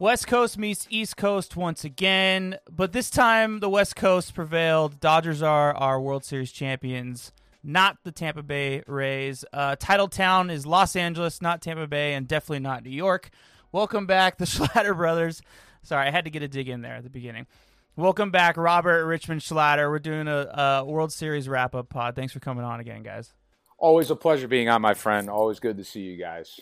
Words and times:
West 0.00 0.26
Coast 0.26 0.56
meets 0.56 0.86
East 0.88 1.18
Coast 1.18 1.56
once 1.56 1.84
again, 1.84 2.56
but 2.70 2.94
this 2.94 3.10
time 3.10 3.60
the 3.60 3.68
West 3.68 3.96
Coast 3.96 4.34
prevailed. 4.34 4.98
Dodgers 4.98 5.42
are 5.42 5.76
our 5.76 6.00
World 6.00 6.24
Series 6.24 6.50
champions, 6.50 7.32
not 7.62 7.98
the 8.02 8.10
Tampa 8.10 8.42
Bay 8.42 8.82
Rays. 8.86 9.44
Uh, 9.52 9.76
title 9.78 10.08
town 10.08 10.48
is 10.48 10.64
Los 10.64 10.96
Angeles, 10.96 11.42
not 11.42 11.60
Tampa 11.60 11.86
Bay, 11.86 12.14
and 12.14 12.26
definitely 12.26 12.60
not 12.60 12.82
New 12.82 12.88
York. 12.88 13.28
Welcome 13.72 14.06
back, 14.06 14.38
the 14.38 14.44
Schlatter 14.46 14.96
brothers. 14.96 15.42
Sorry, 15.82 16.08
I 16.08 16.10
had 16.10 16.24
to 16.24 16.30
get 16.30 16.42
a 16.42 16.48
dig 16.48 16.70
in 16.70 16.80
there 16.80 16.94
at 16.94 17.04
the 17.04 17.10
beginning. 17.10 17.46
Welcome 17.94 18.30
back, 18.30 18.56
Robert 18.56 19.04
Richmond 19.04 19.42
Schlatter. 19.42 19.90
We're 19.90 19.98
doing 19.98 20.28
a, 20.28 20.80
a 20.80 20.84
World 20.86 21.12
Series 21.12 21.46
wrap 21.46 21.74
up 21.74 21.90
pod. 21.90 22.16
Thanks 22.16 22.32
for 22.32 22.40
coming 22.40 22.64
on 22.64 22.80
again, 22.80 23.02
guys. 23.02 23.34
Always 23.76 24.10
a 24.10 24.16
pleasure 24.16 24.48
being 24.48 24.70
on, 24.70 24.80
my 24.80 24.94
friend. 24.94 25.28
Always 25.28 25.60
good 25.60 25.76
to 25.76 25.84
see 25.84 26.00
you 26.00 26.16
guys. 26.16 26.58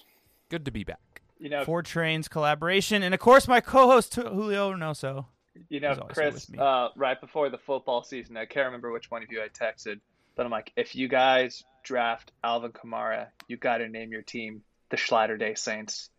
Good 0.48 0.64
to 0.64 0.72
be 0.72 0.82
back 0.82 0.98
you 1.38 1.48
know, 1.48 1.64
Four 1.64 1.82
Trains 1.82 2.28
collaboration, 2.28 3.02
and 3.02 3.14
of 3.14 3.20
course 3.20 3.48
my 3.48 3.60
co-host 3.60 4.14
Julio 4.14 4.72
Reynoso. 4.72 5.26
You 5.68 5.80
know, 5.80 5.94
Chris, 6.08 6.48
uh, 6.56 6.88
right 6.96 7.20
before 7.20 7.50
the 7.50 7.58
football 7.58 8.02
season, 8.02 8.36
I 8.36 8.46
can't 8.46 8.66
remember 8.66 8.92
which 8.92 9.10
one 9.10 9.22
of 9.22 9.30
you 9.30 9.42
I 9.42 9.48
texted, 9.48 10.00
but 10.36 10.46
I'm 10.46 10.52
like, 10.52 10.72
if 10.76 10.94
you 10.94 11.08
guys 11.08 11.64
draft 11.82 12.30
Alvin 12.44 12.70
Kamara, 12.70 13.28
you 13.48 13.56
got 13.56 13.78
to 13.78 13.88
name 13.88 14.12
your 14.12 14.22
team 14.22 14.62
the 14.90 14.96
Schlatter 14.96 15.38
Day 15.38 15.54
Saints. 15.54 16.10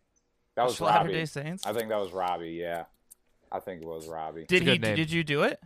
That 0.56 0.64
was 0.64 0.78
Schlatter 0.78 0.96
Robbie. 0.96 1.12
Day 1.12 1.24
Saints. 1.24 1.66
I 1.66 1.72
think 1.72 1.88
that 1.88 1.98
was 1.98 2.12
Robbie. 2.12 2.50
Yeah, 2.50 2.84
I 3.50 3.60
think 3.60 3.82
it 3.82 3.88
was 3.88 4.08
Robbie. 4.08 4.44
Did 4.46 4.62
he? 4.62 4.78
Name. 4.78 4.96
Did 4.96 5.10
you 5.10 5.24
do 5.24 5.42
it? 5.42 5.60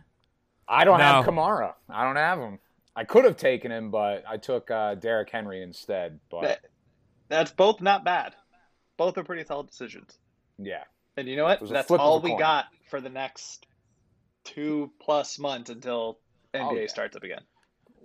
I 0.67 0.83
don't 0.85 0.97
no. 0.97 1.03
have 1.03 1.25
Kamara. 1.25 1.73
I 1.89 2.05
don't 2.05 2.15
have 2.15 2.39
him. 2.39 2.59
I 2.95 3.03
could 3.03 3.25
have 3.25 3.35
taken 3.35 3.71
him, 3.71 3.91
but 3.91 4.23
I 4.27 4.37
took 4.37 4.71
uh, 4.71 4.95
Derrick 4.95 5.29
Henry 5.29 5.61
instead. 5.61 6.19
But 6.31 6.41
that, 6.41 6.59
that's 7.27 7.51
both 7.51 7.81
not 7.81 8.05
bad 8.05 8.35
both 8.97 9.17
are 9.17 9.23
pretty 9.23 9.43
solid 9.43 9.67
decisions. 9.67 10.17
Yeah. 10.57 10.83
And 11.17 11.27
you 11.27 11.35
know 11.37 11.45
what? 11.45 11.67
That's 11.67 11.89
all 11.91 12.19
we 12.19 12.37
got 12.37 12.65
for 12.89 12.99
the 13.01 13.09
next 13.09 13.67
two 14.43 14.91
plus 14.99 15.39
months 15.39 15.69
until 15.69 16.19
NBA 16.53 16.71
oh, 16.71 16.75
yeah. 16.75 16.87
starts 16.87 17.15
up 17.15 17.23
again. 17.23 17.41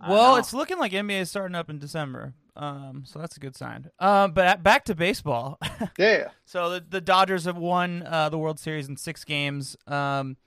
Well, 0.08 0.36
it's 0.36 0.54
looking 0.54 0.78
like 0.78 0.92
NBA 0.92 1.20
is 1.20 1.30
starting 1.30 1.54
up 1.54 1.68
in 1.68 1.78
December, 1.78 2.32
um, 2.56 3.02
so 3.04 3.18
that's 3.18 3.36
a 3.36 3.40
good 3.40 3.54
sign. 3.54 3.90
Uh, 3.98 4.28
but 4.28 4.62
back 4.62 4.86
to 4.86 4.94
baseball. 4.94 5.58
yeah. 5.98 6.28
So 6.46 6.70
the, 6.70 6.84
the 6.88 7.00
Dodgers 7.02 7.44
have 7.44 7.58
won 7.58 8.02
uh, 8.06 8.30
the 8.30 8.38
World 8.38 8.58
Series 8.58 8.88
in 8.88 8.96
six 8.96 9.24
games. 9.24 9.76
Um, 9.86 10.38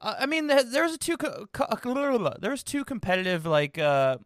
I 0.00 0.26
mean, 0.26 0.48
there's 0.48 0.92
a 0.92 0.98
two 0.98 1.16
co- 1.16 1.46
co- 1.54 2.34
there's 2.38 2.62
two 2.62 2.84
competitive 2.84 3.46
like 3.46 3.78
uh, 3.78 4.18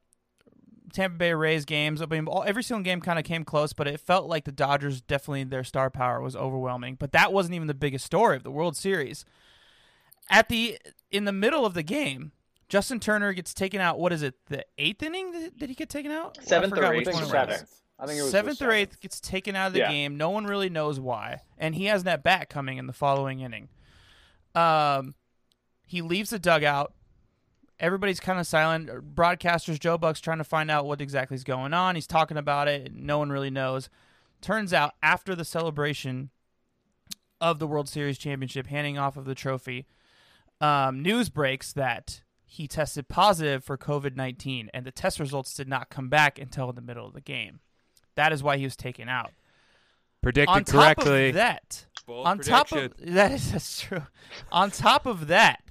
Tampa 0.93 1.17
Bay 1.17 1.35
Rays 1.35 1.65
games. 1.65 2.03
I 2.03 2.07
mean, 2.07 2.27
all, 2.27 2.45
every 2.45 2.63
single 2.63 2.83
game 2.83 3.01
kind 3.01 3.19
of 3.19 3.25
came 3.25 3.45
close, 3.45 3.73
but 3.73 3.87
it 3.87 4.01
felt 4.01 4.27
like 4.27 4.45
the 4.45 4.53
Dodgers 4.53 5.01
definitely 5.01 5.45
their 5.45 5.65
star 5.65 5.91
power 5.91 6.21
was 6.21 6.37
overwhelming. 6.37 6.97
But 6.99 7.13
that 7.13 7.33
wasn't 7.33 7.55
even 7.55 7.69
the 7.69 7.75
biggest 7.75 8.05
story 8.05 8.37
of 8.37 8.43
the 8.43 8.51
World 8.51 8.77
Series. 8.77 9.25
At 10.31 10.49
the 10.49 10.79
in 11.11 11.25
the 11.25 11.33
middle 11.33 11.65
of 11.65 11.75
the 11.75 11.83
game, 11.83 12.33
Justin 12.69 13.01
Turner 13.01 13.33
gets 13.33 13.55
taken 13.55 13.81
out. 13.81 13.99
What 13.99 14.13
is 14.13 14.23
it? 14.23 14.35
The 14.47 14.65
eighth 14.77 15.03
inning? 15.03 15.51
Did 15.57 15.69
he 15.69 15.75
get 15.75 15.89
taken 15.89 16.11
out? 16.11 16.39
Seventh 16.43 16.77
or 16.77 16.93
eighth. 16.93 17.13
Seventh. 17.13 17.81
I 17.99 18.07
think 18.07 18.21
it 18.21 18.23
was 18.23 18.31
seventh 18.31 18.63
or 18.63 18.71
eighth 18.71 19.01
gets 19.01 19.21
taken 19.21 19.57
out 19.57 19.69
of 19.69 19.73
the 19.73 19.81
yeah. 19.81 19.91
game. 19.91 20.17
No 20.17 20.31
one 20.31 20.47
really 20.47 20.69
knows 20.69 21.01
why, 21.01 21.41
and 21.57 21.75
he 21.75 21.87
has 21.87 22.05
that 22.05 22.23
bat 22.23 22.49
coming 22.49 22.79
in 22.79 22.87
the 22.87 22.93
following 22.93 23.41
inning. 23.41 23.69
Um, 24.55 25.15
he 25.85 26.03
leaves 26.03 26.31
the 26.31 26.39
dugout 26.39 26.93
everybody's 27.81 28.21
kind 28.21 28.39
of 28.39 28.47
silent. 28.47 29.15
Broadcasters, 29.15 29.79
Joe 29.79 29.99
Buck's 29.99 30.21
trying 30.21 30.39
to 30.39 30.45
find 30.45 30.71
out 30.71 30.87
what 30.87 31.01
exactly 31.01 31.35
is 31.35 31.45
going 31.45 31.73
on. 31.73 31.95
He's 31.95 32.07
talking 32.07 32.37
about 32.37 32.69
it. 32.69 32.95
No 32.95 33.19
one 33.19 33.31
really 33.31 33.51
knows. 33.51 33.89
Turns 34.41 34.73
out 34.73 34.95
after 35.03 35.35
the 35.35 35.45
celebration 35.45 36.31
of 37.41 37.59
the 37.59 37.67
World 37.67 37.89
Series 37.89 38.19
championship, 38.19 38.67
handing 38.67 38.99
off 38.99 39.17
of 39.17 39.25
the 39.25 39.35
trophy, 39.35 39.87
um, 40.61 41.03
news 41.03 41.29
breaks 41.29 41.73
that 41.73 42.23
he 42.45 42.67
tested 42.67 43.09
positive 43.09 43.63
for 43.63 43.77
COVID 43.77 44.17
19, 44.17 44.71
and 44.73 44.85
the 44.85 44.91
test 44.91 45.21
results 45.21 45.55
did 45.55 45.69
not 45.69 45.91
come 45.91 46.09
back 46.09 46.39
until 46.39 46.73
the 46.73 46.81
middle 46.81 47.07
of 47.07 47.13
the 47.13 47.21
game. 47.21 47.61
That 48.15 48.33
is 48.33 48.43
why 48.43 48.57
he 48.57 48.65
was 48.65 48.75
taken 48.77 49.09
out. 49.09 49.33
Predicted 50.23 50.49
on 50.49 50.65
correctly. 50.65 51.29
Of 51.29 51.35
that, 51.37 51.87
Bold 52.07 52.27
on 52.27 52.39
prediction. 52.39 52.57
top 52.57 52.73
of 52.73 52.93
that 53.15 53.33
is 53.33 53.53
that's 53.53 53.81
true. 53.83 54.03
on 54.51 54.71
top 54.71 55.07
of 55.07 55.29
that, 55.29 55.63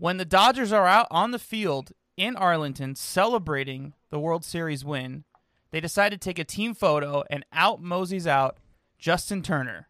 when 0.00 0.16
the 0.16 0.24
Dodgers 0.24 0.72
are 0.72 0.86
out 0.86 1.06
on 1.10 1.30
the 1.30 1.38
field 1.38 1.92
in 2.16 2.34
Arlington 2.34 2.94
celebrating 2.94 3.92
the 4.08 4.18
World 4.18 4.46
Series 4.46 4.82
win, 4.82 5.24
they 5.72 5.80
decide 5.80 6.08
to 6.08 6.16
take 6.16 6.38
a 6.38 6.44
team 6.44 6.72
photo 6.72 7.22
and 7.28 7.44
out 7.52 7.82
moseys 7.82 8.26
out 8.26 8.56
Justin 8.98 9.42
Turner, 9.42 9.88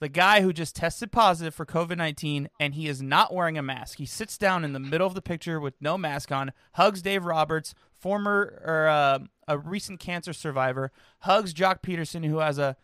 the 0.00 0.08
guy 0.08 0.40
who 0.40 0.52
just 0.52 0.74
tested 0.74 1.12
positive 1.12 1.54
for 1.54 1.64
COVID 1.64 1.96
19 1.96 2.48
and 2.58 2.74
he 2.74 2.88
is 2.88 3.00
not 3.00 3.32
wearing 3.32 3.56
a 3.56 3.62
mask. 3.62 3.98
He 3.98 4.06
sits 4.06 4.36
down 4.36 4.64
in 4.64 4.72
the 4.72 4.80
middle 4.80 5.06
of 5.06 5.14
the 5.14 5.22
picture 5.22 5.60
with 5.60 5.74
no 5.80 5.96
mask 5.96 6.32
on, 6.32 6.52
hugs 6.72 7.00
Dave 7.00 7.24
Roberts, 7.24 7.74
former 7.94 8.60
or 8.64 8.88
uh, 8.88 9.20
a 9.46 9.56
recent 9.56 10.00
cancer 10.00 10.32
survivor, 10.32 10.90
hugs 11.20 11.54
Joc 11.54 11.80
Pederson, 11.80 12.26
who 12.26 12.38
has 12.38 12.58
a 12.58 12.76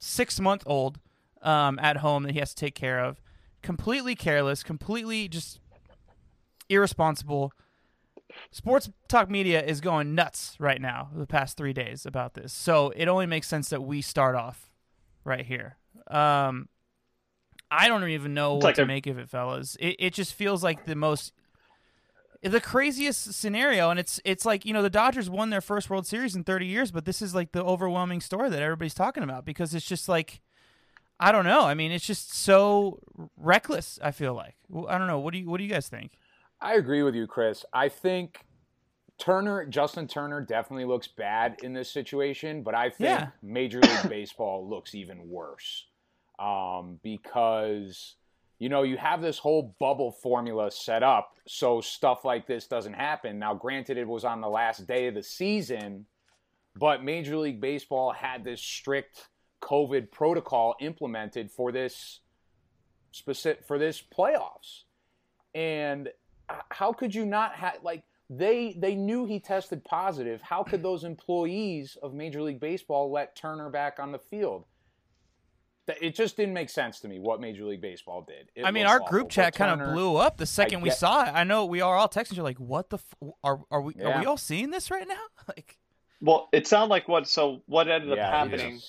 six 0.00 0.40
month 0.40 0.64
old 0.66 0.98
um, 1.40 1.78
at 1.78 1.98
home 1.98 2.24
that 2.24 2.32
he 2.32 2.40
has 2.40 2.52
to 2.52 2.56
take 2.66 2.74
care 2.74 2.98
of 2.98 3.20
completely 3.62 4.14
careless, 4.14 4.62
completely 4.62 5.28
just 5.28 5.60
irresponsible. 6.68 7.52
Sports 8.50 8.90
talk 9.08 9.30
media 9.30 9.62
is 9.62 9.80
going 9.80 10.14
nuts 10.14 10.56
right 10.58 10.80
now 10.80 11.10
the 11.14 11.26
past 11.26 11.56
three 11.56 11.72
days 11.72 12.06
about 12.06 12.34
this. 12.34 12.52
So 12.52 12.92
it 12.96 13.06
only 13.06 13.26
makes 13.26 13.46
sense 13.46 13.68
that 13.70 13.82
we 13.82 14.00
start 14.00 14.34
off 14.34 14.70
right 15.24 15.44
here. 15.44 15.76
Um, 16.10 16.68
I 17.70 17.88
don't 17.88 18.06
even 18.08 18.34
know 18.34 18.56
it's 18.56 18.64
what 18.64 18.68
like 18.70 18.74
to 18.76 18.82
a- 18.82 18.86
make 18.86 19.06
of 19.06 19.18
it, 19.18 19.28
fellas. 19.28 19.76
It, 19.80 19.96
it 19.98 20.14
just 20.14 20.34
feels 20.34 20.62
like 20.62 20.86
the 20.86 20.94
most 20.96 21.32
the 22.42 22.60
craziest 22.60 23.34
scenario 23.34 23.88
and 23.90 24.00
it's 24.00 24.20
it's 24.24 24.44
like 24.44 24.66
you 24.66 24.72
know 24.72 24.82
the 24.82 24.90
dodgers 24.90 25.30
won 25.30 25.50
their 25.50 25.60
first 25.60 25.88
world 25.88 26.06
series 26.08 26.34
in 26.34 26.42
30 26.42 26.66
years 26.66 26.90
but 26.90 27.04
this 27.04 27.22
is 27.22 27.36
like 27.36 27.52
the 27.52 27.62
overwhelming 27.62 28.20
story 28.20 28.50
that 28.50 28.60
everybody's 28.60 28.94
talking 28.94 29.22
about 29.22 29.44
because 29.44 29.76
it's 29.76 29.86
just 29.86 30.08
like 30.08 30.40
I 31.22 31.30
don't 31.30 31.44
know. 31.44 31.60
I 31.62 31.74
mean, 31.74 31.92
it's 31.92 32.04
just 32.04 32.34
so 32.34 32.98
reckless. 33.36 33.96
I 34.02 34.10
feel 34.10 34.34
like 34.34 34.56
I 34.88 34.98
don't 34.98 35.06
know. 35.06 35.20
What 35.20 35.32
do 35.32 35.38
you 35.38 35.48
What 35.48 35.58
do 35.58 35.64
you 35.64 35.70
guys 35.70 35.88
think? 35.88 36.12
I 36.60 36.74
agree 36.74 37.04
with 37.04 37.14
you, 37.14 37.28
Chris. 37.28 37.64
I 37.72 37.88
think 37.88 38.44
Turner, 39.18 39.64
Justin 39.66 40.08
Turner, 40.08 40.40
definitely 40.40 40.84
looks 40.84 41.06
bad 41.06 41.58
in 41.62 41.72
this 41.72 41.88
situation, 41.88 42.64
but 42.64 42.74
I 42.74 42.90
think 42.90 43.20
yeah. 43.20 43.28
Major 43.40 43.80
League 43.80 44.02
Baseball 44.08 44.68
looks 44.68 44.96
even 44.96 45.28
worse 45.28 45.86
um, 46.40 46.98
because 47.04 48.16
you 48.58 48.68
know 48.68 48.82
you 48.82 48.96
have 48.96 49.22
this 49.22 49.38
whole 49.38 49.76
bubble 49.78 50.10
formula 50.10 50.72
set 50.72 51.04
up 51.04 51.36
so 51.46 51.80
stuff 51.80 52.24
like 52.24 52.48
this 52.48 52.66
doesn't 52.66 52.94
happen. 52.94 53.38
Now, 53.38 53.54
granted, 53.54 53.96
it 53.96 54.08
was 54.08 54.24
on 54.24 54.40
the 54.40 54.48
last 54.48 54.88
day 54.88 55.06
of 55.06 55.14
the 55.14 55.22
season, 55.22 56.06
but 56.74 57.04
Major 57.04 57.36
League 57.36 57.60
Baseball 57.60 58.12
had 58.12 58.42
this 58.42 58.60
strict 58.60 59.28
COVID 59.62 60.10
protocol 60.10 60.74
implemented 60.80 61.50
for 61.50 61.72
this 61.72 62.20
specific 63.12 63.64
for 63.64 63.78
this 63.78 64.02
playoffs. 64.02 64.82
And 65.54 66.08
how 66.70 66.92
could 66.92 67.14
you 67.14 67.24
not 67.24 67.54
have 67.54 67.78
like 67.82 68.04
they 68.28 68.74
they 68.78 68.94
knew 68.94 69.26
he 69.26 69.40
tested 69.40 69.84
positive. 69.84 70.40
How 70.42 70.62
could 70.62 70.82
those 70.82 71.04
employees 71.04 71.96
of 72.02 72.14
Major 72.14 72.42
League 72.42 72.60
Baseball 72.60 73.10
let 73.10 73.36
Turner 73.36 73.68
back 73.68 73.98
on 73.98 74.12
the 74.12 74.18
field? 74.18 74.64
It 76.00 76.14
just 76.14 76.36
didn't 76.36 76.54
make 76.54 76.70
sense 76.70 77.00
to 77.00 77.08
me 77.08 77.18
what 77.18 77.40
Major 77.40 77.64
League 77.64 77.80
Baseball 77.80 78.24
did. 78.26 78.50
It 78.54 78.64
I 78.64 78.70
mean, 78.70 78.86
our 78.86 79.00
awful. 79.00 79.08
group 79.08 79.28
chat 79.28 79.54
kind 79.54 79.80
of 79.80 79.92
blew 79.92 80.16
up 80.16 80.36
the 80.36 80.46
second 80.46 80.78
get, 80.78 80.84
we 80.84 80.90
saw 80.90 81.24
it. 81.24 81.32
I 81.34 81.42
know 81.44 81.66
we 81.66 81.80
are 81.80 81.96
all 81.96 82.08
texting 82.08 82.36
you 82.36 82.42
like, 82.42 82.58
"What 82.58 82.88
the 82.88 82.98
f- 82.98 83.30
are 83.42 83.60
are 83.70 83.82
we 83.82 83.94
yeah. 83.98 84.08
are 84.08 84.20
we 84.20 84.26
all 84.26 84.36
seeing 84.36 84.70
this 84.70 84.90
right 84.90 85.06
now?" 85.06 85.22
like, 85.48 85.76
well, 86.20 86.48
it 86.52 86.66
sounded 86.66 86.90
like 86.90 87.08
what. 87.08 87.28
So 87.28 87.62
what 87.66 87.88
ended 87.88 88.16
yeah, 88.16 88.28
up 88.28 88.32
happening 88.32 88.80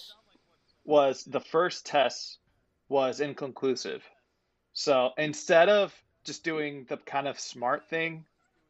was 0.85 1.23
the 1.23 1.39
first 1.39 1.85
test 1.85 2.37
was 2.89 3.19
inconclusive. 3.19 4.03
So 4.73 5.11
instead 5.17 5.69
of 5.69 5.93
just 6.23 6.43
doing 6.43 6.85
the 6.89 6.97
kind 6.97 7.27
of 7.27 7.39
smart 7.39 7.89
thing, 7.89 8.25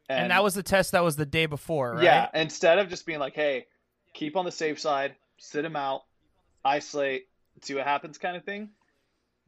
and, 0.08 0.22
and, 0.22 0.30
that 0.30 0.42
was 0.42 0.54
the 0.54 0.62
test 0.62 0.92
that 0.92 1.02
was 1.02 1.16
the 1.16 1.26
day 1.26 1.46
before, 1.46 1.94
right? 1.94 2.04
Yeah. 2.04 2.28
Instead 2.34 2.78
of 2.78 2.88
just 2.88 3.06
being 3.06 3.18
like, 3.18 3.34
"Hey, 3.34 3.66
keep 4.12 4.36
on 4.36 4.44
the 4.44 4.52
safe 4.52 4.78
side, 4.78 5.14
sit 5.38 5.64
him 5.64 5.76
out, 5.76 6.04
isolate, 6.64 7.26
see 7.62 7.74
what 7.74 7.84
happens," 7.84 8.18
kind 8.18 8.36
of 8.36 8.44
thing, 8.44 8.68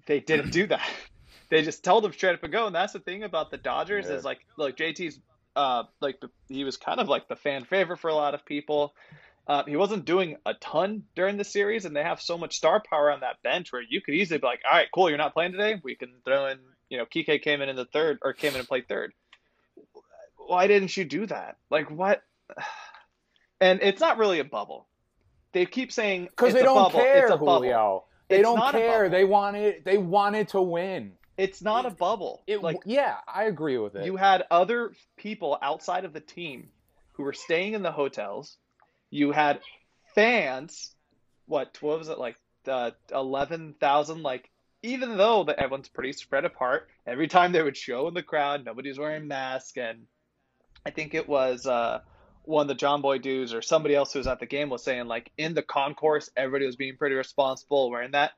they 0.06 0.20
didn't 0.20 0.50
do 0.50 0.66
that. 0.68 0.88
they 1.50 1.62
just 1.62 1.84
told 1.84 2.04
him 2.04 2.12
straight 2.12 2.34
up 2.34 2.42
and 2.42 2.52
go. 2.52 2.66
And 2.66 2.74
that's 2.74 2.92
the 2.92 3.00
thing 3.00 3.22
about 3.22 3.50
the 3.50 3.58
Dodgers 3.58 4.06
yeah. 4.08 4.14
is 4.14 4.24
like, 4.24 4.40
look, 4.56 4.76
JT's 4.76 5.20
uh 5.54 5.84
like 6.00 6.22
he 6.48 6.64
was 6.64 6.76
kind 6.76 7.00
of 7.00 7.08
like 7.08 7.28
the 7.28 7.36
fan 7.36 7.64
favorite 7.64 7.98
for 7.98 8.08
a 8.08 8.14
lot 8.14 8.34
of 8.34 8.44
people. 8.44 8.94
Uh, 9.48 9.62
he 9.64 9.76
wasn't 9.76 10.04
doing 10.04 10.36
a 10.44 10.54
ton 10.54 11.04
during 11.14 11.36
the 11.36 11.44
series, 11.44 11.84
and 11.84 11.94
they 11.94 12.02
have 12.02 12.20
so 12.20 12.36
much 12.36 12.56
star 12.56 12.82
power 12.88 13.12
on 13.12 13.20
that 13.20 13.42
bench 13.42 13.72
where 13.72 13.82
you 13.82 14.00
could 14.00 14.14
easily 14.14 14.38
be 14.38 14.46
like, 14.46 14.60
"All 14.64 14.76
right, 14.76 14.88
cool, 14.92 15.08
you're 15.08 15.18
not 15.18 15.34
playing 15.34 15.52
today. 15.52 15.80
We 15.84 15.94
can 15.94 16.12
throw 16.24 16.46
in, 16.46 16.58
you 16.88 16.98
know, 16.98 17.06
Kike 17.06 17.42
came 17.42 17.62
in 17.62 17.68
in 17.68 17.76
the 17.76 17.84
third 17.84 18.18
or 18.22 18.32
came 18.32 18.52
in 18.52 18.58
and 18.58 18.68
played 18.68 18.88
third. 18.88 19.12
Why 20.36 20.66
didn't 20.66 20.96
you 20.96 21.04
do 21.04 21.26
that? 21.26 21.56
Like 21.70 21.90
what? 21.90 22.22
And 23.58 23.80
it's 23.80 24.02
not 24.02 24.18
really 24.18 24.38
a 24.38 24.44
bubble. 24.44 24.86
They 25.52 25.64
keep 25.64 25.90
saying 25.90 26.24
because 26.24 26.52
they 26.52 26.62
don't 26.62 26.76
bubble. 26.76 27.00
care, 27.00 27.24
it's 27.24 27.32
a 27.32 27.38
Julio. 27.38 28.04
They 28.28 28.42
don't 28.42 28.60
care. 28.70 29.08
They 29.08 29.24
wanted 29.24 29.82
they 29.82 29.96
wanted 29.96 30.48
to 30.48 30.60
win. 30.60 31.12
It's 31.38 31.62
not 31.62 31.86
a 31.86 31.90
bubble. 31.90 32.42
It, 32.46 32.62
like 32.62 32.78
yeah, 32.84 33.16
I 33.26 33.44
agree 33.44 33.78
with 33.78 33.94
it. 33.96 34.04
You 34.04 34.16
had 34.16 34.44
other 34.50 34.92
people 35.16 35.56
outside 35.62 36.04
of 36.04 36.12
the 36.12 36.20
team 36.20 36.68
who 37.12 37.22
were 37.22 37.32
staying 37.32 37.74
in 37.74 37.82
the 37.82 37.92
hotels. 37.92 38.58
You 39.10 39.32
had 39.32 39.60
fans. 40.14 40.94
What 41.46 41.78
what 41.80 41.98
was 41.98 42.08
it 42.08 42.18
like? 42.18 42.36
Uh, 42.66 42.90
Eleven 43.12 43.74
thousand. 43.78 44.22
Like 44.22 44.50
even 44.82 45.16
though 45.16 45.44
that 45.44 45.58
everyone's 45.58 45.88
pretty 45.88 46.12
spread 46.12 46.44
apart, 46.44 46.88
every 47.06 47.28
time 47.28 47.52
they 47.52 47.62
would 47.62 47.76
show 47.76 48.08
in 48.08 48.14
the 48.14 48.22
crowd, 48.22 48.64
nobody's 48.64 48.98
wearing 48.98 49.28
masks, 49.28 49.76
and 49.76 50.06
I 50.84 50.90
think 50.90 51.14
it 51.14 51.28
was 51.28 51.66
uh, 51.66 52.00
one 52.44 52.68
of 52.68 52.68
the 52.68 52.86
Jomboy 52.86 53.22
dudes 53.22 53.54
or 53.54 53.62
somebody 53.62 53.94
else 53.94 54.12
who 54.12 54.20
was 54.20 54.26
at 54.26 54.40
the 54.40 54.46
game 54.46 54.70
was 54.70 54.82
saying 54.82 55.06
like 55.06 55.30
in 55.36 55.54
the 55.54 55.62
concourse, 55.62 56.30
everybody 56.36 56.66
was 56.66 56.76
being 56.76 56.96
pretty 56.96 57.16
responsible 57.16 57.90
wearing 57.90 58.12
that, 58.12 58.32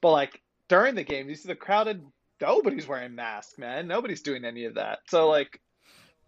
but 0.00 0.12
like 0.12 0.42
during 0.68 0.94
the 0.94 1.04
game, 1.04 1.28
you 1.28 1.34
see 1.34 1.48
the 1.48 1.54
crowded 1.54 2.04
nobody's 2.40 2.86
wearing 2.86 3.14
masks, 3.14 3.58
man. 3.58 3.86
Nobody's 3.86 4.22
doing 4.22 4.44
any 4.44 4.64
of 4.64 4.74
that. 4.74 5.00
So 5.08 5.28
like, 5.28 5.60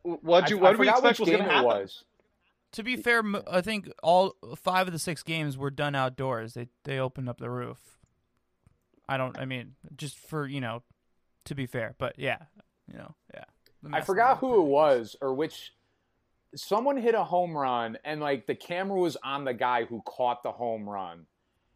what 0.02 0.46
do 0.46 0.54
you 0.54 0.60
what 0.60 0.72
do 0.72 0.78
we 0.78 0.88
expect 0.88 1.20
was 1.20 1.28
going 1.28 1.42
to 1.42 1.44
happen? 1.44 1.64
Was. 1.64 2.04
To 2.72 2.82
be 2.82 2.96
fair, 2.96 3.22
I 3.50 3.60
think 3.60 3.90
all 4.02 4.36
five 4.56 4.86
of 4.86 4.92
the 4.92 4.98
six 4.98 5.22
games 5.22 5.56
were 5.56 5.70
done 5.70 5.94
outdoors. 5.94 6.54
They 6.54 6.68
they 6.84 6.98
opened 6.98 7.28
up 7.28 7.38
the 7.38 7.50
roof. 7.50 7.78
I 9.08 9.16
don't. 9.16 9.38
I 9.38 9.46
mean, 9.46 9.74
just 9.96 10.18
for 10.18 10.46
you 10.46 10.60
know, 10.60 10.82
to 11.46 11.54
be 11.54 11.66
fair, 11.66 11.94
but 11.98 12.18
yeah, 12.18 12.38
you 12.86 12.98
know, 12.98 13.14
yeah. 13.34 13.44
I 13.92 14.02
forgot 14.02 14.38
who 14.38 14.60
it 14.60 14.66
was 14.66 15.16
or 15.20 15.34
which. 15.34 15.72
Someone 16.54 16.96
hit 16.96 17.14
a 17.14 17.24
home 17.24 17.54
run, 17.54 17.98
and 18.06 18.22
like 18.22 18.46
the 18.46 18.54
camera 18.54 18.98
was 18.98 19.18
on 19.22 19.44
the 19.44 19.52
guy 19.52 19.84
who 19.84 20.00
caught 20.06 20.42
the 20.42 20.50
home 20.50 20.88
run 20.88 21.26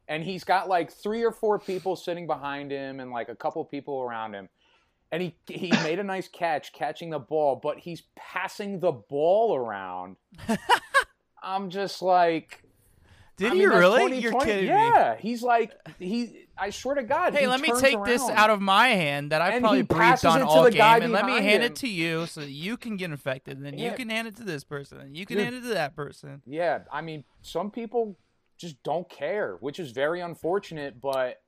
and 0.08 0.24
he's 0.24 0.44
got 0.44 0.68
like 0.68 0.92
three 0.92 1.22
or 1.22 1.32
four 1.32 1.58
people 1.58 1.96
sitting 1.96 2.26
behind 2.26 2.70
him 2.70 3.00
and 3.00 3.10
like 3.10 3.28
a 3.28 3.34
couple 3.34 3.64
people 3.64 4.02
around 4.02 4.34
him 4.34 4.48
and 5.12 5.22
he 5.22 5.34
he 5.46 5.70
made 5.84 6.00
a 6.00 6.04
nice 6.04 6.26
catch 6.26 6.72
catching 6.72 7.10
the 7.10 7.18
ball 7.18 7.60
but 7.62 7.78
he's 7.78 8.02
passing 8.16 8.80
the 8.80 8.90
ball 8.92 9.54
around 9.54 10.16
i'm 11.42 11.70
just 11.70 12.02
like 12.02 12.64
did 13.42 13.50
I 13.50 13.54
mean, 13.54 13.62
you 13.62 13.70
really? 13.70 14.18
You're 14.18 14.40
kidding 14.40 14.66
yeah, 14.66 15.16
me. 15.16 15.22
he's 15.28 15.42
like 15.42 15.72
he. 15.98 16.46
I 16.56 16.68
swear 16.70 16.96
to 16.96 17.02
God. 17.02 17.34
Hey, 17.34 17.46
let 17.46 17.60
me 17.60 17.72
take 17.80 17.96
around. 17.96 18.06
this 18.06 18.22
out 18.28 18.50
of 18.50 18.60
my 18.60 18.88
hand 18.88 19.32
that 19.32 19.40
I 19.40 19.58
probably 19.58 19.82
breathed 19.82 20.26
on 20.26 20.42
all 20.42 20.68
game, 20.68 21.02
and 21.02 21.12
let 21.12 21.24
me 21.24 21.40
hand 21.40 21.62
him. 21.64 21.72
it 21.72 21.76
to 21.76 21.88
you 21.88 22.26
so 22.26 22.42
that 22.42 22.50
you 22.50 22.76
can 22.76 22.96
get 22.96 23.10
infected, 23.10 23.56
and 23.56 23.64
then 23.64 23.78
yeah. 23.78 23.90
you 23.90 23.96
can 23.96 24.10
hand 24.10 24.28
it 24.28 24.36
to 24.36 24.44
this 24.44 24.64
person, 24.64 25.00
and 25.00 25.16
you 25.16 25.24
can 25.24 25.38
yeah. 25.38 25.44
hand 25.44 25.56
it 25.56 25.62
to 25.62 25.68
that 25.68 25.96
person. 25.96 26.42
Yeah, 26.46 26.80
I 26.92 27.00
mean, 27.00 27.24
some 27.40 27.70
people 27.70 28.18
just 28.58 28.82
don't 28.82 29.08
care, 29.08 29.56
which 29.60 29.80
is 29.80 29.92
very 29.92 30.20
unfortunate. 30.20 31.00
But 31.00 31.42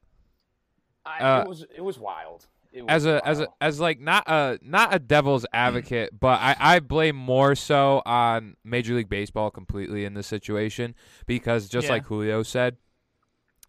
I, 1.04 1.18
uh, 1.18 1.42
it 1.42 1.48
was 1.48 1.66
it 1.76 1.82
was 1.82 1.98
wild. 1.98 2.46
As 2.88 3.06
a 3.06 3.26
as 3.26 3.40
a 3.40 3.48
as 3.60 3.78
like 3.78 4.00
not 4.00 4.24
a 4.28 4.58
not 4.60 4.92
a 4.92 4.98
devil's 4.98 5.46
advocate, 5.52 6.10
but 6.20 6.40
I, 6.40 6.56
I 6.58 6.80
blame 6.80 7.14
more 7.14 7.54
so 7.54 8.02
on 8.04 8.56
Major 8.64 8.94
League 8.94 9.08
Baseball 9.08 9.50
completely 9.50 10.04
in 10.04 10.14
this 10.14 10.26
situation 10.26 10.94
because 11.26 11.68
just 11.68 11.86
yeah. 11.86 11.92
like 11.92 12.06
Julio 12.06 12.42
said, 12.42 12.76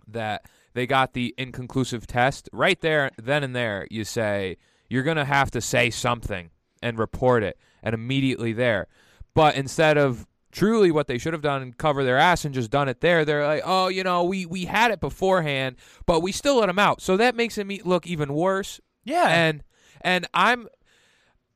that 0.08 0.46
they 0.74 0.88
got 0.88 1.14
the 1.14 1.36
inconclusive 1.38 2.08
test 2.08 2.50
right 2.52 2.80
there, 2.82 3.12
then 3.22 3.44
and 3.44 3.56
there. 3.56 3.88
You 3.92 4.06
say 4.06 4.58
you're 4.90 5.04
gonna 5.04 5.26
have 5.26 5.52
to 5.52 5.62
say 5.62 5.92
something 5.92 6.50
and 6.82 6.98
report 6.98 7.44
it, 7.44 7.60
and 7.84 7.94
immediately 7.94 8.54
there. 8.54 8.88
But 9.36 9.56
instead 9.56 9.98
of 9.98 10.26
truly 10.56 10.90
what 10.90 11.08
they 11.08 11.18
should 11.18 11.34
have 11.34 11.42
done 11.42 11.62
and 11.62 11.78
cover 11.78 12.04
their 12.04 12.18
ass 12.18 12.46
and 12.46 12.56
just 12.56 12.72
done 12.72 12.88
it 12.88 13.02
there. 13.02 13.26
They're 13.26 13.46
like, 13.46 13.62
oh, 13.66 13.90
you 13.90 14.04
know, 14.04 14.24
we 14.24 14.46
we 14.46 14.66
had 14.66 14.90
it 14.90 15.02
beforehand, 15.02 15.76
but 16.06 16.22
we 16.22 16.32
still 16.32 16.60
let 16.60 16.68
them 16.68 16.80
out. 16.80 17.02
So 17.02 17.18
that 17.18 17.36
makes 17.36 17.58
it 17.58 17.86
look 17.86 18.08
even 18.08 18.34
worse. 18.34 18.80
Yeah. 19.06 19.28
And 19.28 19.64
and 20.02 20.28
I'm 20.34 20.68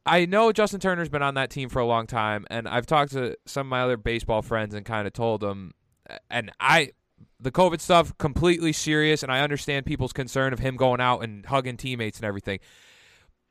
I 0.06 0.26
know 0.26 0.52
Justin 0.52 0.80
Turner's 0.80 1.10
been 1.10 1.22
on 1.22 1.36
that 1.36 1.50
team 1.50 1.70
for 1.70 1.80
a 1.80 1.86
long 1.86 2.08
time, 2.08 2.48
and 2.50 2.68
I've 2.68 2.86
talked 2.86 3.12
to 3.12 3.36
some 3.46 3.68
of 3.68 3.70
my 3.70 3.82
other 3.82 3.98
baseball 3.98 4.42
friends 4.42 4.74
and 4.74 4.86
kind 4.86 5.06
of 5.06 5.14
told 5.14 5.42
them, 5.42 5.74
and 6.32 6.52
I, 6.60 6.94
the 7.40 7.52
COVID 7.52 7.80
stuff, 7.80 8.18
completely 8.18 8.74
serious, 8.74 9.22
and 9.22 9.32
I 9.32 9.42
understand 9.42 9.86
people's 9.86 10.14
concern 10.14 10.52
of 10.52 10.60
him 10.60 10.78
going 10.78 11.00
out 11.00 11.20
and 11.20 11.46
hugging 11.46 11.78
teammates 11.78 12.18
and 12.18 12.26
everything. 12.26 12.60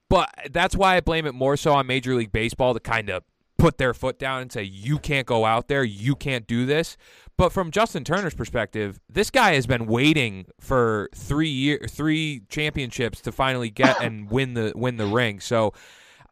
But 0.09 0.31
that's 0.51 0.75
why 0.75 0.97
I 0.97 1.01
blame 1.01 1.27
it 1.27 1.35
more 1.35 1.57
so 1.57 1.75
on 1.75 1.87
Major 1.87 2.15
League 2.15 2.33
Baseball 2.33 2.75
to 2.75 2.81
kind 2.81 3.11
of 3.11 3.23
put 3.59 3.79
their 3.79 3.93
foot 3.93 4.19
down 4.19 4.43
and 4.43 4.53
say 4.53 4.63
you 4.63 4.99
can't 4.99 5.27
go 5.27 5.45
out 5.45 5.69
there, 5.69 5.85
you 5.85 6.15
can't 6.15 6.47
do 6.47 6.65
this. 6.65 6.97
But 7.37 7.53
from 7.53 7.71
Justin 7.71 8.05
Turner's 8.05 8.35
perspective, 8.35 9.01
this 9.09 9.31
guy 9.31 9.55
has 9.55 9.67
been 9.67 9.87
waiting 9.87 10.47
for 10.61 11.09
three 11.15 11.51
year, 11.51 11.81
three 11.89 12.43
championships 12.49 13.21
to 13.23 13.33
finally 13.33 13.71
get 13.71 14.01
and 14.03 14.31
win 14.31 14.55
the 14.55 14.73
win 14.75 14.97
the 14.97 15.07
ring. 15.07 15.41
So, 15.41 15.75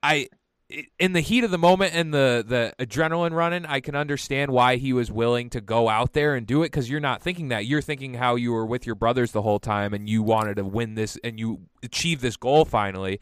I 0.03 0.29
in 0.99 1.13
the 1.13 1.21
heat 1.21 1.45
of 1.45 1.53
the 1.53 1.59
moment 1.59 1.95
and 1.95 2.13
the 2.13 2.45
the 2.47 2.85
adrenaline 2.85 3.33
running, 3.33 3.67
I 3.67 3.81
can 3.81 3.95
understand 3.95 4.51
why 4.51 4.77
he 4.77 4.93
was 4.93 5.13
willing 5.13 5.49
to 5.51 5.61
go 5.61 5.89
out 5.89 6.13
there 6.13 6.35
and 6.35 6.47
do 6.47 6.63
it 6.63 6.67
because 6.67 6.91
you're 6.91 7.01
not 7.01 7.23
thinking 7.23 7.49
that. 7.49 7.67
You're 7.67 7.83
thinking 7.83 8.15
how 8.15 8.35
you 8.35 8.53
were 8.53 8.67
with 8.67 8.85
your 8.85 8.97
brothers 8.97 9.31
the 9.33 9.43
whole 9.43 9.61
time 9.61 9.95
and 9.95 10.09
you 10.09 10.23
wanted 10.23 10.57
to 10.57 10.65
win 10.65 10.97
this 10.97 11.17
and 11.23 11.39
you 11.39 11.61
achieve 11.85 12.21
this 12.21 12.37
goal 12.37 12.65
finally. 12.65 13.21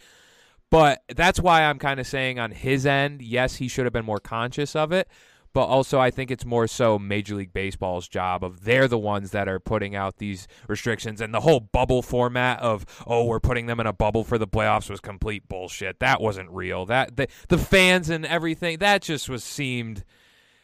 But 0.71 1.03
that's 1.15 1.41
why 1.41 1.63
I'm 1.63 1.79
kind 1.79 2.01
of 2.01 2.07
saying 2.07 2.39
on 2.39 2.51
his 2.51 2.85
end, 2.85 3.23
yes, 3.23 3.57
he 3.57 3.69
should 3.69 3.85
have 3.87 3.93
been 3.93 4.05
more 4.05 4.19
conscious 4.19 4.75
of 4.75 4.93
it. 4.93 5.09
But 5.55 5.67
also, 5.67 6.01
I 6.01 6.11
think 6.11 6.33
it's 6.33 6.45
more 6.45 6.67
so 6.67 6.99
Major 6.99 7.37
League 7.37 7.53
Baseball's 7.53 8.09
job 8.09 8.43
of 8.43 8.65
they're 8.65 8.89
the 8.89 8.99
ones 8.99 9.31
that 9.31 9.49
are 9.49 9.61
putting 9.61 9.95
out 9.95 10.17
these 10.17 10.49
restrictions 10.67 11.21
and 11.21 11.33
the 11.33 11.41
whole 11.41 11.61
bubble 11.61 12.03
format 12.03 12.59
of 12.59 12.85
oh 13.07 13.25
we're 13.25 13.39
putting 13.39 13.67
them 13.67 13.79
in 13.79 13.87
a 13.87 13.93
bubble 13.93 14.25
for 14.25 14.37
the 14.37 14.49
playoffs 14.49 14.91
was 14.91 14.99
complete 14.99 15.49
bullshit. 15.49 16.01
That 16.01 16.21
wasn't 16.21 16.51
real. 16.51 16.87
That 16.87 17.17
the, 17.17 17.29
the 17.49 17.59
fans 17.59 18.11
and 18.11 18.27
everything 18.27 18.79
that 18.79 19.03
just 19.03 19.29
was 19.29 19.45
seemed 19.45 20.03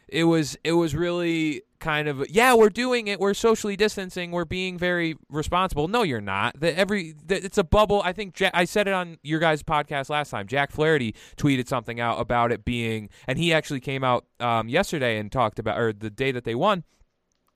it 0.07 0.25
was 0.25 0.57
it 0.63 0.73
was 0.73 0.95
really 0.95 1.63
kind 1.79 2.07
of 2.07 2.23
yeah 2.29 2.53
we're 2.53 2.69
doing 2.69 3.07
it 3.07 3.19
we're 3.19 3.33
socially 3.33 3.75
distancing 3.75 4.31
we're 4.31 4.45
being 4.45 4.77
very 4.77 5.15
responsible. 5.29 5.87
No 5.87 6.03
you're 6.03 6.21
not. 6.21 6.59
The, 6.59 6.77
every 6.77 7.15
the, 7.25 7.43
it's 7.43 7.57
a 7.57 7.63
bubble. 7.63 8.01
I 8.03 8.13
think 8.13 8.35
Jack, 8.35 8.51
i 8.53 8.65
said 8.65 8.87
it 8.87 8.93
on 8.93 9.17
your 9.23 9.39
guys 9.39 9.63
podcast 9.63 10.09
last 10.09 10.29
time. 10.29 10.47
Jack 10.47 10.71
flaherty 10.71 11.15
tweeted 11.37 11.67
something 11.67 11.99
out 11.99 12.19
about 12.19 12.51
it 12.51 12.63
being 12.63 13.09
and 13.27 13.37
he 13.37 13.53
actually 13.53 13.79
came 13.79 14.03
out 14.03 14.25
um, 14.39 14.69
yesterday 14.69 15.17
and 15.17 15.31
talked 15.31 15.59
about 15.59 15.79
or 15.79 15.93
the 15.93 16.09
day 16.09 16.31
that 16.31 16.43
they 16.43 16.55
won 16.55 16.83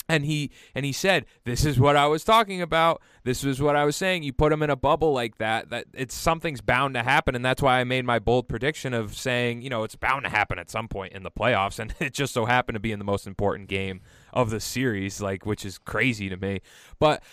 and 0.08 0.26
he 0.26 0.52
and 0.74 0.86
he 0.86 0.92
said 0.92 1.26
this 1.44 1.66
is 1.66 1.80
what 1.80 1.96
i 1.96 2.08
was 2.08 2.24
talking 2.24 2.62
about. 2.62 3.02
This 3.24 3.44
was 3.44 3.62
what 3.62 3.76
i 3.76 3.86
was 3.86 3.96
saying. 3.96 4.24
You 4.24 4.34
put 4.34 4.52
him 4.52 4.62
in 4.62 4.70
a 4.70 4.76
bubble 4.76 5.14
like 5.14 5.38
that 5.38 5.70
that 5.70 5.86
it's 5.94 6.16
something's 6.16 6.62
bound 6.62 6.94
to 6.96 7.04
happen. 7.04 7.36
And 7.36 7.44
that's 7.44 7.62
why 7.62 7.80
i 7.80 7.84
made 7.84 8.06
my 8.06 8.20
bold 8.20 8.48
prediction 8.48 8.94
of 8.94 9.16
saying 9.16 9.62
you 9.62 9.70
know 9.70 9.84
it's 9.84 9.96
bound 9.96 10.24
to 10.24 10.30
happen 10.30 10.60
at 10.60 10.70
some 10.70 10.88
point 10.88 11.14
in 11.14 11.24
the 11.24 11.32
playoffs. 11.32 11.80
And 11.86 11.94
it 12.00 12.14
just 12.14 12.34
so 12.34 12.46
happened 12.46 12.76
to 12.76 12.80
be 12.80 12.92
in 12.92 13.00
the 13.00 13.06
most 13.06 13.28
important 13.28 13.70
game 13.70 14.02
of 14.34 14.50
the 14.50 14.60
series 14.60 15.22
like 15.22 15.46
which 15.46 15.66
is 15.66 15.78
crazy 15.78 16.30
to 16.30 16.38
me. 16.38 16.62
But 17.00 17.24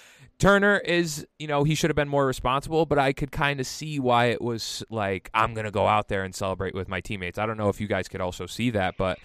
Turner 0.43 0.79
is, 0.79 1.25
you 1.39 1.47
know, 1.47 1.63
he 1.63 1.77
should 1.77 1.89
have 1.89 1.95
been 1.95 2.09
more 2.09 2.27
responsible, 2.27 2.85
but 2.85 2.99
I 2.99 3.13
could 3.13 3.31
kind 3.31 3.61
of 3.61 3.67
see 3.67 4.01
why 4.01 4.27
it 4.27 4.43
was 4.43 4.83
like, 4.91 5.31
I'm 5.33 5.55
going 5.55 5.67
to 5.67 5.71
go 5.71 5.87
out 5.87 6.09
there 6.09 6.25
and 6.25 6.35
celebrate 6.35 6.75
with 6.75 6.89
my 6.89 7.01
teammates. 7.01 7.39
I 7.39 7.47
don't 7.47 7.57
know 7.57 7.69
if 7.69 7.81
you 7.81 7.87
guys 7.87 8.09
could 8.09 8.21
also 8.21 8.47
see 8.47 8.71
that, 8.71 8.97
but, 8.97 9.21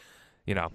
you 0.46 0.54
know, 0.54 0.70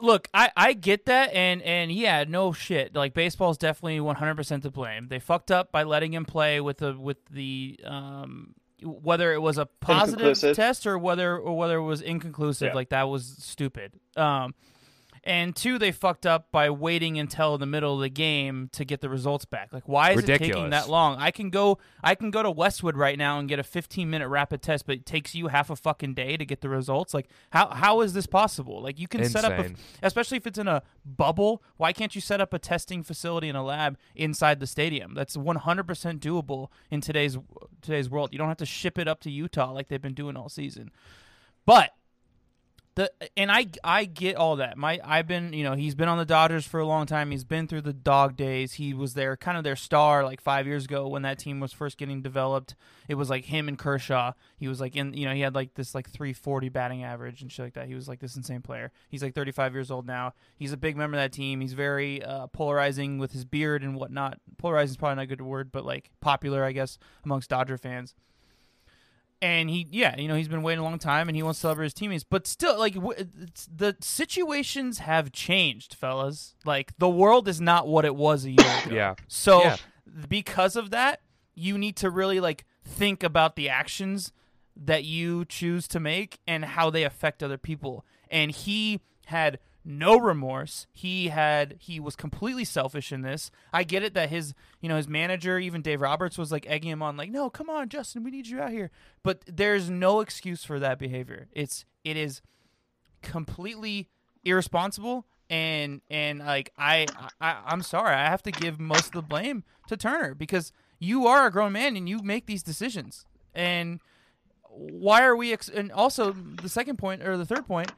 look, 0.00 0.28
I, 0.34 0.50
I 0.56 0.72
get 0.72 1.06
that, 1.06 1.32
and 1.34 1.62
and 1.62 1.92
yeah, 1.92 2.24
no 2.26 2.52
shit. 2.52 2.94
Like 2.94 3.14
baseball 3.14 3.50
is 3.50 3.58
definitely 3.58 4.00
one 4.00 4.16
hundred 4.16 4.36
percent 4.36 4.62
to 4.64 4.70
blame. 4.70 5.08
They 5.08 5.18
fucked 5.18 5.50
up 5.50 5.72
by 5.72 5.84
letting 5.84 6.12
him 6.12 6.24
play 6.24 6.60
with 6.60 6.78
the 6.78 6.98
with 6.98 7.18
the 7.30 7.78
um 7.84 8.54
whether 8.82 9.32
it 9.32 9.42
was 9.42 9.58
a 9.58 9.66
positive 9.66 10.38
test 10.54 10.86
or 10.86 10.98
whether 10.98 11.36
or 11.36 11.56
whether 11.56 11.76
it 11.76 11.82
was 11.82 12.00
inconclusive. 12.00 12.68
Yeah. 12.68 12.74
Like 12.74 12.90
that 12.90 13.08
was 13.08 13.36
stupid. 13.38 13.92
Um, 14.16 14.54
and 15.22 15.54
two, 15.54 15.78
they 15.78 15.92
fucked 15.92 16.24
up 16.24 16.50
by 16.50 16.70
waiting 16.70 17.18
until 17.18 17.58
the 17.58 17.66
middle 17.66 17.94
of 17.94 18.00
the 18.00 18.08
game 18.08 18.70
to 18.72 18.84
get 18.84 19.02
the 19.02 19.08
results 19.08 19.44
back. 19.44 19.72
Like, 19.72 19.86
why 19.86 20.12
is 20.12 20.16
Ridiculous. 20.18 20.50
it 20.50 20.54
taking 20.54 20.70
that 20.70 20.88
long? 20.88 21.18
I 21.18 21.30
can 21.30 21.50
go, 21.50 21.78
I 22.02 22.14
can 22.14 22.30
go 22.30 22.42
to 22.42 22.50
Westwood 22.50 22.96
right 22.96 23.18
now 23.18 23.38
and 23.38 23.48
get 23.48 23.58
a 23.58 23.62
15 23.62 24.08
minute 24.08 24.28
rapid 24.28 24.62
test, 24.62 24.86
but 24.86 24.96
it 24.96 25.06
takes 25.06 25.34
you 25.34 25.48
half 25.48 25.68
a 25.68 25.76
fucking 25.76 26.14
day 26.14 26.36
to 26.38 26.46
get 26.46 26.62
the 26.62 26.70
results. 26.70 27.12
Like, 27.12 27.28
how 27.50 27.68
how 27.68 28.00
is 28.00 28.14
this 28.14 28.26
possible? 28.26 28.82
Like, 28.82 28.98
you 28.98 29.08
can 29.08 29.20
Insane. 29.20 29.42
set 29.42 29.52
up, 29.52 29.58
a, 29.58 29.74
especially 30.02 30.38
if 30.38 30.46
it's 30.46 30.58
in 30.58 30.68
a 30.68 30.82
bubble. 31.04 31.62
Why 31.76 31.92
can't 31.92 32.14
you 32.14 32.20
set 32.20 32.40
up 32.40 32.54
a 32.54 32.58
testing 32.58 33.02
facility 33.02 33.48
in 33.48 33.56
a 33.56 33.64
lab 33.64 33.98
inside 34.14 34.58
the 34.58 34.66
stadium? 34.66 35.14
That's 35.14 35.36
100 35.36 35.84
percent 35.84 36.22
doable 36.22 36.68
in 36.90 37.00
today's 37.02 37.36
today's 37.82 38.08
world. 38.08 38.30
You 38.32 38.38
don't 38.38 38.48
have 38.48 38.56
to 38.58 38.66
ship 38.66 38.98
it 38.98 39.06
up 39.06 39.20
to 39.20 39.30
Utah 39.30 39.70
like 39.72 39.88
they've 39.88 40.00
been 40.00 40.14
doing 40.14 40.36
all 40.36 40.48
season. 40.48 40.90
But 41.66 41.90
the 42.96 43.10
and 43.36 43.50
I 43.52 43.66
I 43.84 44.04
get 44.04 44.36
all 44.36 44.56
that. 44.56 44.76
My 44.76 45.00
I've 45.04 45.26
been 45.26 45.52
you 45.52 45.62
know 45.62 45.74
he's 45.74 45.94
been 45.94 46.08
on 46.08 46.18
the 46.18 46.24
Dodgers 46.24 46.66
for 46.66 46.80
a 46.80 46.86
long 46.86 47.06
time. 47.06 47.30
He's 47.30 47.44
been 47.44 47.68
through 47.68 47.82
the 47.82 47.92
dog 47.92 48.36
days. 48.36 48.74
He 48.74 48.92
was 48.92 49.14
there 49.14 49.36
kind 49.36 49.56
of 49.56 49.64
their 49.64 49.76
star 49.76 50.24
like 50.24 50.40
five 50.40 50.66
years 50.66 50.86
ago 50.86 51.06
when 51.06 51.22
that 51.22 51.38
team 51.38 51.60
was 51.60 51.72
first 51.72 51.98
getting 51.98 52.20
developed. 52.20 52.74
It 53.08 53.14
was 53.14 53.30
like 53.30 53.44
him 53.44 53.68
and 53.68 53.78
Kershaw. 53.78 54.32
He 54.56 54.66
was 54.66 54.80
like 54.80 54.96
in 54.96 55.14
you 55.14 55.26
know 55.26 55.34
he 55.34 55.40
had 55.40 55.54
like 55.54 55.74
this 55.74 55.94
like 55.94 56.10
340 56.10 56.68
batting 56.68 57.04
average 57.04 57.42
and 57.42 57.50
shit 57.50 57.66
like 57.66 57.74
that. 57.74 57.86
He 57.86 57.94
was 57.94 58.08
like 58.08 58.18
this 58.18 58.36
insane 58.36 58.62
player. 58.62 58.90
He's 59.08 59.22
like 59.22 59.34
35 59.34 59.72
years 59.72 59.90
old 59.90 60.06
now. 60.06 60.34
He's 60.56 60.72
a 60.72 60.76
big 60.76 60.96
member 60.96 61.16
of 61.16 61.22
that 61.22 61.32
team. 61.32 61.60
He's 61.60 61.74
very 61.74 62.22
uh, 62.22 62.48
polarizing 62.48 63.18
with 63.18 63.32
his 63.32 63.44
beard 63.44 63.82
and 63.82 63.94
whatnot. 63.94 64.38
Polarizing 64.58 64.94
is 64.94 64.96
probably 64.96 65.16
not 65.16 65.22
a 65.22 65.26
good 65.26 65.42
word, 65.42 65.70
but 65.70 65.84
like 65.84 66.10
popular 66.20 66.64
I 66.64 66.72
guess 66.72 66.98
amongst 67.24 67.50
Dodger 67.50 67.78
fans 67.78 68.14
and 69.42 69.70
he 69.70 69.86
yeah 69.90 70.18
you 70.18 70.28
know 70.28 70.34
he's 70.34 70.48
been 70.48 70.62
waiting 70.62 70.80
a 70.80 70.84
long 70.84 70.98
time 70.98 71.28
and 71.28 71.36
he 71.36 71.42
wants 71.42 71.58
to 71.58 71.62
celebrate 71.62 71.86
his 71.86 71.94
teammates. 71.94 72.24
But 72.24 72.46
still 72.46 72.78
like 72.78 72.94
w- 72.94 73.26
the 73.74 73.96
situations 74.00 74.98
have 74.98 75.32
changed 75.32 75.94
fellas. 75.94 76.54
Like 76.64 76.92
the 76.98 77.08
world 77.08 77.48
is 77.48 77.60
not 77.60 77.88
what 77.88 78.04
it 78.04 78.16
was 78.16 78.44
a 78.44 78.50
year 78.50 78.78
ago. 78.86 78.94
Yeah. 78.94 79.14
So 79.28 79.62
yeah. 79.62 79.76
because 80.28 80.76
of 80.76 80.90
that 80.90 81.20
you 81.54 81.76
need 81.76 81.96
to 81.96 82.10
really 82.10 82.40
like 82.40 82.64
think 82.84 83.22
about 83.22 83.56
the 83.56 83.68
actions 83.68 84.32
that 84.76 85.04
you 85.04 85.44
choose 85.44 85.86
to 85.88 86.00
make 86.00 86.38
and 86.46 86.64
how 86.64 86.90
they 86.90 87.04
affect 87.04 87.42
other 87.42 87.58
people. 87.58 88.04
And 88.30 88.50
he 88.50 89.00
had 89.26 89.58
no 89.90 90.18
remorse. 90.18 90.86
He 90.92 91.28
had 91.28 91.76
he 91.78 92.00
was 92.00 92.16
completely 92.16 92.64
selfish 92.64 93.12
in 93.12 93.22
this. 93.22 93.50
I 93.72 93.84
get 93.84 94.02
it 94.02 94.14
that 94.14 94.30
his 94.30 94.54
you 94.80 94.88
know 94.88 94.96
his 94.96 95.08
manager, 95.08 95.58
even 95.58 95.82
Dave 95.82 96.00
Roberts, 96.00 96.38
was 96.38 96.52
like 96.52 96.66
egging 96.68 96.90
him 96.90 97.02
on, 97.02 97.16
like, 97.16 97.30
no, 97.30 97.50
come 97.50 97.68
on, 97.68 97.88
Justin, 97.88 98.24
we 98.24 98.30
need 98.30 98.46
you 98.46 98.60
out 98.60 98.70
here. 98.70 98.90
But 99.22 99.42
there's 99.46 99.90
no 99.90 100.20
excuse 100.20 100.64
for 100.64 100.78
that 100.78 100.98
behavior. 100.98 101.48
It's 101.52 101.84
it 102.04 102.16
is 102.16 102.42
completely 103.22 104.08
irresponsible 104.44 105.26
and 105.50 106.00
and 106.08 106.38
like 106.38 106.72
I, 106.78 107.06
I 107.40 107.58
I'm 107.66 107.82
sorry, 107.82 108.14
I 108.14 108.30
have 108.30 108.42
to 108.44 108.52
give 108.52 108.78
most 108.78 109.06
of 109.06 109.12
the 109.12 109.22
blame 109.22 109.64
to 109.88 109.96
Turner 109.96 110.34
because 110.34 110.72
you 110.98 111.26
are 111.26 111.46
a 111.46 111.50
grown 111.50 111.72
man 111.72 111.96
and 111.96 112.08
you 112.08 112.22
make 112.22 112.46
these 112.46 112.62
decisions. 112.62 113.26
And 113.52 114.00
why 114.62 115.24
are 115.24 115.34
we 115.34 115.52
ex- 115.52 115.68
and 115.68 115.90
also 115.90 116.30
the 116.30 116.68
second 116.68 116.98
point 116.98 117.22
or 117.22 117.36
the 117.36 117.44
third 117.44 117.66
point 117.66 117.92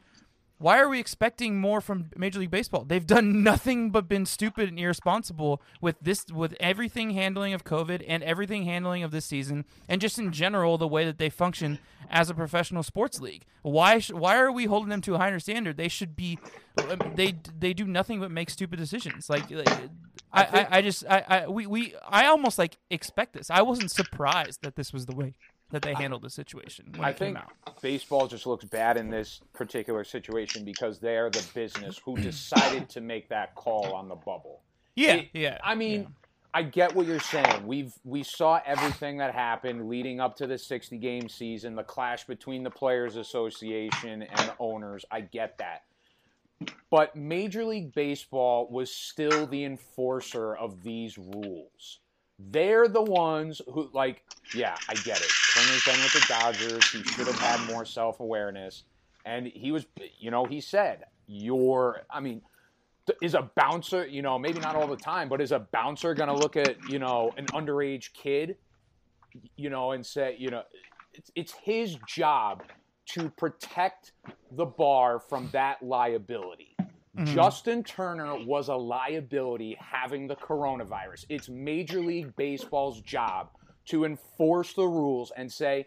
why 0.63 0.79
are 0.79 0.89
we 0.89 1.01
expecting 1.01 1.61
more 1.61 1.81
from 1.81 2.11
Major 2.17 2.39
League 2.39 2.51
Baseball? 2.53 2.85
They've 2.85 3.07
done 3.07 3.43
nothing 3.45 3.91
but 3.91 4.09
been 4.09 4.25
stupid 4.25 4.69
and 4.69 4.79
irresponsible 4.79 5.61
with 5.81 5.97
this, 6.01 6.27
with 6.33 6.55
everything 6.61 7.11
handling 7.11 7.53
of 7.53 7.65
COVID 7.65 8.05
and 8.07 8.23
everything 8.23 8.65
handling 8.65 9.03
of 9.03 9.11
this 9.11 9.25
season, 9.25 9.65
and 9.89 10.01
just 10.01 10.19
in 10.19 10.31
general 10.31 10.79
the 10.79 10.87
way 10.87 11.05
that 11.05 11.19
they 11.19 11.31
function 11.31 11.81
as 12.09 12.31
a 12.31 12.35
professional 12.35 12.85
sports 12.85 13.21
league. 13.21 13.45
Why? 13.63 13.99
Sh- 13.99 14.13
why 14.13 14.37
are 14.37 14.53
we 14.53 14.67
holding 14.67 14.91
them 14.91 15.01
to 15.03 15.17
a 15.17 15.19
higher 15.19 15.41
standard? 15.41 15.77
They 15.77 15.89
should 15.89 16.15
be. 16.15 16.39
Um, 16.79 17.13
they 17.17 17.35
they 17.59 17.75
do 17.75 17.85
nothing 17.85 18.21
but 18.21 18.31
make 18.31 18.49
stupid 18.49 18.79
decisions. 18.79 19.29
Like, 19.29 19.51
like 19.51 19.69
I, 20.33 20.43
I, 20.43 20.67
I 20.79 20.83
just 20.83 21.05
I, 21.09 21.25
I 21.29 21.49
we, 21.49 21.67
we 21.67 21.95
I 22.09 22.27
almost 22.27 22.59
like 22.59 22.79
expect 22.89 23.33
this. 23.33 23.51
I 23.51 23.63
wasn't 23.63 23.91
surprised 23.91 24.63
that 24.63 24.77
this 24.77 24.93
was 24.93 25.07
the 25.07 25.15
way 25.17 25.35
that 25.73 25.83
they 25.83 25.95
handled 25.95 26.23
the 26.23 26.31
situation. 26.31 26.95
I 27.01 27.13
think 27.13 27.39
baseball 27.81 28.29
just 28.29 28.47
looks 28.47 28.65
bad 28.65 28.97
in 28.97 29.11
this 29.11 29.41
particular 29.53 30.05
situation 30.05 30.65
because 30.65 31.01
they're 31.01 31.31
the 31.31 31.45
business 31.55 31.99
who 32.05 32.17
decided 32.17 32.89
to 32.91 33.01
make 33.01 33.29
that 33.31 33.55
call 33.55 33.95
on 33.95 34.09
the 34.09 34.15
bubble. 34.15 34.61
Yeah, 34.95 35.15
it, 35.15 35.29
yeah. 35.33 35.59
I 35.65 35.75
mean, 35.75 36.03
yeah. 36.03 36.09
I 36.55 36.63
get 36.63 36.95
what 36.95 37.07
you're 37.07 37.21
saying. 37.21 37.67
We've 37.67 37.93
we 38.05 38.23
saw 38.23 38.61
everything 38.67 39.17
that 39.19 39.35
happened 39.35 39.89
leading 39.89 40.21
up 40.21 40.37
to 40.37 40.47
the 40.47 40.59
60 40.59 40.99
game 40.99 41.29
season, 41.29 41.75
the 41.75 41.83
clash 41.83 42.27
between 42.27 42.63
the 42.63 42.71
players 42.71 43.17
association 43.17 44.23
and 44.23 44.53
owners. 44.59 45.05
I 45.11 45.23
get 45.23 45.59
that. 45.59 45.83
But 46.91 47.17
Major 47.17 47.65
League 47.65 47.93
Baseball 47.95 48.69
was 48.71 48.95
still 48.95 49.47
the 49.47 49.65
enforcer 49.65 50.55
of 50.55 50.83
these 50.83 51.19
rules. 51.19 52.01
They're 52.39 52.89
the 52.89 53.03
ones 53.03 53.61
who, 53.67 53.89
like, 53.93 54.23
yeah, 54.55 54.77
I 54.89 54.95
get 54.95 55.21
it. 55.21 55.31
Turner's 55.63 55.85
been 55.85 56.01
with 56.03 56.13
the 56.13 56.27
Dodgers. 56.29 56.91
He 56.91 57.03
should 57.05 57.27
have 57.27 57.39
had 57.39 57.67
more 57.67 57.85
self 57.85 58.21
awareness. 58.21 58.85
And 59.25 59.47
he 59.47 59.73
was, 59.73 59.87
you 60.19 60.31
know, 60.31 60.45
he 60.45 60.61
said, 60.61 61.05
you're, 61.27 62.03
I 62.11 62.21
mean, 62.21 62.43
is 63.21 63.35
a 63.35 63.51
bouncer, 63.57 64.07
you 64.07 64.23
know, 64.23 64.39
maybe 64.39 64.61
not 64.61 64.75
all 64.75 64.87
the 64.87 64.97
time, 64.97 65.29
but 65.29 65.41
is 65.41 65.53
a 65.53 65.61
bouncer 65.61 66.15
going 66.15 66.29
to 66.29 66.35
look 66.35 66.57
at, 66.57 66.77
you 66.89 66.99
know, 66.99 67.33
an 67.37 67.47
underage 67.47 68.13
kid, 68.13 68.57
you 69.57 69.71
know, 69.71 69.93
and 69.93 70.05
say, 70.05 70.37
you 70.39 70.51
know, 70.51 70.63
it's, 71.15 71.31
it's 71.35 71.53
his 71.53 71.97
job 72.07 72.63
to 73.07 73.29
protect 73.31 74.13
the 74.53 74.65
bar 74.65 75.19
from 75.19 75.49
that 75.53 75.83
liability. 75.83 76.77
Mm-hmm. 77.17 77.35
Justin 77.35 77.85
Turner 77.85 78.45
was 78.45 78.69
a 78.69 78.75
liability 78.75 79.77
having 79.79 80.27
the 80.27 80.37
coronavirus. 80.37 81.27
It's 81.29 81.49
Major 81.49 82.01
League 82.01 82.35
Baseball's 82.37 83.01
job 83.01 83.51
to 83.93 84.07
enforce 84.07 84.73
the 84.73 84.87
rules 84.87 85.33
and 85.37 85.53
say, 85.53 85.87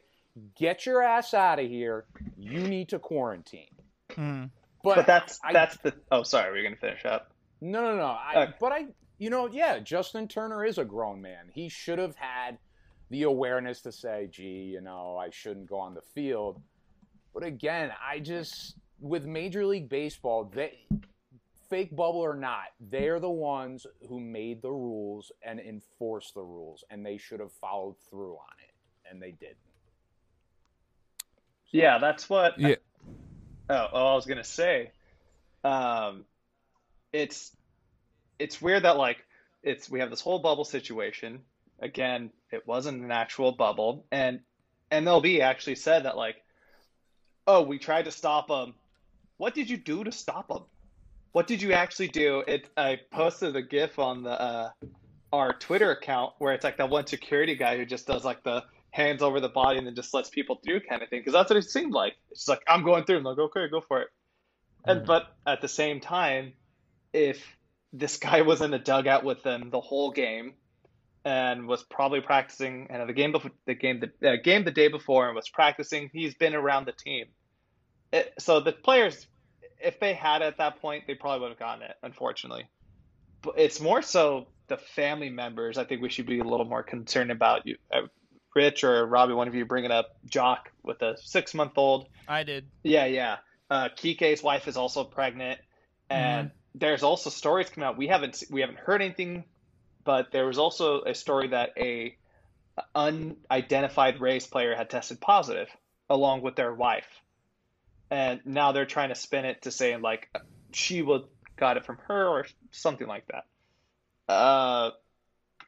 get 0.56 0.86
your 0.86 1.02
ass 1.02 1.34
out 1.34 1.60
of 1.60 1.68
here. 1.68 2.06
You 2.38 2.60
need 2.60 2.90
to 2.90 3.00
quarantine. 3.00 3.76
Mm. 4.12 4.52
But, 4.84 4.98
but, 4.98 5.08
that's 5.08 5.40
I, 5.44 5.54
that's 5.54 5.78
the. 5.78 5.92
Oh, 6.12 6.22
sorry, 6.22 6.52
we're 6.52 6.62
gonna 6.62 6.76
finish 6.76 7.04
up. 7.04 7.32
No, 7.62 7.82
no, 7.82 7.98
no. 7.98 8.06
I, 8.06 8.54
But 8.60 8.72
I, 8.72 8.86
you 9.18 9.32
know, 9.32 9.48
yeah, 9.48 9.80
Justin 9.80 10.28
Turner 10.28 10.64
is 10.64 10.78
a 10.78 10.86
grown 10.86 11.20
man. 11.20 11.50
He 11.52 11.68
should 11.68 11.98
have 11.98 12.16
had 12.16 12.60
the 13.10 13.24
awareness 13.24 13.82
to 13.82 13.92
say, 13.92 14.30
"Gee, 14.32 14.70
you 14.74 14.82
know, 14.82 15.18
I 15.18 15.32
shouldn't 15.32 15.68
go 15.68 15.80
on 15.80 15.96
the 15.96 16.04
field." 16.14 16.62
But 17.34 17.44
again, 17.44 17.92
I 18.08 18.20
just 18.20 18.76
with 19.00 19.26
Major 19.26 19.66
League 19.66 19.90
Baseball, 19.90 20.52
they 20.54 20.78
fake 21.70 21.96
bubble 21.96 22.20
or 22.20 22.36
not, 22.36 22.66
they're 22.80 23.20
the 23.20 23.30
ones 23.30 23.86
who 24.08 24.20
made 24.20 24.62
the 24.62 24.72
rules 24.72 25.32
and 25.44 25.60
enforced 25.60 26.34
the 26.34 26.42
rules, 26.42 26.84
and 26.90 27.06
they 27.06 27.18
should 27.18 27.40
have 27.40 27.52
followed 27.54 27.96
through 28.10 28.34
on 28.34 28.56
it, 28.64 29.10
and 29.10 29.22
they 29.22 29.32
didn't. 29.32 29.58
Yeah, 31.72 31.98
that's 32.00 32.30
what. 32.30 32.60
Yeah. 32.60 32.76
Oh, 33.70 33.88
oh, 33.92 34.12
I 34.12 34.16
was 34.16 34.26
gonna 34.26 34.44
say, 34.44 34.92
um, 35.64 36.26
it's 37.12 37.52
it's 38.40 38.62
weird 38.62 38.84
that 38.84 38.98
like 38.98 39.18
it's 39.64 39.90
we 39.90 40.00
have 40.00 40.10
this 40.10 40.22
whole 40.22 40.40
bubble 40.40 40.66
situation. 40.66 41.42
Again, 41.80 42.32
it 42.52 42.66
wasn't 42.66 43.04
an 43.04 43.12
actual 43.12 43.52
bubble, 43.52 44.06
and 44.12 44.40
MLB 44.92 45.42
actually 45.42 45.76
said 45.76 46.06
that 46.06 46.16
like, 46.16 46.38
oh, 47.48 47.64
we 47.64 47.80
tried 47.80 48.06
to 48.06 48.12
stop 48.12 48.48
them. 48.48 48.76
What 49.38 49.54
did 49.54 49.70
you 49.70 49.78
do 49.78 50.04
to 50.04 50.12
stop 50.12 50.48
them? 50.48 50.64
What 51.36 51.48
did 51.48 51.62
you 51.62 51.74
actually 51.74 52.08
do? 52.08 52.46
It 52.48 52.70
I 52.78 52.98
posted 53.12 53.58
a 53.58 53.62
GIF 53.62 54.00
on 54.00 54.24
the 54.24 54.42
uh, 54.42 54.70
our 55.34 55.52
Twitter 55.52 55.92
account 55.92 56.32
where 56.38 56.54
it's 56.54 56.64
like 56.64 56.78
that 56.78 56.90
one 56.90 57.08
security 57.08 57.56
guy 57.56 57.76
who 57.76 57.86
just 57.86 58.08
does 58.08 58.24
like 58.24 58.42
the 58.46 58.64
hands 58.92 59.22
over 59.22 59.42
the 59.42 59.50
body 59.50 59.78
and 59.78 59.86
then 59.86 59.96
just 59.96 60.14
lets 60.14 60.30
people 60.30 60.62
through 60.64 60.80
kind 60.88 61.04
of 61.04 61.10
thing 61.10 61.20
because 61.20 61.34
that's 61.34 61.50
what 61.50 61.58
it 61.58 61.70
seemed 61.70 61.92
like. 61.92 62.14
It's 62.32 62.48
like 62.48 62.62
I'm 62.70 62.86
going 62.86 63.04
through. 63.04 63.18
I'm 63.18 63.26
like 63.26 63.38
okay, 63.38 63.68
go 63.70 63.82
for 63.82 64.04
it. 64.04 64.08
And 64.86 65.02
mm. 65.02 65.06
but 65.06 65.36
at 65.46 65.60
the 65.60 65.68
same 65.68 66.00
time, 66.00 66.54
if 67.12 67.46
this 67.92 68.16
guy 68.16 68.44
was 68.44 68.62
in 68.62 68.72
the 68.72 68.80
dugout 68.80 69.26
with 69.26 69.44
them 69.44 69.72
the 69.72 69.82
whole 69.82 70.12
game 70.12 70.54
and 71.26 71.68
was 71.68 71.84
probably 71.84 72.22
practicing 72.22 72.88
and 72.90 73.10
the 73.10 73.14
game 73.14 73.34
before 73.34 73.52
the 73.66 73.76
game 73.76 74.00
the 74.00 74.32
uh, 74.32 74.36
game 74.42 74.64
the 74.64 74.72
day 74.72 74.88
before 74.88 75.26
and 75.28 75.36
was 75.36 75.50
practicing, 75.50 76.10
he's 76.14 76.34
been 76.34 76.56
around 76.56 76.88
the 76.88 76.94
team. 76.94 77.26
It, 78.14 78.36
so 78.40 78.62
the 78.62 78.72
players 78.72 79.28
if 79.80 80.00
they 80.00 80.14
had 80.14 80.42
at 80.42 80.58
that 80.58 80.82
point, 80.82 81.06
they 81.08 81.16
probably 81.16 81.42
would 81.42 81.50
have 81.50 81.60
gotten 81.60 81.84
it. 81.84 81.96
Unfortunately, 82.04 82.66
but 83.42 83.56
it's 83.58 83.80
more 83.80 84.02
so 84.02 84.48
the 84.68 84.78
family 84.78 85.30
members. 85.30 85.78
I 85.78 85.84
think 85.84 86.02
we 86.02 86.10
should 86.10 86.26
be 86.26 86.40
a 86.40 86.44
little 86.44 86.66
more 86.66 86.84
concerned 86.84 87.32
about 87.32 87.66
you, 87.66 87.78
uh, 87.94 88.02
Rich 88.56 88.84
or 88.84 89.06
Robbie. 89.06 89.34
One 89.34 89.48
of 89.48 89.56
you 89.56 89.66
bringing 89.66 89.92
up 89.92 90.18
Joc 90.28 90.58
with 90.84 91.02
a 91.02 91.18
six 91.18 91.54
month 91.54 91.74
old. 91.78 92.08
I 92.28 92.44
did. 92.44 92.68
Yeah, 92.84 93.06
yeah. 93.06 93.38
Uh, 93.70 93.90
Kike's 93.90 94.44
wife 94.44 94.68
is 94.68 94.78
also 94.78 95.04
pregnant, 95.04 95.60
and 96.10 96.50
mm-hmm. 96.50 96.80
there's 96.80 97.04
also 97.04 97.30
stories 97.30 97.70
coming 97.70 97.88
out. 97.88 97.98
We 97.98 98.08
haven't 98.08 98.44
we 98.50 98.62
haven't 98.62 98.80
heard 98.80 99.02
anything, 99.02 99.44
but 100.04 100.32
there 100.32 100.46
was 100.46 100.58
also 100.58 101.02
a 101.02 101.14
story 101.14 101.50
that 101.50 101.72
a 101.78 102.16
unidentified 102.94 104.20
race 104.20 104.48
player 104.48 104.76
had 104.76 104.90
tested 104.90 105.22
positive 105.22 105.70
along 106.10 106.42
with 106.42 106.56
their 106.56 106.74
wife 106.74 107.08
and 108.10 108.42
now 108.46 108.72
they're 108.72 108.86
trying 108.86 109.10
to 109.10 109.16
spin 109.16 109.46
it 109.46 109.64
to 109.64 109.72
say 109.72 109.96
like 109.98 110.30
she 110.72 111.02
would 111.02 111.24
got 111.58 111.78
it 111.78 111.86
from 111.86 111.98
her 112.08 112.28
or 112.28 112.46
something 112.72 113.08
like 113.08 113.26
that. 113.28 113.46
Uh, 114.32 114.92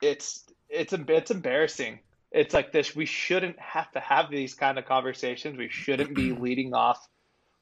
it's 0.02 0.44
it's 0.70 0.94
it's 0.94 1.32
embarrassing. 1.32 2.00
It's 2.32 2.54
like 2.54 2.72
this. 2.72 2.96
We 2.96 3.06
shouldn't 3.06 3.60
have 3.60 3.92
to 3.94 4.00
have 4.00 4.30
these 4.30 4.54
kind 4.54 4.78
of 4.78 4.86
conversations. 4.86 5.58
We 5.58 5.70
shouldn't 5.70 6.14
be 6.14 6.32
leading 6.40 6.74
off 6.74 7.08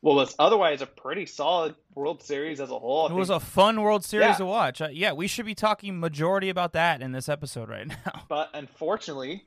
what 0.01 0.15
was 0.15 0.35
otherwise 0.37 0.81
a 0.81 0.85
pretty 0.85 1.25
solid 1.25 1.75
World 1.93 2.21
Series 2.21 2.59
as 2.59 2.69
a 2.69 2.77
whole. 2.77 3.03
I 3.03 3.05
it 3.05 3.09
think. 3.09 3.19
was 3.19 3.29
a 3.29 3.39
fun 3.39 3.81
World 3.81 4.03
Series 4.03 4.27
yeah. 4.27 4.35
to 4.35 4.45
watch. 4.45 4.81
Uh, 4.81 4.89
yeah, 4.91 5.13
we 5.13 5.27
should 5.27 5.45
be 5.45 5.55
talking 5.55 5.99
majority 5.99 6.49
about 6.49 6.73
that 6.73 7.01
in 7.01 7.11
this 7.11 7.29
episode 7.29 7.69
right 7.69 7.87
now. 8.05 8.23
But 8.27 8.49
unfortunately, 8.53 9.45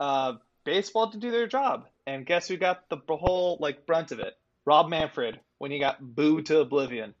uh, 0.00 0.34
baseball 0.64 1.06
didn't 1.06 1.22
do 1.22 1.30
their 1.30 1.46
job, 1.46 1.86
and 2.06 2.26
guess 2.26 2.48
who 2.48 2.56
got 2.56 2.88
the 2.88 2.98
whole 3.08 3.58
like 3.60 3.86
brunt 3.86 4.12
of 4.12 4.20
it? 4.20 4.36
Rob 4.66 4.90
Manfred 4.90 5.40
when 5.58 5.70
he 5.70 5.78
got 5.78 6.14
booed 6.14 6.46
to 6.46 6.60
oblivion. 6.60 7.14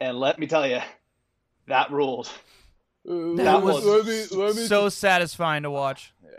And 0.00 0.18
let 0.20 0.38
me 0.38 0.46
tell 0.46 0.66
you, 0.66 0.80
that 1.66 1.90
ruled. 1.90 2.30
That 3.04 3.62
was, 3.62 3.84
let 3.84 4.04
me, 4.04 4.26
let 4.36 4.56
me 4.56 4.66
so 4.66 4.88
satisfying 4.88 5.62
to 5.62 5.70
watch. 5.70 6.12
Yeah. 6.22 6.30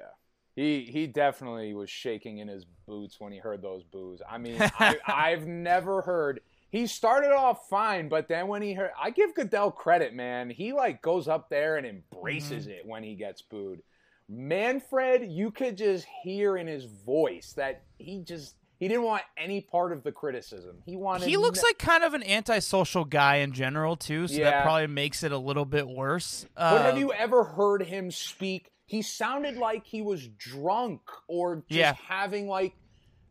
He 0.56 0.82
he 0.92 1.08
definitely 1.08 1.74
was 1.74 1.90
shaking 1.90 2.40
in 2.40 2.48
his 2.48 2.66
boots 2.86 3.20
when 3.20 3.32
he 3.32 3.38
heard 3.40 3.62
those 3.62 3.84
boos. 3.84 4.22
I 4.30 4.38
mean, 4.38 4.58
I, 4.80 4.98
I've 5.08 5.48
never 5.48 6.02
heard 6.02 6.42
he 6.70 6.88
started 6.88 7.32
off 7.32 7.70
fine, 7.70 8.10
but 8.10 8.28
then 8.28 8.48
when 8.48 8.62
he 8.62 8.74
heard, 8.74 8.92
I 9.02 9.12
give 9.12 9.34
Goodell 9.34 9.72
credit, 9.72 10.14
man. 10.14 10.50
He 10.50 10.74
like 10.74 11.02
goes 11.02 11.28
up 11.28 11.50
there 11.50 11.78
and 11.78 11.88
embraces 11.88 12.64
mm-hmm. 12.66 12.80
it 12.80 12.86
when 12.86 13.04
he 13.04 13.16
gets 13.16 13.42
booed. 13.42 13.82
Manfred, 14.30 15.32
you 15.32 15.52
could 15.52 15.78
just 15.78 16.06
hear 16.24 16.58
in 16.58 16.68
his 16.68 16.84
voice 16.84 17.54
that 17.54 17.84
he 17.98 18.22
just 18.22 18.56
he 18.80 18.88
didn't 18.88 19.04
want 19.04 19.24
any 19.38 19.62
part 19.62 19.92
of 19.92 20.04
the 20.04 20.12
criticism. 20.12 20.78
He 20.86 20.96
wanted. 20.96 21.28
He 21.28 21.38
looks 21.38 21.64
like 21.64 21.78
kind 21.78 22.04
of 22.04 22.14
an 22.14 22.24
antisocial 22.24 23.06
guy 23.06 23.38
in 23.38 23.54
general 23.54 23.96
too, 23.96 24.28
so 24.28 24.36
yeah. 24.36 24.52
that 24.52 24.64
probably 24.64 24.88
makes 24.88 25.24
it 25.24 25.32
a 25.32 25.38
little 25.38 25.66
bit 25.66 25.88
worse. 25.88 26.46
But 26.56 26.62
uh, 26.62 26.84
have 26.84 26.98
you 26.98 27.12
ever 27.14 27.44
heard 27.44 27.84
him 27.84 28.12
speak? 28.12 28.72
He 28.86 29.02
sounded 29.02 29.58
like 29.58 29.86
he 29.86 30.02
was 30.02 30.28
drunk 30.28 31.02
or 31.28 31.58
just 31.58 31.72
yeah. 31.72 31.94
having 32.08 32.48
like 32.48 32.74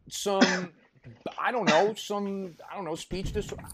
some 0.08 0.72
I 1.38 1.52
don't 1.52 1.68
know, 1.68 1.94
some 1.94 2.54
I 2.70 2.74
don't 2.74 2.84
know 2.84 2.94
speech 2.94 3.32
disorder. 3.32 3.64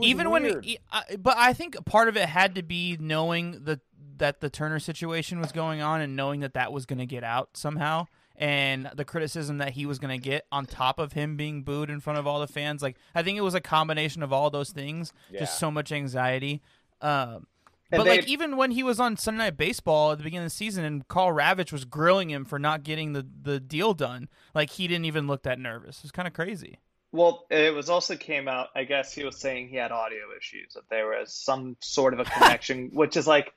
Even 0.00 0.30
weird. 0.30 0.64
when, 0.64 1.22
but 1.22 1.36
I 1.36 1.52
think 1.52 1.84
part 1.84 2.08
of 2.08 2.16
it 2.16 2.28
had 2.28 2.54
to 2.56 2.62
be 2.62 2.96
knowing 2.98 3.64
the 3.64 3.80
that 4.18 4.40
the 4.40 4.50
Turner 4.50 4.80
situation 4.80 5.40
was 5.40 5.52
going 5.52 5.80
on 5.80 6.00
and 6.00 6.16
knowing 6.16 6.40
that 6.40 6.54
that 6.54 6.72
was 6.72 6.86
going 6.86 6.98
to 6.98 7.06
get 7.06 7.22
out 7.22 7.50
somehow, 7.56 8.06
and 8.38 8.88
the 8.94 9.04
criticism 9.04 9.58
that 9.58 9.72
he 9.72 9.84
was 9.84 9.98
going 9.98 10.18
to 10.18 10.24
get 10.24 10.46
on 10.52 10.64
top 10.64 11.00
of 11.00 11.12
him 11.12 11.36
being 11.36 11.62
booed 11.64 11.90
in 11.90 12.00
front 12.00 12.20
of 12.20 12.26
all 12.26 12.38
the 12.38 12.46
fans. 12.46 12.80
Like 12.80 12.96
I 13.14 13.22
think 13.22 13.36
it 13.36 13.42
was 13.42 13.54
a 13.54 13.60
combination 13.60 14.22
of 14.22 14.32
all 14.32 14.48
those 14.48 14.70
things, 14.70 15.12
yeah. 15.30 15.40
just 15.40 15.58
so 15.58 15.70
much 15.70 15.90
anxiety. 15.90 16.62
Um, 17.00 17.48
but 17.90 18.04
they, 18.04 18.18
like 18.18 18.28
even 18.28 18.56
when 18.56 18.70
he 18.70 18.82
was 18.82 19.00
on 19.00 19.16
Sunday 19.16 19.38
Night 19.38 19.56
Baseball 19.56 20.12
at 20.12 20.18
the 20.18 20.24
beginning 20.24 20.46
of 20.46 20.52
the 20.52 20.56
season, 20.56 20.84
and 20.84 21.06
Karl 21.08 21.34
Ravech 21.34 21.72
was 21.72 21.84
grilling 21.84 22.30
him 22.30 22.44
for 22.44 22.58
not 22.58 22.84
getting 22.84 23.12
the 23.12 23.26
the 23.42 23.58
deal 23.58 23.92
done, 23.92 24.28
like 24.54 24.70
he 24.70 24.86
didn't 24.86 25.06
even 25.06 25.26
look 25.26 25.42
that 25.42 25.58
nervous. 25.58 25.98
It 25.98 26.04
was 26.04 26.12
kind 26.12 26.28
of 26.28 26.34
crazy. 26.34 26.78
Well, 27.10 27.46
it 27.50 27.74
was 27.74 27.88
also 27.88 28.16
came 28.16 28.48
out. 28.48 28.68
I 28.76 28.84
guess 28.84 29.12
he 29.12 29.24
was 29.24 29.38
saying 29.38 29.68
he 29.68 29.76
had 29.76 29.90
audio 29.90 30.26
issues. 30.36 30.74
That 30.74 30.90
there 30.90 31.08
was 31.08 31.32
some 31.32 31.76
sort 31.80 32.12
of 32.12 32.20
a 32.20 32.24
connection, 32.24 32.90
which 32.92 33.16
is 33.16 33.26
like 33.26 33.54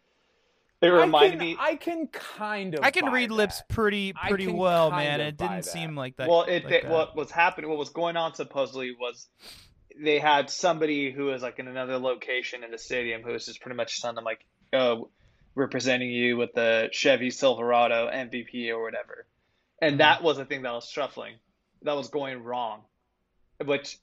it 0.81 0.87
reminded 0.87 1.35
I 1.35 1.37
can, 1.37 1.39
me. 1.39 1.57
I 1.59 1.75
can 1.75 2.07
kind 2.07 2.75
of. 2.75 2.83
I 2.83 2.91
can 2.91 3.11
read 3.11 3.29
that. 3.29 3.35
lips 3.35 3.61
pretty 3.69 4.13
pretty 4.13 4.47
well, 4.47 4.89
man. 4.89 5.21
It 5.21 5.37
didn't 5.37 5.57
that. 5.57 5.65
seem 5.65 5.95
like 5.95 6.17
that. 6.17 6.27
Well, 6.27 6.43
it, 6.43 6.63
like 6.65 6.73
it 6.73 6.83
that. 6.83 6.91
what 6.91 7.15
was 7.15 7.29
happening, 7.29 7.69
what 7.69 7.77
was 7.77 7.89
going 7.89 8.17
on 8.17 8.33
supposedly 8.33 8.95
was 8.99 9.27
they 9.99 10.19
had 10.19 10.49
somebody 10.49 11.11
who 11.11 11.25
was 11.25 11.41
like 11.43 11.59
in 11.59 11.67
another 11.67 11.97
location 11.97 12.63
in 12.63 12.71
the 12.71 12.77
stadium 12.77 13.21
who 13.21 13.31
was 13.31 13.45
just 13.45 13.61
pretty 13.61 13.75
much 13.75 14.01
telling 14.01 14.15
them 14.15 14.23
like, 14.23 14.43
"Oh, 14.73 15.09
representing 15.53 16.09
you 16.09 16.37
with 16.37 16.53
the 16.53 16.89
Chevy 16.91 17.29
Silverado 17.29 18.09
MVP 18.11 18.69
or 18.69 18.81
whatever," 18.81 19.27
and 19.81 19.93
mm-hmm. 19.93 19.97
that 19.99 20.23
was 20.23 20.37
the 20.37 20.45
thing 20.45 20.63
that 20.63 20.73
was 20.73 20.89
shuffling, 20.89 21.35
that 21.83 21.95
was 21.95 22.09
going 22.09 22.43
wrong, 22.43 22.81
which, 23.63 23.99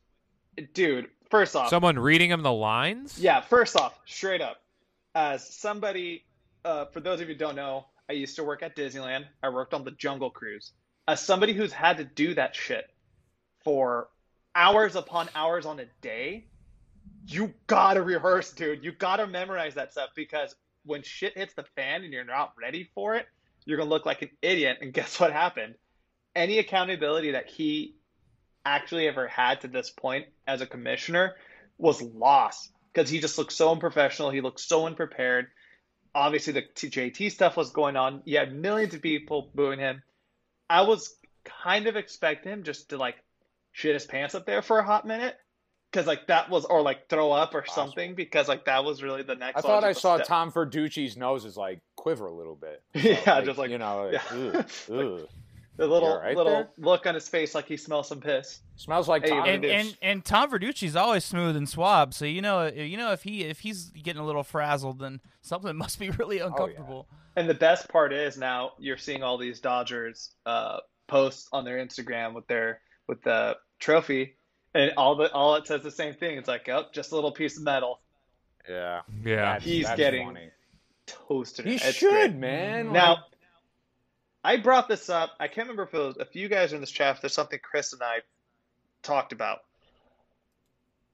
dude, 0.74 1.08
first 1.30 1.56
off, 1.56 1.70
someone 1.70 1.98
reading 1.98 2.30
him 2.30 2.42
the 2.42 2.52
lines. 2.52 3.18
Yeah, 3.18 3.40
first 3.40 3.76
off, 3.76 3.98
straight 4.06 4.40
up, 4.40 4.62
as 5.14 5.52
somebody, 5.52 6.24
uh, 6.64 6.86
for 6.86 7.00
those 7.00 7.20
of 7.20 7.28
you 7.28 7.34
who 7.34 7.38
don't 7.38 7.56
know, 7.56 7.86
I 8.08 8.14
used 8.14 8.36
to 8.36 8.44
work 8.44 8.62
at 8.62 8.76
Disneyland. 8.76 9.24
I 9.42 9.48
worked 9.50 9.74
on 9.74 9.84
the 9.84 9.90
Jungle 9.90 10.30
Cruise. 10.30 10.72
As 11.06 11.20
somebody 11.20 11.52
who's 11.52 11.72
had 11.72 11.98
to 11.98 12.04
do 12.04 12.34
that 12.34 12.54
shit 12.54 12.88
for 13.64 14.08
hours 14.54 14.96
upon 14.96 15.28
hours 15.34 15.66
on 15.66 15.80
a 15.80 15.86
day, 16.00 16.46
you 17.26 17.52
gotta 17.66 18.02
rehearse, 18.02 18.52
dude. 18.52 18.84
You 18.84 18.92
gotta 18.92 19.26
memorize 19.26 19.74
that 19.74 19.92
stuff 19.92 20.10
because 20.14 20.54
when 20.84 21.02
shit 21.02 21.36
hits 21.36 21.54
the 21.54 21.64
fan 21.76 22.02
and 22.02 22.12
you're 22.12 22.24
not 22.24 22.54
ready 22.60 22.90
for 22.94 23.14
it, 23.14 23.26
you're 23.64 23.76
gonna 23.76 23.90
look 23.90 24.06
like 24.06 24.22
an 24.22 24.30
idiot. 24.42 24.78
And 24.80 24.92
guess 24.94 25.20
what 25.20 25.32
happened? 25.32 25.74
Any 26.34 26.58
accountability 26.58 27.32
that 27.32 27.48
he 27.48 27.96
actually 28.64 29.08
ever 29.08 29.26
had 29.28 29.62
to 29.62 29.68
this 29.68 29.90
point 29.90 30.26
as 30.46 30.60
a 30.60 30.66
commissioner 30.66 31.34
was 31.78 32.02
lost 32.02 32.70
because 32.92 33.08
he 33.08 33.20
just 33.20 33.38
looked 33.38 33.52
so 33.52 33.70
unprofessional. 33.70 34.30
He 34.30 34.40
looked 34.40 34.60
so 34.60 34.86
unprepared. 34.86 35.46
Obviously, 36.14 36.52
the 36.54 36.62
JT 36.62 37.30
stuff 37.30 37.56
was 37.56 37.70
going 37.70 37.96
on. 37.96 38.22
You 38.24 38.38
had 38.38 38.54
millions 38.54 38.94
of 38.94 39.02
people 39.02 39.50
booing 39.54 39.78
him. 39.78 40.02
I 40.68 40.82
was 40.82 41.14
kind 41.44 41.86
of 41.86 41.96
expecting 41.96 42.52
him 42.52 42.62
just 42.62 42.90
to 42.90 42.96
like 42.96 43.16
shit 43.72 43.94
his 43.94 44.06
pants 44.06 44.34
up 44.34 44.46
there 44.46 44.62
for 44.62 44.78
a 44.78 44.84
hot 44.84 45.06
minute 45.06 45.36
because 45.90 46.06
like 46.06 46.26
that 46.26 46.50
was 46.50 46.64
or 46.64 46.82
like 46.82 47.08
throw 47.08 47.32
up 47.32 47.54
or 47.54 47.62
Possible. 47.62 47.86
something 47.86 48.14
because 48.14 48.48
like 48.48 48.64
that 48.66 48.84
was 48.84 49.02
really 49.02 49.22
the 49.22 49.34
next. 49.34 49.58
I 49.58 49.60
thought 49.60 49.84
I 49.84 49.92
saw 49.92 50.16
step. 50.16 50.26
Tom 50.26 50.52
Verducci's 50.52 51.16
nose 51.16 51.44
is 51.44 51.56
like 51.56 51.80
quiver 51.96 52.26
a 52.26 52.32
little 52.32 52.56
bit. 52.56 52.82
So, 52.94 53.08
yeah, 53.08 53.34
like, 53.34 53.44
just 53.44 53.58
like 53.58 53.70
you 53.70 53.78
know, 53.78 54.10
like, 54.10 54.22
yeah. 54.32 54.48
ugh, 54.58 54.70
ugh. 54.92 55.28
The 55.78 55.86
little 55.86 56.18
right 56.20 56.36
little 56.36 56.52
there? 56.52 56.68
look 56.76 57.06
on 57.06 57.14
his 57.14 57.28
face 57.28 57.54
like 57.54 57.66
he 57.66 57.76
smells 57.78 58.08
some 58.08 58.20
piss. 58.20 58.60
Smells 58.76 59.08
like 59.08 59.24
Tom. 59.24 59.48
And, 59.48 59.64
and, 59.64 59.96
and 60.02 60.24
Tom 60.24 60.50
Verducci's 60.50 60.94
always 60.96 61.24
smooth 61.24 61.56
and 61.56 61.66
suave, 61.68 62.12
so 62.14 62.24
you 62.26 62.42
know 62.42 62.66
you 62.66 62.96
know 62.96 63.12
if 63.12 63.22
he 63.22 63.44
if 63.44 63.60
he's 63.60 63.90
getting 63.90 64.20
a 64.20 64.26
little 64.26 64.42
frazzled, 64.42 64.98
then 64.98 65.20
something 65.40 65.74
must 65.84 65.98
be 65.98 66.10
really 66.10 66.38
uncomfortable. 66.40 67.06
Oh, 67.10 67.14
yeah. 67.36 67.40
And 67.40 67.48
the 67.48 67.54
best 67.54 67.88
part 67.88 68.12
is 68.12 68.36
now 68.36 68.72
you're 68.78 68.96
seeing 68.98 69.22
all 69.22 69.38
these 69.38 69.60
Dodgers 69.60 70.32
uh, 70.44 70.78
posts 71.06 71.48
on 71.52 71.64
their 71.64 71.78
Instagram 71.78 72.34
with 72.34 72.46
their 72.48 72.80
with 73.06 73.22
the 73.22 73.56
trophy, 73.78 74.34
and 74.74 74.92
all 74.96 75.14
the 75.14 75.32
all 75.32 75.54
it 75.54 75.66
says 75.66 75.82
the 75.82 75.90
same 75.90 76.14
thing. 76.14 76.36
It's 76.36 76.48
like, 76.48 76.68
oh, 76.68 76.84
just 76.92 77.12
a 77.12 77.14
little 77.14 77.32
piece 77.32 77.56
of 77.56 77.62
metal. 77.62 78.00
Yeah, 78.68 79.00
yeah. 79.24 79.36
That's, 79.52 79.64
He's 79.64 79.86
that's 79.86 79.96
getting 79.96 80.26
funny. 80.26 80.50
toasted. 81.06 81.66
He 81.66 81.76
It's 81.76 81.94
should, 81.94 82.10
great. 82.10 82.34
man. 82.34 82.92
Now, 82.92 83.10
Like, 83.12 83.18
I 84.44 84.56
brought 84.56 84.88
this 84.88 85.10
up. 85.10 85.30
I 85.40 85.48
can't 85.48 85.68
remember 85.68 85.82
if 85.82 85.94
it 85.94 85.98
was 85.98 86.16
a 86.18 86.24
few 86.24 86.48
guys 86.48 86.72
in 86.72 86.80
this 86.80 86.90
chat. 86.90 87.16
If 87.16 87.22
there's 87.22 87.34
something 87.34 87.58
Chris 87.62 87.92
and 87.92 88.02
I 88.02 88.18
talked 89.02 89.32
about. 89.32 89.60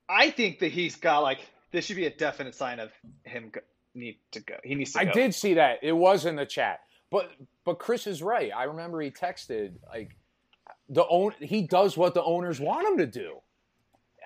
I 0.09 0.31
think 0.31 0.59
that 0.59 0.73
he's 0.73 0.97
got 0.97 1.21
like 1.21 1.39
this 1.73 1.87
should 1.87 1.97
be 1.97 2.07
a 2.07 2.11
definite 2.11 2.55
sign 2.55 2.79
of 2.79 2.91
him 3.25 3.51
go, 3.51 3.61
need 3.95 4.19
to 4.33 4.41
go. 4.41 4.57
He 4.63 4.75
needs 4.75 4.93
to. 4.93 5.01
I 5.01 5.05
go. 5.07 5.13
did 5.13 5.35
see 5.35 5.55
that. 5.55 5.79
It 5.83 5.93
was 5.93 6.27
in 6.27 6.37
the 6.37 6.47
chat, 6.47 6.81
but 7.11 7.31
but 7.65 7.79
Chris 7.79 8.07
is 8.07 8.23
right. 8.23 8.51
I 8.55 8.65
remember 8.65 9.01
he 9.01 9.11
texted 9.11 9.73
like 9.89 10.17
the 10.89 11.07
own. 11.09 11.33
He 11.41 11.63
does 11.63 11.97
what 11.97 12.15
the 12.15 12.23
owners 12.23 12.61
want 12.61 12.87
him 12.87 12.99
to 12.99 13.07
do. 13.07 13.39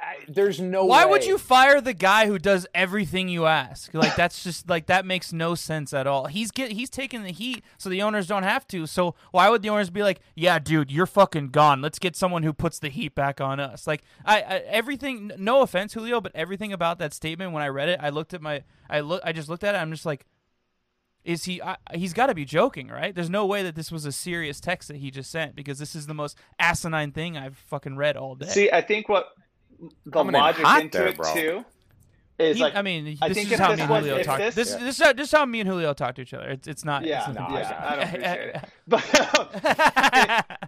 I, 0.08 0.16
there's 0.26 0.58
no. 0.58 0.86
Why 0.86 1.04
way. 1.04 1.10
would 1.10 1.26
you 1.26 1.36
fire 1.36 1.82
the 1.82 1.92
guy 1.92 2.26
who 2.26 2.38
does 2.38 2.66
everything 2.74 3.28
you 3.28 3.44
ask? 3.44 3.92
Like 3.92 4.16
that's 4.16 4.42
just 4.44 4.68
like 4.68 4.86
that 4.86 5.04
makes 5.04 5.34
no 5.34 5.54
sense 5.54 5.92
at 5.92 6.06
all. 6.06 6.26
He's 6.26 6.50
get 6.50 6.72
he's 6.72 6.88
taking 6.88 7.24
the 7.24 7.30
heat, 7.30 7.62
so 7.76 7.90
the 7.90 8.00
owners 8.00 8.26
don't 8.26 8.42
have 8.42 8.66
to. 8.68 8.86
So 8.86 9.14
why 9.32 9.50
would 9.50 9.60
the 9.60 9.68
owners 9.68 9.90
be 9.90 10.02
like, 10.02 10.20
"Yeah, 10.34 10.58
dude, 10.58 10.90
you're 10.90 11.04
fucking 11.04 11.48
gone. 11.48 11.82
Let's 11.82 11.98
get 11.98 12.16
someone 12.16 12.42
who 12.42 12.54
puts 12.54 12.78
the 12.78 12.88
heat 12.88 13.14
back 13.14 13.38
on 13.38 13.60
us." 13.60 13.86
Like 13.86 14.02
I, 14.24 14.40
I 14.40 14.54
everything. 14.68 15.30
No 15.36 15.60
offense, 15.60 15.92
Julio, 15.92 16.22
but 16.22 16.32
everything 16.34 16.72
about 16.72 16.98
that 17.00 17.12
statement 17.12 17.52
when 17.52 17.62
I 17.62 17.68
read 17.68 17.90
it, 17.90 18.00
I 18.02 18.08
looked 18.08 18.32
at 18.32 18.40
my, 18.40 18.64
I 18.88 19.00
look, 19.00 19.20
I 19.24 19.32
just 19.32 19.50
looked 19.50 19.64
at 19.64 19.74
it. 19.74 19.78
I'm 19.78 19.90
just 19.90 20.06
like, 20.06 20.24
is 21.22 21.44
he? 21.44 21.60
I, 21.60 21.76
he's 21.92 22.14
got 22.14 22.26
to 22.26 22.34
be 22.34 22.46
joking, 22.46 22.88
right? 22.88 23.14
There's 23.14 23.28
no 23.28 23.44
way 23.44 23.62
that 23.62 23.74
this 23.74 23.92
was 23.92 24.06
a 24.06 24.12
serious 24.12 24.58
text 24.58 24.88
that 24.88 24.96
he 24.96 25.10
just 25.10 25.30
sent 25.30 25.54
because 25.54 25.78
this 25.78 25.94
is 25.94 26.06
the 26.06 26.14
most 26.14 26.38
asinine 26.58 27.12
thing 27.12 27.36
I've 27.36 27.58
fucking 27.58 27.96
read 27.96 28.16
all 28.16 28.34
day. 28.34 28.46
See, 28.46 28.70
I 28.70 28.80
think 28.80 29.10
what 29.10 29.26
the 30.04 30.10
Coming 30.10 30.34
in 30.34 30.40
logic 30.40 30.64
hot 30.64 30.82
into 30.82 30.98
there, 30.98 31.08
it 31.08 31.16
bro. 31.16 31.32
too 31.34 31.64
is 32.38 32.56
He- 32.56 32.62
like 32.62 32.74
I 32.76 32.82
mean, 32.82 33.18
I 33.20 33.28
this 33.28 33.36
think 33.36 33.46
is 33.48 33.52
if 33.54 33.58
how 33.60 33.68
this 33.70 33.76
me 33.78 33.82
and 33.82 33.90
was- 33.90 34.04
Julio 34.04 34.16
if 34.20 34.26
talk. 34.26 34.38
this- 34.38 34.54
This, 34.54 34.74
this, 34.74 34.98
is 34.98 35.04
how, 35.04 35.12
this 35.12 35.26
is 35.26 35.32
how 35.32 35.44
me 35.44 35.60
and 35.60 35.68
Julio 35.68 35.92
talk 35.94 36.14
to 36.16 36.22
each 36.22 36.34
other. 36.34 36.48
It's 36.48 36.66
it's 36.68 36.84
not. 36.84 37.04
yeah, 37.04 37.26
it's 37.28 37.34
no, 37.38 37.48
not 37.48 37.52
yeah, 37.52 37.78
I 37.80 37.92
I 37.92 37.96
don't 37.96 38.08
appreciate 38.08 38.54
it. 38.54 38.64
But 38.88 40.58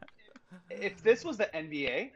if 0.71 1.03
this 1.03 1.25
was 1.25 1.37
the 1.37 1.49
NBA, 1.55 2.11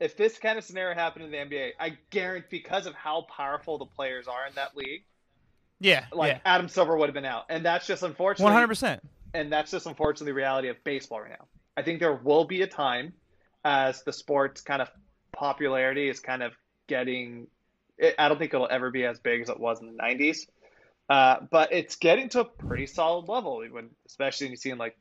if 0.00 0.16
this 0.16 0.38
kind 0.38 0.58
of 0.58 0.64
scenario 0.64 0.94
happened 0.94 1.24
in 1.26 1.30
the 1.30 1.36
NBA, 1.56 1.70
I 1.80 1.96
guarantee 2.10 2.46
because 2.50 2.86
of 2.86 2.94
how 2.94 3.22
powerful 3.34 3.78
the 3.78 3.86
players 3.86 4.28
are 4.28 4.46
in 4.46 4.54
that 4.54 4.76
league, 4.76 5.04
yeah, 5.80 6.06
like 6.12 6.32
yeah, 6.34 6.38
Adam 6.44 6.68
Silver 6.68 6.96
would 6.96 7.06
have 7.08 7.14
been 7.14 7.24
out, 7.26 7.44
and 7.50 7.64
that's 7.64 7.86
just 7.86 8.02
unfortunately 8.02 8.44
one 8.44 8.52
hundred 8.54 8.68
percent. 8.68 9.02
and 9.34 9.52
that's 9.52 9.70
just 9.70 9.86
unfortunately 9.86 10.30
the 10.32 10.34
reality 10.36 10.68
of 10.68 10.82
baseball 10.84 11.20
right 11.20 11.30
now. 11.30 11.46
I 11.76 11.82
think 11.82 12.00
there 12.00 12.14
will 12.14 12.44
be 12.44 12.62
a 12.62 12.66
time 12.66 13.12
as 13.64 14.02
the 14.04 14.12
sport's 14.12 14.62
kind 14.62 14.80
of 14.80 14.88
popularity 15.32 16.08
is 16.08 16.20
kind 16.20 16.42
of 16.42 16.52
getting. 16.86 17.46
It, 17.98 18.14
I 18.18 18.28
don't 18.28 18.38
think 18.38 18.52
it'll 18.54 18.68
ever 18.70 18.90
be 18.90 19.04
as 19.04 19.18
big 19.20 19.40
as 19.42 19.48
it 19.48 19.58
was 19.58 19.80
in 19.80 19.86
the 19.86 20.02
'90s, 20.02 20.46
uh, 21.08 21.36
but 21.50 21.72
it's 21.72 21.96
getting 21.96 22.28
to 22.30 22.40
a 22.40 22.44
pretty 22.44 22.86
solid 22.86 23.28
level. 23.28 23.62
When 23.70 23.90
especially 24.06 24.46
when 24.46 24.52
you 24.52 24.56
see 24.56 24.74
like 24.74 24.96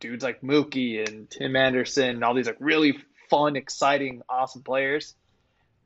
dudes 0.00 0.24
like 0.24 0.40
Mookie 0.42 1.06
and 1.08 1.28
Tim 1.30 1.54
Anderson, 1.56 2.10
and 2.10 2.24
all 2.24 2.34
these 2.34 2.46
like 2.46 2.56
really 2.60 2.98
fun, 3.30 3.56
exciting, 3.56 4.22
awesome 4.28 4.62
players. 4.62 5.14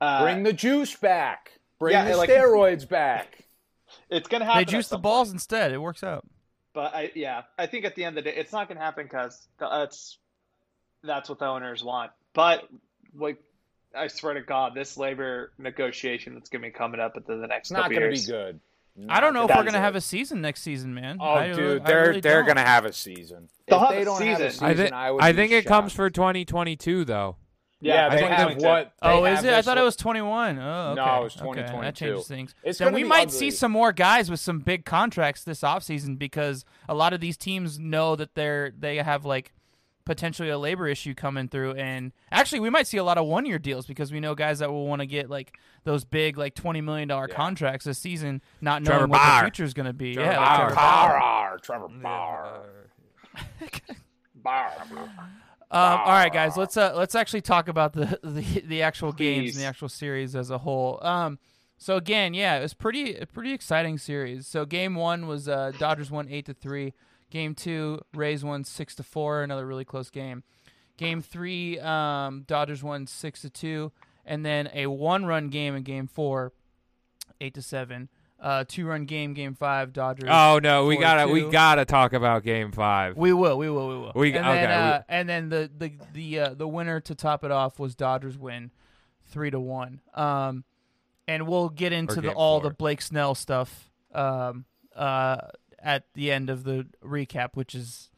Uh, 0.01 0.23
Bring 0.23 0.43
the 0.43 0.53
juice 0.53 0.95
back. 0.95 1.51
Bring 1.77 1.93
Yeah, 1.93 2.05
the 2.09 2.17
like- 2.17 2.29
steroids 2.29 2.87
back. 2.87 3.37
it's 4.09 4.27
gonna 4.27 4.45
happen. 4.45 4.61
They 4.61 4.65
juice 4.71 4.87
the 4.87 4.97
balls 4.97 5.27
point. 5.29 5.35
instead. 5.35 5.71
It 5.71 5.77
works 5.77 6.03
out. 6.03 6.25
But 6.73 6.93
I 6.95 7.11
yeah, 7.15 7.43
I 7.57 7.65
think 7.65 7.85
at 7.85 7.95
the 7.95 8.05
end 8.05 8.17
of 8.17 8.23
the 8.23 8.31
day, 8.31 8.37
it's 8.37 8.51
not 8.53 8.67
going 8.67 8.77
to 8.77 8.83
happen 8.83 9.03
because 9.05 9.47
that's 9.59 10.17
that's 11.03 11.27
what 11.27 11.39
the 11.39 11.45
owners 11.45 11.83
want. 11.83 12.11
But 12.33 12.67
like 13.15 13.41
I 13.95 14.07
swear 14.07 14.35
to 14.35 14.41
God, 14.41 14.75
this 14.75 14.97
labor 14.97 15.51
negotiation 15.57 16.35
that's 16.35 16.49
going 16.49 16.61
to 16.61 16.67
be 16.67 16.71
coming 16.71 16.99
up 16.99 17.13
at 17.15 17.25
the, 17.25 17.35
the 17.37 17.47
next 17.47 17.69
It's 17.69 17.71
not 17.71 17.89
going 17.89 18.01
to 18.03 18.09
be 18.09 18.25
good. 18.25 18.59
Not 18.95 19.17
I 19.17 19.19
don't 19.21 19.33
know 19.33 19.45
if 19.45 19.55
we're 19.55 19.63
gonna 19.63 19.79
have 19.79 19.95
a 19.95 20.01
season 20.01 20.41
next 20.41 20.61
season, 20.61 20.93
man. 20.93 21.19
Oh, 21.21 21.23
I- 21.25 21.51
uh, 21.51 21.55
dude, 21.55 21.81
I 21.83 21.85
they're 21.87 22.07
really 22.09 22.19
they're 22.19 22.43
gonna 22.43 22.65
have 22.65 22.83
a 22.83 22.91
season. 22.91 23.47
They'll 23.67 23.77
if 23.83 23.87
have 23.87 23.95
they 23.95 24.01
a 24.01 24.05
don't 24.05 24.21
have 24.21 24.41
a 24.41 24.51
season. 24.51 24.65
I 24.65 24.69
season, 24.71 24.83
think 24.85 24.93
I 24.93 25.11
would 25.11 25.23
I 25.23 25.31
be 25.31 25.35
think 25.37 25.51
it 25.53 25.65
comes 25.65 25.93
for 25.93 26.09
2022 26.09 27.05
though. 27.05 27.37
Yeah, 27.79 28.07
I 28.07 28.09
they 28.09 28.17
think 28.17 28.31
have 28.31 28.59
they- 28.59 28.67
what? 28.67 28.91
Oh, 29.01 29.23
is 29.23 29.41
it? 29.45 29.53
I 29.53 29.61
thought 29.61 29.77
it 29.77 29.83
was 29.83 29.95
21. 29.95 30.59
Oh, 30.59 30.61
okay. 30.91 30.95
No, 30.95 31.21
it 31.21 31.23
was 31.23 31.41
Okay, 31.41 31.61
That 31.61 31.95
changes 31.95 32.27
things. 32.27 32.53
It's 32.61 32.79
then 32.79 32.91
we 32.93 33.03
be 33.03 33.07
might 33.09 33.27
ugly. 33.27 33.37
see 33.37 33.51
some 33.51 33.71
more 33.71 33.93
guys 33.93 34.29
with 34.29 34.41
some 34.41 34.59
big 34.59 34.83
contracts 34.83 35.45
this 35.45 35.61
offseason 35.61 36.19
because 36.19 36.65
a 36.89 36.93
lot 36.93 37.13
of 37.13 37.21
these 37.21 37.37
teams 37.37 37.79
know 37.79 38.17
that 38.17 38.35
they're 38.35 38.73
they 38.77 38.97
have 38.97 39.23
like 39.23 39.53
potentially 40.09 40.49
a 40.49 40.57
labor 40.57 40.87
issue 40.87 41.13
coming 41.13 41.47
through 41.47 41.73
and 41.73 42.11
actually 42.31 42.59
we 42.59 42.67
might 42.71 42.87
see 42.87 42.97
a 42.97 43.03
lot 43.03 43.19
of 43.19 43.27
one 43.27 43.45
year 43.45 43.59
deals 43.59 43.85
because 43.85 44.11
we 44.11 44.19
know 44.19 44.33
guys 44.33 44.57
that 44.57 44.71
will 44.71 44.87
want 44.87 44.99
to 45.01 45.05
get 45.05 45.29
like 45.29 45.55
those 45.83 46.03
big 46.03 46.35
like 46.35 46.55
20 46.55 46.81
million 46.81 47.07
dollar 47.07 47.27
Yeah. 47.29 47.35
contracts 47.35 47.85
this 47.85 47.99
season 47.99 48.41
not 48.59 48.83
Trevor 48.83 49.01
knowing 49.01 49.11
what 49.11 49.35
the 49.35 49.41
future 49.45 49.63
is 49.63 49.75
going 49.75 49.85
to 49.85 49.93
be. 49.93 50.15
Trevor 50.15 50.31
yeah, 50.31 50.39
like 50.39 50.57
Trevor. 50.57 50.75
Bauer, 50.75 51.59
Trevor 51.61 51.87
Bauer. 52.01 52.61
Bauer. 54.35 54.73
Um, 55.71 55.99
all 55.99 56.07
right, 56.13 56.33
guys, 56.33 56.57
let's 56.57 56.75
uh, 56.77 56.93
let's 56.95 57.13
actually 57.13 57.41
talk 57.41 57.67
about 57.67 57.93
the 57.93 58.19
the, 58.23 58.63
the 58.65 58.81
actual 58.81 59.11
games 59.11 59.55
and 59.55 59.63
the 59.63 59.67
actual 59.67 59.89
series 59.89 60.35
as 60.35 60.49
a 60.49 60.57
whole. 60.57 60.97
Um, 61.03 61.37
so 61.77 61.95
again, 61.97 62.33
yeah, 62.33 62.57
it 62.57 62.61
was 62.63 62.73
pretty 62.73 63.15
a 63.15 63.27
pretty 63.27 63.53
exciting 63.53 63.99
series. 63.99 64.47
So 64.47 64.65
game 64.65 64.95
one 64.95 65.27
was 65.27 65.47
uh, 65.47 65.71
Dodgers 65.77 66.09
won 66.09 66.27
eight 66.29 66.47
to 66.47 66.53
three. 66.55 66.93
Game 67.29 67.53
two, 67.55 67.99
Rays 68.13 68.43
won 68.43 68.63
six 68.63 68.95
to 68.95 69.03
four. 69.03 69.43
Another 69.43 69.65
really 69.65 69.85
close 69.85 70.09
game. 70.09 70.43
Game 70.97 71.21
three, 71.21 71.79
um, 71.79 72.43
Dodgers 72.47 72.83
won 72.83 73.07
six 73.07 73.41
to 73.43 73.49
two, 73.49 73.91
and 74.25 74.45
then 74.45 74.69
a 74.73 74.87
one 74.87 75.25
run 75.25 75.49
game 75.49 75.75
in 75.75 75.83
game 75.83 76.07
four, 76.07 76.51
eight 77.39 77.53
to 77.53 77.61
seven. 77.61 78.09
Uh, 78.41 78.63
two 78.67 78.85
run 78.87 79.05
game, 79.05 79.33
game 79.33 79.53
five, 79.53 79.91
Dodgers. 79.93 80.29
Oh 80.31 80.59
no, 80.63 80.85
we 80.85 80.95
gotta 80.97 81.25
two. 81.27 81.33
we 81.33 81.49
gotta 81.51 81.83
talk 81.85 82.13
about 82.13 82.43
Game 82.43 82.71
Five. 82.71 83.17
We 83.17 83.33
will, 83.33 83.57
we 83.57 83.69
will, 83.69 83.87
we 83.89 83.95
will. 83.97 84.11
We- 84.15 84.33
and 84.33 84.45
okay, 84.45 84.61
then, 84.61 84.69
we- 84.69 84.91
uh, 84.93 85.01
and 85.09 85.29
then 85.29 85.49
the 85.49 85.69
the 85.77 85.91
the 86.13 86.39
uh, 86.39 86.53
the 86.53 86.67
winner 86.67 87.01
to 87.01 87.15
top 87.15 87.43
it 87.43 87.51
off 87.51 87.79
was 87.79 87.95
Dodgers 87.95 88.37
win, 88.37 88.71
three 89.27 89.51
to 89.51 89.59
one. 89.59 89.99
Um, 90.13 90.63
and 91.27 91.47
we'll 91.47 91.67
get 91.69 91.91
into 91.93 92.21
the 92.21 92.31
all 92.31 92.61
four. 92.61 92.69
the 92.69 92.75
Blake 92.75 93.01
Snell 93.01 93.35
stuff. 93.35 93.89
Um, 94.13 94.63
uh, 94.95 95.37
at 95.81 96.05
the 96.13 96.31
end 96.31 96.49
of 96.49 96.63
the 96.63 96.87
recap, 97.03 97.49
which 97.55 97.75
is, 97.75 98.09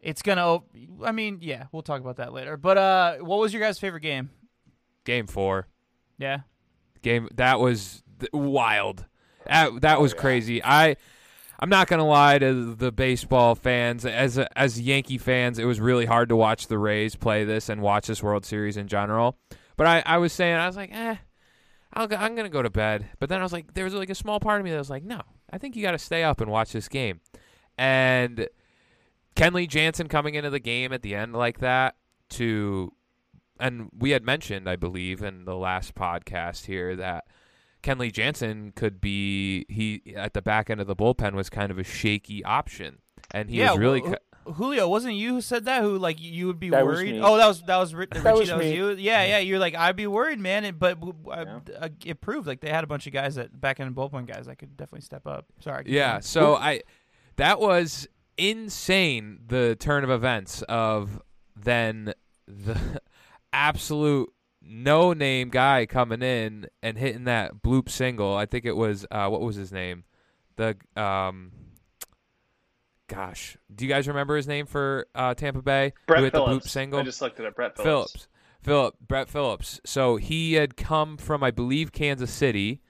it's 0.00 0.22
gonna. 0.22 0.46
op- 0.46 0.70
I 1.04 1.12
mean, 1.12 1.38
yeah, 1.40 1.66
we'll 1.72 1.82
talk 1.82 2.00
about 2.00 2.16
that 2.16 2.32
later. 2.32 2.56
But 2.56 2.78
uh, 2.78 3.16
what 3.16 3.38
was 3.38 3.52
your 3.52 3.62
guys' 3.62 3.78
favorite 3.78 4.00
game? 4.02 4.30
Game 5.04 5.26
Four. 5.26 5.66
Yeah. 6.18 6.40
Game 7.02 7.28
that 7.34 7.60
was 7.60 8.02
th- 8.18 8.32
wild. 8.32 9.06
That 9.46 9.80
that 9.80 10.00
was 10.00 10.12
yeah. 10.12 10.20
crazy. 10.20 10.62
I 10.62 10.96
I'm 11.60 11.70
not 11.70 11.88
gonna 11.88 12.06
lie 12.06 12.38
to 12.38 12.74
the 12.74 12.92
baseball 12.92 13.54
fans. 13.54 14.04
As 14.04 14.38
a, 14.38 14.58
as 14.58 14.80
Yankee 14.80 15.18
fans, 15.18 15.58
it 15.58 15.64
was 15.64 15.80
really 15.80 16.06
hard 16.06 16.28
to 16.28 16.36
watch 16.36 16.68
the 16.68 16.78
Rays 16.78 17.16
play 17.16 17.44
this 17.44 17.68
and 17.68 17.80
watch 17.80 18.06
this 18.06 18.22
World 18.22 18.44
Series 18.44 18.76
in 18.76 18.86
general. 18.86 19.38
But 19.76 19.86
I, 19.86 20.02
I 20.06 20.18
was 20.18 20.32
saying 20.32 20.54
I 20.54 20.66
was 20.66 20.76
like, 20.76 20.90
eh, 20.92 21.16
I'll 21.92 22.06
go, 22.06 22.16
I'm 22.16 22.34
gonna 22.36 22.48
go 22.48 22.62
to 22.62 22.70
bed. 22.70 23.08
But 23.18 23.28
then 23.28 23.40
I 23.40 23.42
was 23.42 23.52
like, 23.52 23.74
there 23.74 23.84
was 23.84 23.94
like 23.94 24.10
a 24.10 24.14
small 24.14 24.38
part 24.40 24.60
of 24.60 24.64
me 24.64 24.70
that 24.70 24.78
was 24.78 24.90
like, 24.90 25.04
no, 25.04 25.22
I 25.50 25.58
think 25.58 25.76
you 25.76 25.82
got 25.82 25.92
to 25.92 25.98
stay 25.98 26.22
up 26.22 26.40
and 26.40 26.50
watch 26.50 26.72
this 26.72 26.88
game. 26.88 27.20
And 27.76 28.48
Kenley 29.36 29.68
Jansen 29.68 30.08
coming 30.08 30.34
into 30.34 30.50
the 30.50 30.58
game 30.58 30.92
at 30.92 31.02
the 31.02 31.14
end 31.14 31.32
like 31.32 31.58
that 31.60 31.96
to 32.30 32.92
and 33.60 33.90
we 33.96 34.10
had 34.10 34.22
mentioned, 34.22 34.68
I 34.68 34.76
believe, 34.76 35.22
in 35.22 35.44
the 35.44 35.56
last 35.56 35.94
podcast 35.94 36.66
here 36.66 36.94
that 36.96 37.26
Kenley 37.82 38.12
Jansen 38.12 38.72
could 38.74 39.00
be 39.00 39.66
he 39.68 40.14
at 40.16 40.34
the 40.34 40.42
back 40.42 40.70
end 40.70 40.80
of 40.80 40.86
the 40.86 40.96
bullpen 40.96 41.34
was 41.34 41.50
kind 41.50 41.70
of 41.70 41.78
a 41.78 41.84
shaky 41.84 42.44
option, 42.44 42.98
and 43.32 43.50
he 43.50 43.58
yeah. 43.58 43.70
was 43.70 43.78
really. 43.78 44.00
Ca- 44.02 44.16
Julio, 44.54 44.88
wasn't 44.88 45.14
you 45.14 45.34
who 45.34 45.40
said 45.40 45.64
that? 45.66 45.82
Who 45.82 45.98
like 45.98 46.20
you 46.20 46.46
would 46.46 46.58
be 46.60 46.70
That 46.70 46.86
was 46.86 46.96
worried? 46.98 47.12
me. 47.14 47.20
Oh, 47.22 47.36
that 47.36 47.46
was 47.46 47.62
that 47.62 47.76
was 47.76 47.94
Ri- 47.94 48.06
Richie. 48.10 48.20
That 48.22 48.34
was 48.34 48.48
that 48.48 48.58
was 48.58 48.66
you. 48.66 48.90
Yeah, 48.90 49.24
yeah. 49.24 49.38
You're 49.38 49.58
like 49.58 49.74
I'd 49.74 49.96
be 49.96 50.06
worried, 50.06 50.38
man. 50.38 50.64
It, 50.64 50.78
but 50.78 50.98
uh, 51.02 51.44
Yeah. 51.68 51.76
uh, 51.80 51.88
it 52.04 52.20
proved 52.20 52.46
like 52.46 52.60
they 52.60 52.70
had 52.70 52.84
a 52.84 52.86
bunch 52.86 53.06
of 53.06 53.12
guys 53.12 53.34
that 53.36 53.60
back 53.60 53.80
end 53.80 53.94
bullpen 53.94 54.26
guys 54.26 54.46
that 54.46 54.56
could 54.58 54.76
definitely 54.76 55.02
step 55.02 55.26
up. 55.26 55.46
Sorry. 55.60 55.84
yeah, 55.86 56.12
going. 56.12 56.22
so 56.22 56.54
I 56.56 56.82
that 57.36 57.60
was 57.60 58.08
insane. 58.36 59.40
The 59.46 59.76
turn 59.78 60.04
of 60.04 60.10
events 60.10 60.62
of 60.62 61.20
then 61.56 62.14
the 62.46 63.00
absolute 63.52 64.32
no 64.62 65.12
name 65.12 65.48
guy 65.48 65.86
coming 65.86 66.22
in 66.22 66.66
and 66.82 66.98
hitting 66.98 67.24
that 67.24 67.62
bloop 67.62 67.88
single. 67.88 68.34
I 68.36 68.46
think 68.46 68.64
it 68.64 68.76
was 68.76 69.06
uh, 69.10 69.28
what 69.28 69.40
was 69.40 69.56
his 69.56 69.72
name? 69.72 70.04
The 70.56 70.76
um. 70.96 71.52
Gosh, 73.08 73.56
do 73.74 73.84
you 73.84 73.88
guys 73.90 74.06
remember 74.06 74.36
his 74.36 74.46
name 74.46 74.66
for 74.66 75.06
uh, 75.14 75.34
Tampa 75.34 75.62
Bay? 75.62 75.94
Brett 76.06 76.18
Who 76.18 76.24
hit 76.24 76.32
Phillips. 76.34 76.64
the 76.64 76.68
bloop 76.68 76.70
single? 76.70 77.00
I 77.00 77.02
just 77.02 77.22
looked 77.22 77.40
at 77.40 77.46
it. 77.46 77.56
Brett 77.56 77.74
Phillips. 77.76 78.12
Phillips. 78.12 78.28
Philip 78.62 78.94
Brett 79.06 79.28
Phillips. 79.30 79.80
So 79.86 80.16
he 80.16 80.54
had 80.54 80.76
come 80.76 81.16
from, 81.16 81.42
I 81.42 81.50
believe, 81.50 81.90
Kansas 81.92 82.30
City. 82.30 82.82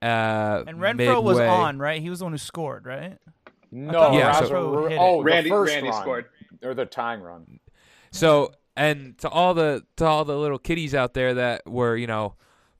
Uh, 0.00 0.62
And 0.66 0.78
Renfroe 0.78 1.22
was 1.22 1.40
on, 1.40 1.78
right? 1.78 2.00
He 2.00 2.08
was 2.08 2.20
the 2.20 2.26
one 2.26 2.32
who 2.32 2.38
scored, 2.38 2.86
right? 2.86 3.18
No, 3.72 4.12
Yeah, 4.12 4.32
Raza- 4.32 4.48
so- 4.48 4.82
hit 4.84 4.92
it. 4.92 4.98
oh, 5.00 5.22
Randy- 5.22 5.50
the 5.50 5.54
first 5.56 5.72
Randy 5.74 5.90
run, 5.90 6.00
scored. 6.02 6.24
or 6.62 6.74
the 6.74 6.86
tying 6.86 7.20
run. 7.20 7.58
So 8.12 8.52
and 8.76 9.18
to 9.18 9.28
all 9.28 9.54
the 9.54 9.84
to 9.96 10.06
all 10.06 10.24
the 10.24 10.38
little 10.38 10.58
kiddies 10.58 10.94
out 10.94 11.14
there 11.14 11.34
that 11.34 11.66
were 11.66 11.96
you 11.96 12.06
know 12.06 12.34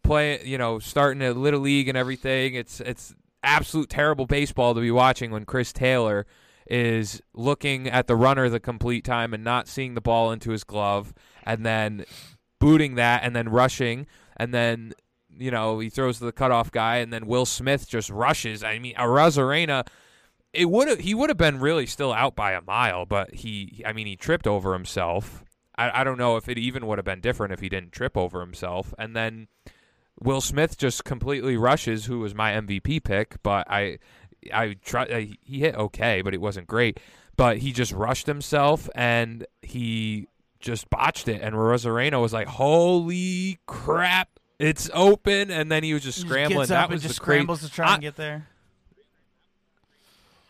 playing 0.04 0.46
you 0.46 0.56
know 0.56 0.78
starting 0.78 1.20
a 1.22 1.32
little 1.32 1.60
league 1.60 1.88
and 1.88 1.98
everything, 1.98 2.54
it's 2.54 2.80
it's 2.80 3.14
absolute 3.42 3.90
terrible 3.90 4.26
baseball 4.26 4.74
to 4.74 4.80
be 4.80 4.90
watching 4.92 5.30
when 5.32 5.44
Chris 5.44 5.72
Taylor 5.72 6.24
is 6.68 7.20
looking 7.34 7.88
at 7.88 8.06
the 8.06 8.16
runner 8.16 8.48
the 8.48 8.60
complete 8.60 9.04
time 9.04 9.32
and 9.32 9.42
not 9.42 9.68
seeing 9.68 9.94
the 9.94 10.00
ball 10.00 10.30
into 10.30 10.50
his 10.50 10.64
glove 10.64 11.14
and 11.44 11.64
then 11.64 12.04
booting 12.58 12.96
that 12.96 13.22
and 13.22 13.34
then 13.34 13.48
rushing 13.48 14.06
and 14.36 14.52
then 14.52 14.92
you 15.38 15.50
know 15.50 15.78
he 15.78 15.88
throws 15.88 16.18
to 16.18 16.24
the 16.24 16.32
cutoff 16.32 16.70
guy 16.70 16.96
and 16.96 17.12
then 17.12 17.26
Will 17.26 17.46
Smith 17.46 17.88
just 17.88 18.10
rushes. 18.10 18.62
I 18.62 18.78
mean, 18.78 18.94
Arozarena 18.94 19.86
it 20.52 20.70
would 20.70 20.88
have 20.88 20.98
he 21.00 21.14
would 21.14 21.30
have 21.30 21.36
been 21.36 21.60
really 21.60 21.86
still 21.86 22.12
out 22.12 22.34
by 22.34 22.52
a 22.52 22.62
mile, 22.62 23.06
but 23.06 23.34
he 23.34 23.82
I 23.86 23.92
mean 23.92 24.06
he 24.06 24.16
tripped 24.16 24.46
over 24.46 24.72
himself. 24.72 25.44
I, 25.76 26.00
I 26.00 26.04
don't 26.04 26.18
know 26.18 26.36
if 26.36 26.48
it 26.48 26.58
even 26.58 26.86
would 26.86 26.98
have 26.98 27.04
been 27.04 27.20
different 27.20 27.52
if 27.52 27.60
he 27.60 27.68
didn't 27.68 27.92
trip 27.92 28.16
over 28.16 28.40
himself. 28.40 28.94
And 28.98 29.14
then 29.14 29.48
Will 30.20 30.40
Smith 30.40 30.76
just 30.76 31.04
completely 31.04 31.56
rushes, 31.56 32.06
who 32.06 32.18
was 32.18 32.34
my 32.34 32.52
MVP 32.52 33.04
pick, 33.04 33.36
but 33.42 33.70
I 33.70 33.98
I 34.52 34.76
try 34.84 35.04
uh, 35.04 35.24
he 35.42 35.60
hit 35.60 35.74
okay, 35.74 36.22
but 36.22 36.34
it 36.34 36.40
wasn't 36.40 36.66
great. 36.66 37.00
But 37.36 37.58
he 37.58 37.72
just 37.72 37.92
rushed 37.92 38.26
himself 38.26 38.88
and 38.94 39.46
he 39.62 40.26
just 40.60 40.90
botched 40.90 41.28
it. 41.28 41.40
And 41.40 41.54
Arozarena 41.54 42.20
was 42.20 42.32
like, 42.32 42.48
"Holy 42.48 43.58
crap, 43.66 44.28
it's 44.58 44.90
open!" 44.92 45.50
And 45.50 45.70
then 45.70 45.82
he 45.84 45.94
was 45.94 46.02
just 46.02 46.18
He 46.18 46.22
just 46.22 46.30
scrambling. 46.32 46.58
gets 46.60 46.68
that 46.70 46.84
up 46.84 46.90
was 46.90 47.02
just 47.02 47.14
the 47.16 47.20
cra- 47.24 47.34
scrambles 47.36 47.60
to 47.62 47.70
try 47.70 47.86
I- 47.90 47.92
and 47.94 48.02
get 48.02 48.16
there. 48.16 48.48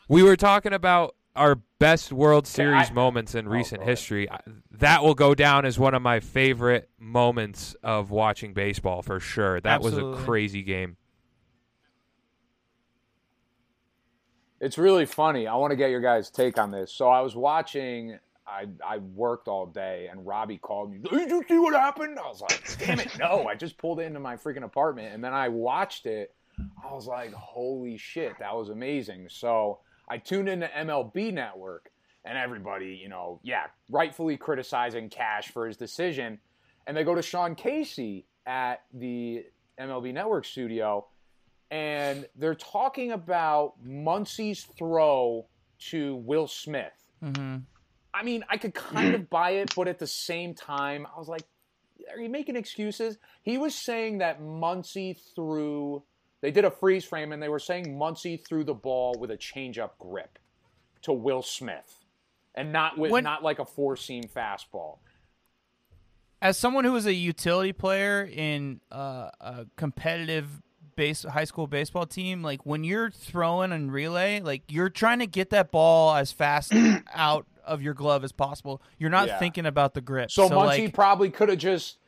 We 0.09 0.23
were 0.23 0.37
talking 0.37 0.73
about 0.73 1.15
our 1.37 1.57
best 1.79 2.13
World 2.13 2.45
Okay, 2.45 2.51
Series 2.51 2.91
I- 2.91 2.93
moments 2.95 3.35
in 3.35 3.47
Oh, 3.47 3.51
recent 3.51 3.81
go 3.83 3.87
history. 3.87 4.31
I- 4.31 4.41
That 4.73 5.03
will 5.05 5.15
go 5.15 5.35
down 5.35 5.65
as 5.67 5.79
one 5.79 5.95
of 5.95 6.03
my 6.03 6.21
favorite 6.21 6.89
moments 6.99 7.75
of 7.83 8.11
watching 8.11 8.55
baseball 8.55 9.03
for 9.03 9.21
sure. 9.21 9.61
That 9.61 9.83
was 9.83 9.97
a 9.99 10.15
crazy 10.25 10.63
game. 10.63 10.97
It's 14.61 14.79
really 14.79 15.07
funny. 15.07 15.47
I 15.47 15.55
want 15.57 15.71
to 15.71 15.77
get 15.77 15.91
your 15.91 16.01
guys' 16.01 16.31
take 16.31 16.59
on 16.59 16.71
this. 16.71 16.93
So 16.93 17.09
I 17.09 17.21
was 17.21 17.37
watching. 17.37 18.19
I 18.47 18.67
I 18.85 18.99
worked 18.99 19.47
all 19.47 19.67
day, 19.67 20.09
and 20.11 20.27
Robbie 20.27 20.59
called 20.59 20.91
me. 20.91 20.99
Did 20.99 21.31
you 21.31 21.45
see 21.47 21.59
what 21.59 21.75
happened? 21.75 22.19
I 22.19 22.27
was 22.27 22.41
like, 22.41 22.79
damn 22.79 22.99
it, 22.99 23.17
no! 23.19 23.47
I 23.47 23.55
just 23.55 23.77
pulled 23.79 24.01
into 24.01 24.21
my 24.21 24.37
freaking 24.37 24.65
apartment, 24.65 25.15
and 25.15 25.23
then 25.23 25.35
I 25.35 25.49
watched 25.49 26.07
it. 26.07 26.35
I 26.83 26.93
was 26.93 27.07
like, 27.07 27.33
holy 27.33 27.97
shit, 27.99 28.39
that 28.41 28.55
was 28.57 28.71
amazing. 28.71 29.29
So 29.31 29.79
I 30.09 30.19
tuned 30.19 30.49
into 30.49 30.67
MLB 30.67 31.33
Network, 31.33 31.91
and 32.25 32.37
everybody, 32.37 32.99
you 33.01 33.09
know, 33.09 33.39
yeah, 33.45 33.67
rightfully 33.91 34.37
criticizing 34.37 35.09
Cash 35.09 35.49
for 35.53 35.67
his 35.67 35.77
decision, 35.77 36.39
and 36.87 36.97
they 36.97 37.05
go 37.05 37.15
to 37.15 37.23
Sean 37.23 37.55
Casey 37.55 38.27
at 38.47 38.83
the 38.93 39.45
MLB 39.79 40.13
Network 40.13 40.45
studio, 40.47 41.07
and 41.71 42.27
they're 42.37 42.55
talking 42.55 43.13
about 43.13 43.75
Muncy's 43.85 44.65
throw 44.79 45.47
to 45.91 46.17
Will 46.17 46.47
Smith. 46.49 46.93
hmm 47.23 47.59
I 48.15 48.23
mean, 48.25 48.43
I 48.49 48.57
could 48.57 48.75
kind 48.75 49.15
of 49.15 49.29
buy 49.31 49.51
it, 49.51 49.75
but 49.77 49.87
at 49.87 49.99
the 49.99 50.07
same 50.07 50.55
time, 50.55 51.07
I 51.15 51.19
was 51.19 51.29
like, 51.29 51.43
are 52.11 52.19
you 52.19 52.29
making 52.31 52.57
excuses? 52.57 53.19
He 53.43 53.59
was 53.59 53.75
saying 53.75 54.19
that 54.19 54.41
Muncy 54.41 55.17
threw, 55.37 56.03
they 56.41 56.51
did 56.51 56.65
a 56.65 56.71
freeze 56.71 57.05
frame, 57.05 57.33
and 57.33 57.41
they 57.41 57.51
were 57.51 57.59
saying 57.61 57.97
Muncy 57.97 58.43
threw 58.45 58.65
the 58.65 58.75
ball 58.75 59.15
with 59.21 59.31
a 59.31 59.37
changeup 59.37 59.91
grip 60.01 60.39
to 61.03 61.13
Will 61.13 61.43
Smith, 61.43 61.99
and 62.55 62.73
not 62.73 62.99
with 62.99 63.13
When- 63.13 63.25
not 63.25 63.43
like 63.45 63.59
a 63.61 63.65
four 63.67 63.95
seam 63.97 64.25
fastball. 64.25 64.99
as 66.41 66.57
someone 66.57 66.85
who 66.85 66.93
was 66.93 67.05
a 67.07 67.15
utility 67.15 67.73
player 67.73 68.25
in 68.33 68.81
uh, 68.91 69.31
a 69.41 69.67
competitive 69.77 70.63
base 70.99 71.23
high 71.23 71.45
school 71.45 71.69
baseball 71.69 72.07
team, 72.07 72.43
like 72.43 72.67
when 72.67 72.83
you're 72.83 73.09
throwing 73.09 73.71
and 73.71 73.93
relay, 73.93 74.41
like 74.41 74.63
you're 74.69 74.91
trying 74.91 75.21
to 75.21 75.29
get 75.29 75.51
that 75.51 75.71
ball 75.71 76.13
as 76.17 76.33
fast 76.33 76.73
out 77.15 77.47
of 77.65 77.81
your 77.83 77.95
glove 77.95 78.25
as 78.25 78.33
possible. 78.33 78.83
You're 78.99 79.09
not 79.09 79.29
Yeah. 79.29 79.39
thinking 79.39 79.65
about 79.65 79.95
the 79.95 80.01
grip. 80.01 80.31
So, 80.33 80.49
So, 80.49 80.57
Muncy 80.57 80.87
like, 80.87 80.95
probably 80.95 81.31
could 81.31 81.51
have 81.51 81.59
just, 81.59 81.99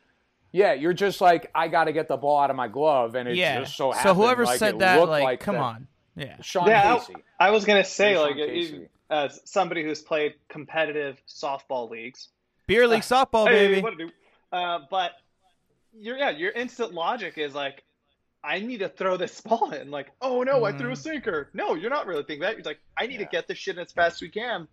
yeah, 0.51 0.73
you're 0.73 0.93
just 0.93 1.21
like, 1.21 1.49
I 1.55 1.69
got 1.69 1.85
to 1.85 1.93
get 1.93 2.09
the 2.09 2.17
ball 2.17 2.41
out 2.41 2.51
of 2.51 2.57
my 2.57 2.67
glove, 2.67 3.15
and 3.15 3.29
it 3.29 3.37
yeah. 3.37 3.61
just 3.61 3.77
so 3.77 3.93
so 3.93 4.13
whoever 4.13 4.45
like, 4.45 4.59
said 4.59 4.81
that, 4.81 4.99
looked 4.99 5.11
like, 5.11 5.23
like 5.23 5.41
come 5.41 5.55
that. 5.55 5.63
on, 5.63 5.87
yeah, 6.17 6.37
Sean 6.43 6.67
Yeah, 6.67 6.99
Casey. 6.99 7.23
I, 7.39 7.47
I 7.47 7.51
was 7.51 7.65
gonna 7.65 7.85
say 7.85 8.15
Sean 8.15 8.37
like 8.37 8.37
Casey. 8.39 8.89
as 9.09 9.41
somebody 9.45 9.85
who's 9.85 10.03
played 10.03 10.35
competitive 10.49 11.23
softball 11.29 11.89
leagues, 11.89 12.29
beer 12.67 12.89
league 12.89 13.03
softball, 13.15 13.47
Hey, 13.47 13.69
baby. 13.69 13.83
what 13.83 13.97
do? 13.97 14.11
Uh, 14.51 14.81
but 14.91 15.13
your 15.97 16.17
yeah, 16.19 16.31
your 16.31 16.51
instant 16.51 16.93
logic 16.93 17.39
is 17.39 17.55
like, 17.55 17.85
I 18.43 18.61
need 18.61 18.79
to 18.79 18.89
throw 18.89 19.17
this 19.17 19.41
ball 19.43 19.71
in. 19.73 19.91
Like, 19.91 20.13
oh 20.21 20.43
no, 20.43 20.65
I 20.65 20.73
threw 20.73 20.91
a 20.91 20.95
mm. 20.95 20.99
sinker. 20.99 21.51
No, 21.55 21.75
you're 21.75 21.91
not 21.91 22.07
really 22.07 22.23
thinking 22.23 22.41
that. 22.43 22.57
You're 22.57 22.65
like, 22.65 22.81
I 22.99 23.07
need 23.07 23.19
to 23.19 23.27
get 23.27 23.49
this 23.49 23.59
shit 23.59 23.77
in 23.77 23.83
as 23.83 23.93
fast 23.93 24.17
as 24.17 24.23
we 24.23 24.29
can. 24.29 24.67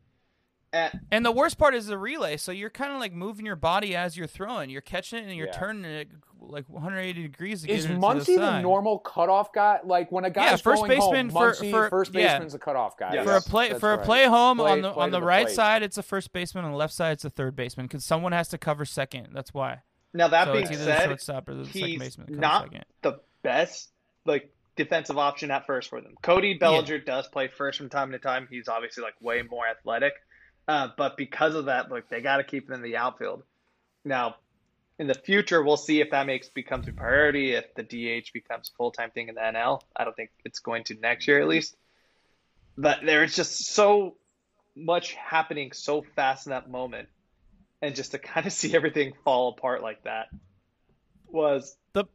And 0.74 1.00
And 1.12 1.26
the 1.26 1.32
worst 1.32 1.58
part 1.58 1.76
is 1.76 1.88
the 1.88 1.98
relay. 1.98 2.38
So 2.38 2.52
you're 2.52 2.70
kind 2.70 2.92
of 2.92 3.00
like 3.00 3.14
moving 3.14 3.46
your 3.46 3.56
body 3.56 3.96
as 3.96 4.18
you're 4.18 4.28
throwing. 4.28 4.70
You're 4.70 4.82
catching 4.82 5.20
it 5.20 5.28
and 5.28 5.36
you're 5.36 5.48
Yeah. 5.48 5.54
turning 5.54 5.86
it 5.86 6.10
like 6.40 6.66
180 6.68 7.22
degrees 7.24 7.64
to 7.64 7.70
Is 7.72 7.86
get 7.86 7.92
it 7.92 7.94
to 7.96 8.00
Muncy 8.02 8.26
the, 8.36 8.40
the, 8.40 8.62
normal 8.62 9.00
cutoff 9.00 9.54
guy? 9.54 9.80
Like 9.84 10.12
when 10.12 10.26
a 10.26 10.30
guy 10.30 10.46
Yeah, 10.46 10.56
first 10.58 10.82
going 10.86 11.00
home, 11.00 11.12
baseman 11.14 11.32
for- 11.32 11.52
Muncy, 11.54 11.72
for- 11.72 11.90
first 11.90 12.14
yeah. 12.14 12.34
baseman's 12.34 12.54
a 12.54 12.60
cutoff 12.60 12.98
guy. 12.98 13.14
Yeah. 13.16 13.24
for 13.24 13.38
a 13.38 13.42
play 13.42 13.70
that's 13.70 13.80
for 13.80 13.94
a 13.94 13.98
play 14.04 14.26
home 14.26 14.58
Play- 14.58 14.72
on 14.72 14.82
the 14.82 14.94
on 14.94 15.12
to 15.12 15.20
the 15.20 15.22
right 15.26 15.46
plate. 15.48 15.56
side 15.56 15.84
it's 15.84 15.98
a 15.98 16.04
first 16.04 16.34
baseman 16.34 16.66
on 16.66 16.72
the 16.72 16.78
left 16.78 16.94
side 16.94 17.14
it's 17.14 17.26
a 17.26 17.30
third 17.30 17.56
baseman 17.56 17.86
because 17.88 18.04
someone 18.06 18.34
has 18.34 18.50
to 18.50 18.58
cover 18.58 18.84
second 18.86 19.30
that's 19.34 19.54
why 19.54 19.82
now 20.14 20.28
that 20.28 20.46
so 20.46 20.52
being 20.54 20.64
it's 20.66 20.74
either 20.74 20.86
the 20.86 20.98
said, 20.98 21.06
shortstop 21.06 21.50
or 21.50 21.56
the 21.56 21.66
second 21.66 21.82
he's 21.88 22.00
baseman 22.00 22.26
that 22.28 22.34
covers 22.34 22.42
not 22.42 22.64
second. 22.66 22.86
the 23.02 23.20
best 23.44 23.90
like 24.26 24.52
defensive 24.76 25.18
option 25.18 25.52
at 25.52 25.66
first 25.66 25.90
for 25.90 26.02
them. 26.02 26.16
Cody 26.22 26.54
Bellinger 26.54 27.00
does 27.00 27.28
play 27.28 27.48
first 27.48 27.78
from 27.78 27.90
time 27.90 28.12
to 28.12 28.20
time. 28.20 28.48
He's 28.50 28.68
obviously 28.68 29.04
like 29.04 29.16
way 29.22 29.42
more 29.42 29.68
athletic, 29.68 30.14
uh, 30.68 30.90
but 30.98 31.18
because 31.18 31.56
of 31.56 31.66
that, 31.66 31.92
like 31.92 32.10
they 32.10 32.22
got 32.22 32.38
to 32.38 32.44
keep 32.44 32.68
him 32.68 32.76
in 32.76 32.82
the 32.82 32.98
outfield. 32.98 33.44
Now, 34.06 34.36
in 35.00 35.08
the 35.08 35.14
future, 35.14 35.62
we'll 35.64 35.78
see 35.78 36.02
if 36.02 36.12
that 36.12 36.26
makes 36.26 36.50
becomes 36.50 36.88
a 36.88 36.92
priority. 36.92 37.54
If 37.54 37.74
the 37.76 37.84
DH 37.84 38.34
becomes 38.34 38.70
a 38.70 38.78
full 38.78 38.92
time 38.92 39.12
thing 39.12 39.30
in 39.30 39.36
the 39.36 39.42
NL, 39.42 39.82
I 39.96 40.04
don't 40.04 40.16
think 40.16 40.32
it's 40.46 40.60
going 40.60 40.86
to 40.86 40.96
next 40.96 41.28
year 41.28 41.40
at 41.42 41.48
least. 41.48 41.76
But 42.78 43.00
there's 43.04 43.36
just 43.36 43.66
so 43.66 44.16
much 44.76 45.14
happening 45.14 45.72
so 45.72 46.04
fast 46.16 46.46
in 46.46 46.52
that 46.52 46.70
moment, 46.70 47.10
and 47.82 47.96
just 47.96 48.12
to 48.12 48.20
kind 48.20 48.46
of 48.46 48.54
see 48.54 48.76
everything 48.76 49.14
fall 49.24 49.50
apart 49.50 49.82
like 49.82 50.04
that 50.04 50.28
was 51.30 51.76
the 51.94 52.06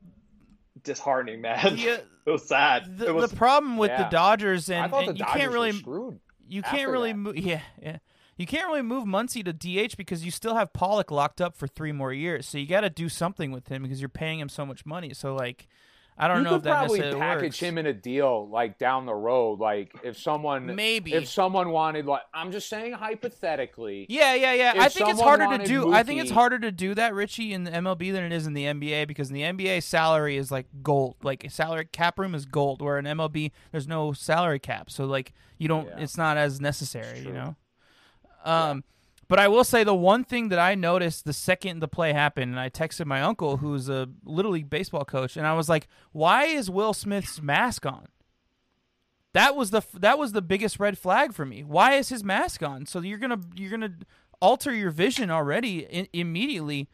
disheartening, 0.85 1.41
man. 1.41 1.77
the, 1.77 1.89
it 2.27 2.31
was 2.31 2.47
sad. 2.49 2.99
the, 2.99 3.07
it 3.09 3.15
was 3.15 3.31
the 3.31 3.37
problem 3.37 3.77
with 3.77 3.91
Yeah. 3.91 4.05
the 4.05 4.11
Dodgers 4.11 4.71
I 4.71 4.75
and, 4.75 4.91
thought 4.93 5.01
and 5.09 5.09
the 5.11 5.19
you 5.19 5.25
Dodgers 5.25 5.41
can't 5.41 5.53
really 5.53 5.73
were 5.73 5.79
screwed. 5.79 6.21
you 6.49 6.63
can't 6.63 6.91
really 6.91 7.13
that. 7.13 7.19
move 7.19 7.37
yeah 7.37 7.61
yeah 7.81 7.99
you 8.37 8.47
can't 8.47 8.67
really 8.67 8.83
move 8.83 9.05
Muncy 9.05 9.45
to 9.45 9.53
DH 9.53 9.97
because 9.97 10.25
you 10.25 10.31
still 10.31 10.55
have 10.55 10.73
Pollock 10.73 11.11
locked 11.11 11.41
up 11.41 11.57
for 11.57 11.67
three 11.67 11.93
more 11.93 12.13
years 12.13 12.47
so 12.47 12.59
you 12.59 12.67
got 12.67 12.81
to 12.83 12.91
do 12.91 13.09
something 13.09 13.51
with 13.53 13.69
him 13.69 13.83
because 13.83 14.01
you're 14.01 14.09
paying 14.09 14.39
him 14.41 14.49
so 14.49 14.65
much 14.67 14.85
money 14.87 15.13
so 15.15 15.35
like 15.35 15.69
I 16.19 16.29
don't 16.29 16.39
you 16.39 16.45
know 16.45 16.51
could 16.51 16.57
if 16.57 16.63
that 16.65 16.79
probably 16.79 17.01
package 17.01 17.43
works. 17.43 17.61
him 17.61 17.79
in 17.79 17.87
a 17.87 17.93
deal 17.93 18.49
like 18.49 18.79
down 18.79 19.07
the 19.07 19.15
road. 19.15 19.59
Like 19.59 19.95
if 20.05 20.19
someone 20.19 20.75
Maybe. 20.75 21.15
if 21.15 21.29
someone 21.29 21.71
wanted 21.71 22.07
like 22.07 22.23
I'm 22.35 22.53
just 22.53 22.69
saying 22.69 22.93
hypothetically. 22.93 24.07
Yeah, 24.09 24.35
yeah, 24.35 24.53
yeah. 24.53 24.75
I 24.77 24.89
think 24.89 25.09
it's 25.09 25.21
harder 25.21 25.59
to 25.59 25.65
do. 25.65 25.93
I 25.93 26.03
think 26.03 26.21
it's 26.21 26.31
harder 26.31 26.59
to 26.59 26.71
do 26.71 26.95
that, 26.95 27.15
Richie, 27.15 27.53
in 27.53 27.65
the 27.65 27.71
MLB 27.71 28.13
than 28.13 28.25
it 28.25 28.33
is 28.33 28.47
in 28.47 28.53
the 28.53 28.65
NBA 28.65 29.09
because 29.09 29.31
in 29.31 29.35
the 29.35 29.43
NBA 29.43 29.83
salary 29.83 30.37
is 30.37 30.51
like 30.51 30.67
gold. 30.83 31.17
Like 31.23 31.47
salary 31.51 31.89
cap 31.91 32.19
room 32.19 32.35
is 32.35 32.45
gold, 32.45 32.83
where 32.83 32.99
in 32.99 33.07
MLB 33.07 33.51
there's 33.71 33.89
no 33.89 34.13
salary 34.13 34.59
cap, 34.59 34.91
so 34.91 35.07
like 35.07 35.33
you 35.59 35.69
don't. 35.69 35.87
Yeah. 35.89 35.99
It's 35.99 36.17
not 36.17 36.37
as 36.37 36.61
necessary, 36.61 37.21
you 37.21 37.33
know. 37.33 37.57
Um, 38.45 38.85
but 39.33 39.39
I 39.39 39.49
will 39.49 39.65
say 39.65 39.83
the 39.83 39.95
one 39.95 40.25
thing 40.25 40.51
that 40.51 40.59
I 40.59 40.75
noticed 40.75 41.25
the 41.25 41.33
second 41.33 41.81
the 41.81 41.89
play 41.89 42.13
happened, 42.13 42.51
and 42.51 42.61
I 42.61 42.69
texted 42.69 43.07
my 43.07 43.23
uncle, 43.23 43.57
who's 43.57 43.89
a 43.89 44.11
little 44.27 44.51
league 44.51 44.69
baseball 44.69 45.07
coach, 45.07 45.39
and 45.39 45.47
I 45.47 45.55
was 45.55 45.71
like, 45.71 45.89
"Why 46.13 46.45
is 46.45 46.69
Will 46.69 46.93
Smith's 46.93 47.41
mask 47.41 47.87
on?" 47.87 48.09
That 49.33 49.57
was 49.57 49.71
the 49.71 49.81
that 49.95 50.19
was 50.19 50.33
the 50.33 50.43
biggest 50.43 50.79
red 50.79 50.99
flag 50.99 51.33
for 51.33 51.47
me. 51.47 51.65
Why 51.65 51.95
is 51.95 52.11
his 52.11 52.23
mask 52.23 52.63
on? 52.63 52.85
So 52.85 53.01
you're 53.01 53.17
gonna 53.17 53.41
you're 53.55 53.71
gonna 53.71 53.95
alter 54.43 54.71
your 54.71 54.91
vision 54.91 55.31
already 55.31 55.87
I- 55.87 56.09
immediately, 56.13 56.91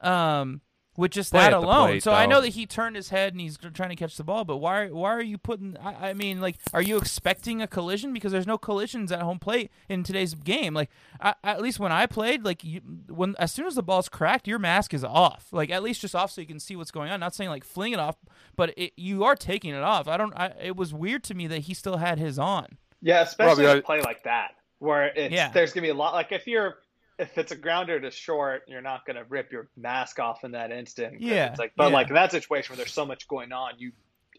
um, 0.00 0.62
with 0.96 1.10
just 1.12 1.30
Play 1.32 1.40
that 1.40 1.52
alone. 1.54 1.88
plate, 1.88 2.02
so 2.02 2.12
I 2.12 2.26
know 2.26 2.40
that 2.42 2.50
he 2.50 2.66
turned 2.66 2.96
his 2.96 3.08
head 3.08 3.32
and 3.32 3.40
he's 3.40 3.56
trying 3.56 3.88
to 3.88 3.96
catch 3.96 4.16
the 4.16 4.24
ball, 4.24 4.44
but 4.44 4.58
why 4.58 4.88
why 4.88 5.10
are 5.14 5.22
you 5.22 5.38
putting? 5.38 5.76
I, 5.78 6.10
I 6.10 6.12
mean, 6.14 6.40
like, 6.40 6.56
are 6.74 6.82
you 6.82 6.98
expecting 6.98 7.62
a 7.62 7.66
collision? 7.66 8.12
Because 8.12 8.30
there's 8.30 8.46
no 8.46 8.58
collisions 8.58 9.10
at 9.10 9.22
home 9.22 9.38
plate 9.38 9.70
in 9.88 10.02
today's 10.02 10.34
game. 10.34 10.74
Like, 10.74 10.90
I, 11.20 11.34
at 11.42 11.62
least 11.62 11.78
when 11.80 11.92
I 11.92 12.04
played, 12.06 12.44
like, 12.44 12.62
you, 12.62 12.80
when 13.08 13.34
as 13.38 13.52
soon 13.52 13.66
as 13.66 13.74
the 13.74 13.82
ball's 13.82 14.10
cracked, 14.10 14.46
your 14.46 14.58
mask 14.58 14.92
is 14.92 15.02
off. 15.02 15.46
Like, 15.50 15.70
at 15.70 15.82
least 15.82 16.02
just 16.02 16.14
off 16.14 16.30
so 16.30 16.40
you 16.42 16.46
can 16.46 16.60
see 16.60 16.76
what's 16.76 16.90
going 16.90 17.10
on. 17.10 17.20
Not 17.20 17.34
saying 17.34 17.48
like 17.48 17.64
fling 17.64 17.92
it 17.94 17.98
off, 17.98 18.16
but 18.56 18.74
it, 18.76 18.92
you 18.96 19.24
are 19.24 19.34
taking 19.34 19.74
it 19.74 19.82
off. 19.82 20.08
I 20.08 20.16
don't. 20.18 20.34
I, 20.36 20.52
it 20.62 20.76
was 20.76 20.92
weird 20.92 21.24
to 21.24 21.34
me 21.34 21.46
that 21.46 21.60
he 21.60 21.74
still 21.74 21.96
had 21.96 22.18
his 22.18 22.38
on. 22.38 22.76
yeah, 23.00 23.22
especially 23.22 23.64
Well, 23.64 23.72
in 23.72 23.78
a 23.78 23.82
play 23.82 24.02
like 24.02 24.24
that 24.24 24.50
where 24.78 25.06
it's 25.06 25.32
Yeah. 25.32 25.48
there's 25.52 25.72
gonna 25.72 25.86
be 25.86 25.90
a 25.90 25.94
lot. 25.94 26.12
Like 26.12 26.32
if 26.32 26.46
you're 26.46 26.76
if 27.22 27.38
it's 27.38 27.52
a 27.52 27.56
grounder 27.56 28.00
to 28.00 28.10
short, 28.10 28.62
you're 28.66 28.82
not 28.82 29.06
gonna 29.06 29.24
rip 29.28 29.52
your 29.52 29.68
mask 29.76 30.18
off 30.18 30.44
in 30.44 30.52
that 30.52 30.70
instant. 30.70 31.20
Yeah, 31.20 31.50
it's 31.50 31.58
like 31.58 31.72
but 31.76 31.88
yeah. 31.88 31.94
like 31.94 32.08
in 32.08 32.14
that 32.14 32.30
situation 32.32 32.72
where 32.72 32.76
there's 32.76 32.92
so 32.92 33.06
much 33.06 33.28
going 33.28 33.52
on, 33.52 33.74
you 33.78 33.92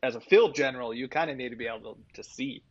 as 0.03 0.15
a 0.15 0.21
field 0.21 0.53
general, 0.53 0.93
you 0.93 1.07
kind 1.07 1.31
of 1.31 1.37
need 1.37 1.49
to 1.49 1.55
be 1.55 1.65
able 1.67 1.95
to, 1.95 2.21
to 2.21 2.29
see. 2.29 2.61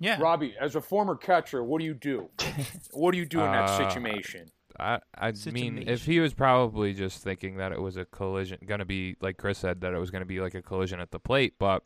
Yeah. 0.00 0.18
Robbie, 0.20 0.54
as 0.58 0.74
a 0.74 0.80
former 0.80 1.14
catcher, 1.14 1.62
what 1.62 1.78
do 1.78 1.84
you 1.84 1.94
do? 1.94 2.28
what 2.92 3.12
do 3.12 3.18
you 3.18 3.26
do 3.26 3.40
in 3.40 3.52
that 3.52 3.68
Uh, 3.68 3.88
situation? 3.88 4.50
I 4.80 5.00
I 5.14 5.32
mean, 5.52 5.84
if 5.86 6.06
he 6.06 6.18
was 6.18 6.32
probably 6.32 6.94
just 6.94 7.22
thinking 7.22 7.58
that 7.58 7.72
it 7.72 7.80
was 7.80 7.96
a 7.96 8.06
collision, 8.06 8.58
gonna 8.66 8.86
be 8.86 9.16
like 9.20 9.36
Chris 9.36 9.58
said 9.58 9.82
that 9.82 9.92
it 9.92 9.98
was 9.98 10.10
gonna 10.10 10.24
be 10.24 10.40
like 10.40 10.54
a 10.54 10.62
collision 10.62 10.98
at 10.98 11.10
the 11.10 11.20
plate, 11.20 11.54
but 11.58 11.84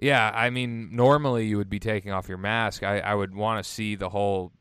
yeah, 0.00 0.30
I 0.34 0.50
mean, 0.50 0.94
normally 0.94 1.46
you 1.46 1.58
would 1.58 1.68
be 1.68 1.78
taking 1.78 2.10
off 2.10 2.28
your 2.28 2.38
mask. 2.38 2.82
I 2.82 3.00
I 3.00 3.14
would 3.14 3.34
want 3.34 3.62
to 3.62 3.68
see 3.68 3.96
the 3.96 4.08
whole. 4.08 4.52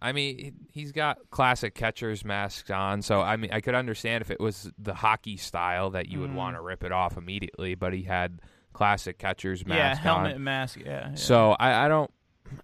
I 0.00 0.12
mean, 0.12 0.38
he- 0.38 0.52
he's 0.80 0.92
got 0.92 1.18
classic 1.30 1.74
catcher's 1.74 2.24
masks 2.24 2.70
on, 2.70 3.02
so 3.02 3.20
I 3.20 3.36
mean, 3.36 3.50
I 3.52 3.60
could 3.60 3.74
understand 3.74 4.22
if 4.22 4.30
it 4.30 4.38
was 4.40 4.70
the 4.78 4.94
hockey 4.94 5.36
style 5.36 5.90
that 5.90 6.08
you 6.08 6.20
would 6.20 6.30
Mm. 6.30 6.34
want 6.34 6.56
to 6.56 6.60
rip 6.60 6.84
it 6.84 6.92
off 6.92 7.16
immediately, 7.16 7.74
but 7.74 7.92
he 7.92 8.04
had 8.04 8.40
classic 8.72 9.18
catcher's 9.18 9.66
mask. 9.66 9.78
yeah, 9.78 9.94
helmet 9.96 10.26
on. 10.30 10.34
and 10.36 10.44
mask. 10.44 10.78
Yeah. 10.78 11.08
yeah. 11.10 11.14
So 11.16 11.52
I, 11.58 11.86
I 11.86 11.88
don't. 11.88 12.10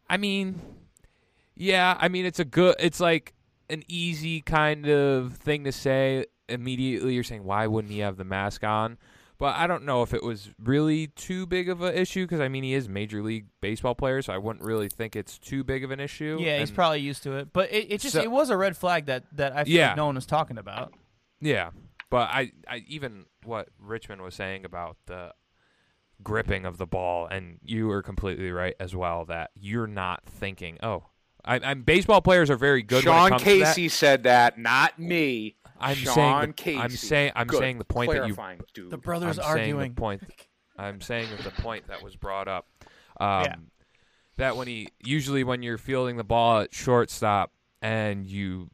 I 0.09 0.16
mean, 0.16 0.61
yeah. 1.55 1.97
I 2.01 2.09
mean, 2.09 2.25
it's 2.25 2.38
a 2.40 2.44
good. 2.44 2.77
It's 2.79 3.01
like 3.01 3.35
an 3.70 3.83
easy 3.88 4.40
kind 4.40 4.87
of 4.88 5.35
thing 5.37 5.64
to 5.64 5.73
say 5.73 6.27
immediately. 6.49 7.14
You're 7.14 7.25
saying 7.25 7.44
why 7.44 7.66
wouldn't 7.66 7.92
he 7.92 8.01
have 8.01 8.16
the 8.16 8.25
mask 8.25 8.62
on? 8.64 8.97
But 9.44 9.57
I 9.57 9.66
don't 9.66 9.85
know 9.85 10.02
if 10.02 10.14
it 10.14 10.22
was 10.22 10.48
really 10.59 11.09
too 11.09 11.44
big 11.44 11.68
of 11.68 11.83
an 11.83 11.94
issue 11.94 12.24
because 12.24 12.40
I 12.40 12.48
mean 12.48 12.64
he 12.64 12.72
is 12.72 12.88
major 12.88 13.22
league 13.22 13.44
baseball 13.61 13.94
player, 13.94 14.22
so 14.22 14.33
I 14.33 14.38
wouldn't 14.38 14.64
really 14.64 14.88
think 14.88 15.14
it's 15.16 15.38
too 15.38 15.62
big 15.62 15.85
of 15.85 15.90
an 15.90 16.00
issue. 16.00 16.38
Yeah, 16.40 16.61
he's 16.61 16.70
probably 16.70 17.00
used 17.00 17.22
to 17.24 17.37
it, 17.37 17.52
but 17.52 17.70
it, 17.70 17.92
it 17.92 18.00
just 18.00 18.14
So- 18.14 18.22
it 18.22 18.30
was 18.30 18.48
a 18.48 18.57
red 18.57 18.74
flag 18.74 19.04
that 19.04 19.24
that 19.37 19.54
I 19.54 19.64
feel 19.64 19.74
Yeah. 19.74 19.88
like 19.88 19.96
no 19.98 20.07
one 20.07 20.14
was 20.14 20.24
talking 20.24 20.57
about. 20.57 20.94
Yeah, 21.42 21.72
but 22.09 22.30
I, 22.30 22.52
I 22.66 22.85
even 22.88 23.26
what 23.44 23.68
Richmond 23.78 24.22
was 24.22 24.35
saying 24.35 24.64
about 24.64 24.96
the 25.04 25.35
gripping 26.22 26.64
of 26.64 26.78
the 26.78 26.87
ball, 26.87 27.26
and 27.26 27.59
you 27.62 27.90
are 27.90 28.02
completely 28.02 28.50
right 28.50 28.74
as 28.80 28.96
well 28.96 29.26
that 29.26 29.50
you're 29.54 29.87
not 29.87 30.22
thinking, 30.24 30.78
oh, 30.83 31.04
I, 31.44 31.57
I'm 31.62 31.83
baseball 31.83 32.22
players 32.22 32.48
are 32.48 32.57
very 32.57 32.83
good. 32.83 33.04
when 33.04 33.14
it 33.14 33.18
Sean 33.18 33.28
comes 33.28 33.42
to 33.42 33.59
that. 33.59 33.66
Casey 33.76 33.90
said 33.90 34.22
that, 34.22 34.59
not 34.59 34.98
me. 34.98 35.57
I'm 35.85 35.97
Sean 35.97 36.14
saying 36.14 36.40
the, 36.49 36.53
Casey. 36.55 36.79
I'm 36.79 36.90
saying 36.90 37.33
I'm 37.37 37.47
Good. 37.47 37.59
saying 37.59 37.79
the 37.79 37.85
point 37.85 38.11
that 38.12 38.27
you 38.29 38.35
Clarifying, 38.35 38.61
dude. 38.73 38.90
The 38.90 38.97
brothers 38.99 39.38
I'm 39.38 39.44
saying 39.57 39.75
arguing. 39.75 39.94
the 39.94 40.01
point. 40.01 40.23
I'm 40.79 41.01
saying 41.01 41.29
that 41.31 41.44
the 41.44 41.62
point 41.62 41.87
that 41.88 42.03
was 42.03 42.16
brought 42.16 42.49
up. 42.49 42.66
Um, 43.20 43.42
Yeah. 43.44 43.55
That 44.37 44.57
when 44.57 44.66
he 44.66 44.88
usually 45.05 45.44
when 45.44 45.62
you're 45.62 45.79
fielding 45.79 46.16
the 46.16 46.25
ball 46.25 46.61
at 46.62 46.75
shortstop 46.75 47.53
and 47.81 48.27
you, 48.27 48.70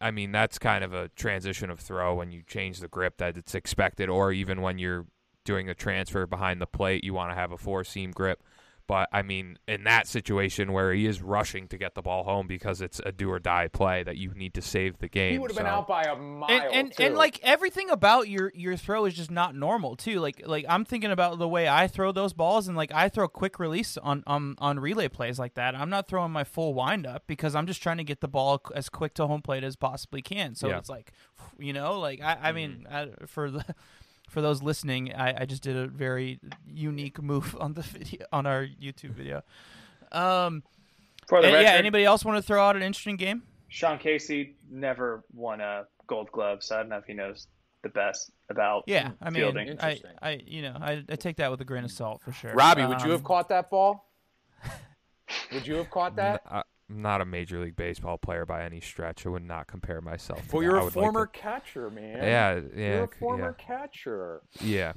I 0.00 0.12
mean 0.12 0.30
that's 0.30 0.58
kind 0.58 0.84
of 0.84 0.92
a 0.92 1.08
transition 1.16 1.68
of 1.70 1.80
throw 1.80 2.14
when 2.14 2.30
you 2.30 2.42
change 2.46 2.78
the 2.78 2.86
grip 2.86 3.16
that 3.16 3.36
it's 3.36 3.54
expected, 3.56 4.08
or 4.08 4.30
even 4.32 4.60
when 4.60 4.78
you're 4.78 5.06
doing 5.44 5.68
a 5.68 5.74
transfer 5.74 6.26
behind 6.26 6.60
the 6.60 6.66
plate, 6.66 7.02
you 7.02 7.14
want 7.14 7.30
to 7.32 7.34
have 7.34 7.50
a 7.50 7.58
four 7.58 7.82
seam 7.82 8.12
grip. 8.12 8.42
But 8.90 9.08
I 9.12 9.22
mean, 9.22 9.56
in 9.68 9.84
that 9.84 10.08
situation 10.08 10.72
where 10.72 10.92
he 10.92 11.06
is 11.06 11.22
rushing 11.22 11.68
to 11.68 11.78
get 11.78 11.94
the 11.94 12.02
ball 12.02 12.24
home 12.24 12.48
because 12.48 12.80
it's 12.80 13.00
a 13.06 13.12
do 13.12 13.30
or 13.30 13.38
die 13.38 13.68
play 13.68 14.02
that 14.02 14.16
you 14.16 14.34
need 14.34 14.52
to 14.54 14.62
save 14.62 14.98
the 14.98 15.06
game, 15.06 15.34
he 15.34 15.38
would 15.38 15.52
have 15.52 15.56
so. 15.56 15.62
been 15.62 15.72
out 15.72 15.86
by 15.86 16.02
a 16.02 16.16
mile. 16.16 16.50
and 16.50 16.74
and, 16.74 16.92
too. 16.92 17.04
and 17.04 17.14
like 17.14 17.38
everything 17.44 17.88
about 17.88 18.28
your 18.28 18.50
your 18.52 18.76
throw 18.76 19.04
is 19.04 19.14
just 19.14 19.30
not 19.30 19.54
normal 19.54 19.94
too. 19.94 20.18
Like 20.18 20.42
like 20.44 20.64
I'm 20.68 20.84
thinking 20.84 21.12
about 21.12 21.38
the 21.38 21.46
way 21.46 21.68
I 21.68 21.86
throw 21.86 22.10
those 22.10 22.32
balls 22.32 22.66
and 22.66 22.76
like 22.76 22.90
I 22.92 23.08
throw 23.08 23.28
quick 23.28 23.60
release 23.60 23.96
on 23.96 24.24
on 24.26 24.56
on 24.58 24.80
relay 24.80 25.06
plays 25.06 25.38
like 25.38 25.54
that. 25.54 25.76
I'm 25.76 25.88
not 25.88 26.08
throwing 26.08 26.32
my 26.32 26.42
full 26.42 26.74
wind 26.74 27.06
up 27.06 27.28
because 27.28 27.54
I'm 27.54 27.68
just 27.68 27.80
trying 27.80 27.98
to 27.98 28.04
get 28.04 28.20
the 28.20 28.26
ball 28.26 28.60
as 28.74 28.88
quick 28.88 29.14
to 29.14 29.26
home 29.28 29.40
plate 29.40 29.62
as 29.62 29.76
possibly 29.76 30.20
can. 30.20 30.56
So 30.56 30.66
Yeah. 30.66 30.78
it's 30.78 30.88
like 30.88 31.12
you 31.60 31.72
know 31.72 32.00
like 32.00 32.20
I 32.20 32.38
I 32.42 32.50
mean 32.50 32.86
mm-hmm. 32.90 33.22
I, 33.22 33.26
for 33.26 33.52
the. 33.52 33.64
For 34.30 34.40
those 34.40 34.62
listening, 34.62 35.12
I, 35.12 35.42
I 35.42 35.44
just 35.44 35.62
did 35.62 35.76
a 35.76 35.88
very 35.88 36.38
unique 36.66 37.20
move 37.20 37.56
on 37.60 37.74
the 37.74 37.82
video 37.98 38.24
on 38.32 38.46
our 38.46 38.64
YouTube 38.64 39.10
video. 39.10 39.42
Um, 40.12 40.62
For 41.28 41.40
the 41.42 41.48
and- 41.48 41.54
record, 41.56 41.64
yeah. 41.66 41.72
Anybody 41.78 42.04
else 42.04 42.24
want 42.24 42.38
to 42.38 42.42
throw 42.42 42.64
out 42.64 42.76
an 42.76 42.82
interesting 42.82 43.16
game? 43.16 43.42
Sean 43.68 43.98
Casey 43.98 44.54
never 44.70 45.24
won 45.34 45.60
a 45.60 45.84
Gold 46.06 46.30
Glove, 46.32 46.62
so 46.62 46.76
I 46.76 46.78
don't 46.78 46.88
know 46.90 46.96
if 46.98 47.04
he 47.06 47.12
knows 47.12 47.48
the 47.82 47.88
best 47.88 48.30
about 48.50 48.84
Yeah, 48.86 49.10
I 49.22 49.30
mean, 49.30 49.42
fielding. 49.42 49.80
I, 49.80 50.00
I, 50.22 50.40
you 50.46 50.62
know, 50.62 50.76
I, 50.80 51.02
I 51.08 51.16
take 51.16 51.36
that 51.36 51.50
with 51.50 51.60
a 51.60 51.64
grain 51.64 51.84
of 51.84 51.90
salt 51.90 52.20
for 52.22 52.32
sure. 52.32 52.52
Robbie, 52.52 52.84
would 52.86 52.98
you 53.00 53.06
Um, 53.06 53.10
have 53.12 53.24
caught 53.24 53.48
that 53.48 53.68
ball? 53.70 54.10
would 55.52 55.66
you 55.66 55.76
have 55.76 55.90
caught 55.90 56.16
that? 56.16 56.42
N- 56.52 56.62
I'm 56.90 57.02
not 57.02 57.20
a 57.20 57.24
major 57.24 57.60
league 57.62 57.76
baseball 57.76 58.18
player 58.18 58.44
by 58.44 58.64
any 58.64 58.80
stretch. 58.80 59.24
I 59.24 59.28
would 59.28 59.44
not 59.46 59.66
compare 59.68 60.00
myself. 60.00 60.40
to 60.48 60.56
Well, 60.56 60.60
that. 60.60 60.64
you're 60.66 60.76
I 60.76 60.80
a 60.80 60.84
would 60.84 60.96
like 60.96 61.04
former 61.04 61.26
to- 61.26 61.32
catcher, 61.38 61.90
man. 61.90 62.16
yeah, 62.18 62.60
yeah, 62.76 62.94
You're 62.96 63.04
a 63.04 63.08
c- 63.08 63.12
former 63.20 63.52
catcher. 63.52 64.42
yeah, 64.60 64.92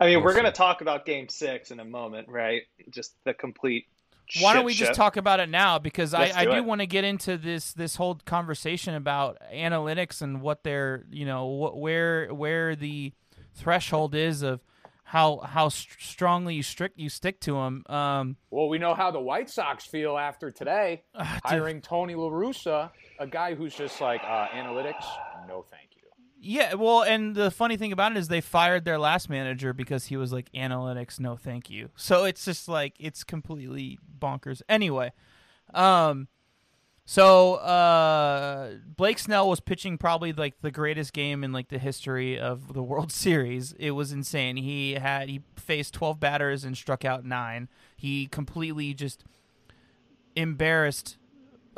I 0.00 0.06
mean, 0.06 0.16
We'll 0.16 0.24
we're 0.26 0.32
going 0.34 0.44
to 0.44 0.52
talk 0.52 0.80
about 0.82 1.06
Game 1.06 1.28
Six 1.28 1.70
in 1.70 1.80
a 1.80 1.84
moment, 1.84 2.28
right? 2.28 2.62
Just 2.90 3.14
the 3.24 3.34
complete. 3.34 3.86
Why 4.40 4.52
don't 4.52 4.60
shit 4.60 4.66
we 4.66 4.74
just 4.74 4.92
talk 4.94 5.16
about 5.16 5.40
it 5.40 5.48
now? 5.48 5.78
Because 5.78 6.12
I, 6.12 6.20
Let's 6.24 6.36
I 6.36 6.44
do 6.44 6.52
do 6.56 6.62
want 6.62 6.82
to 6.82 6.86
get 6.86 7.02
into 7.04 7.38
this 7.38 7.72
this 7.72 7.96
whole 7.96 8.16
conversation 8.26 8.94
about 8.94 9.38
analytics 9.50 10.20
and 10.20 10.42
what 10.42 10.62
they're, 10.64 11.06
you 11.10 11.24
know, 11.24 11.46
what, 11.46 11.78
where 11.78 12.28
where 12.34 12.76
the 12.76 13.14
threshold 13.54 14.14
is 14.14 14.42
of 14.42 14.60
how 15.08 15.38
how 15.38 15.70
st- 15.70 15.98
strongly 16.00 16.54
you 16.54 16.62
strict 16.62 16.98
you 16.98 17.08
stick 17.08 17.40
to 17.40 17.52
them. 17.54 17.82
Um, 17.86 18.36
Well, 18.50 18.68
we 18.68 18.76
know 18.76 18.92
how 18.92 19.10
the 19.10 19.20
White 19.20 19.48
Sox 19.48 19.86
feel 19.86 20.18
after 20.18 20.50
today, 20.50 21.02
dude, 21.16 21.26
hiring 21.44 21.80
Tony 21.80 22.14
La 22.14 22.28
Russa, 22.28 22.90
a 23.18 23.26
guy 23.26 23.54
who's 23.54 23.74
just 23.74 24.02
like 24.02 24.20
uh, 24.22 24.48
analytics. 24.48 25.04
No, 25.48 25.64
thank 25.70 25.96
you. 25.96 26.02
Yeah, 26.40 26.74
well, 26.74 27.02
and 27.02 27.34
the 27.34 27.50
funny 27.50 27.78
thing 27.78 27.90
about 27.90 28.12
it 28.12 28.18
is 28.18 28.28
they 28.28 28.42
fired 28.42 28.84
their 28.84 28.98
last 28.98 29.30
manager 29.30 29.72
because 29.72 30.04
he 30.04 30.18
was 30.18 30.30
like 30.30 30.52
analytics, 30.52 31.18
no 31.18 31.36
thank 31.36 31.70
you. 31.70 31.88
So 31.96 32.24
it's 32.24 32.44
just 32.44 32.68
like 32.68 32.92
it's 33.00 33.24
completely 33.24 33.98
bonkers. 34.20 34.60
Anyway, 34.68 35.12
um 35.72 36.28
so 37.10 37.54
uh 37.54 38.72
Blake 38.98 39.18
Snell 39.18 39.48
was 39.48 39.60
pitching 39.60 39.96
probably 39.96 40.34
like 40.34 40.60
the 40.60 40.70
greatest 40.70 41.14
game 41.14 41.42
in 41.42 41.52
like 41.54 41.68
the 41.68 41.78
history 41.78 42.38
of 42.38 42.74
the 42.74 42.82
World 42.82 43.10
Series. 43.26 43.72
It 43.78 43.92
was 43.92 44.12
insane. 44.12 44.58
He 44.58 44.92
had 44.92 45.30
he 45.30 45.40
faced 45.56 45.94
12 45.94 46.20
batters 46.20 46.64
and 46.64 46.76
struck 46.76 47.06
out 47.06 47.24
9. 47.24 47.70
He 47.96 48.26
completely 48.26 48.92
just 48.92 49.24
embarrassed 50.36 51.16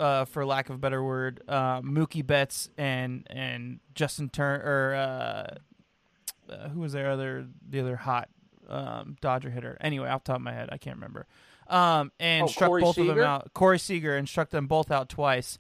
uh, 0.01 0.25
for 0.25 0.45
lack 0.45 0.69
of 0.69 0.75
a 0.75 0.79
better 0.79 1.05
word, 1.05 1.45
uh, 1.47 1.81
Mookie 1.83 2.27
Betts 2.27 2.69
and 2.77 3.25
and 3.31 3.79
Justin 3.95 4.31
Turner 4.31 4.65
or 4.65 4.95
uh, 4.97 6.53
uh, 6.53 6.69
who 6.71 6.81
was 6.81 6.93
their 6.93 7.09
other 7.09 7.47
the 7.69 7.79
other 7.79 7.95
hot 7.95 8.29
um, 8.69 9.17
Dodger 9.21 9.51
hitter. 9.51 9.79
Anyway, 9.81 10.09
off 10.09 10.25
top 10.25 10.37
of 10.37 10.43
my 10.43 10.53
head, 10.53 10.71
I 10.73 10.79
can't 10.79 10.97
remember. 10.97 11.29
Um, 11.71 12.11
and 12.21 12.45
Oh, 12.45 12.47
struck 12.49 12.69
Corey 12.69 12.83
both 12.83 12.99
of 12.99 13.07
them 13.07 13.21
out. 13.21 13.55
Corey 13.55 13.79
Seager 13.79 14.17
and 14.17 14.29
struck 14.29 14.51
them 14.51 14.67
both 14.67 14.91
out 14.91 15.09
twice. 15.09 15.59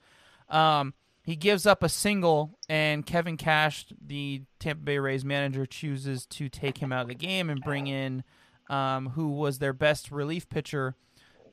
Um, 0.49 0.93
he 1.23 1.37
gives 1.37 1.65
up 1.67 1.83
a 1.85 1.89
single, 1.89 2.59
and 2.69 3.07
Kevin 3.07 3.37
Cash, 3.37 3.87
the 4.05 4.43
Tampa 4.59 4.83
Bay 4.83 4.99
Rays 4.99 5.25
manager, 5.25 5.65
chooses 5.67 6.27
to 6.27 6.49
take 6.49 6.79
him 6.79 6.93
out 6.93 7.03
of 7.03 7.09
the 7.09 7.15
game 7.15 7.49
and 7.49 7.61
bring 7.63 7.87
in 7.87 8.25
um, 8.69 9.11
who 9.11 9.29
was 9.29 9.59
their 9.61 9.73
best 9.73 10.11
relief 10.11 10.49
pitcher 10.49 10.97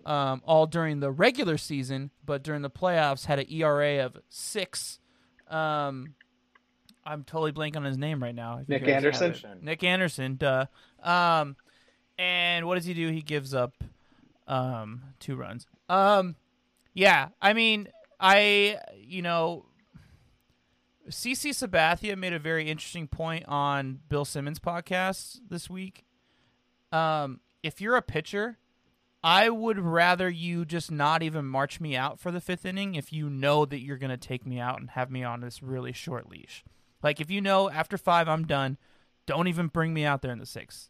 um, 0.05 0.41
all 0.45 0.65
during 0.65 1.01
the 1.01 1.11
regular 1.11 1.57
season, 1.57 2.09
but 2.25 2.41
during 2.41 2.61
the 2.63 2.69
playoffs 2.69 3.25
had 3.25 3.37
an 3.39 3.45
ERA 3.51 4.03
of 4.05 4.17
six. 4.29 4.99
Um, 5.49 6.15
I'm 7.05 7.23
totally 7.23 7.51
blank 7.51 7.75
on 7.77 7.83
his 7.83 7.97
name 7.97 8.23
right 8.23 8.33
now. 8.35 8.61
Nick 8.67 8.87
Anderson? 8.87 9.35
Nick 9.61 9.83
Anderson, 9.83 10.35
duh. 10.35 10.65
Um, 11.03 11.55
and 12.17 12.65
what 12.65 12.75
does 12.75 12.85
he 12.85 12.93
do? 12.93 13.09
He 13.11 13.21
gives 13.21 13.53
up 13.53 13.73
um, 14.47 15.03
two 15.19 15.35
runs. 15.35 15.67
Um, 15.89 16.35
yeah, 16.93 17.29
I 17.41 17.53
mean, 17.53 17.89
I 18.19 18.79
you 18.97 19.21
know, 19.21 19.65
CC 21.09 21.51
Sabathia 21.51 22.17
made 22.17 22.33
a 22.33 22.39
very 22.39 22.69
interesting 22.69 23.07
point 23.07 23.45
on 23.47 23.99
Bill 24.09 24.25
Simmons' 24.25 24.59
podcast 24.59 25.39
this 25.49 25.69
week. 25.69 26.05
Um, 26.91 27.41
if 27.63 27.81
you're 27.81 27.95
a 27.95 28.01
pitcher, 28.01 28.57
I 29.23 29.49
would 29.49 29.79
rather 29.79 30.29
you 30.29 30.63
just 30.65 30.91
not 30.91 31.23
even 31.23 31.45
march 31.45 31.79
me 31.79 31.95
out 31.95 32.19
for 32.19 32.31
the 32.31 32.41
fifth 32.41 32.65
inning 32.65 32.95
if 32.95 33.11
you 33.11 33.29
know 33.29 33.65
that 33.65 33.81
you're 33.81 33.97
going 33.97 34.11
to 34.11 34.17
take 34.17 34.45
me 34.45 34.59
out 34.59 34.79
and 34.79 34.91
have 34.91 35.11
me 35.11 35.23
on 35.23 35.41
this 35.41 35.61
really 35.61 35.91
short 35.91 36.29
leash. 36.29 36.63
Like 37.03 37.19
if 37.19 37.29
you 37.29 37.41
know 37.41 37.69
after 37.69 37.97
five 37.97 38.27
I'm 38.27 38.45
done, 38.45 38.77
don't 39.25 39.47
even 39.47 39.67
bring 39.67 39.93
me 39.93 40.05
out 40.05 40.21
there 40.21 40.31
in 40.31 40.39
the 40.39 40.45
sixth. 40.45 40.89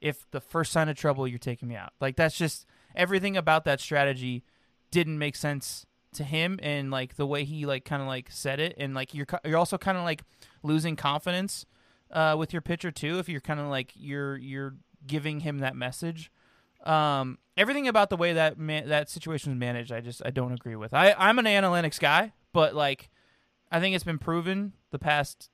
If 0.00 0.30
the 0.30 0.40
first 0.40 0.72
sign 0.72 0.88
of 0.88 0.96
trouble, 0.96 1.26
you're 1.26 1.38
taking 1.38 1.68
me 1.68 1.76
out. 1.76 1.92
Like 2.00 2.16
that's 2.16 2.36
just 2.36 2.66
everything 2.94 3.36
about 3.36 3.64
that 3.64 3.80
strategy 3.80 4.44
didn't 4.90 5.18
make 5.18 5.36
sense 5.36 5.86
to 6.14 6.24
him 6.24 6.58
and 6.62 6.90
like 6.90 7.16
the 7.16 7.26
way 7.26 7.44
he 7.44 7.64
like 7.64 7.84
kind 7.84 8.02
of 8.02 8.08
like 8.08 8.30
said 8.30 8.60
it 8.60 8.74
and 8.76 8.94
like 8.94 9.14
you're 9.14 9.26
you're 9.44 9.56
also 9.56 9.78
kind 9.78 9.96
of 9.96 10.04
like 10.04 10.22
losing 10.62 10.94
confidence 10.94 11.64
uh, 12.10 12.36
with 12.38 12.52
your 12.52 12.62
pitcher 12.62 12.90
too 12.90 13.18
if 13.18 13.28
you're 13.28 13.40
kind 13.40 13.58
of 13.58 13.66
like 13.66 13.92
you're 13.94 14.36
you're 14.36 14.74
giving 15.06 15.40
him 15.40 15.58
that 15.58 15.74
message. 15.74 16.30
Um, 16.84 17.38
everything 17.56 17.88
about 17.88 18.10
the 18.10 18.16
way 18.16 18.32
that 18.34 18.58
man- 18.58 18.88
that 18.88 19.08
situation 19.08 19.52
was 19.52 19.58
managed, 19.58 19.92
I 19.92 20.00
just 20.00 20.22
I 20.24 20.30
don't 20.30 20.52
agree 20.52 20.76
with. 20.76 20.92
I 20.92 21.14
I'm 21.16 21.38
an 21.38 21.46
analytics 21.46 21.98
guy, 21.98 22.32
but 22.52 22.74
like 22.74 23.10
I 23.70 23.80
think 23.80 23.94
it's 23.94 24.04
been 24.04 24.18
proven 24.18 24.74
the 24.90 24.98
past 24.98 25.48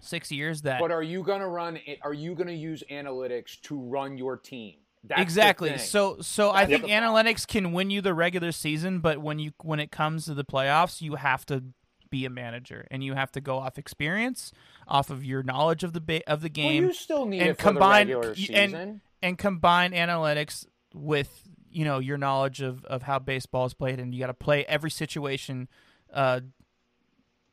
six 0.00 0.32
years 0.32 0.62
that 0.62 0.80
But 0.80 0.90
are 0.90 1.02
you 1.02 1.22
gonna 1.22 1.48
run? 1.48 1.78
Are 2.02 2.14
you 2.14 2.34
gonna 2.34 2.52
use 2.52 2.82
analytics 2.90 3.60
to 3.62 3.78
run 3.78 4.16
your 4.18 4.36
team? 4.36 4.76
That's 5.04 5.22
exactly. 5.22 5.78
So 5.78 6.18
so 6.20 6.50
I 6.50 6.66
think 6.66 6.84
analytics 6.84 7.46
can 7.46 7.72
win 7.72 7.90
you 7.90 8.00
the 8.02 8.14
regular 8.14 8.52
season, 8.52 9.00
but 9.00 9.18
when 9.18 9.38
you 9.38 9.52
when 9.62 9.80
it 9.80 9.90
comes 9.90 10.26
to 10.26 10.34
the 10.34 10.44
playoffs, 10.44 11.00
you 11.00 11.14
have 11.14 11.46
to 11.46 11.64
be 12.10 12.24
a 12.24 12.30
manager 12.30 12.86
and 12.90 13.02
you 13.04 13.14
have 13.14 13.30
to 13.32 13.40
go 13.40 13.58
off 13.58 13.78
experience, 13.78 14.52
off 14.88 15.10
of 15.10 15.24
your 15.24 15.42
knowledge 15.42 15.84
of 15.84 15.92
the 15.92 16.00
ba- 16.00 16.28
of 16.28 16.42
the 16.42 16.48
well, 16.54 16.68
game. 16.68 16.84
you 16.84 16.92
still 16.92 17.24
need 17.24 17.40
and 17.40 17.50
it 17.50 17.56
for 17.56 17.62
combine- 17.62 18.08
the 18.08 18.14
regular 18.16 18.34
season. 18.34 18.74
and- 18.74 19.00
and 19.22 19.36
combine 19.38 19.92
analytics 19.92 20.66
with 20.94 21.46
you 21.70 21.84
know 21.84 21.98
your 21.98 22.16
knowledge 22.18 22.60
of, 22.62 22.84
of 22.86 23.02
how 23.02 23.18
baseball 23.18 23.64
is 23.66 23.74
played 23.74 24.00
and 24.00 24.12
you 24.14 24.18
got 24.20 24.26
to 24.26 24.34
play 24.34 24.64
every 24.64 24.90
situation 24.90 25.68
uh, 26.12 26.40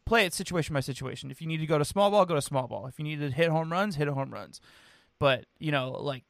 play 0.06 0.26
it 0.26 0.34
situation 0.34 0.74
by 0.74 0.80
situation 0.80 1.30
if 1.30 1.42
you 1.42 1.48
need 1.48 1.58
to 1.58 1.66
go 1.66 1.78
to 1.78 1.84
small 1.86 2.10
ball 2.10 2.26
go 2.26 2.36
to 2.36 2.42
small 2.42 2.68
ball 2.68 2.88
if 2.88 2.98
you 2.98 3.04
need 3.04 3.20
to 3.20 3.30
hit 3.30 3.50
home 3.50 3.72
runs 3.72 3.98
hit 3.98 4.08
home 4.08 4.32
runs 4.32 4.62
but 5.20 5.46
you 5.60 5.72
know 5.72 5.92
like 5.92 6.24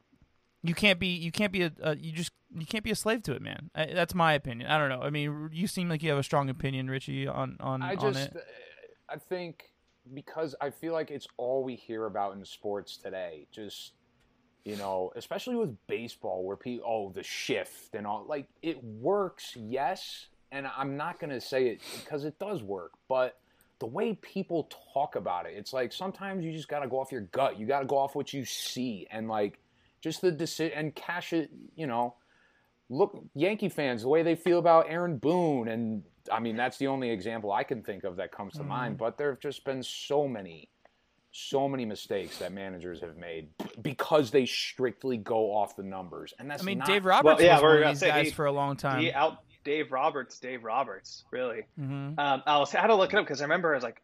you 0.63 0.73
can't 0.73 0.99
be 0.99 1.07
you 1.07 1.31
can't 1.31 1.51
be 1.51 1.63
a, 1.63 1.71
a 1.81 1.95
you 1.95 2.11
just 2.11 2.31
you 2.57 2.65
can't 2.65 2.83
be 2.83 2.91
a 2.91 2.95
slave 2.95 3.21
to 3.23 3.33
it 3.33 3.41
man 3.41 3.69
I, 3.75 3.87
that's 3.93 4.15
my 4.15 4.33
opinion 4.33 4.69
i 4.69 4.77
don't 4.77 4.89
know 4.89 5.01
i 5.01 5.09
mean 5.09 5.49
you 5.51 5.67
seem 5.67 5.89
like 5.89 6.01
you 6.01 6.09
have 6.09 6.19
a 6.19 6.23
strong 6.23 6.49
opinion 6.49 6.89
richie 6.89 7.27
on 7.27 7.57
on, 7.59 7.81
I 7.81 7.95
on 7.95 8.13
just, 8.13 8.29
it 8.29 8.35
uh, 8.35 8.39
I 9.09 9.17
think 9.17 9.71
because 10.13 10.55
I 10.61 10.69
feel 10.69 10.93
like 10.93 11.11
it's 11.11 11.27
all 11.37 11.63
we 11.63 11.75
hear 11.75 12.05
about 12.05 12.35
in 12.35 12.45
sports 12.45 12.97
today. 12.97 13.47
Just 13.51 13.93
you 14.65 14.75
know, 14.75 15.13
especially 15.15 15.55
with 15.55 15.75
baseball, 15.87 16.43
where 16.43 16.57
people 16.57 16.85
oh 16.87 17.11
the 17.13 17.23
shift 17.23 17.95
and 17.95 18.05
all 18.05 18.25
like 18.27 18.47
it 18.61 18.83
works, 18.83 19.53
yes, 19.55 20.27
and 20.51 20.67
I'm 20.75 20.97
not 20.97 21.19
gonna 21.19 21.41
say 21.41 21.67
it 21.69 21.81
because 21.97 22.25
it 22.25 22.37
does 22.39 22.63
work, 22.63 22.93
but 23.07 23.39
the 23.79 23.85
way 23.85 24.15
people 24.15 24.69
talk 24.93 25.15
about 25.15 25.45
it, 25.45 25.53
it's 25.55 25.71
like 25.71 25.93
sometimes 25.93 26.43
you 26.43 26.51
just 26.51 26.67
gotta 26.67 26.87
go 26.87 26.99
off 26.99 27.11
your 27.11 27.21
gut. 27.21 27.59
You 27.59 27.65
gotta 27.65 27.85
go 27.85 27.97
off 27.97 28.15
what 28.15 28.33
you 28.33 28.43
see 28.43 29.07
and 29.11 29.27
like 29.27 29.59
just 30.01 30.21
the 30.21 30.31
decision 30.31 30.77
and 30.77 30.95
cash 30.95 31.33
it. 31.33 31.49
You 31.75 31.87
know, 31.87 32.15
look 32.89 33.21
Yankee 33.35 33.69
fans 33.69 34.01
the 34.03 34.07
way 34.09 34.23
they 34.23 34.35
feel 34.35 34.59
about 34.59 34.85
Aaron 34.89 35.17
Boone 35.17 35.67
and 35.67 36.03
I 36.31 36.39
mean 36.39 36.55
that's 36.55 36.77
the 36.77 36.87
only 36.87 37.09
example 37.09 37.51
I 37.51 37.63
can 37.63 37.83
think 37.83 38.03
of 38.03 38.15
that 38.17 38.31
comes 38.31 38.53
to 38.53 38.63
mind 38.63 38.97
but 38.97 39.17
there 39.17 39.29
have 39.31 39.39
just 39.39 39.63
been 39.65 39.83
so 39.83 40.27
many 40.27 40.69
so 41.31 41.67
many 41.67 41.85
mistakes 41.85 42.37
that 42.39 42.51
managers 42.53 43.01
have 43.01 43.17
made 43.17 43.49
because 43.81 44.31
they 44.31 44.45
strictly 44.45 45.17
go 45.17 45.53
off 45.53 45.75
the 45.75 45.83
numbers 45.83 46.33
and 46.39 46.49
that's 46.49 46.63
i 46.63 46.65
mean 46.65 46.77
not, 46.79 46.87
dave 46.87 47.05
roberts 47.05 47.41
yeah, 47.41 47.55
was 47.55 47.61
we're 47.63 47.67
one 47.69 47.77
of 47.77 47.81
gonna 47.83 47.91
these 47.93 47.99
say 47.99 48.07
guys 48.07 48.25
he- 48.27 48.31
for 48.31 48.45
a 48.45 48.51
long 48.51 48.75
time 48.77 49.01
He 49.01 49.11
out 49.11 49.39
Dave 49.63 49.91
Roberts, 49.91 50.39
Dave 50.39 50.63
Roberts, 50.63 51.25
really. 51.29 51.63
hmm 51.77 52.11
Um, 52.17 52.41
I 52.45 52.57
was 52.57 52.73
I 52.73 52.79
had 52.79 52.87
to 52.87 52.95
look 52.95 53.11
it 53.11 53.17
up 53.19 53.25
because 53.25 53.41
I 53.41 53.43
remember 53.43 53.73
I 53.73 53.75
was 53.75 53.83
like, 53.83 54.01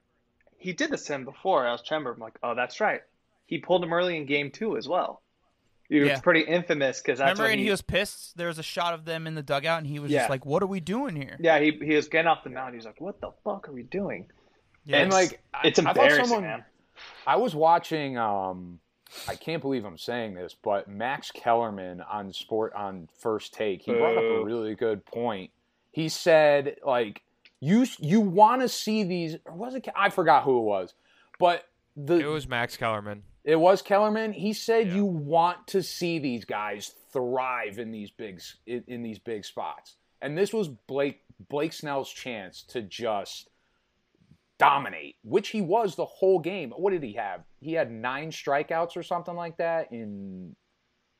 he 0.57 0.73
did 0.73 0.91
this 0.91 1.05
to 1.05 1.13
him 1.13 1.23
before. 1.23 1.65
I 1.65 1.71
was 1.71 1.81
trying 1.81 2.01
to 2.01 2.09
remember, 2.09 2.25
I'm 2.25 2.27
like, 2.27 2.37
oh, 2.43 2.53
that's 2.53 2.81
right. 2.81 2.99
He 3.45 3.59
pulled 3.59 3.81
him 3.81 3.93
early 3.93 4.17
in 4.17 4.25
game 4.25 4.51
two 4.51 4.75
as 4.75 4.89
well. 4.89 5.21
He 5.93 5.99
was 5.99 6.09
yeah. 6.09 6.19
pretty 6.21 6.41
infamous 6.41 6.99
because 6.99 7.19
I 7.19 7.25
remember, 7.25 7.45
and 7.45 7.59
he, 7.59 7.65
he, 7.65 7.71
was 7.71 7.83
pissed. 7.83 8.35
There 8.35 8.47
was 8.47 8.57
a 8.57 8.63
shot 8.63 8.95
of 8.95 9.05
them 9.05 9.27
in 9.27 9.35
the 9.35 9.43
dugout, 9.43 9.77
and 9.77 9.85
he 9.85 9.99
was 9.99 10.11
yeah. 10.11 10.21
just 10.21 10.31
like, 10.31 10.43
"What 10.43 10.63
are 10.63 10.67
we 10.67 10.79
doing 10.79 11.15
here?" 11.15 11.37
Yeah, 11.39 11.59
he 11.59 11.71
he 11.83 11.93
was 11.93 12.07
getting 12.07 12.27
off 12.27 12.43
the 12.43 12.49
mound. 12.49 12.73
He's 12.73 12.85
like, 12.85 12.99
"What 12.99 13.21
the 13.21 13.31
fuck 13.43 13.69
are 13.69 13.71
we 13.71 13.83
doing?" 13.83 14.25
Yeah, 14.85 14.97
and 14.97 15.13
like 15.13 15.39
it's 15.63 15.77
I, 15.77 15.87
embarrassing, 15.87 16.19
I 16.19 16.23
someone, 16.23 16.43
man. 16.43 16.65
I 17.27 17.35
was 17.35 17.53
watching. 17.53 18.17
um 18.17 18.79
I 19.27 19.35
can't 19.35 19.61
believe 19.61 19.85
I'm 19.85 19.99
saying 19.99 20.33
this, 20.33 20.55
but 20.59 20.87
Max 20.87 21.29
Kellerman 21.29 22.01
on 22.01 22.33
sport 22.33 22.73
on 22.73 23.07
first 23.19 23.53
take, 23.53 23.83
he 23.83 23.93
brought 23.93 24.17
up 24.17 24.23
a 24.23 24.43
really 24.43 24.73
good 24.73 25.05
point. 25.05 25.51
He 25.91 26.09
said, 26.09 26.77
like, 26.83 27.21
you 27.59 27.85
you 27.99 28.19
want 28.19 28.63
to 28.63 28.69
see 28.69 29.03
these, 29.03 29.37
or 29.45 29.53
was 29.53 29.75
it? 29.75 29.87
I 29.95 30.09
forgot 30.09 30.43
who 30.43 30.57
it 30.57 30.63
was, 30.63 30.95
but 31.37 31.65
the 31.95 32.15
it 32.15 32.25
was 32.25 32.47
Max 32.47 32.75
Kellerman. 32.75 33.21
It 33.43 33.57
was 33.57 33.81
Kellerman. 33.81 34.33
He 34.33 34.53
said 34.53 34.87
yeah. 34.87 34.95
you 34.95 35.05
want 35.05 35.67
to 35.67 35.83
see 35.83 36.19
these 36.19 36.45
guys 36.45 36.93
thrive 37.11 37.77
in 37.77 37.91
these 37.91 38.09
big 38.09 38.41
in, 38.65 38.83
in 38.87 39.03
these 39.03 39.19
big 39.19 39.43
spots, 39.45 39.97
and 40.21 40.37
this 40.37 40.53
was 40.53 40.69
Blake 40.69 41.21
Blake 41.49 41.73
Snell's 41.73 42.11
chance 42.11 42.63
to 42.69 42.81
just 42.81 43.49
dominate, 44.57 45.15
which 45.23 45.49
he 45.49 45.61
was 45.61 45.95
the 45.95 46.05
whole 46.05 46.39
game. 46.39 46.71
What 46.71 46.91
did 46.91 47.03
he 47.03 47.13
have? 47.13 47.43
He 47.59 47.73
had 47.73 47.91
nine 47.91 48.31
strikeouts 48.31 48.95
or 48.95 49.03
something 49.03 49.35
like 49.35 49.57
that 49.57 49.91
in. 49.91 50.55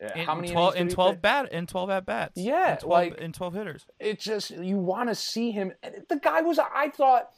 Uh, 0.03 0.07
in 0.15 0.25
how 0.25 0.35
many 0.35 0.49
12 0.49 0.75
in 0.75 0.89
12 0.89 1.21
bat 1.21 1.53
in 1.53 1.67
12 1.67 1.89
at 1.91 2.05
bats 2.05 2.33
yeah 2.35 2.73
in 2.73 2.77
12, 2.79 2.89
like 2.89 3.17
in 3.19 3.31
12 3.31 3.53
hitters 3.53 3.85
it's 3.99 4.23
just 4.23 4.49
you 4.49 4.75
want 4.75 5.07
to 5.07 5.13
see 5.13 5.51
him 5.51 5.71
the 6.09 6.17
guy 6.17 6.41
was 6.41 6.59
i 6.59 6.89
thought 6.89 7.29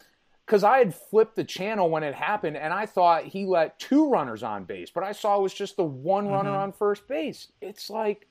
because 0.45 0.63
I 0.63 0.77
had 0.77 0.93
flipped 0.93 1.35
the 1.35 1.43
channel 1.43 1.89
when 1.89 2.03
it 2.03 2.13
happened, 2.13 2.57
and 2.57 2.71
I 2.71 2.85
thought 2.85 3.25
he 3.25 3.45
let 3.45 3.79
two 3.79 4.09
runners 4.09 4.43
on 4.43 4.65
base, 4.65 4.91
but 4.91 5.03
I 5.03 5.11
saw 5.11 5.37
it 5.37 5.41
was 5.41 5.53
just 5.53 5.75
the 5.75 5.83
one 5.83 6.27
runner 6.27 6.51
mm-hmm. 6.51 6.59
on 6.59 6.71
first 6.71 7.07
base. 7.07 7.47
It's 7.61 7.89
like, 7.89 8.27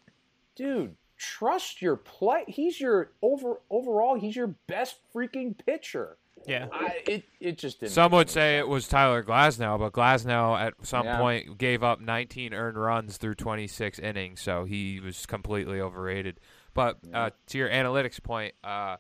dude, 0.55 0.95
trust 1.19 1.83
your 1.83 1.97
play. 1.97 2.45
He's 2.47 2.81
your 2.81 3.11
over 3.21 3.61
overall. 3.69 4.15
He's 4.15 4.37
your 4.37 4.55
best 4.69 4.97
freaking 5.13 5.57
pitcher. 5.67 6.17
Yeah, 6.47 6.69
I, 6.73 7.03
it 7.07 7.25
it 7.41 7.59
just 7.59 7.81
didn't. 7.81 7.93
Some 7.93 8.13
would 8.13 8.31
say 8.31 8.59
it 8.59 8.69
was 8.69 8.87
Tyler 8.87 9.25
Glasnow, 9.25 9.79
but 9.79 9.93
Glasnow 9.93 10.61
at 10.61 10.75
some 10.83 11.07
yeah. 11.07 11.19
point 11.19 11.59
gave 11.59 11.83
up 11.83 12.01
19 12.01 12.53
earned 12.53 12.77
runs 12.77 13.17
through 13.17 13.37
26 13.37 13.99
innings, 13.99 14.41
so 14.41 14.65
he 14.65 15.01
was 15.01 15.27
completely 15.27 15.81
overrated. 15.81 16.39
But 16.75 16.99
uh, 17.13 17.31
to 17.49 17.59
your 17.59 17.71
analytics 17.71 18.23
point. 18.23 18.55
Uh, 18.63 18.97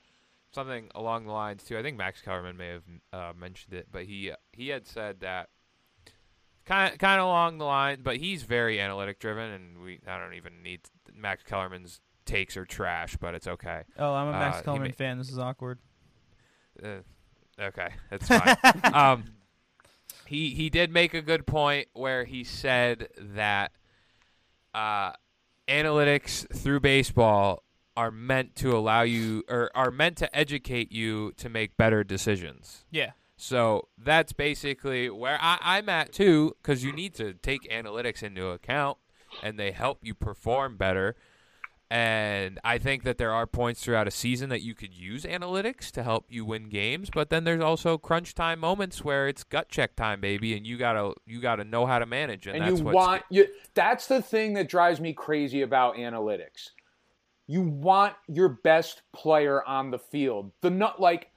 something 0.55 0.91
along 0.95 1.27
the 1.27 1.33
lines 1.33 1.65
too. 1.65 1.79
I 1.79 1.83
think 1.83 1.97
Max 1.97 2.21
Kellerman 2.21 2.57
may 2.57 2.69
have 2.69 2.83
uh, 3.13 3.33
mentioned 3.39 3.75
it, 3.75 3.89
but 3.91 4.05
he 4.05 4.33
he 4.53 4.69
had 4.69 4.87
said 4.87 5.21
that 5.21 5.49
kind 6.65 6.93
of 6.93 6.99
kind 6.99 7.21
of 7.21 7.27
along 7.27 7.59
the 7.59 7.65
line. 7.65 7.99
But 8.03 8.17
he's 8.17 8.43
very 8.43 8.81
analytic 8.81 9.19
driven, 9.19 9.51
and 9.51 9.83
we 9.83 10.01
I 10.07 10.19
don't 10.19 10.35
even 10.35 10.63
need 10.63 10.81
Max 11.15 11.43
Kellerman's 11.43 12.01
takes 12.25 12.57
are 12.57 12.65
trash, 12.65 13.17
but 13.17 13.35
it's 13.35 13.47
okay. 13.47 13.83
Oh, 13.99 14.13
I'm 14.13 14.29
a 14.29 14.33
Max 14.33 14.59
uh, 14.59 14.63
Kellerman 14.63 14.89
may, 14.89 14.93
fan. 14.93 15.19
This 15.19 15.31
is 15.31 15.39
awkward. 15.39 15.79
Uh, 16.83 16.99
okay, 17.61 17.89
that's 18.11 18.29
fine. 18.29 18.57
um, 18.95 19.25
he 20.27 20.51
he 20.51 20.71
did 20.71 20.93
make 20.93 21.15
a 21.15 21.23
good 21.23 21.47
point 21.47 21.89
where 21.93 22.25
he 22.25 22.45
said 22.45 23.09
that 23.19 23.73
uh, 24.73 25.13
analytics 25.69 26.47
through 26.57 26.81
baseball 26.81 27.64
are 27.97 28.11
meant 28.11 28.57
to 28.57 28.77
allow 28.77 29.03
you 29.03 29.45
or 29.49 29.71
are 29.75 29.91
meant 29.91 30.17
to 30.19 30.37
educate 30.37 30.93
you 30.93 31.33
to 31.37 31.49
make 31.49 31.77
better 31.77 32.03
decisions. 32.03 32.85
Yeah. 32.91 33.13
So 33.37 33.89
that's 33.99 34.33
basically 34.33 35.11
where 35.11 35.39
I, 35.41 35.79
am 35.79 35.89
at 35.89 36.13
too, 36.13 36.57
because 36.63 36.85
you 36.85 36.93
need 36.93 37.15
to 37.15 37.35
take 37.35 37.69
analytics 37.71 38.23
into 38.23 38.49
account 38.49 38.99
and 39.43 39.59
they 39.59 39.73
help 39.73 39.99
you 40.03 40.15
perform 40.15 40.77
better. 40.77 41.17
And 41.91 42.59
I 42.65 42.79
think 42.79 43.05
that 43.05 43.19
there 43.19 43.33
are 43.33 43.47
points 43.47 43.85
throughout 43.85 44.09
a 44.09 44.11
season 44.11 44.49
that 44.49 44.63
you 44.63 44.75
could 44.75 44.95
use 44.95 45.25
analytics 45.25 45.91
to 45.93 46.03
help 46.03 46.27
you 46.29 46.45
win 46.45 46.69
games, 46.69 47.11
but 47.13 47.31
then 47.31 47.45
there's 47.45 47.61
also 47.61 47.99
crunch 47.99 48.35
time 48.35 48.59
moments 48.59 49.05
where 49.05 49.29
it's 49.29 49.45
gut 49.45 49.69
check 49.69 49.95
time, 49.95 50.21
baby, 50.21 50.57
and 50.57 50.67
you 50.67 50.77
gotta 50.77 51.13
you 51.27 51.41
gotta 51.41 51.63
know 51.63 51.87
how 51.87 51.99
to 51.99 52.07
manage. 52.07 52.47
And, 52.47 52.65
and 52.65 52.79
you 52.79 52.85
want 52.85 53.23
you. 53.31 53.47
That's 53.75 54.07
the 54.07 54.23
thing 54.23 54.55
that 54.55 54.69
drives 54.69 55.01
me 55.01 55.13
crazy 55.13 55.63
about 55.63 55.97
analytics 55.97 56.71
you 57.47 57.63
want 57.63 58.15
your 58.29 58.49
best 58.49 59.03
player 59.13 59.63
on 59.65 59.91
the 59.91 59.99
field. 59.99 60.53
The 60.61 60.71
not 60.71 61.01
like 61.01 61.31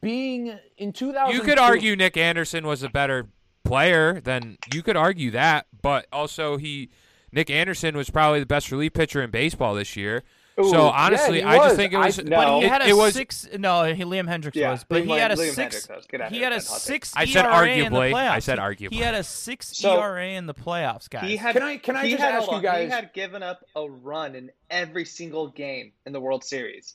being 0.00 0.58
in 0.78 0.92
2000 0.92 1.34
You 1.34 1.42
could 1.42 1.58
argue 1.58 1.96
Nick 1.96 2.16
Anderson 2.16 2.66
was 2.66 2.82
a 2.82 2.88
better 2.88 3.28
player 3.64 4.20
than 4.20 4.58
you 4.72 4.82
could 4.82 4.96
argue 4.96 5.30
that, 5.32 5.66
but 5.82 6.06
also 6.12 6.56
he 6.56 6.90
Nick 7.32 7.50
Anderson 7.50 7.96
was 7.96 8.10
probably 8.10 8.40
the 8.40 8.46
best 8.46 8.70
relief 8.70 8.92
pitcher 8.94 9.22
in 9.22 9.30
baseball 9.30 9.74
this 9.74 9.96
year. 9.96 10.22
Ooh, 10.60 10.70
so 10.70 10.82
honestly, 10.82 11.40
yeah, 11.40 11.48
I 11.48 11.56
just 11.56 11.76
think 11.76 11.92
it 11.92 11.98
was. 11.98 12.18
I, 12.18 12.22
no. 12.22 12.36
But 12.36 12.60
he 12.60 12.68
had 12.68 12.82
a 12.82 12.88
it, 12.88 12.96
was, 12.96 13.14
six. 13.14 13.48
No, 13.58 13.92
he, 13.92 14.04
Liam 14.04 14.28
Hendriks 14.28 14.54
yeah, 14.54 14.70
was, 14.70 14.84
but 14.84 15.02
Liam, 15.02 15.06
he 15.06 15.18
had 15.18 15.32
a 15.32 15.36
Liam 15.36 15.52
six. 15.52 15.88
He 16.30 16.40
had 16.40 16.52
a 16.52 16.60
six. 16.60 17.12
I 17.16 17.24
said 17.24 17.44
arguably. 17.44 18.14
I 18.14 18.38
said 18.38 18.58
arguably. 18.58 18.92
He 18.92 19.00
had 19.00 19.14
a 19.14 19.24
six 19.24 19.76
so, 19.76 20.00
ERA 20.00 20.28
in 20.28 20.46
the 20.46 20.54
playoffs, 20.54 21.10
guys. 21.10 21.28
He 21.28 21.36
had, 21.36 21.54
can 21.54 21.62
I 21.64 21.76
can 21.78 21.96
I 21.96 22.08
just 22.08 22.22
had, 22.22 22.34
ask 22.36 22.52
you 22.52 22.62
guys? 22.62 22.88
He 22.88 22.94
had 22.94 23.12
given 23.12 23.42
up 23.42 23.64
a 23.74 23.88
run 23.88 24.36
in 24.36 24.50
every 24.70 25.04
single 25.04 25.48
game 25.48 25.92
in 26.06 26.12
the 26.12 26.20
World 26.20 26.44
Series, 26.44 26.94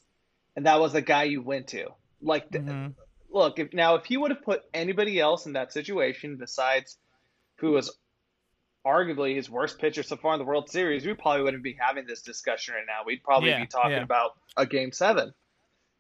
and 0.56 0.66
that 0.66 0.80
was 0.80 0.94
the 0.94 1.02
guy 1.02 1.24
you 1.24 1.42
went 1.42 1.68
to. 1.70 1.88
Like, 2.22 2.50
mm-hmm. 2.52 2.92
look, 3.30 3.60
if 3.60 3.74
now 3.74 3.96
if 3.96 4.06
he 4.06 4.16
would 4.16 4.32
have 4.32 4.42
put 4.42 4.64
anybody 4.74 5.20
else 5.20 5.46
in 5.48 5.54
that 5.54 5.74
situation 5.74 6.38
besides 6.38 6.98
who 7.58 7.72
was 7.72 7.92
arguably 8.90 9.36
his 9.36 9.50
worst 9.50 9.80
pitcher 9.80 10.04
so 10.04 10.16
far 10.16 10.34
in 10.34 10.40
the 10.40 10.46
World 10.46 10.70
Series, 10.70 11.06
we 11.06 11.14
probably 11.14 11.44
wouldn't 11.44 11.64
be 11.64 11.78
having 11.80 12.06
this 12.06 12.22
discussion 12.22 12.74
right 12.74 12.86
now. 12.88 13.02
We'd 13.06 13.24
probably 13.24 13.50
yeah, 13.50 13.62
be 13.62 13.68
talking 13.68 13.92
yeah. 13.92 14.04
about 14.04 14.32
a 14.58 14.66
game 14.66 14.92
seven. 14.92 15.34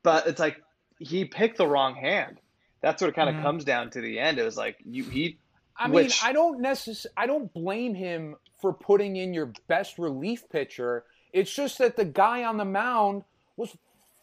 But 0.03 0.27
it's 0.27 0.39
like 0.39 0.61
he 0.97 1.25
picked 1.25 1.57
the 1.57 1.67
wrong 1.67 1.95
hand. 1.95 2.39
That's 2.81 3.01
what 3.01 3.09
it 3.09 3.15
kind 3.15 3.29
of 3.29 3.35
mm-hmm. 3.35 3.43
comes 3.43 3.65
down 3.65 3.91
to 3.91 4.01
the 4.01 4.19
end. 4.19 4.39
It 4.39 4.43
was 4.43 4.57
like 4.57 4.77
you 4.85 5.03
he 5.03 5.37
I 5.79 5.89
which, 5.89 6.21
mean, 6.21 6.29
I 6.29 6.33
don't 6.33 6.61
necessarily 6.61 7.13
I 7.15 7.25
don't 7.25 7.53
blame 7.53 7.95
him 7.95 8.35
for 8.61 8.73
putting 8.73 9.15
in 9.15 9.33
your 9.33 9.53
best 9.67 9.97
relief 9.97 10.43
pitcher. 10.49 11.05
It's 11.31 11.53
just 11.53 11.77
that 11.77 11.95
the 11.95 12.05
guy 12.05 12.43
on 12.43 12.57
the 12.57 12.65
mound 12.65 13.23
was 13.55 13.75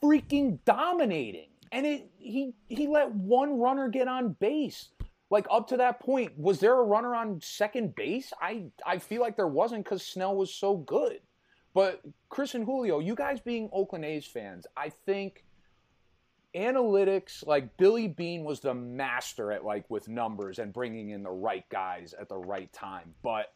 freaking 0.02 0.58
dominating. 0.64 1.48
And 1.72 1.86
it 1.86 2.10
he 2.18 2.52
he 2.68 2.86
let 2.86 3.12
one 3.12 3.58
runner 3.58 3.88
get 3.88 4.08
on 4.08 4.36
base 4.38 4.90
like 5.30 5.46
up 5.50 5.68
to 5.68 5.78
that 5.78 6.00
point, 6.00 6.38
was 6.38 6.60
there 6.60 6.78
a 6.78 6.84
runner 6.84 7.14
on 7.14 7.40
second 7.40 7.94
base? 7.94 8.32
I 8.40 8.66
I 8.84 8.98
feel 8.98 9.20
like 9.20 9.36
there 9.36 9.48
wasn't 9.48 9.84
because 9.84 10.04
Snell 10.04 10.36
was 10.36 10.52
so 10.52 10.76
good. 10.76 11.20
But 11.74 12.00
Chris 12.30 12.54
and 12.54 12.64
Julio, 12.64 13.00
you 13.00 13.14
guys 13.14 13.40
being 13.40 13.68
Oakland 13.70 14.04
A's 14.04 14.24
fans, 14.24 14.66
I 14.76 14.88
think 14.88 15.44
analytics, 16.54 17.46
like 17.46 17.76
Billy 17.76 18.08
Beane 18.08 18.44
was 18.44 18.60
the 18.60 18.72
master 18.72 19.52
at 19.52 19.64
like 19.64 19.84
with 19.90 20.08
numbers 20.08 20.58
and 20.58 20.72
bringing 20.72 21.10
in 21.10 21.22
the 21.22 21.30
right 21.30 21.68
guys 21.68 22.14
at 22.18 22.28
the 22.28 22.36
right 22.38 22.72
time. 22.72 23.14
But 23.22 23.52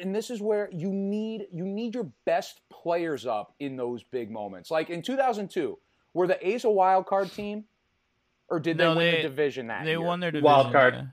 and 0.00 0.14
this 0.14 0.30
is 0.30 0.40
where 0.40 0.68
you 0.72 0.92
need 0.92 1.46
you 1.52 1.64
need 1.64 1.94
your 1.94 2.10
best 2.24 2.60
players 2.70 3.26
up 3.26 3.54
in 3.58 3.76
those 3.76 4.02
big 4.04 4.30
moments. 4.30 4.70
Like 4.70 4.90
in 4.90 5.02
2002, 5.02 5.78
were 6.14 6.26
the 6.26 6.46
A's 6.46 6.64
a 6.64 6.70
wild 6.70 7.06
card 7.06 7.32
team? 7.32 7.64
Or 8.52 8.60
did 8.60 8.76
no, 8.76 8.94
they 8.94 8.98
win 8.98 9.14
they, 9.14 9.22
the 9.22 9.28
division 9.28 9.66
that 9.68 9.84
they 9.84 9.92
year? 9.92 10.00
won 10.02 10.20
their 10.20 10.30
division. 10.30 10.44
Wild 10.44 10.72
card. 10.72 10.94
Yeah. 10.94 11.04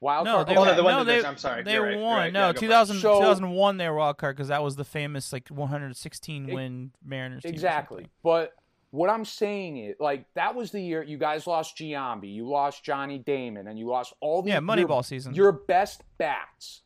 Wild 0.00 0.24
no, 0.26 0.34
card. 0.34 0.48
They, 0.48 0.56
oh, 0.56 0.64
no, 0.64 0.74
they 0.74 0.82
won 0.82 0.92
no, 0.96 1.04
they, 1.04 1.24
I'm 1.24 1.38
sorry. 1.38 1.62
They 1.62 1.78
right, 1.78 1.96
won. 1.96 2.16
Right. 2.16 2.32
No, 2.32 2.48
yeah, 2.48 2.52
2000, 2.52 2.96
so, 2.98 3.20
2001 3.20 3.76
they 3.76 3.88
were 3.88 3.94
wild 3.94 4.18
card 4.18 4.36
because 4.36 4.48
that 4.48 4.62
was 4.62 4.74
the 4.74 4.84
famous 4.84 5.32
like 5.32 5.48
116 5.48 6.48
it, 6.48 6.54
win 6.54 6.90
Mariners. 7.04 7.44
Exactly. 7.44 8.08
But 8.24 8.54
what 8.90 9.08
I'm 9.08 9.24
saying 9.24 9.76
is, 9.76 9.94
like, 10.00 10.26
that 10.34 10.56
was 10.56 10.72
the 10.72 10.80
year 10.80 11.02
you 11.02 11.16
guys 11.16 11.46
lost 11.46 11.76
Giambi, 11.76 12.34
you 12.34 12.48
lost 12.48 12.84
Johnny 12.84 13.18
Damon, 13.18 13.68
and 13.68 13.78
you 13.78 13.86
lost 13.86 14.14
all 14.20 14.42
the 14.42 14.50
yeah 14.50 14.60
Moneyball 14.60 15.04
season. 15.04 15.32
Your 15.32 15.52
best 15.52 16.02
bats. 16.18 16.82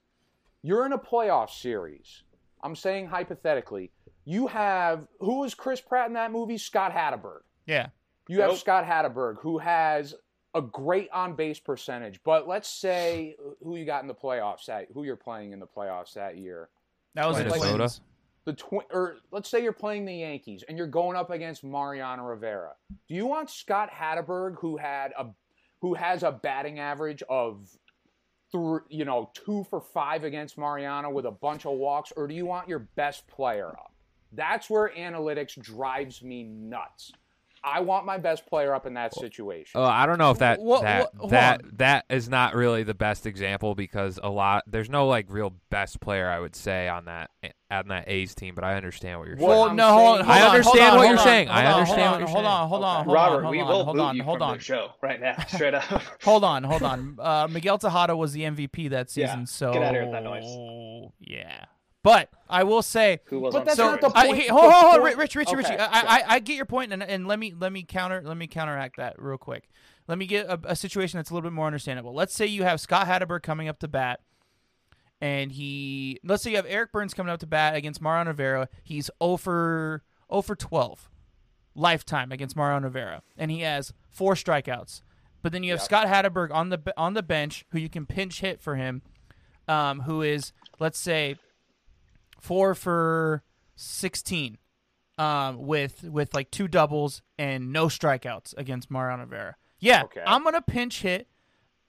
You're 0.62 0.84
in 0.84 0.92
a 0.92 0.98
playoff 0.98 1.50
series. 1.50 2.24
I'm 2.62 2.76
saying 2.76 3.06
hypothetically, 3.06 3.90
you 4.26 4.48
have 4.48 5.08
who 5.20 5.40
was 5.40 5.54
Chris 5.54 5.80
Pratt 5.80 6.08
in 6.08 6.12
that 6.12 6.30
movie? 6.30 6.58
Scott 6.58 6.92
Hatteberg. 6.92 7.40
Yeah. 7.66 7.88
You 8.28 8.40
have 8.40 8.50
nope. 8.50 8.58
Scott 8.58 8.84
Hatteberg, 8.84 9.40
who 9.40 9.58
has 9.58 10.14
a 10.54 10.62
great 10.62 11.08
on 11.12 11.34
base 11.34 11.58
percentage. 11.58 12.20
But 12.24 12.48
let's 12.48 12.68
say 12.68 13.36
who 13.62 13.76
you 13.76 13.84
got 13.84 14.02
in 14.02 14.08
the 14.08 14.14
playoffs 14.14 14.66
that 14.66 14.88
who 14.92 15.04
you're 15.04 15.16
playing 15.16 15.52
in 15.52 15.60
the 15.60 15.66
playoffs 15.66 16.14
that 16.14 16.36
year. 16.36 16.68
That 17.14 17.26
was 17.26 17.38
Minnesota. 17.38 17.82
Like 17.82 17.92
the 18.44 18.52
twi- 18.54 18.86
or 18.92 19.16
let's 19.30 19.48
say 19.48 19.62
you're 19.62 19.72
playing 19.72 20.06
the 20.06 20.14
Yankees 20.14 20.64
and 20.68 20.78
you're 20.78 20.86
going 20.86 21.16
up 21.16 21.30
against 21.30 21.64
Mariano 21.64 22.24
Rivera. 22.24 22.72
Do 23.08 23.14
you 23.14 23.26
want 23.26 23.50
Scott 23.50 23.90
Hatteberg 23.90 24.58
who 24.58 24.76
had 24.76 25.12
a 25.18 25.26
who 25.80 25.94
has 25.94 26.22
a 26.22 26.32
batting 26.32 26.78
average 26.78 27.22
of 27.28 27.68
through 28.50 28.80
you 28.88 29.04
know 29.04 29.30
two 29.34 29.66
for 29.68 29.80
five 29.80 30.24
against 30.24 30.56
Mariano 30.56 31.10
with 31.10 31.26
a 31.26 31.30
bunch 31.30 31.66
of 31.66 31.72
walks, 31.72 32.12
or 32.16 32.26
do 32.26 32.34
you 32.34 32.46
want 32.46 32.68
your 32.68 32.80
best 32.96 33.26
player 33.28 33.68
up? 33.68 33.92
That's 34.32 34.68
where 34.68 34.90
analytics 34.96 35.60
drives 35.60 36.22
me 36.22 36.44
nuts. 36.44 37.12
I 37.64 37.80
want 37.80 38.06
my 38.06 38.18
best 38.18 38.46
player 38.46 38.74
up 38.74 38.86
in 38.86 38.94
that 38.94 39.14
situation. 39.14 39.80
Oh, 39.80 39.84
I 39.84 40.06
don't 40.06 40.18
know 40.18 40.30
if 40.30 40.38
that 40.38 40.60
Wha- 40.60 40.80
that 40.82 41.00
wha- 41.14 41.18
hold 41.20 41.30
that 41.32 41.62
on. 41.64 41.70
that 41.78 42.04
is 42.08 42.28
not 42.28 42.54
really 42.54 42.82
the 42.82 42.94
best 42.94 43.26
example 43.26 43.74
because 43.74 44.18
a 44.22 44.30
lot 44.30 44.64
there's 44.66 44.88
no 44.90 45.06
like 45.08 45.26
real 45.28 45.54
best 45.70 46.00
player 46.00 46.28
I 46.28 46.38
would 46.40 46.54
say 46.56 46.88
on 46.88 47.06
that 47.06 47.30
on 47.70 47.88
that 47.88 48.08
A's 48.08 48.34
team, 48.34 48.54
but 48.54 48.64
I 48.64 48.76
understand 48.76 49.18
what 49.18 49.28
you're 49.28 49.36
What 49.36 49.48
saying. 49.48 49.60
Well, 49.60 49.68
I'm 49.70 49.76
no, 49.76 49.92
hold 49.92 50.08
on, 50.08 50.14
saying- 50.14 50.24
hold 50.24 50.36
I 50.36 50.40
on, 50.42 50.50
understand 50.50 50.80
hold 50.80 50.90
on, 50.92 50.96
what 50.98 51.08
you're 51.08 51.18
on, 51.18 51.24
saying. 51.24 51.48
hold 51.48 51.58
I 51.58 51.66
on, 51.66 51.72
understand 51.74 52.00
hold 52.00 52.08
what 52.08 52.14
on, 52.14 52.20
you're 52.20 52.28
hold 52.28 52.36
saying. 52.44 52.46
on, 52.46 52.68
hold 52.68 52.84
on, 52.84 52.96
Okay. 52.96 53.04
hold 53.04 53.14
Robert, 53.14 53.36
on, 53.36 53.42
hold 53.42 53.50
we 53.52 53.60
on, 53.60 53.68
will 53.68 53.84
hold 53.84 53.96
boot 53.96 54.02
on, 54.02 54.16
you 54.16 54.22
hold 54.22 54.38
from 54.38 54.42
on. 54.50 54.56
the 54.58 54.62
show 54.64 54.88
right 55.02 55.20
now, 55.20 55.36
straight 55.48 55.74
up. 55.74 55.82
Hold 56.24 56.44
on, 56.44 56.64
hold 56.64 56.82
on. 56.82 57.16
Uh, 57.20 57.48
Miguel 57.50 57.78
Tejada 57.78 58.16
was 58.16 58.32
the 58.32 58.42
MVP 58.42 58.88
that 58.90 59.14
Yeah, 59.16 59.26
season, 59.26 59.46
so 59.46 59.72
get 59.72 59.82
outta 59.82 59.92
here 59.92 60.02
with 60.04 60.12
that 60.12 60.22
noise. 60.24 61.10
Yeah, 61.20 61.64
but 62.08 62.30
I 62.48 62.64
will 62.64 62.80
say, 62.80 63.20
Who 63.26 63.38
was 63.40 63.52
But 63.52 63.60
on 63.60 63.64
that's 63.66 63.76
so 63.76 63.90
not 63.90 64.00
the 64.00 64.10
I, 64.14 64.34
hey, 64.34 64.48
hold, 64.48 64.72
hold, 64.72 64.72
hold, 64.72 64.94
the 64.96 65.00
Rich, 65.02 65.36
Rich, 65.36 65.52
Rich. 65.52 65.66
Okay, 65.66 65.74
I, 65.74 65.76
go. 65.76 66.08
I, 66.08 66.22
I 66.26 66.38
get 66.38 66.56
your 66.56 66.64
point, 66.64 66.90
and, 66.90 67.02
and 67.02 67.26
let 67.26 67.38
me 67.38 67.52
let 67.58 67.70
me 67.70 67.82
counter 67.82 68.22
let 68.24 68.38
me 68.38 68.46
counteract 68.46 68.96
that 68.96 69.20
real 69.20 69.36
quick. 69.36 69.68
Let 70.06 70.16
me 70.16 70.24
get 70.24 70.46
a, 70.46 70.58
a 70.64 70.74
situation 70.74 71.18
that's 71.18 71.28
a 71.28 71.34
little 71.34 71.48
bit 71.50 71.54
more 71.54 71.66
understandable. 71.66 72.14
Let's 72.14 72.34
say 72.34 72.46
you 72.46 72.62
have 72.62 72.80
Scott 72.80 73.06
Hatteberg 73.06 73.42
coming 73.42 73.68
up 73.68 73.78
to 73.80 73.88
bat, 73.88 74.20
and 75.20 75.52
he 75.52 76.18
let's 76.24 76.42
say 76.42 76.50
you 76.50 76.56
have 76.56 76.64
Eric 76.66 76.92
Byrnes 76.92 77.12
coming 77.12 77.30
up 77.30 77.40
to 77.40 77.46
bat 77.46 77.74
against 77.74 78.00
Mariano 78.00 78.30
Rivera. 78.30 78.70
He's 78.82 79.10
0 79.22 79.36
for 79.36 80.02
0 80.32 80.40
for 80.40 80.56
12 80.56 81.10
lifetime 81.74 82.32
against 82.32 82.56
Mariano 82.56 82.86
Rivera, 82.86 83.22
and 83.36 83.50
he 83.50 83.60
has 83.60 83.92
four 84.08 84.32
strikeouts. 84.32 85.02
But 85.42 85.52
then 85.52 85.62
you 85.62 85.72
have 85.72 85.80
Yep. 85.80 85.84
Scott 85.84 86.06
Hatteberg 86.06 86.54
on 86.54 86.70
the 86.70 86.80
on 86.96 87.12
the 87.12 87.22
bench, 87.22 87.66
who 87.72 87.78
you 87.78 87.90
can 87.90 88.06
pinch 88.06 88.40
hit 88.40 88.62
for 88.62 88.76
him, 88.76 89.02
um, 89.68 90.00
who 90.00 90.22
is 90.22 90.54
let's 90.80 90.98
say 90.98 91.36
four 92.40 92.74
for 92.74 93.42
sixteen, 93.76 94.58
um, 95.18 95.58
with 95.66 96.04
with 96.04 96.34
like 96.34 96.50
two 96.50 96.68
doubles 96.68 97.22
and 97.38 97.72
no 97.72 97.86
strikeouts 97.86 98.54
against 98.56 98.90
Mariano 98.90 99.24
Rivera. 99.24 99.56
Yeah, 99.80 100.04
Okay. 100.04 100.22
I'm 100.26 100.42
gonna 100.44 100.62
pinch 100.62 101.02
hit 101.02 101.28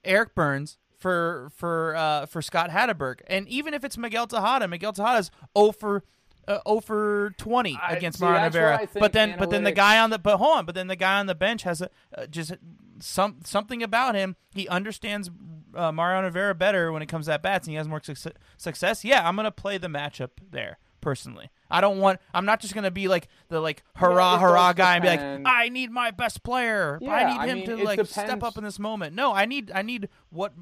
Eric 0.04 0.36
Byrnes 0.36 0.78
for 0.98 1.52
for 1.56 1.96
uh, 1.96 2.26
for 2.26 2.42
Scott 2.42 2.70
Hatteberg, 2.70 3.22
and 3.28 3.48
even 3.48 3.74
if 3.74 3.84
it's 3.84 3.98
Miguel 3.98 4.28
Tejada, 4.28 4.68
Miguel 4.68 4.94
Tejada's 4.94 5.32
0 5.58 5.72
for 5.72 6.04
uh, 6.48 6.60
0 6.68 6.82
for 6.82 7.34
20 7.38 7.80
I- 7.82 7.94
against 7.94 8.20
see, 8.20 8.26
Mariano 8.26 8.46
Rivera. 8.48 8.88
But 8.94 9.14
then 9.14 9.36
but 9.38 9.50
then 9.50 9.64
the 9.64 9.72
guy 9.72 10.00
on 10.00 10.10
the 10.10 10.20
but 10.20 10.38
hold 10.38 10.58
on, 10.58 10.66
but 10.66 10.76
then 10.76 10.88
the 10.88 10.96
guy 10.96 11.20
on 11.20 11.26
the 11.26 11.36
bench 11.36 11.64
has 11.64 11.82
a 11.82 11.90
uh, 12.18 12.26
just 12.28 12.54
some 13.00 13.38
something 13.44 13.82
about 13.84 14.16
him. 14.16 14.36
He 14.54 14.68
understands 14.68 15.30
uh, 15.76 15.92
Mariano 15.92 16.28
Rivera 16.28 16.56
better 16.56 16.92
when 16.92 17.02
it 17.02 17.08
comes 17.08 17.28
at 17.30 17.42
bats, 17.42 17.68
and 17.68 17.72
he 17.72 17.78
has 17.78 17.88
more 17.88 18.02
success. 18.04 18.34
success. 18.58 19.04
Yeah, 19.06 19.28
I'm 19.28 19.36
gonna 19.36 19.52
play 19.52 19.78
the 19.78 19.88
matchup 19.88 20.32
there 20.52 20.80
personally. 21.02 21.50
I 21.72 21.82
don't 21.82 22.00
want. 22.00 22.20
I'm 22.34 22.46
not 22.46 22.60
just 22.60 22.74
gonna 22.74 22.92
be 22.92 23.08
like 23.08 23.28
the 23.48 23.60
like 23.60 23.84
hurrah 23.96 24.34
Yeah, 24.34 24.40
hurrah 24.40 24.74
does 24.74 24.78
guy 24.78 24.96
and 24.96 25.04
be 25.04 25.10
like. 25.10 25.42
I 25.46 25.70
need 25.70 25.92
my 25.92 26.12
best 26.12 26.44
player. 26.44 27.00
I 27.02 27.06
Yeah, 27.06 27.28
need 27.34 27.40
I 27.40 27.48
him 27.48 27.58
mean, 27.60 27.66
to 27.68 27.78
it 27.80 27.84
like 27.86 28.06
step 28.08 28.44
up 28.44 28.58
in 28.58 28.64
this 28.64 28.80
moment. 28.80 29.16
No, 29.16 29.34
I 29.34 29.46
need 29.46 29.72
I 29.74 29.82
need 29.82 30.10
what 30.30 30.54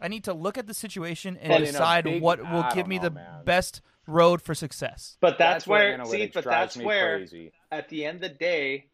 I 0.00 0.08
need 0.08 0.24
to 0.24 0.34
look 0.34 0.58
at 0.58 0.66
the 0.66 0.74
situation 0.74 1.36
and 1.38 1.48
But 1.48 1.58
decide 1.60 2.04
big- 2.04 2.22
what 2.22 2.40
will 2.40 2.62
I 2.64 2.74
give 2.74 2.86
me 2.86 2.96
know, 2.96 3.04
the 3.04 3.10
man. 3.12 3.44
best 3.44 3.80
road 4.08 4.42
for 4.42 4.54
success. 4.54 5.16
But 5.20 5.36
that's, 5.38 5.66
where, 5.66 5.96
where, 5.96 6.04
see, 6.04 6.18
analytics 6.28 6.34
but 6.34 6.44
drives 6.44 6.74
that's 6.74 6.76
me 6.76 6.84
where 6.84 7.16
crazy. 7.18 7.52
at 7.72 7.88
the 7.88 8.04
end 8.04 8.16
of 8.16 8.20
the 8.30 8.36
day, 8.36 8.86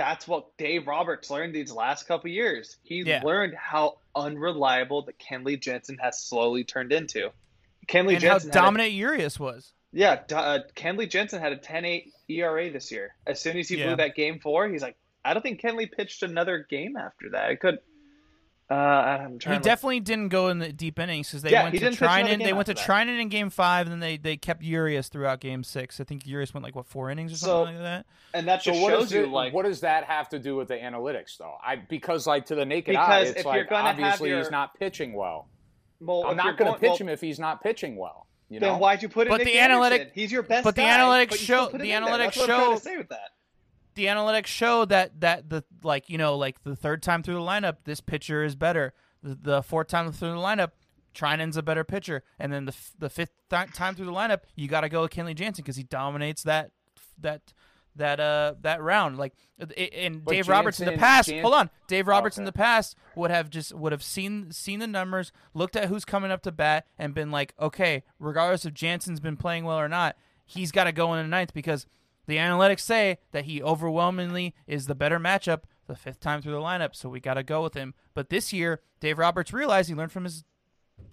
that's 0.00 0.26
what 0.26 0.56
Dave 0.56 0.86
Roberts 0.86 1.28
learned 1.28 1.54
these 1.54 1.70
last 1.70 2.08
couple 2.08 2.30
years. 2.30 2.78
He 2.82 3.02
Yeah. 3.02 3.20
learned 3.22 3.54
how 3.54 3.98
unreliable 4.16 5.02
that 5.02 5.18
Kenley 5.18 5.60
Jansen 5.60 5.98
has 5.98 6.18
slowly 6.22 6.64
turned 6.64 6.90
into. 6.90 7.30
Kenley 7.86 8.14
and 8.14 8.22
how 8.22 8.30
Jansen 8.38 8.50
a- 8.50 8.52
dominant 8.54 8.92
Urias 8.92 9.38
was. 9.38 9.74
yeah, 9.92 10.22
uh, 10.32 10.60
Kenley 10.74 11.06
Jansen 11.06 11.38
had 11.40 11.52
a 11.52 11.58
10-8 11.58 12.12
ERA 12.30 12.70
this 12.70 12.90
year. 12.90 13.14
As 13.26 13.42
soon 13.42 13.58
as 13.58 13.68
he 13.68 13.76
Yeah. 13.76 13.88
blew 13.88 13.96
that 13.96 14.14
game 14.14 14.38
four, 14.40 14.66
he's 14.70 14.80
like, 14.82 14.96
I 15.22 15.34
don't 15.34 15.42
think 15.42 15.60
Kenley 15.60 15.90
pitched 15.92 16.22
another 16.22 16.60
game 16.70 16.96
after 16.96 17.28
that. 17.32 17.50
It 17.50 17.60
could. 17.60 17.78
Uh, 18.70 18.74
I'm 18.74 19.32
He 19.32 19.38
trying. 19.38 19.38
to 19.38 19.50
look- 19.54 19.62
definitely 19.64 19.98
didn't 20.00 20.28
go 20.28 20.48
in 20.48 20.60
the 20.60 20.72
deep 20.72 20.98
innings 21.00 21.28
because 21.28 21.42
they 21.42 21.50
Yeah, 21.50 21.64
went 21.64 21.74
to 21.74 21.80
didn't 21.80 21.94
pitch 21.98 22.02
another 22.02 22.22
Treinen. 22.22 22.44
They 22.44 22.52
went 22.52 22.66
to 22.66 22.72
after 22.72 22.86
that. 22.86 23.06
Treinen 23.08 23.20
in 23.20 23.28
Game 23.28 23.50
Five, 23.50 23.86
and 23.86 23.92
then 23.94 23.98
they 24.00 24.16
they 24.16 24.36
kept 24.36 24.62
Urias 24.62 25.08
throughout 25.08 25.40
Game 25.40 25.64
Six. 25.64 26.00
I 26.00 26.04
think 26.04 26.24
Urias 26.26 26.54
went 26.54 26.62
like 26.62 26.76
what 26.76 26.86
four 26.86 27.10
innings 27.10 27.32
or 27.32 27.36
So- 27.36 27.46
something 27.64 27.74
like 27.76 27.82
that. 27.84 28.06
and 28.32 28.46
that 28.46 28.62
So 28.62 28.72
what 28.74 28.90
shows 28.92 29.02
does 29.04 29.12
you 29.12 29.24
it- 29.24 29.30
like 29.30 29.52
what 29.52 29.64
does 29.64 29.80
that 29.80 30.04
have 30.04 30.28
to 30.28 30.38
do 30.38 30.54
with 30.54 30.68
the 30.68 30.76
analytics 30.76 31.36
though? 31.36 31.56
I 31.64 31.76
because 31.76 32.28
like 32.28 32.46
to 32.46 32.54
the 32.54 32.64
naked 32.64 32.94
eye, 32.94 33.22
it's 33.22 33.30
if 33.40 33.44
you're 33.44 33.54
like 33.54 33.68
gonna 33.68 33.88
have 33.88 33.98
obviously 33.98 34.28
your- 34.28 34.38
he's 34.38 34.50
not 34.52 34.78
pitching 34.78 35.14
well. 35.14 35.48
well, 36.00 36.26
I'm 36.26 36.36
not 36.36 36.56
going 36.56 36.72
to 36.72 36.78
pitch 36.78 36.88
well, 36.90 36.96
him 36.98 37.08
if 37.08 37.20
he's 37.20 37.38
not 37.40 37.62
pitching 37.62 37.96
well. 37.96 38.26
You 38.48 38.58
Then 38.60 38.70
know, 38.72 38.78
why'd 38.78 39.02
you 39.02 39.08
put 39.08 39.26
in 39.26 39.32
But 39.32 39.38
Nick 39.38 39.48
the 39.48 39.58
Anderson? 39.58 39.82
analytic- 39.82 40.12
He's 40.14 40.32
your 40.32 40.42
best 40.42 40.64
but 40.64 40.74
the 40.76 40.82
guy, 40.82 40.96
analytics 40.98 41.28
but 41.30 41.38
show- 41.40 41.68
the 41.68 41.78
analytics 41.78 42.18
That's 42.18 42.36
what 42.38 42.50
I'm 42.50 42.56
trying 42.56 42.70
show- 42.70 42.74
to 42.76 42.80
say 42.80 42.96
with 42.96 43.08
that. 43.10 43.30
The 44.00 44.06
analytics 44.06 44.46
show 44.46 44.86
that 44.86 45.20
that 45.20 45.50
the 45.50 45.62
like 45.82 46.08
you 46.08 46.16
know 46.16 46.34
like 46.34 46.62
the 46.64 46.74
third 46.74 47.02
time 47.02 47.22
through 47.22 47.34
the 47.34 47.40
lineup 47.40 47.84
this 47.84 48.00
pitcher 48.00 48.42
is 48.42 48.56
better. 48.56 48.94
The, 49.22 49.34
the 49.34 49.62
fourth 49.62 49.88
time 49.88 50.10
through 50.10 50.30
the 50.30 50.36
lineup 50.36 50.70
Treinen's 51.14 51.58
a 51.58 51.62
better 51.62 51.84
pitcher. 51.84 52.22
And 52.38 52.50
then 52.50 52.64
the 52.64 52.72
f- 52.72 52.94
the 52.98 53.10
fifth 53.10 53.32
th- 53.50 53.74
time 53.74 53.94
through 53.94 54.06
the 54.06 54.12
lineup 54.12 54.44
you 54.56 54.68
got 54.68 54.80
to 54.80 54.88
go 54.88 55.02
with 55.02 55.10
Kenley 55.10 55.34
Jansen 55.34 55.62
because 55.62 55.76
he 55.76 55.82
dominates 55.82 56.44
that 56.44 56.70
that 57.18 57.52
that 57.94 58.20
uh 58.20 58.54
that 58.62 58.80
round. 58.80 59.18
Like 59.18 59.34
and 59.58 60.24
Dave 60.24 60.48
Roberts 60.48 60.80
in 60.80 60.86
the 60.86 60.96
past 60.96 61.30
hold 61.30 61.52
on. 61.52 61.68
Dave 61.86 62.08
Roberts 62.08 62.38
in 62.38 62.46
the 62.46 62.52
past 62.52 62.96
would 63.16 63.30
have 63.30 63.50
just 63.50 63.74
would 63.74 63.92
have 63.92 64.02
seen 64.02 64.50
seen 64.50 64.78
the 64.78 64.86
numbers 64.86 65.30
looked 65.52 65.76
at 65.76 65.90
who's 65.90 66.06
coming 66.06 66.30
up 66.30 66.40
to 66.44 66.52
bat 66.52 66.86
and 66.98 67.12
been 67.12 67.30
like 67.30 67.52
okay 67.60 68.02
regardless 68.18 68.64
if 68.64 68.72
Jansen's 68.72 69.20
been 69.20 69.36
playing 69.36 69.64
well 69.64 69.78
or 69.78 69.90
not 69.90 70.16
he's 70.46 70.72
got 70.72 70.84
to 70.84 70.92
go 70.92 71.12
in 71.12 71.22
the 71.22 71.28
ninth 71.28 71.52
because 71.52 71.86
the 72.26 72.36
analytics 72.36 72.80
say 72.80 73.18
that 73.32 73.44
he 73.44 73.62
overwhelmingly 73.62 74.54
is 74.66 74.86
the 74.86 74.94
better 74.94 75.18
matchup 75.18 75.62
the 75.86 75.96
fifth 75.96 76.20
time 76.20 76.40
through 76.40 76.52
the 76.52 76.58
lineup, 76.58 76.94
so 76.94 77.08
we 77.08 77.20
got 77.20 77.34
to 77.34 77.42
go 77.42 77.62
with 77.62 77.74
him. 77.74 77.94
But 78.14 78.30
this 78.30 78.52
year, 78.52 78.80
Dave 79.00 79.18
Roberts 79.18 79.52
realized 79.52 79.88
he 79.88 79.94
learned 79.94 80.12
from 80.12 80.24
his 80.24 80.44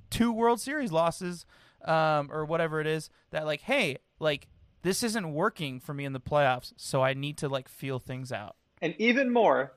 two 0.10 0.32
World 0.32 0.62
Series 0.62 0.92
losses, 0.92 1.46
um, 1.86 2.30
or 2.32 2.46
whatever 2.46 2.80
it 2.80 2.88
is, 2.88 3.10
that 3.32 3.46
like, 3.46 3.62
hey, 3.62 3.98
like 4.20 4.48
this 4.84 5.04
isn't 5.04 5.34
working 5.34 5.80
for 5.80 5.94
me 5.94 6.06
in 6.06 6.14
the 6.14 6.20
playoffs, 6.20 6.74
so 6.78 7.02
I 7.02 7.14
need 7.14 7.38
to 7.38 7.50
like 7.50 7.68
feel 7.68 8.00
things 8.00 8.32
out. 8.32 8.56
And 8.82 8.94
even 9.00 9.34
more, 9.34 9.74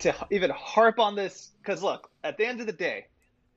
to 0.00 0.14
even 0.30 0.50
harp 0.50 0.98
on 0.98 1.14
this, 1.14 1.52
because 1.62 1.82
look, 1.82 2.10
at 2.22 2.36
the 2.36 2.46
end 2.46 2.60
of 2.60 2.66
the 2.66 2.72
day, 2.72 3.06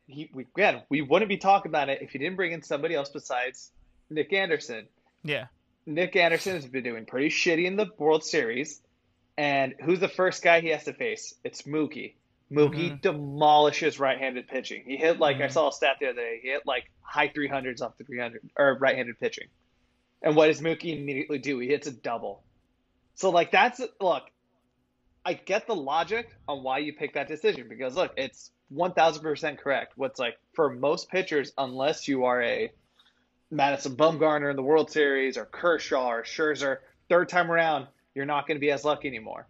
he, 0.07 0.30
we, 0.34 0.45
again, 0.55 0.84
we 0.89 1.01
wouldn't 1.01 1.30
be 1.30 1.38
talking 1.38 1.69
about 1.69 1.89
it 1.89 2.01
if 2.01 2.13
you 2.13 2.19
didn't 2.19 2.36
bring 2.36 2.51
in 2.51 2.61
somebody 2.61 2.95
else 2.95 3.09
besides 3.09 3.71
Nick 4.09 4.32
Anderson. 4.34 4.88
Yeah, 5.23 5.47
Nick 5.86 6.16
Anderson 6.16 6.56
has 6.56 6.66
been 6.66 6.84
doing 6.84 7.06
pretty 7.06 7.30
shitty 7.30 7.66
in 7.66 7.76
the 7.76 7.88
World 7.98 8.24
Series. 8.24 8.82
And 9.38 9.76
who's 9.84 10.00
the 10.00 10.08
first 10.08 10.44
guy 10.44 10.62
he 10.62 10.70
has 10.70 10.86
to 10.86 10.94
face? 10.94 11.34
It's 11.44 11.64
Mookie. 11.64 12.16
Mookie 12.52 13.02
demolishes 13.02 14.00
right-handed 14.00 14.48
pitching. 14.48 14.84
He 14.88 14.98
hit 14.98 15.20
like 15.20 15.38
I 15.38 15.48
Mhm. 15.48 15.52
saw 15.52 15.68
a 15.70 15.72
stat 15.72 15.98
the 16.00 16.10
other 16.10 16.22
day. 16.22 16.40
He 16.42 16.50
hit 16.50 16.66
like 16.66 16.86
high 17.02 17.28
300s 17.28 17.82
off 17.82 17.98
the 17.98 18.04
300 18.06 18.50
or 18.56 18.78
right-handed 18.80 19.20
pitching. 19.20 19.48
And 20.22 20.36
what 20.36 20.48
does 20.48 20.62
Mookie 20.62 20.98
immediately 20.98 21.40
do? 21.40 21.60
He 21.60 21.68
hits 21.68 21.88
a 21.88 21.92
double. 21.92 22.46
So 23.16 23.30
like 23.30 23.52
that's 23.52 23.82
look. 24.00 24.24
I 25.28 25.34
get 25.34 25.66
the 25.66 25.76
logic 25.76 26.30
on 26.48 26.62
why 26.62 26.78
you 26.78 26.94
pick 26.94 27.16
that 27.16 27.28
decision 27.28 27.68
because 27.68 27.96
look, 27.96 28.14
it's 28.16 28.52
1000% 28.70 29.58
correct. 29.58 29.94
What's 29.96 30.20
like 30.20 30.36
for 30.54 30.70
most 30.70 31.10
pitchers, 31.10 31.52
unless 31.58 32.08
you 32.08 32.26
are 32.26 32.42
a 32.44 32.72
Madison 33.52 33.96
Bumgarner 33.96 34.50
in 34.50 34.56
the 34.56 34.64
World 34.64 34.91
Series 34.91 35.38
or 35.38 35.46
Kershaw 35.46 36.08
or 36.08 36.24
Scherzer, 36.24 36.78
third 37.10 37.30
time 37.30 37.52
around, 37.52 37.88
you're 38.14 38.26
not 38.26 38.48
going 38.48 38.56
to 38.56 38.62
be 38.62 38.72
as 38.72 38.84
lucky 38.86 39.08
anymore. 39.08 39.48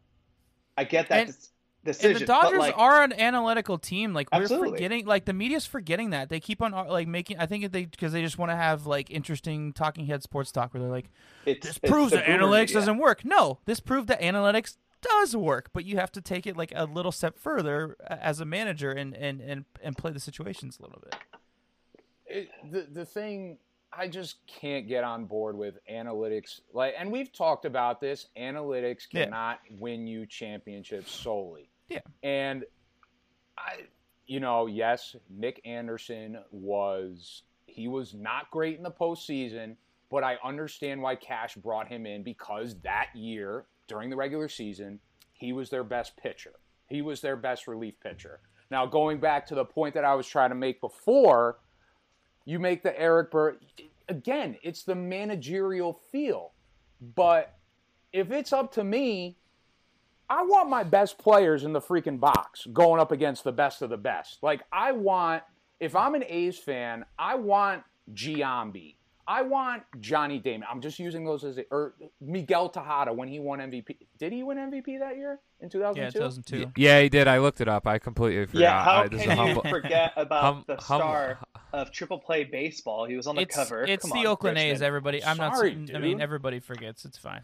I 0.77 0.83
get 0.83 1.07
that 1.09 1.27
And- 1.27 1.27
des- 1.27 1.91
decision. 1.91 2.11
and 2.11 2.19
the 2.21 2.25
Dodgers 2.25 2.59
like, 2.59 2.77
are 2.77 3.03
an 3.03 3.13
analytical 3.13 3.77
team. 3.77 4.13
Like 4.13 4.27
we're 4.33 4.41
Absolutely. 4.41 4.71
forgetting, 4.71 5.05
like 5.05 5.25
the 5.25 5.33
media's 5.33 5.65
forgetting 5.65 6.09
that 6.09 6.29
they 6.29 6.39
keep 6.39 6.61
on 6.61 6.71
like 6.71 7.07
making. 7.07 7.37
I 7.39 7.45
think 7.45 7.71
they 7.71 7.85
because 7.85 8.11
they 8.11 8.21
just 8.21 8.37
want 8.37 8.51
to 8.51 8.55
have 8.55 8.85
like 8.85 9.09
interesting 9.09 9.71
talking 9.71 10.05
head 10.07 10.23
sports 10.23 10.51
talk 10.51 10.73
where 10.73 10.81
they're 10.81 10.91
like, 10.91 11.09
it's, 11.45 11.65
this 11.65 11.79
it's 11.81 11.89
proves 11.91 12.11
that 12.11 12.25
analytics 12.25 12.59
media. 12.61 12.75
doesn't 12.75 12.97
work. 12.97 13.23
No, 13.23 13.59
this 13.65 13.79
proved 13.79 14.07
that 14.09 14.19
analytics 14.21 14.77
does 15.01 15.35
work, 15.35 15.69
but 15.71 15.85
you 15.85 15.97
have 15.97 16.11
to 16.13 16.21
take 16.21 16.47
it 16.47 16.57
like 16.57 16.73
a 16.75 16.85
little 16.85 17.11
step 17.11 17.37
further 17.37 17.95
uh, 18.09 18.15
as 18.19 18.39
a 18.39 18.45
manager 18.45 18.91
and 18.91 19.15
and 19.15 19.39
and, 19.39 19.65
and 19.83 19.95
play 19.97 20.11
the 20.11 20.19
situations 20.19 20.79
a 20.79 20.83
little 20.83 21.01
bit. 21.03 21.15
it, 22.25 22.49
the 22.71 22.87
the 22.91 23.05
thing 23.05 23.59
I 23.97 24.07
just 24.07 24.37
can't 24.47 24.87
get 24.87 25.03
on 25.03 25.25
board 25.25 25.57
with 25.57 25.77
analytics. 25.91 26.59
Like, 26.73 26.93
and 26.97 27.11
we've 27.11 27.31
talked 27.31 27.65
about 27.65 28.01
this. 28.01 28.27
Analytics 28.37 29.07
Yeah. 29.11 29.25
cannot 29.25 29.59
win 29.71 30.05
you 30.07 30.25
championships 30.25 31.11
solely. 31.11 31.69
Yeah. 31.89 31.99
And 32.23 32.65
I, 33.57 33.81
you 34.27 34.39
know, 34.39 34.65
yes, 34.67 35.15
Nick 35.29 35.61
Anderson 35.65 36.39
was 36.51 37.43
he 37.67 37.87
was 37.87 38.13
not 38.13 38.49
great 38.51 38.77
in 38.77 38.83
the 38.83 38.91
postseason, 38.91 39.75
but 40.09 40.23
I 40.23 40.37
understand 40.43 41.01
why 41.01 41.15
Cash 41.15 41.55
brought 41.55 41.87
him 41.87 42.05
in 42.05 42.23
because 42.23 42.75
that 42.81 43.09
year 43.15 43.65
during 43.87 44.09
the 44.09 44.15
regular 44.15 44.47
season 44.49 44.99
he 45.33 45.53
was 45.53 45.69
their 45.69 45.83
best 45.83 46.15
pitcher. 46.17 46.53
He 46.87 47.01
was 47.01 47.21
their 47.21 47.35
best 47.35 47.67
relief 47.67 47.95
pitcher. 48.01 48.39
Now, 48.71 48.85
going 48.85 49.19
back 49.19 49.45
to 49.47 49.55
the 49.55 49.65
point 49.65 49.93
that 49.93 50.05
I 50.05 50.15
was 50.15 50.25
trying 50.27 50.49
to 50.49 50.55
make 50.55 50.81
before, 50.81 51.59
you 52.45 52.59
make 52.59 52.83
the 52.83 52.97
Eric 52.99 53.31
Burr 53.31 53.57
again. 54.07 54.57
It's 54.61 54.83
the 54.83 54.95
managerial 54.95 55.93
feel, 55.93 56.53
but 57.15 57.57
if 58.13 58.31
it's 58.31 58.53
up 58.53 58.71
to 58.73 58.83
me, 58.83 59.37
I 60.29 60.43
want 60.43 60.69
my 60.69 60.83
best 60.83 61.17
players 61.17 61.63
in 61.63 61.73
the 61.73 61.81
freaking 61.81 62.19
box 62.19 62.65
going 62.71 62.99
up 62.99 63.11
against 63.11 63.43
the 63.43 63.51
best 63.51 63.81
of 63.81 63.89
the 63.89 63.97
best. 63.97 64.41
Like 64.41 64.61
I 64.71 64.91
want 64.91 65.43
if 65.79 65.95
I'm 65.95 66.15
an 66.15 66.23
A's 66.27 66.57
fan, 66.57 67.05
I 67.19 67.35
want 67.35 67.83
Giambi. 68.13 68.95
I 69.27 69.41
want 69.41 69.83
Johnny 70.01 70.37
Damon. 70.37 70.67
I'm 70.69 70.81
just 70.81 70.99
using 70.99 71.25
those 71.25 71.43
as 71.43 71.57
a, 71.57 71.65
or 71.71 71.95
Miguel 72.21 72.69
Tejada 72.69 73.11
when 73.11 73.27
he 73.27 73.39
won 73.39 73.57
MVP. 73.57 73.97
Did 74.19 74.31
he 74.31 74.43
win 74.43 74.57
MVP 74.57 74.99
that 74.99 75.17
year 75.17 75.39
in 75.61 75.69
2002? 75.69 75.99
Yeah, 75.99 76.09
2002. 76.11 76.71
Yeah, 76.77 77.01
he 77.01 77.09
did. 77.09 77.27
I 77.27 77.39
looked 77.39 77.59
it 77.59 77.67
up. 77.67 77.87
I 77.87 77.97
completely 77.97 78.45
forgot. 78.45 78.61
Yeah, 78.61 78.83
how 78.83 79.01
I, 79.01 79.07
can 79.07 79.19
you 79.19 79.31
humble, 79.31 79.63
forget 79.63 80.13
about 80.15 80.43
hum, 80.53 80.63
the 80.67 80.75
hum, 80.75 80.99
star 80.99 81.39
of 81.75 81.91
Triple 81.91 82.19
Play 82.19 82.45
Baseball? 82.45 83.05
He 83.05 83.15
was 83.15 83.27
on 83.27 83.35
the 83.35 83.41
It's, 83.41 83.55
cover. 83.55 83.83
it's 83.83 84.03
Come 84.03 84.11
the 84.11 84.25
on, 84.27 84.33
Oakland 84.33 84.57
A's, 84.57 84.81
everybody. 84.81 85.23
I'm 85.23 85.35
Sorry, 85.37 85.75
not. 85.75 85.95
I 85.95 85.99
mean, 85.99 86.21
everybody 86.21 86.59
forgets. 86.59 87.03
It's 87.05 87.17
fine. 87.17 87.41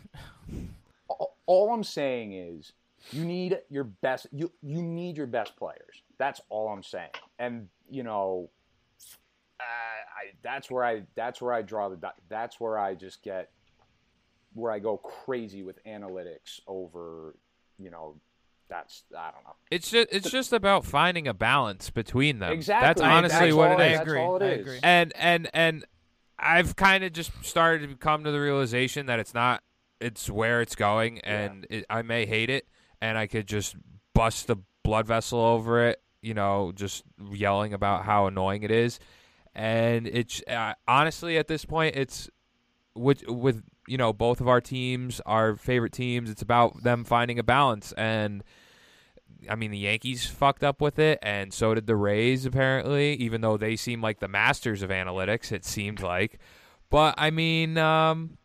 all, 1.10 1.38
all 1.46 1.74
I'm 1.74 1.84
saying 1.84 2.34
is 2.34 2.72
you 3.12 3.26
need 3.26 3.60
your 3.70 3.84
best 3.84 4.28
you 4.32 4.52
you 4.62 4.82
need 4.82 5.18
your 5.18 5.28
best 5.28 5.56
players. 5.58 6.02
That's 6.18 6.40
all 6.50 6.70
I'm 6.70 6.84
saying. 6.84 7.10
And 7.40 7.68
you 7.90 8.04
know, 8.04 8.50
uh, 9.60 9.64
I 9.64 10.32
that's 10.42 10.72
where 10.72 10.86
I 10.86 11.04
that's 11.16 11.42
where 11.42 11.54
I 11.54 11.62
draw 11.62 11.90
the 11.90 11.98
dot- 11.98 12.16
that's 12.30 12.60
where 12.60 12.78
I 12.78 12.96
just 12.96 13.22
get 13.24 13.50
where 14.54 14.72
I 14.72 14.80
go 14.80 14.98
crazy 14.98 15.64
with 15.64 15.84
analytics 15.84 16.62
over 16.68 17.36
you 17.78 17.90
know 17.90 18.16
that's 18.72 19.04
I 19.16 19.30
don't 19.32 19.44
know 19.44 19.56
It's 19.70 19.92
just 19.92 20.08
it's 20.12 20.32
just 20.32 20.54
about 20.54 20.86
finding 20.86 21.28
a 21.28 21.34
balance 21.34 21.90
between 21.90 22.40
them. 22.40 22.54
exactly. 22.54 22.88
That's 22.88 23.02
honestly 23.02 23.40
That's 23.48 23.56
what 23.56 23.72
all 23.72 23.80
it 23.80 23.84
I 23.84 23.88
is. 23.88 23.98
That's 23.98 24.08
agree. 24.08 24.20
all 24.22 24.36
it 24.38 24.44
I 24.44 24.48
agree. 24.48 24.80
And 24.82 25.14
and 25.16 25.50
and 25.54 25.86
I've 26.40 26.76
kind 26.76 27.04
of 27.04 27.12
just 27.14 27.32
started 27.44 27.90
to 27.90 27.96
come 27.98 28.24
to 28.24 28.32
the 28.32 28.40
realization 28.40 29.06
that 29.08 29.20
it's 29.20 29.34
not 29.34 29.62
it's 30.00 30.30
where 30.30 30.62
it's 30.62 30.76
going 30.76 31.20
and 31.20 31.68
it, 31.70 31.86
I 31.90 32.02
may 32.02 32.26
hate 32.26 32.50
it 32.50 32.66
and 33.02 33.18
I 33.18 33.28
could 33.28 33.46
just 33.46 33.76
bust 34.16 34.48
the 34.48 34.56
blood 34.84 35.06
vessel 35.06 35.40
over 35.40 35.86
it, 35.88 36.02
you 36.22 36.34
know, 36.34 36.72
just 36.74 37.04
yelling 37.32 37.74
about 37.74 38.06
how 38.06 38.26
annoying 38.26 38.64
it 38.64 38.72
is. 38.72 39.00
And 39.54 40.08
it's 40.08 40.42
uh, 40.48 40.74
honestly 40.88 41.38
at 41.38 41.48
this 41.48 41.66
point 41.66 41.96
it's 41.98 42.30
with 42.96 43.28
with 43.28 43.64
you 43.88 43.98
know 43.98 44.14
both 44.14 44.40
of 44.42 44.48
our 44.48 44.62
teams, 44.62 45.20
our 45.26 45.56
favorite 45.56 45.92
teams, 45.92 46.30
it's 46.30 46.42
about 46.42 46.84
them 46.84 47.04
finding 47.04 47.38
a 47.38 47.44
balance 47.44 47.92
and 47.98 48.44
I 49.50 49.56
mean, 49.56 49.72
the 49.72 49.78
Yankees 49.78 50.26
fucked 50.26 50.64
up 50.64 50.82
with 50.82 51.00
it, 51.00 51.20
and 51.22 51.54
so 51.54 51.74
did 51.74 51.88
the 51.88 51.96
Rays, 51.96 52.46
apparently, 52.46 53.14
even 53.16 53.42
though 53.42 53.58
they 53.58 53.76
seem 53.76 54.02
like 54.02 54.20
the 54.20 54.28
masters 54.28 54.82
of 54.82 54.90
analytics, 54.90 55.52
it 55.52 55.66
seemed 55.66 56.02
like. 56.02 56.40
But, 56.90 57.16
I 57.18 57.32
mean, 57.32 57.78
um, 57.78 58.38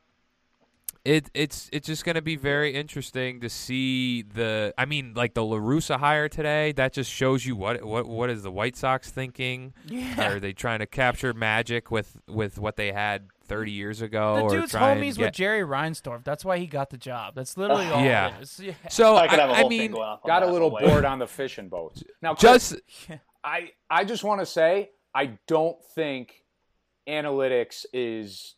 it, 1.04 1.30
it's 1.34 1.68
it's 1.72 1.86
just 1.86 2.04
going 2.04 2.16
to 2.16 2.22
be 2.22 2.36
very 2.36 2.74
interesting 2.74 3.40
to 3.40 3.48
see 3.48 4.22
the. 4.22 4.74
I 4.76 4.86
mean, 4.86 5.14
like 5.14 5.34
the 5.34 5.44
La 5.44 5.56
Russa 5.56 5.98
hire 5.98 6.28
today, 6.28 6.72
that 6.72 6.92
just 6.92 7.10
shows 7.10 7.46
you 7.46 7.56
what 7.56 7.84
what 7.84 8.06
what 8.06 8.28
is 8.30 8.42
the 8.42 8.50
White 8.50 8.76
Sox 8.76 9.10
thinking? 9.10 9.72
Yeah. 9.86 10.32
Are 10.32 10.40
they 10.40 10.52
trying 10.52 10.80
to 10.80 10.86
capture 10.86 11.32
magic 11.32 11.90
with, 11.90 12.18
with 12.26 12.58
what 12.58 12.76
they 12.76 12.92
had 12.92 13.28
30 13.48 13.72
mm. 13.72 13.74
years 13.74 14.02
ago? 14.02 14.36
The 14.36 14.42
or 14.42 14.50
dude's 14.50 14.72
try 14.72 14.92
and 14.92 15.00
homies 15.00 15.16
get- 15.16 15.26
with 15.26 15.34
Jerry 15.34 15.62
Reinsdorf. 15.62 16.24
That's 16.24 16.44
why 16.44 16.58
he 16.58 16.66
got 16.66 16.90
the 16.90 16.96
job. 16.98 17.34
That's 17.34 17.56
literally 17.56 17.86
all 17.86 18.04
Yeah. 18.04 18.36
it 18.36 18.42
is. 18.42 18.60
Yeah. 18.64 18.74
So, 18.88 19.16
I 19.16 19.28
could 19.28 19.38
have 19.38 19.50
a 19.50 19.52
I, 19.52 19.56
whole 19.58 19.66
I 19.66 19.68
mean, 19.68 19.90
going 19.92 20.02
off 20.02 20.20
on 20.24 20.28
Got 20.28 20.42
a 20.42 20.46
little 20.46 20.70
bored 20.70 21.04
on 21.04 21.18
the 21.18 21.26
fishing 21.26 21.68
boats. 21.68 22.02
Now, 22.22 22.34
Chris, 22.34 22.70
just. 22.70 23.20
I 23.44 23.70
I 23.88 24.04
just 24.04 24.24
want 24.24 24.40
to 24.40 24.46
say 24.46 24.90
I 25.14 25.38
don't 25.46 25.76
think 25.94 26.44
analytics 27.08 27.86
is 27.92 28.54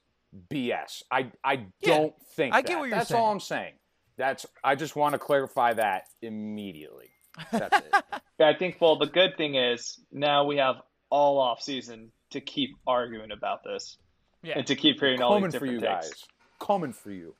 BS. 0.51 1.03
I 1.11 1.30
I 1.45 1.66
Yeah, 1.80 1.99
don't 1.99 2.14
think 2.34 2.55
I 2.55 2.62
get 2.62 2.68
that. 2.68 2.78
what 2.78 2.89
you're 2.89 2.99
That's 2.99 3.11
saying. 3.11 3.22
all 3.22 3.30
I'm 3.30 3.41
saying. 3.41 3.74
That's 4.16 4.47
I 4.64 4.74
just 4.74 4.97
want 4.97 5.12
to 5.12 5.18
clarify 5.18 5.74
that 5.74 6.05
immediately. 6.22 7.11
That's 7.53 7.78
it. 7.78 7.95
Yeah, 8.41 8.51
I 8.51 8.55
think. 8.57 8.76
Well, 8.80 8.97
the 8.97 9.07
good 9.07 9.36
thing 9.36 9.57
is 9.57 9.99
now 10.12 10.45
we 10.45 10.59
have 10.59 10.76
all 11.11 11.41
off 11.41 11.61
season 11.61 12.12
to 12.30 12.41
keep 12.41 12.76
arguing 12.86 13.32
about 13.32 13.64
this 13.64 13.99
Yeah. 14.43 14.59
and 14.59 14.66
to 14.66 14.76
keep 14.76 15.01
hearing 15.01 15.20
all 15.22 15.34
Coming 15.34 15.51
these 15.51 15.59
for 15.59 15.66
you 15.66 15.80
different 15.80 16.03
takes. 16.03 16.11
guys. 16.14 16.24
Coming 16.61 16.93
for 16.93 17.11
you. 17.11 17.34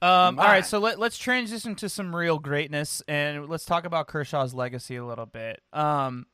Um, 0.00 0.08
all 0.10 0.32
My. 0.32 0.44
right, 0.46 0.66
so 0.66 0.78
let, 0.78 0.98
let's 1.00 1.18
transition 1.18 1.74
to 1.76 1.88
some 1.88 2.14
real 2.14 2.38
greatness 2.38 3.02
and 3.08 3.48
let's 3.48 3.64
talk 3.64 3.84
about 3.84 4.06
Kershaw's 4.06 4.54
legacy 4.54 4.94
a 4.96 5.04
little 5.04 5.26
bit. 5.26 5.60
Um, 5.72 6.26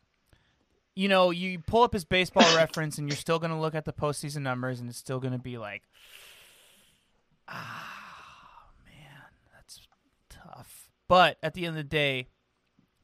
you 0.95 1.09
know, 1.09 1.31
you 1.31 1.59
pull 1.61 1.83
up 1.83 1.93
his 1.95 2.05
baseball 2.05 2.43
reference 2.57 2.99
and 2.99 3.09
you're 3.09 3.17
still 3.17 3.39
going 3.39 3.51
to 3.53 3.59
look 3.59 3.75
at 3.75 3.87
the 3.87 3.93
postseason 3.95 4.43
numbers 4.43 4.81
and 4.81 4.89
it's 4.91 4.99
still 4.99 5.19
going 5.19 5.33
to 5.33 5.39
be 5.39 5.57
like, 5.57 5.83
ah, 7.49 8.69
man, 8.87 9.23
that's 9.55 9.81
tough. 10.29 10.89
But 11.09 11.39
at 11.43 11.55
the 11.55 11.67
end 11.67 11.71
of 11.77 11.83
the 11.83 11.89
day, 11.89 12.29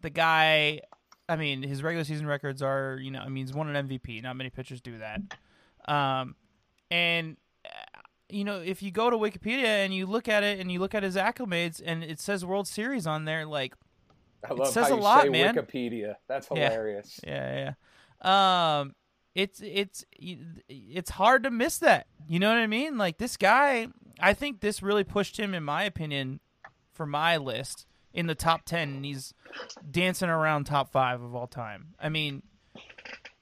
the 0.03 0.11
guy, 0.11 0.81
I 1.29 1.37
mean, 1.37 1.63
his 1.63 1.83
regular 1.83 2.05
season 2.05 2.27
records 2.27 2.63
are, 2.63 2.99
you 3.01 3.11
know, 3.11 3.21
I 3.21 3.29
mean, 3.29 3.47
he's 3.47 3.55
won 3.55 3.75
an 3.75 3.89
MVP. 3.89 4.23
Not 4.23 4.37
many 4.37 4.51
pitchers 4.51 4.81
do 4.81 4.99
that. 4.99 5.21
Um, 5.93 6.35
and 6.91 7.37
uh, 7.65 7.69
you 8.29 8.45
know, 8.45 8.61
if 8.61 8.83
you 8.83 8.91
go 8.91 9.11
to 9.11 9.17
Wikipedia 9.17 9.65
and 9.85 9.93
you 9.95 10.07
look 10.07 10.29
at 10.29 10.43
it 10.45 10.61
and 10.61 10.71
you 10.71 10.79
look 10.79 10.95
at 10.95 11.03
his 11.03 11.17
acclimates 11.17 11.83
and 11.85 12.05
it 12.05 12.21
says 12.21 12.45
World 12.45 12.69
Series 12.69 13.07
on 13.07 13.25
there, 13.25 13.45
like, 13.45 13.75
I 14.49 14.55
love 14.55 14.69
says 14.69 14.89
how 14.89 14.95
a 14.95 14.97
you 14.97 15.03
lot, 15.03 15.23
say 15.25 15.29
man. 15.31 15.55
Wikipedia. 15.55 16.15
That's 16.29 16.49
Yeah. 16.55 16.71
hilarious. 16.71 17.21
yeah, 17.27 17.75
yeah. 18.23 18.81
Um, 18.81 18.95
it's 19.35 19.61
it's 19.65 20.05
it's 20.69 21.11
hard 21.11 21.43
to 21.45 21.51
miss 21.51 21.79
that. 21.79 22.07
You 22.29 22.39
know 22.39 22.49
what 22.49 22.59
I 22.59 22.67
mean? 22.67 22.99
Like 22.99 23.19
this 23.19 23.37
guy, 23.37 23.89
I 24.21 24.35
think 24.35 24.61
this 24.61 24.83
really 24.83 25.05
pushed 25.05 25.39
him, 25.39 25.55
in 25.55 25.63
my 25.65 25.83
opinion, 25.85 26.41
for 26.93 27.07
my 27.07 27.37
list 27.37 27.87
in 28.13 28.27
the 28.27 28.35
top 28.35 28.65
ten, 28.65 28.89
and 28.97 29.05
he's 29.05 29.33
dancing 29.91 30.29
around 30.29 30.65
top 30.65 30.91
five 30.91 31.23
of 31.23 31.35
all 31.35 31.47
time. 31.47 31.95
I 32.01 32.09
mean, 32.09 32.43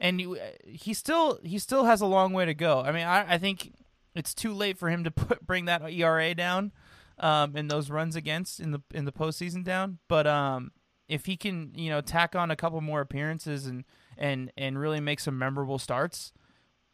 and 0.01 0.21
you, 0.21 0.39
he 0.65 0.95
still 0.95 1.39
he 1.43 1.59
still 1.59 1.85
has 1.85 2.01
a 2.01 2.07
long 2.07 2.33
way 2.33 2.45
to 2.45 2.55
go. 2.55 2.81
I 2.81 2.93
mean, 2.93 3.07
I, 3.07 3.35
I 3.35 3.39
think 3.39 3.73
it's 4.15 4.35
too 4.35 4.53
late 4.53 4.79
for 4.79 4.89
him 4.89 5.05
to 5.05 5.11
put 5.13 5.47
bring 5.47 5.67
that 5.67 5.83
ERA 5.83 6.35
down, 6.35 6.73
um, 7.19 7.55
and 7.57 7.71
those 7.71 7.91
runs 7.91 8.17
against 8.17 8.61
in 8.61 8.71
the 8.73 8.83
in 8.93 9.05
the 9.05 9.13
postseason 9.13 9.65
down. 9.65 9.99
But 10.09 10.27
um, 10.27 10.73
if 11.09 11.27
he 11.27 11.37
can, 11.37 11.73
you 11.75 11.91
know, 11.91 12.01
tack 12.01 12.37
on 12.37 12.51
a 12.51 12.57
couple 12.57 12.81
more 12.81 13.01
appearances 13.01 13.67
and 13.67 13.85
and 14.17 14.53
and 14.57 14.79
really 14.79 15.01
make 15.01 15.21
some 15.21 15.39
memorable 15.39 15.79
starts, 15.79 16.33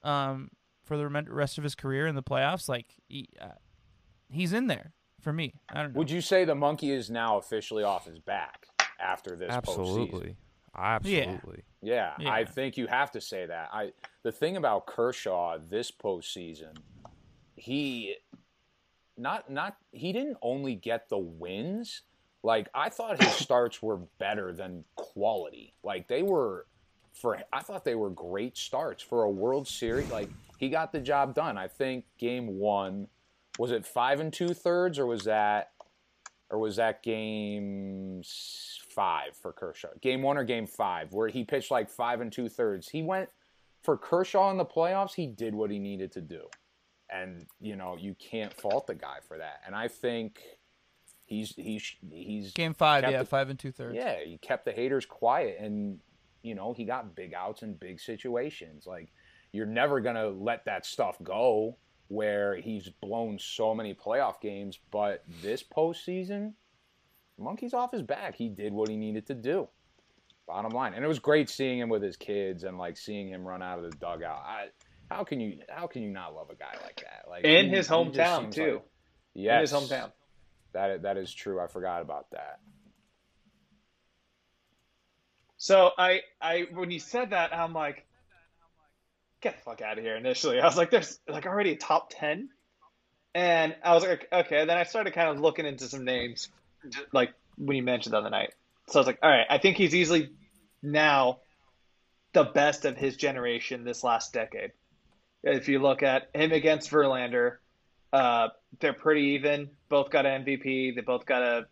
um, 0.02 0.50
for 0.84 0.96
the 0.96 1.09
rest 1.09 1.59
of 1.59 1.64
his 1.64 1.74
career 1.74 2.07
in 2.07 2.14
the 2.14 2.22
playoffs, 2.22 2.68
like 2.68 2.86
he, 3.09 3.28
uh, 3.40 3.48
he's 4.30 4.52
in 4.52 4.66
there 4.66 4.92
for 5.20 5.32
me. 5.32 5.55
I 5.68 5.82
don't 5.82 5.94
know. 5.94 5.98
Would 5.98 6.11
you 6.11 6.20
say 6.20 6.44
the 6.44 6.55
monkey 6.55 6.90
is 6.90 7.11
now 7.11 7.38
officially 7.38 7.82
off 7.82 8.07
his 8.07 8.18
back 8.18 8.66
after 9.00 9.34
this 9.34 9.50
postseason? 9.62 10.36
Absolutely. 10.77 11.22
Absolutely. 11.22 11.62
Yeah, 11.83 12.14
Yeah. 12.18 12.33
I 12.33 12.45
think 12.45 12.77
you 12.77 12.87
have 12.87 13.11
to 13.12 13.20
say 13.20 13.47
that. 13.47 13.68
I 13.72 13.93
the 14.22 14.33
thing 14.33 14.57
about 14.57 14.87
Kershaw 14.87 15.59
this 15.59 15.91
postseason, 15.91 16.77
he 17.57 18.16
not 19.16 19.51
not 19.51 19.77
he 19.93 20.12
didn't 20.12 20.39
only 20.43 20.75
get 20.75 21.09
the 21.09 21.18
wins. 21.18 22.03
Like 22.43 22.68
I 22.75 22.89
thought 22.89 23.22
his 23.22 23.33
starts 23.47 23.83
were 23.83 23.99
better 24.18 24.53
than 24.53 24.85
quality. 24.97 25.75
Like 25.83 26.09
they 26.09 26.22
were 26.22 26.66
for 27.12 27.39
I 27.53 27.61
thought 27.61 27.85
they 27.85 27.95
were 27.95 28.11
great 28.11 28.57
starts 28.57 29.03
for 29.03 29.22
a 29.25 29.31
World 29.31 29.68
Series. 29.68 30.11
Like 30.11 30.31
he 30.59 30.68
got 30.70 30.91
the 30.93 31.01
job 31.01 31.35
done. 31.35 31.57
I 31.59 31.68
think 31.68 32.05
game 32.18 32.59
one 32.59 33.09
was 33.59 33.70
it 33.70 33.87
five 33.87 34.20
and 34.20 34.33
two 34.33 34.49
thirds 34.49 34.99
or 34.99 35.07
was 35.07 35.25
that 35.25 35.70
or 36.51 36.59
was 36.59 36.77
that 36.77 37.03
game 37.03 38.20
s- 38.20 38.81
five 38.95 39.36
for 39.40 39.53
Kershaw? 39.53 39.88
Game 40.01 40.22
one 40.22 40.36
or 40.36 40.45
game 40.45 40.66
five, 40.66 41.12
where 41.12 41.28
he 41.28 41.45
pitched 41.45 41.70
like 41.70 41.88
five 41.90 42.20
and 42.20 42.32
two 42.32 42.49
thirds. 42.49 42.88
He 42.88 43.03
went 43.03 43.28
for 43.82 43.97
Kershaw 43.97 44.51
in 44.51 44.57
the 44.57 44.64
playoffs. 44.64 45.14
He 45.14 45.26
did 45.26 45.55
what 45.55 45.70
he 45.70 45.78
needed 45.78 46.12
to 46.12 46.20
do, 46.20 46.42
and 47.11 47.47
you 47.61 47.76
know 47.76 47.97
you 47.99 48.14
can't 48.14 48.53
fault 48.53 48.86
the 48.86 48.95
guy 48.95 49.16
for 49.26 49.38
that. 49.38 49.61
And 49.66 49.74
I 49.74 49.88
think 49.88 50.40
he's 51.26 51.55
he's 51.57 51.95
he's 52.11 52.53
Game 52.53 52.74
five, 52.74 53.05
yeah, 53.11 53.18
the- 53.18 53.26
five 53.26 53.51
and 53.51 53.59
two 53.59 53.72
thirds. 53.72 53.95
yeah, 53.97 54.16
he 54.24 54.38
kept 54.38 54.64
the 54.64 54.72
haters 54.72 55.07
quiet, 55.07 55.59
and 55.61 55.99
you 56.42 56.55
know 56.55 56.72
he 56.72 56.84
got 56.84 57.14
big 57.14 57.34
outs 57.34 57.62
in 57.62 57.74
big 57.74 58.01
situations. 58.01 58.86
Like 58.86 59.12
you're 59.53 59.66
never 59.66 60.01
gonna 60.01 60.28
let 60.28 60.64
that 60.66 60.84
stuff 60.86 61.16
go 61.22 61.76
where 62.09 62.57
he's 62.57 62.90
blown 63.01 63.38
so 63.38 63.74
many 63.74 63.95
playoff 63.95 64.40
games. 64.40 64.78
But 64.90 65.24
this 65.42 65.62
postseason, 65.62 66.53
monkey's 67.39 67.74
off 67.74 67.93
his 67.93 68.03
back. 68.03 68.35
He 68.37 68.49
did 68.49 68.72
what 68.72 68.89
he 68.89 68.97
needed 68.97 69.26
to 69.28 69.35
do. 69.35 69.68
Bottom 70.47 70.72
line, 70.72 70.93
and 70.95 71.03
it 71.03 71.09
was 71.09 71.18
great 71.18 71.49
seeing 71.49 71.78
him 71.78 71.89
with 71.89 72.03
his 72.03 72.16
kids 72.18 72.64
and 72.64 72.76
like 72.76 72.99
seeing 72.99 73.28
him 73.30 73.45
run 73.47 73.62
out 73.62 73.78
of 73.78 73.85
the 73.91 73.97
dugout. 73.97 74.43
I, 74.47 74.66
how 75.11 75.24
can 75.24 75.41
you 75.41 75.59
how 75.70 75.87
can 75.87 76.03
you 76.03 76.11
not 76.11 76.35
love 76.35 76.51
a 76.51 76.55
guy 76.55 76.74
like 76.82 76.97
that? 76.97 77.24
Like 77.30 77.45
In 77.45 77.70
he- 77.70 77.76
his 77.76 77.89
hometown, 77.89 78.53
too. 78.53 78.74
like- 78.74 78.82
yes, 79.35 79.72
In 79.72 79.80
his 79.80 79.91
hometown. 79.91 80.12
That 80.72 81.03
that 81.03 81.16
is 81.16 81.32
true. 81.32 81.61
I 81.61 81.66
forgot 81.66 82.03
about 82.03 82.30
that. 82.32 82.59
So 85.57 85.91
I, 85.97 86.20
I 86.41 86.66
when 86.72 86.91
you 86.91 87.01
said 87.01 87.30
that, 87.30 87.55
I'm 87.55 87.72
like, 87.72 88.05
get 89.41 89.57
the 89.57 89.62
fuck 89.62 89.80
out 89.80 89.99
of 89.99 90.05
here. 90.05 90.16
Initially, 90.16 90.61
I 90.61 90.66
was 90.66 90.76
like, 90.76 90.91
there's 90.91 91.18
like 91.28 91.47
already 91.47 91.72
a 91.72 91.76
top 91.76 92.11
ten, 92.11 92.51
and 93.35 93.74
I 93.82 93.95
was 93.95 94.05
like, 94.05 94.28
okay. 94.32 94.66
Then 94.66 94.76
I 94.76 94.82
started 94.85 95.14
kind 95.14 95.30
of 95.30 95.41
looking 95.41 95.64
into 95.64 95.85
some 95.87 96.05
names, 96.05 96.49
like 97.12 97.32
when 97.57 97.76
you 97.76 97.82
mentioned 97.82 98.12
the 98.12 98.18
other 98.18 98.30
night. 98.30 98.55
So 98.89 98.99
I 98.99 99.01
was 99.01 99.07
like, 99.07 99.18
all 99.22 99.30
right, 99.30 99.47
I 99.49 99.59
think 99.59 99.76
he's 99.76 99.95
easily 99.95 100.30
now 100.82 101.39
the 102.32 102.45
best 102.45 102.85
of 102.85 102.97
his 102.97 103.16
generation 103.16 103.85
this 103.85 104.05
last 104.05 104.32
decade. 104.32 104.72
If 105.43 105.68
you 105.68 105.78
look 105.78 106.03
at 106.03 106.30
him 106.35 106.53
against 106.53 106.91
Verlander, 106.91 107.57
uh, 108.12 108.49
they're 108.80 108.93
pretty 108.93 109.35
even. 109.35 109.70
Both 109.89 110.11
got 110.11 110.26
an 110.26 110.45
MVP. 110.45 110.95
They 110.95 111.01
both 111.01 111.26
got 111.26 111.43
a, 111.43 111.66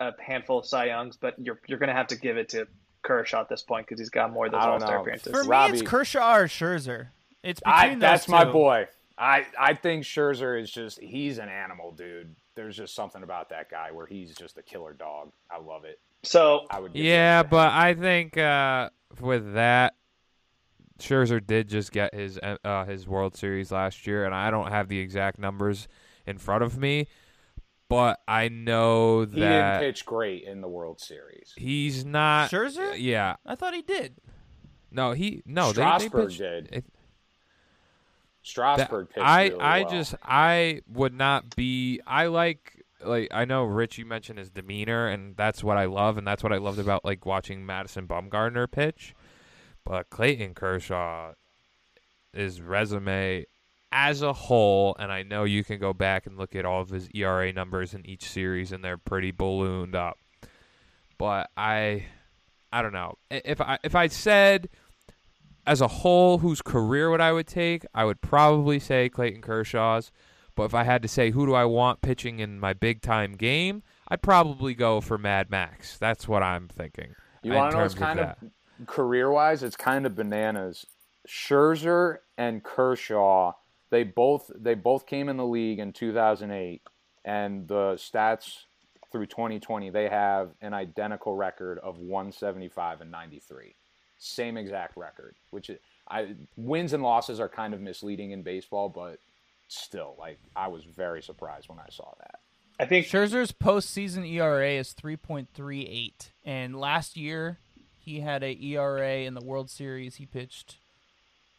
a 0.00 0.12
handful 0.20 0.58
of 0.58 0.66
Cy 0.66 0.86
Youngs, 0.86 1.16
but 1.16 1.34
you're 1.38 1.60
you're 1.66 1.78
going 1.78 1.88
to 1.88 1.94
have 1.94 2.08
to 2.08 2.16
give 2.16 2.36
it 2.36 2.50
to 2.50 2.66
Kershaw 3.02 3.40
at 3.40 3.48
this 3.48 3.62
point 3.62 3.86
because 3.86 4.00
he's 4.00 4.10
got 4.10 4.32
more 4.32 4.46
of 4.46 4.52
those 4.52 4.62
All 4.62 4.80
Star 4.80 5.00
appearances. 5.00 5.32
For 5.32 5.42
me, 5.42 5.48
Robbie, 5.48 5.78
it's 5.78 5.88
Kershaw 5.88 6.36
or 6.36 6.46
Scherzer. 6.46 7.08
It's 7.42 7.60
between 7.60 7.74
I, 7.74 7.94
That's 7.96 8.26
two. 8.26 8.32
my 8.32 8.44
boy. 8.44 8.86
I 9.18 9.46
I 9.58 9.74
think 9.74 10.04
Scherzer 10.04 10.60
is 10.60 10.70
just 10.70 11.00
he's 11.00 11.38
an 11.38 11.48
animal, 11.48 11.92
dude. 11.92 12.34
There's 12.54 12.76
just 12.76 12.94
something 12.94 13.22
about 13.22 13.48
that 13.50 13.70
guy 13.70 13.92
where 13.92 14.06
he's 14.06 14.34
just 14.34 14.58
a 14.58 14.62
killer 14.62 14.92
dog. 14.92 15.32
I 15.50 15.58
love 15.58 15.84
it. 15.84 15.98
So 16.22 16.66
I 16.70 16.80
would. 16.80 16.94
Yeah, 16.94 17.42
but 17.42 17.72
I 17.72 17.94
think 17.94 18.36
uh, 18.36 18.90
with 19.20 19.54
that, 19.54 19.94
Scherzer 20.98 21.44
did 21.44 21.68
just 21.68 21.92
get 21.92 22.14
his 22.14 22.38
uh, 22.38 22.84
his 22.84 23.08
World 23.08 23.36
Series 23.36 23.72
last 23.72 24.06
year, 24.06 24.24
and 24.24 24.34
I 24.34 24.50
don't 24.50 24.70
have 24.70 24.88
the 24.88 24.98
exact 24.98 25.38
numbers 25.38 25.88
in 26.26 26.38
front 26.38 26.62
of 26.62 26.78
me, 26.78 27.08
but 27.88 28.20
I 28.28 28.48
know 28.48 29.24
that 29.24 29.34
he 29.34 29.40
didn't 29.40 29.80
pitch 29.80 30.06
great 30.06 30.44
in 30.44 30.60
the 30.60 30.68
World 30.68 31.00
Series. 31.00 31.52
He's 31.56 32.04
not 32.04 32.50
Scherzer. 32.50 32.94
Yeah, 32.96 33.36
I 33.44 33.56
thought 33.56 33.74
he 33.74 33.82
did. 33.82 34.14
No, 34.92 35.12
he 35.12 35.42
no. 35.44 35.72
Strasburg 35.72 36.12
they, 36.12 36.18
they 36.18 36.60
pitched, 36.60 36.72
did. 36.72 36.84
Strasburg 38.42 39.10
pitched. 39.10 39.24
I 39.24 39.48
really 39.48 39.60
I 39.60 39.80
well. 39.82 39.90
just 39.90 40.14
I 40.22 40.82
would 40.88 41.14
not 41.14 41.54
be. 41.54 42.00
I 42.06 42.26
like 42.26 42.82
like 43.04 43.28
I 43.32 43.44
know 43.44 43.64
Rich. 43.64 43.98
You 43.98 44.06
mentioned 44.06 44.38
his 44.38 44.50
demeanor, 44.50 45.08
and 45.08 45.36
that's 45.36 45.62
what 45.62 45.76
I 45.76 45.84
love, 45.86 46.18
and 46.18 46.26
that's 46.26 46.42
what 46.42 46.52
I 46.52 46.58
loved 46.58 46.78
about 46.78 47.04
like 47.04 47.24
watching 47.24 47.64
Madison 47.64 48.06
Bumgarner 48.06 48.70
pitch. 48.70 49.14
But 49.84 50.10
Clayton 50.10 50.54
Kershaw, 50.54 51.32
his 52.32 52.60
resume 52.60 53.46
as 53.90 54.22
a 54.22 54.32
whole, 54.32 54.96
and 54.98 55.12
I 55.12 55.22
know 55.22 55.44
you 55.44 55.62
can 55.62 55.78
go 55.78 55.92
back 55.92 56.26
and 56.26 56.38
look 56.38 56.56
at 56.56 56.64
all 56.64 56.80
of 56.80 56.88
his 56.88 57.08
ERA 57.14 57.52
numbers 57.52 57.94
in 57.94 58.06
each 58.06 58.28
series, 58.28 58.72
and 58.72 58.82
they're 58.82 58.98
pretty 58.98 59.30
ballooned 59.30 59.94
up. 59.94 60.18
But 61.18 61.50
I, 61.56 62.06
I 62.72 62.82
don't 62.82 62.92
know 62.92 63.18
if 63.30 63.60
I 63.60 63.78
if 63.84 63.94
I 63.94 64.08
said 64.08 64.68
as 65.66 65.80
a 65.80 65.88
whole 65.88 66.38
whose 66.38 66.62
career 66.62 67.10
would 67.10 67.20
I 67.20 67.32
would 67.32 67.46
take, 67.46 67.84
I 67.94 68.04
would 68.04 68.20
probably 68.20 68.78
say 68.78 69.08
Clayton 69.08 69.42
Kershaw's. 69.42 70.10
But 70.54 70.64
if 70.64 70.74
I 70.74 70.84
had 70.84 71.02
to 71.02 71.08
say 71.08 71.30
who 71.30 71.46
do 71.46 71.54
I 71.54 71.64
want 71.64 72.02
pitching 72.02 72.38
in 72.38 72.60
my 72.60 72.74
big 72.74 73.00
time 73.00 73.32
game, 73.32 73.82
I'd 74.08 74.22
probably 74.22 74.74
go 74.74 75.00
for 75.00 75.16
Mad 75.16 75.50
Max. 75.50 75.96
That's 75.96 76.28
what 76.28 76.42
I'm 76.42 76.68
thinking. 76.68 77.14
You 77.42 77.52
want 77.52 77.70
to 77.70 77.76
know 77.78 77.82
what's 77.84 77.94
kind 77.94 78.20
of, 78.20 78.28
of 78.28 78.86
career 78.86 79.30
wise? 79.30 79.62
It's 79.62 79.76
kind 79.76 80.04
of 80.04 80.14
bananas. 80.14 80.86
Scherzer 81.26 82.18
and 82.36 82.62
Kershaw, 82.62 83.52
they 83.90 84.02
both 84.02 84.50
they 84.54 84.74
both 84.74 85.06
came 85.06 85.28
in 85.28 85.38
the 85.38 85.46
league 85.46 85.78
in 85.78 85.92
2008, 85.92 86.82
and 87.24 87.66
the 87.66 87.94
stats 87.94 88.64
through 89.10 89.26
2020 89.26 89.90
they 89.90 90.08
have 90.08 90.50
an 90.62 90.72
identical 90.72 91.34
record 91.34 91.78
of 91.78 91.98
175 91.98 93.02
and 93.02 93.10
93 93.10 93.74
same 94.22 94.56
exact 94.56 94.96
record, 94.96 95.34
which 95.50 95.70
is, 95.70 95.78
I 96.08 96.34
wins 96.56 96.92
and 96.92 97.02
losses 97.02 97.40
are 97.40 97.48
kind 97.48 97.74
of 97.74 97.80
misleading 97.80 98.30
in 98.30 98.42
baseball, 98.42 98.88
but 98.88 99.18
still, 99.68 100.14
like 100.18 100.38
I 100.54 100.68
was 100.68 100.84
very 100.84 101.22
surprised 101.22 101.68
when 101.68 101.78
I 101.78 101.88
saw 101.90 102.12
that. 102.18 102.40
I 102.78 102.86
think 102.86 103.06
Scherzer's 103.06 103.52
postseason 103.52 104.28
ERA 104.30 104.72
is 104.72 104.94
3.38, 104.94 106.30
and 106.44 106.76
last 106.76 107.16
year 107.16 107.58
he 107.98 108.20
had 108.20 108.42
a 108.42 108.56
ERA 108.60 109.18
in 109.18 109.34
the 109.34 109.44
World 109.44 109.70
Series. 109.70 110.16
He 110.16 110.26
pitched 110.26 110.78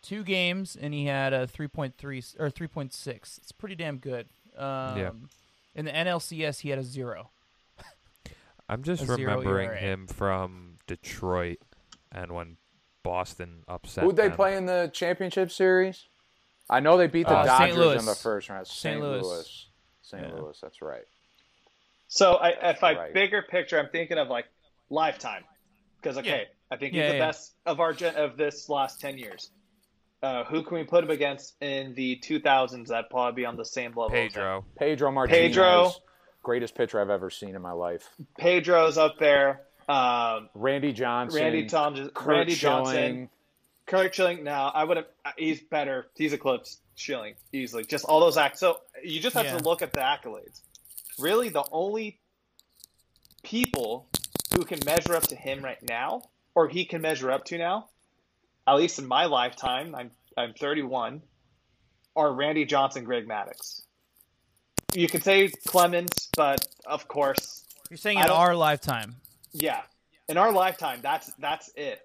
two 0.01 0.24
games 0.24 0.78
and 0.80 0.93
he 0.93 1.05
had 1.05 1.34
a 1.34 1.47
3.3 1.47 1.93
or 2.39 2.49
3.6. 2.49 3.38
It's 3.38 3.51
pretty 3.53 3.76
damn 3.76 3.97
good. 3.97 4.28
Um, 4.57 4.97
yeah. 4.97 5.11
In 5.76 5.86
the 5.86 5.91
NLCS, 5.91 6.59
he 6.59 6.70
had 6.70 6.78
a 6.78 6.84
zero. 6.84 7.32
I'm 8.70 8.84
just 8.84 9.07
remembering 9.07 9.76
him 9.78 10.07
from 10.07 10.78
Detroit 10.88 11.59
and 12.14 12.32
when 12.32 12.57
Boston 13.03 13.64
upset. 13.68 14.03
Who'd 14.03 14.16
they 14.16 14.28
them. 14.28 14.36
play 14.36 14.55
in 14.55 14.66
the 14.66 14.89
championship 14.93 15.51
series? 15.51 16.07
I 16.70 16.80
know 16.80 16.97
they 16.97 17.07
beat 17.07 17.28
the 17.28 17.36
uh, 17.36 17.45
Dodgers 17.45 17.99
in 17.99 18.05
the 18.05 18.16
first 18.16 18.49
round. 18.49 18.66
St. 18.68 18.99
Louis. 18.99 19.68
St. 20.01 20.24
Yeah. 20.24 20.34
Louis. 20.36 20.57
That's 20.61 20.82
right. 20.82 21.03
So 22.07 22.36
I, 22.36 22.70
if 22.70 22.84
I 22.84 22.93
right. 22.93 23.14
bigger 23.14 23.41
picture, 23.41 23.80
I'm 23.80 23.89
thinking 23.89 24.18
of 24.18 24.30
like 24.30 24.45
lifetime, 24.89 25.43
because 26.01 26.18
okay, 26.18 26.30
yeah. 26.30 26.76
I 26.76 26.78
think 26.78 26.93
he's 26.93 27.01
yeah, 27.01 27.14
the 27.14 27.20
best 27.20 27.53
of 27.66 27.80
our 27.80 27.91
gen- 27.91 28.16
of 28.16 28.38
this 28.38 28.70
last 28.70 29.01
ten 29.01 29.18
years. 29.18 29.49
Uh, 30.22 30.45
who 30.45 30.64
can 30.64 30.78
we 30.78 30.84
put 30.86 31.03
him 31.03 31.09
against 31.09 31.61
in 31.61 31.93
the 31.95 32.18
2000s? 32.24 32.88
That 32.88 33.09
probably 33.09 33.41
be 33.41 33.45
on 33.45 33.57
the 33.57 33.66
same 33.66 33.91
level. 33.91 34.09
Pedro. 34.09 34.64
Pedro 34.78 35.11
Martinez. 35.11 35.49
Pedro. 35.49 35.91
Greatest 36.43 36.76
pitcher 36.76 37.01
I've 37.01 37.09
ever 37.09 37.30
seen 37.30 37.55
in 37.55 37.61
my 37.61 37.74
life. 37.74 38.07
Pedro's 38.38 38.97
up 38.97 39.20
there. 39.20 39.64
Um, 39.88 40.50
Randy 40.54 40.94
Johnson, 40.94 41.42
Randy 41.42 41.66
Thompson, 41.66 42.12
Randy 42.26 42.56
Johnson, 42.56 43.30
Curt 43.86 44.16
Schilling. 44.16 44.44
Now 44.44 44.68
I 44.74 44.84
would 44.84 44.98
have. 44.98 45.06
He's 45.38 45.62
better. 45.62 46.08
He's 46.16 46.34
eclipsed 46.34 46.80
Schilling 46.96 47.36
easily. 47.52 47.84
Just 47.84 48.06
all 48.06 48.20
those 48.20 48.38
acts. 48.38 48.60
So 48.60 48.80
you 49.04 49.20
just 49.20 49.36
have 49.36 49.46
yeah. 49.46 49.58
to 49.58 49.64
look 49.64 49.82
at 49.82 49.94
the 49.94 50.00
accolades. 50.00 50.62
Really, 51.20 51.50
the 51.50 51.64
only 51.72 52.20
people 53.44 54.08
who 54.56 54.64
can 54.64 54.80
measure 54.86 55.16
up 55.16 55.24
to 55.28 55.36
him 55.36 55.64
right 55.64 55.82
now, 55.84 56.24
or 56.56 56.68
he 56.68 56.86
can 56.86 57.02
measure 57.02 57.32
up 57.32 57.46
to 57.46 57.58
now, 57.58 57.90
at 58.68 58.76
least 58.76 59.00
in 59.00 59.08
my 59.08 59.26
lifetime, 59.26 59.94
I'm 59.96 60.12
I'm 60.38 60.54
31, 60.54 61.22
are 62.16 62.34
Randy 62.34 62.66
Johnson, 62.66 63.04
Greg 63.04 63.28
Maddux. 63.28 63.82
You 64.94 65.08
can 65.08 65.22
say 65.22 65.50
Clemens, 65.68 66.30
but 66.36 66.66
of 66.86 67.08
course, 67.08 67.66
you're 67.90 67.98
saying 67.98 68.20
in 68.20 68.26
our 68.26 68.56
lifetime. 68.56 69.16
Yeah, 69.54 69.82
in 70.28 70.38
our 70.38 70.51
lifetime, 70.51 70.99
that's 71.01 71.32
that's 71.39 71.70
it. 71.76 72.01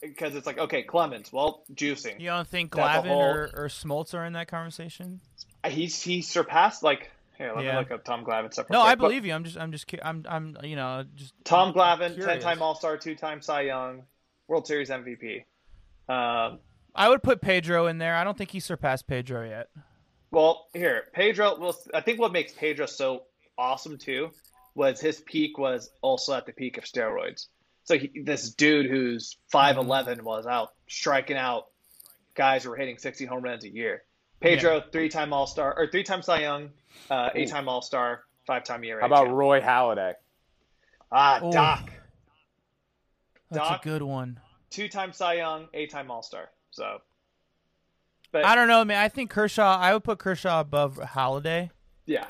Because 0.00 0.34
it's 0.34 0.46
like, 0.46 0.58
okay, 0.58 0.82
Clemens, 0.82 1.32
well, 1.32 1.64
juicing. 1.72 2.20
You 2.20 2.26
don't 2.26 2.46
think 2.46 2.72
Glavine 2.72 3.06
whole... 3.06 3.22
or, 3.22 3.50
or 3.54 3.68
Smoltz 3.68 4.12
are 4.12 4.26
in 4.26 4.34
that 4.34 4.46
conversation? 4.46 5.20
He's 5.66 6.02
he 6.02 6.20
surpassed 6.22 6.82
like 6.82 7.10
here. 7.38 7.52
Let 7.54 7.64
yeah. 7.64 7.72
me 7.72 7.78
look 7.78 7.90
up 7.90 8.04
Tom 8.04 8.24
Glavine 8.24 8.52
stuff. 8.52 8.66
No, 8.70 8.82
quick. 8.82 8.92
I 8.92 8.94
believe 8.94 9.22
but, 9.22 9.28
you. 9.28 9.34
I'm 9.34 9.44
just 9.44 9.56
I'm 9.56 9.72
just 9.72 9.92
I'm 10.02 10.24
I'm 10.28 10.56
you 10.62 10.76
know 10.76 11.04
just 11.14 11.32
Tom 11.44 11.72
Glavine, 11.72 12.22
ten 12.22 12.40
time 12.40 12.62
All 12.62 12.74
Star, 12.74 12.96
two 12.96 13.14
time 13.14 13.40
Cy 13.40 13.62
Young, 13.62 14.02
World 14.48 14.66
Series 14.66 14.90
MVP. 14.90 15.44
Um, 16.08 16.60
I 16.94 17.08
would 17.08 17.22
put 17.22 17.40
Pedro 17.40 17.86
in 17.86 17.98
there. 17.98 18.14
I 18.14 18.24
don't 18.24 18.38
think 18.38 18.50
he 18.50 18.60
surpassed 18.60 19.06
Pedro 19.06 19.48
yet. 19.48 19.68
Well, 20.30 20.66
here 20.74 21.04
Pedro. 21.12 21.58
Well, 21.58 21.76
I 21.94 22.00
think 22.00 22.20
what 22.20 22.32
makes 22.32 22.52
Pedro 22.52 22.86
so 22.86 23.24
awesome 23.58 23.98
too 23.98 24.30
was 24.76 25.00
his 25.00 25.20
peak 25.20 25.58
was 25.58 25.90
also 26.02 26.34
at 26.34 26.46
the 26.46 26.52
peak 26.52 26.78
of 26.78 26.84
steroids. 26.84 27.46
So 27.84 27.98
he, 27.98 28.22
this 28.24 28.50
dude 28.50 28.86
who's 28.86 29.36
5'11 29.52 30.22
was 30.22 30.46
out 30.46 30.74
striking 30.86 31.36
out 31.36 31.66
guys 32.34 32.64
who 32.64 32.70
were 32.70 32.76
hitting 32.76 32.98
60 32.98 33.24
home 33.24 33.42
runs 33.42 33.64
a 33.64 33.68
year. 33.68 34.02
Pedro, 34.40 34.76
yeah. 34.76 34.82
three-time 34.92 35.32
All-Star 35.32 35.74
or 35.76 35.86
three-time 35.86 36.20
Cy 36.20 36.42
Young, 36.42 36.70
uh, 37.10 37.30
eight-time 37.34 37.68
All-Star, 37.68 38.24
five-time 38.46 38.84
year. 38.84 39.00
How 39.00 39.06
about. 39.06 39.30
Roy 39.30 39.60
Halladay? 39.60 40.14
Ah, 41.10 41.40
Ooh. 41.42 41.50
Doc. 41.50 41.90
That's 43.50 43.68
Doc, 43.68 43.86
a 43.86 43.88
good 43.88 44.02
one. 44.02 44.38
Two-time 44.68 45.12
Cy 45.12 45.34
Young, 45.34 45.68
eight-time 45.72 46.10
All-Star. 46.10 46.50
So, 46.70 47.00
but 48.30 48.44
I 48.44 48.54
don't 48.54 48.68
know, 48.68 48.84
man. 48.84 48.98
I 48.98 49.08
think 49.08 49.30
Kershaw. 49.30 49.78
I 49.78 49.94
would 49.94 50.04
put 50.04 50.18
Kershaw 50.18 50.60
above 50.60 50.96
Halladay. 50.96 51.70
Yeah, 52.04 52.26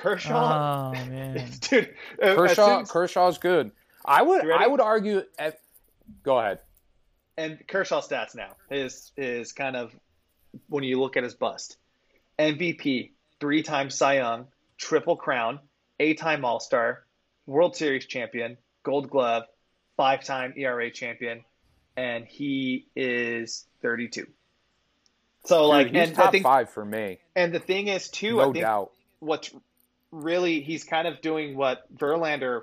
Kershaw. 0.00 0.92
Oh 0.92 0.92
man, 1.10 1.50
dude. 1.60 1.94
Uh, 2.22 2.34
Kershaw. 2.34 2.80
As 2.80 2.90
Kershaw's 2.90 3.38
good. 3.38 3.70
I 4.04 4.22
would. 4.22 4.50
I 4.50 4.66
would 4.66 4.80
argue. 4.80 5.22
At, 5.38 5.60
go 6.22 6.38
ahead. 6.38 6.60
And 7.36 7.58
Kershaw 7.66 8.00
stats 8.00 8.34
now 8.34 8.56
is 8.70 9.12
is 9.16 9.52
kind 9.52 9.76
of 9.76 9.94
when 10.68 10.84
you 10.84 11.00
look 11.00 11.16
at 11.16 11.22
his 11.24 11.34
bust. 11.34 11.76
MVP, 12.38 13.10
three 13.38 13.62
time 13.62 13.90
Cy 13.90 14.14
Young, 14.14 14.46
triple 14.78 15.16
crown, 15.16 15.60
eight 15.98 16.18
time 16.18 16.44
All 16.44 16.60
Star, 16.60 17.04
World 17.46 17.76
Series 17.76 18.06
champion, 18.06 18.56
Gold 18.82 19.10
Glove, 19.10 19.44
five 19.96 20.24
time 20.24 20.54
ERA 20.56 20.90
champion, 20.90 21.44
and 21.96 22.24
he 22.24 22.86
is 22.96 23.66
32. 23.82 24.26
So 25.44 25.66
like, 25.68 25.88
Dude, 25.88 25.96
and 25.96 26.14
top 26.14 26.28
I 26.28 26.30
think, 26.30 26.44
five 26.44 26.70
for 26.70 26.84
me. 26.84 27.18
And 27.36 27.54
the 27.54 27.58
thing 27.60 27.88
is, 27.88 28.08
too, 28.08 28.36
no 28.36 28.40
I 28.40 28.52
think 28.52 28.64
doubt. 28.64 28.92
what's 29.18 29.50
really 30.10 30.60
he's 30.60 30.84
kind 30.84 31.06
of 31.06 31.20
doing 31.20 31.56
what 31.56 31.82
Verlander 31.94 32.62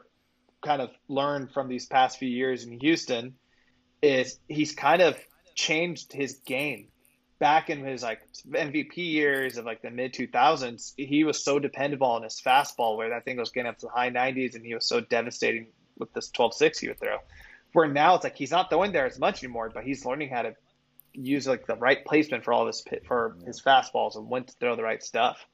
kind 0.61 0.81
of 0.81 0.89
learned 1.07 1.51
from 1.51 1.67
these 1.67 1.85
past 1.85 2.17
few 2.17 2.29
years 2.29 2.63
in 2.65 2.79
Houston 2.79 3.35
is 4.01 4.39
he's 4.47 4.73
kind 4.73 5.01
of 5.01 5.17
changed 5.55 6.13
his 6.13 6.35
game 6.45 6.87
back 7.39 7.69
in 7.69 7.83
his 7.83 8.03
like 8.03 8.21
MVP 8.47 8.97
years 8.97 9.57
of 9.57 9.65
like 9.65 9.81
the 9.81 9.91
mid 9.91 10.13
2000s, 10.13 10.93
he 10.97 11.23
was 11.23 11.43
so 11.43 11.59
dependable 11.59 12.07
on 12.07 12.23
his 12.23 12.41
fastball 12.43 12.97
where 12.97 13.09
that 13.09 13.25
thing 13.25 13.37
was 13.37 13.51
getting 13.51 13.69
up 13.69 13.77
to 13.79 13.87
the 13.87 13.91
high 13.91 14.09
90s 14.09 14.55
and 14.55 14.65
he 14.65 14.73
was 14.73 14.87
so 14.87 14.99
devastating 15.01 15.67
with 15.97 16.13
this 16.13 16.29
12-6 16.31 16.79
he 16.79 16.87
would 16.87 16.99
throw. 16.99 17.17
Where 17.73 17.87
now 17.87 18.15
it's 18.15 18.23
like 18.23 18.35
he's 18.35 18.51
not 18.51 18.69
throwing 18.69 18.91
there 18.91 19.05
as 19.05 19.19
much 19.19 19.43
anymore, 19.43 19.69
but 19.73 19.83
he's 19.83 20.05
learning 20.05 20.29
how 20.29 20.43
to 20.43 20.55
use 21.13 21.47
like 21.47 21.65
the 21.67 21.75
right 21.75 22.03
placement 22.05 22.43
for 22.43 22.53
all 22.53 22.61
of 22.61 22.67
his 22.67 22.83
for 23.05 23.35
his 23.45 23.61
fastballs 23.61 24.15
and 24.15 24.29
when 24.29 24.45
to 24.45 24.53
throw 24.53 24.75
the 24.75 24.83
right 24.83 25.03
stuff. 25.03 25.45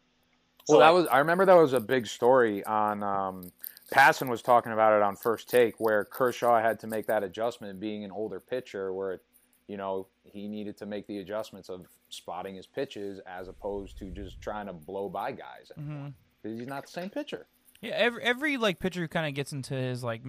So, 0.65 0.77
well, 0.77 0.79
that 0.79 0.93
was 0.93 1.07
I 1.07 1.19
remember 1.19 1.45
that 1.45 1.55
was 1.55 1.73
a 1.73 1.79
big 1.79 2.07
story 2.07 2.63
on 2.65 3.03
um, 3.03 3.51
Passan 3.93 4.29
was 4.29 4.41
talking 4.41 4.71
about 4.71 4.93
it 4.93 5.01
on 5.01 5.15
first 5.15 5.49
take 5.49 5.79
where 5.79 6.05
Kershaw 6.05 6.61
had 6.61 6.79
to 6.79 6.87
make 6.87 7.07
that 7.07 7.23
adjustment 7.23 7.79
being 7.79 8.03
an 8.03 8.11
older 8.11 8.39
pitcher 8.39 8.93
where 8.93 9.21
you 9.67 9.77
know 9.77 10.07
he 10.23 10.47
needed 10.47 10.77
to 10.77 10.85
make 10.85 11.05
the 11.07 11.19
adjustments 11.19 11.69
of 11.69 11.85
spotting 12.09 12.55
his 12.55 12.67
pitches 12.67 13.19
as 13.25 13.47
opposed 13.47 13.97
to 13.97 14.05
just 14.11 14.39
trying 14.39 14.67
to 14.67 14.73
blow 14.73 15.09
by 15.09 15.31
guys 15.31 15.71
mm-hmm. 15.79 16.07
he's 16.43 16.67
not 16.67 16.85
the 16.85 16.91
same 16.91 17.09
pitcher. 17.09 17.47
Yeah, 17.81 17.95
every 17.95 18.23
every 18.23 18.57
like 18.57 18.79
pitcher 18.79 19.01
who 19.01 19.07
kind 19.07 19.27
of 19.27 19.33
gets 19.33 19.51
into 19.51 19.73
his 19.73 20.03
like 20.03 20.21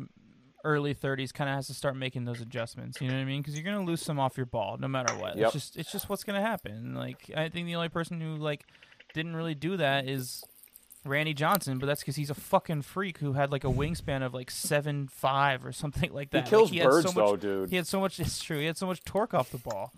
early 0.64 0.95
30s 0.95 1.32
kind 1.32 1.49
of 1.49 1.57
has 1.57 1.66
to 1.66 1.74
start 1.74 1.95
making 1.95 2.24
those 2.24 2.41
adjustments. 2.41 3.01
You 3.01 3.09
know 3.09 3.14
what 3.14 3.20
I 3.20 3.24
mean? 3.24 3.43
Because 3.43 3.55
you're 3.55 3.64
gonna 3.64 3.85
lose 3.85 4.03
some 4.03 4.18
off 4.18 4.37
your 4.37 4.47
ball 4.47 4.76
no 4.78 4.89
matter 4.89 5.14
what. 5.14 5.37
Yep. 5.37 5.45
It's 5.45 5.53
just 5.53 5.76
it's 5.76 5.93
just 5.93 6.09
what's 6.09 6.24
gonna 6.24 6.41
happen. 6.41 6.95
Like 6.95 7.30
I 7.37 7.49
think 7.49 7.66
the 7.66 7.76
only 7.76 7.91
person 7.91 8.20
who 8.20 8.37
like 8.37 8.66
didn't 9.15 9.37
really 9.37 9.55
do 9.55 9.79
that 9.79 10.07
is 10.07 10.45
Randy 11.05 11.33
Johnson, 11.33 11.79
but 11.79 11.87
that's 11.87 12.01
because 12.01 12.17
he's 12.17 12.31
a 12.31 12.35
fucking 12.35 12.83
freak 12.83 13.19
who 13.19 13.33
had 13.33 13.51
like 13.53 13.65
a 13.65 13.69
wingspan 13.69 14.23
of 14.23 14.35
like 14.35 14.51
seven 14.51 15.09
five 15.09 15.65
or 15.65 15.73
something 15.73 16.12
like 16.12 16.31
that. 16.31 16.45
He 16.45 16.51
kills 16.51 16.71
like, 16.71 16.81
he 16.81 16.87
birds 16.87 17.12
so 17.12 17.12
though, 17.12 17.37
dude. 17.37 17.71
He 17.71 17.77
had 17.77 17.87
so 17.87 18.01
much. 18.01 18.21
It's 18.25 18.43
true. 18.43 18.59
He 18.59 18.67
had 18.67 18.77
so 18.77 18.87
much 18.87 19.03
torque 19.05 19.35
off 19.35 19.51
the 19.51 19.59
ball. 19.59 19.93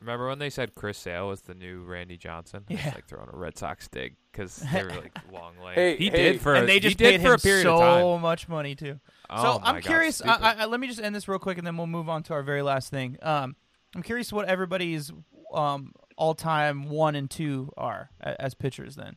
Remember 0.00 0.26
when 0.26 0.40
they 0.40 0.50
said 0.50 0.74
Chris 0.74 0.98
Sale 0.98 1.28
was 1.28 1.42
the 1.42 1.54
new 1.54 1.82
Randy 1.82 2.16
Johnson? 2.16 2.64
Yeah, 2.68 2.92
like 2.94 3.06
throwing 3.06 3.28
a 3.32 3.36
Red 3.36 3.56
Sox 3.56 3.86
dig 3.88 4.16
because 4.32 4.56
they 4.72 4.82
were 4.82 4.90
like 4.90 5.16
long 5.32 5.54
legs. 5.62 5.76
Hey, 5.76 5.96
he 5.96 6.06
hey, 6.06 6.32
did 6.32 6.40
for 6.40 6.54
and 6.54 6.68
they 6.68 6.80
just 6.80 6.98
did 6.98 7.20
paid 7.20 7.26
for 7.26 7.34
him 7.34 7.62
so 7.62 7.78
time. 7.78 8.20
much 8.20 8.48
money 8.48 8.74
too. 8.74 8.98
Oh 9.30 9.42
so 9.42 9.58
my 9.60 9.68
I'm 9.68 9.74
God, 9.76 9.84
curious. 9.84 10.22
I. 10.22 10.54
I, 10.58 10.64
let 10.66 10.80
me 10.80 10.88
just 10.88 11.00
end 11.00 11.14
this 11.14 11.28
real 11.28 11.38
quick, 11.38 11.58
and 11.58 11.66
then 11.66 11.76
we'll 11.76 11.86
move 11.86 12.08
on 12.08 12.22
to 12.24 12.34
our 12.34 12.42
very 12.42 12.62
last 12.62 12.90
thing. 12.90 13.16
Um, 13.22 13.56
I'm 13.94 14.02
curious 14.02 14.32
what 14.32 14.48
everybody's 14.48 15.12
um, 15.52 15.92
all-time 16.16 16.88
one 16.88 17.14
and 17.14 17.30
two 17.30 17.72
are 17.76 18.10
as 18.20 18.54
pitchers. 18.54 18.96
Then 18.96 19.16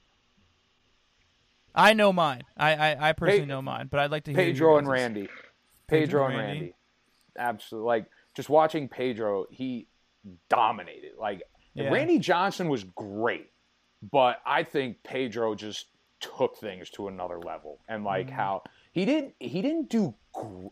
I 1.74 1.94
know 1.94 2.14
mine. 2.14 2.44
I 2.58 2.74
I, 2.76 3.10
I 3.10 3.14
personally 3.14 3.42
Pe- 3.42 3.46
know 3.48 3.62
mine, 3.62 3.88
but 3.92 4.00
I'd 4.00 4.12
like 4.12 4.24
to 4.26 4.32
hear 4.32 4.40
Pedro 4.46 4.78
and 4.78 4.88
guys's. 4.88 5.02
Randy. 5.02 5.30
Pedro, 5.88 6.26
and 6.28 6.38
Randy. 6.38 6.60
Randy. 6.60 6.76
Absolutely. 7.38 7.86
Like 7.88 8.06
just 8.36 8.50
watching 8.50 8.88
Pedro, 8.90 9.46
he 9.52 9.88
dominated. 10.50 11.12
Like 11.20 11.44
Yeah. 11.74 11.90
Randy 11.92 12.18
Johnson 12.20 12.70
was 12.70 12.84
great, 12.84 13.52
but 14.12 14.38
I 14.46 14.64
think 14.64 15.04
Pedro 15.04 15.54
just 15.56 15.88
took 16.22 16.58
things 16.58 16.90
to 16.92 17.08
another 17.08 17.40
level. 17.40 17.80
And 17.88 18.04
like 18.04 18.28
Mm-hmm. 18.28 18.36
how 18.36 18.64
he 18.94 19.06
didn't 19.06 19.36
he 19.40 19.62
didn't 19.62 19.90
do 19.90 20.16
gr- 20.34 20.68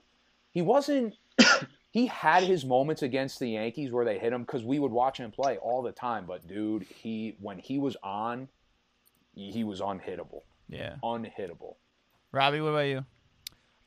he 0.51 0.61
wasn't 0.61 1.15
he 1.93 2.07
had 2.07 2.41
his 2.41 2.65
moments 2.65 3.03
against 3.03 3.37
the 3.39 3.49
Yankees 3.49 3.91
where 3.91 4.03
they 4.03 4.17
hit 4.17 4.33
him 4.33 4.41
because 4.41 4.63
we 4.63 4.79
would 4.79 4.91
watch 4.91 5.19
him 5.19 5.29
play 5.29 5.57
all 5.57 5.83
the 5.83 5.91
time. 5.91 6.25
But 6.25 6.47
dude, 6.47 6.81
he 6.81 7.35
when 7.39 7.59
he 7.59 7.77
was 7.77 7.95
on, 8.01 8.47
he 9.35 9.63
was 9.63 9.79
unhittable, 9.79 10.41
Yeah, 10.67 10.95
unhittable. 11.03 11.75
Robbie, 12.31 12.61
what 12.61 12.69
about 12.69 12.79
you? 12.79 13.05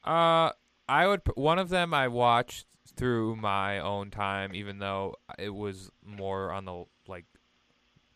Uh, 0.05 0.53
I 0.89 1.09
would. 1.09 1.23
One 1.35 1.59
of 1.59 1.69
them 1.69 1.93
I 1.93 2.07
watched 2.07 2.67
through 2.97 3.35
my 3.35 3.81
own 3.81 4.13
time, 4.13 4.55
even 4.55 4.79
though 4.79 5.17
it 5.37 5.53
was 5.53 5.91
more 6.05 6.53
on 6.53 6.65
the 6.65 6.85
like 7.09 7.25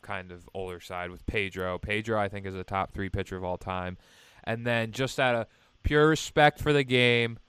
kind 0.03 0.31
of 0.31 0.49
older 0.55 0.79
side 0.79 1.11
with 1.11 1.27
Pedro. 1.27 1.79
Pedro, 1.79 2.21
I 2.21 2.29
think, 2.29 2.47
is 2.47 2.55
a 2.55 2.63
top 2.63 2.93
three 2.93 3.09
pitcher 3.09 3.37
of 3.37 3.43
all 3.43 3.59
time, 3.59 3.99
and 4.45 4.65
then 4.65 4.93
just 4.93 5.19
out 5.19 5.35
of 5.35 5.47
pure 5.83 6.07
respect 6.07 6.61
for 6.61 6.73
the 6.73 6.85
game 6.85 7.41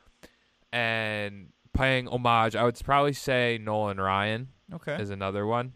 and 0.74 1.50
paying 1.74 2.08
homage, 2.08 2.56
I 2.56 2.64
would 2.64 2.80
probably 2.84 3.14
say 3.14 3.60
Nolan 3.62 4.00
Ryan 4.00 4.50
Okay. 4.74 4.96
is 5.02 5.10
another 5.10 5.46
one 5.46 5.74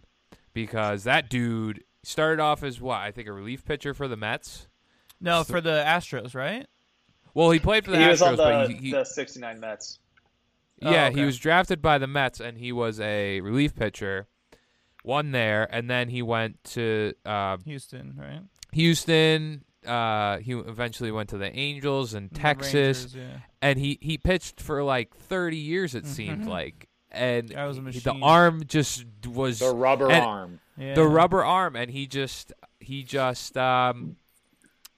because 0.54 1.04
that 1.04 1.30
dude 1.30 1.84
started 2.04 2.42
off 2.42 2.64
as 2.64 2.80
what 2.80 3.00
I 3.00 3.12
think 3.12 3.28
a 3.28 3.34
relief 3.34 3.66
pitcher 3.66 3.94
for 3.94 4.08
the 4.08 4.16
Mets. 4.18 4.68
No, 5.22 5.44
for 5.44 5.62
the 5.62 5.84
Astros, 5.86 6.36
right? 6.36 6.68
Well, 7.34 7.52
he 7.52 7.60
played 7.60 7.84
for 7.86 7.92
the 7.92 7.98
he 7.98 8.04
Astros, 8.04 8.12
was 8.12 8.22
on 8.22 8.38
but 8.38 8.68
the, 8.68 8.74
he, 8.74 8.80
he, 8.86 8.92
the 8.92 9.04
69 9.04 9.60
Mets. 9.60 10.00
Oh, 10.84 10.92
Yeah, 10.92 11.08
okay. 11.08 11.20
he 11.20 11.26
was 11.26 11.38
drafted 11.38 11.82
by 11.82 11.98
the 11.98 12.08
Mets, 12.08 12.40
and 12.40 12.58
he 12.58 12.72
was 12.72 13.00
a 13.00 13.42
relief 13.42 13.76
pitcher. 13.76 14.28
One 15.04 15.32
there, 15.32 15.68
and 15.74 15.90
then 15.90 16.10
he 16.10 16.22
went 16.22 16.64
to 16.74 17.14
uh, 17.26 17.58
Houston, 17.66 18.16
right? 18.20 18.42
Houston. 18.72 19.64
Uh, 19.86 20.38
he 20.40 20.54
eventually 20.54 21.12
went 21.12 21.30
to 21.30 21.38
the 21.38 21.56
Angels 21.58 22.14
and 22.14 22.34
Texas, 22.34 22.74
Rangers, 23.04 23.16
yeah. 23.16 23.38
and 23.62 23.80
he 23.80 23.98
he 24.02 24.18
pitched 24.18 24.60
for 24.62 24.84
like 24.84 25.16
thirty 25.16 25.58
years. 25.58 25.96
It 25.96 26.06
seemed 26.06 26.46
Mhm. 26.46 26.50
like, 26.50 26.90
and 27.12 27.50
was 27.56 27.78
a 27.78 27.82
the 27.82 28.20
arm 28.22 28.64
just 28.66 29.06
was 29.28 29.60
The 29.60 29.74
rubber 29.74 30.12
and- 30.12 30.24
arm. 30.26 30.60
Yeah. 30.78 30.94
the 30.96 31.08
rubber 31.08 31.44
arm, 31.44 31.76
and 31.76 31.90
he 31.92 32.06
just 32.08 32.52
he 32.80 33.04
just 33.04 33.58
um. 33.58 34.18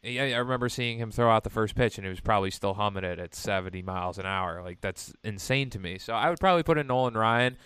Yeah, 0.04 0.24
I 0.24 0.38
remember 0.38 0.70
seeing 0.70 1.00
him 1.00 1.12
throw 1.12 1.30
out 1.30 1.44
the 1.44 1.50
first 1.50 1.76
pitch, 1.76 1.98
and 1.98 2.06
he 2.06 2.10
was 2.10 2.22
probably 2.22 2.52
still 2.52 2.76
humming 2.76 3.04
it 3.04 3.20
at 3.20 3.36
70 3.36 3.82
miles 3.82 4.18
an 4.20 4.26
hour. 4.26 4.62
Like 4.64 4.80
that's 4.80 5.12
insane 5.24 5.70
to 5.72 5.80
me. 5.80 5.98
So 5.98 6.14
I 6.14 6.30
would 6.30 6.40
probably 6.40 6.64
put 6.64 6.78
in 6.78 6.88
Nolan 6.88 7.16
Ryan, 7.16 7.58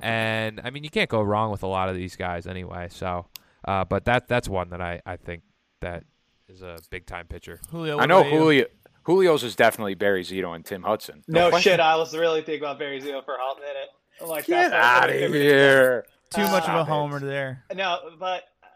and 0.00 0.60
I 0.62 0.70
mean 0.70 0.84
you 0.84 0.90
can't 0.90 1.10
go 1.10 1.22
wrong 1.22 1.50
with 1.50 1.62
a 1.62 1.66
lot 1.66 1.88
of 1.88 1.96
these 1.96 2.14
guys 2.14 2.46
anyway. 2.46 2.88
So, 2.90 3.26
uh, 3.66 3.84
but 3.84 4.04
that 4.04 4.28
that's 4.28 4.48
one 4.48 4.68
that 4.70 4.80
I 4.80 5.00
I 5.06 5.16
think 5.16 5.42
that 5.80 6.04
is 6.48 6.62
a 6.62 6.78
big 6.90 7.06
time 7.06 7.26
pitcher. 7.26 7.60
Julio. 7.70 7.98
I 7.98 8.06
know? 8.06 8.22
Julio. 8.22 8.66
Julio's 9.04 9.42
is 9.42 9.56
definitely 9.56 9.94
Barry 9.94 10.22
Zito 10.22 10.54
and 10.54 10.64
Tim 10.64 10.82
Hudson. 10.82 11.24
No 11.26 11.48
question. 11.48 11.72
shit, 11.72 11.80
I 11.80 11.96
was 11.96 12.14
really 12.14 12.42
thinking 12.42 12.62
about 12.62 12.78
Barry 12.78 13.00
Zito 13.00 13.24
for 13.24 13.34
a 13.34 13.38
hot 13.38 13.58
minute. 13.58 13.88
I'm 14.20 14.28
like, 14.28 14.46
Get 14.46 14.70
that's 14.70 14.74
out 14.74 15.10
of 15.10 15.16
here. 15.16 16.04
Too 16.30 16.42
much 16.42 16.64
of 16.64 16.74
a 16.74 16.78
ah, 16.78 16.84
homer 16.84 17.20
there. 17.20 17.64
No, 17.74 17.98
but 18.18 18.44
uh, 18.62 18.66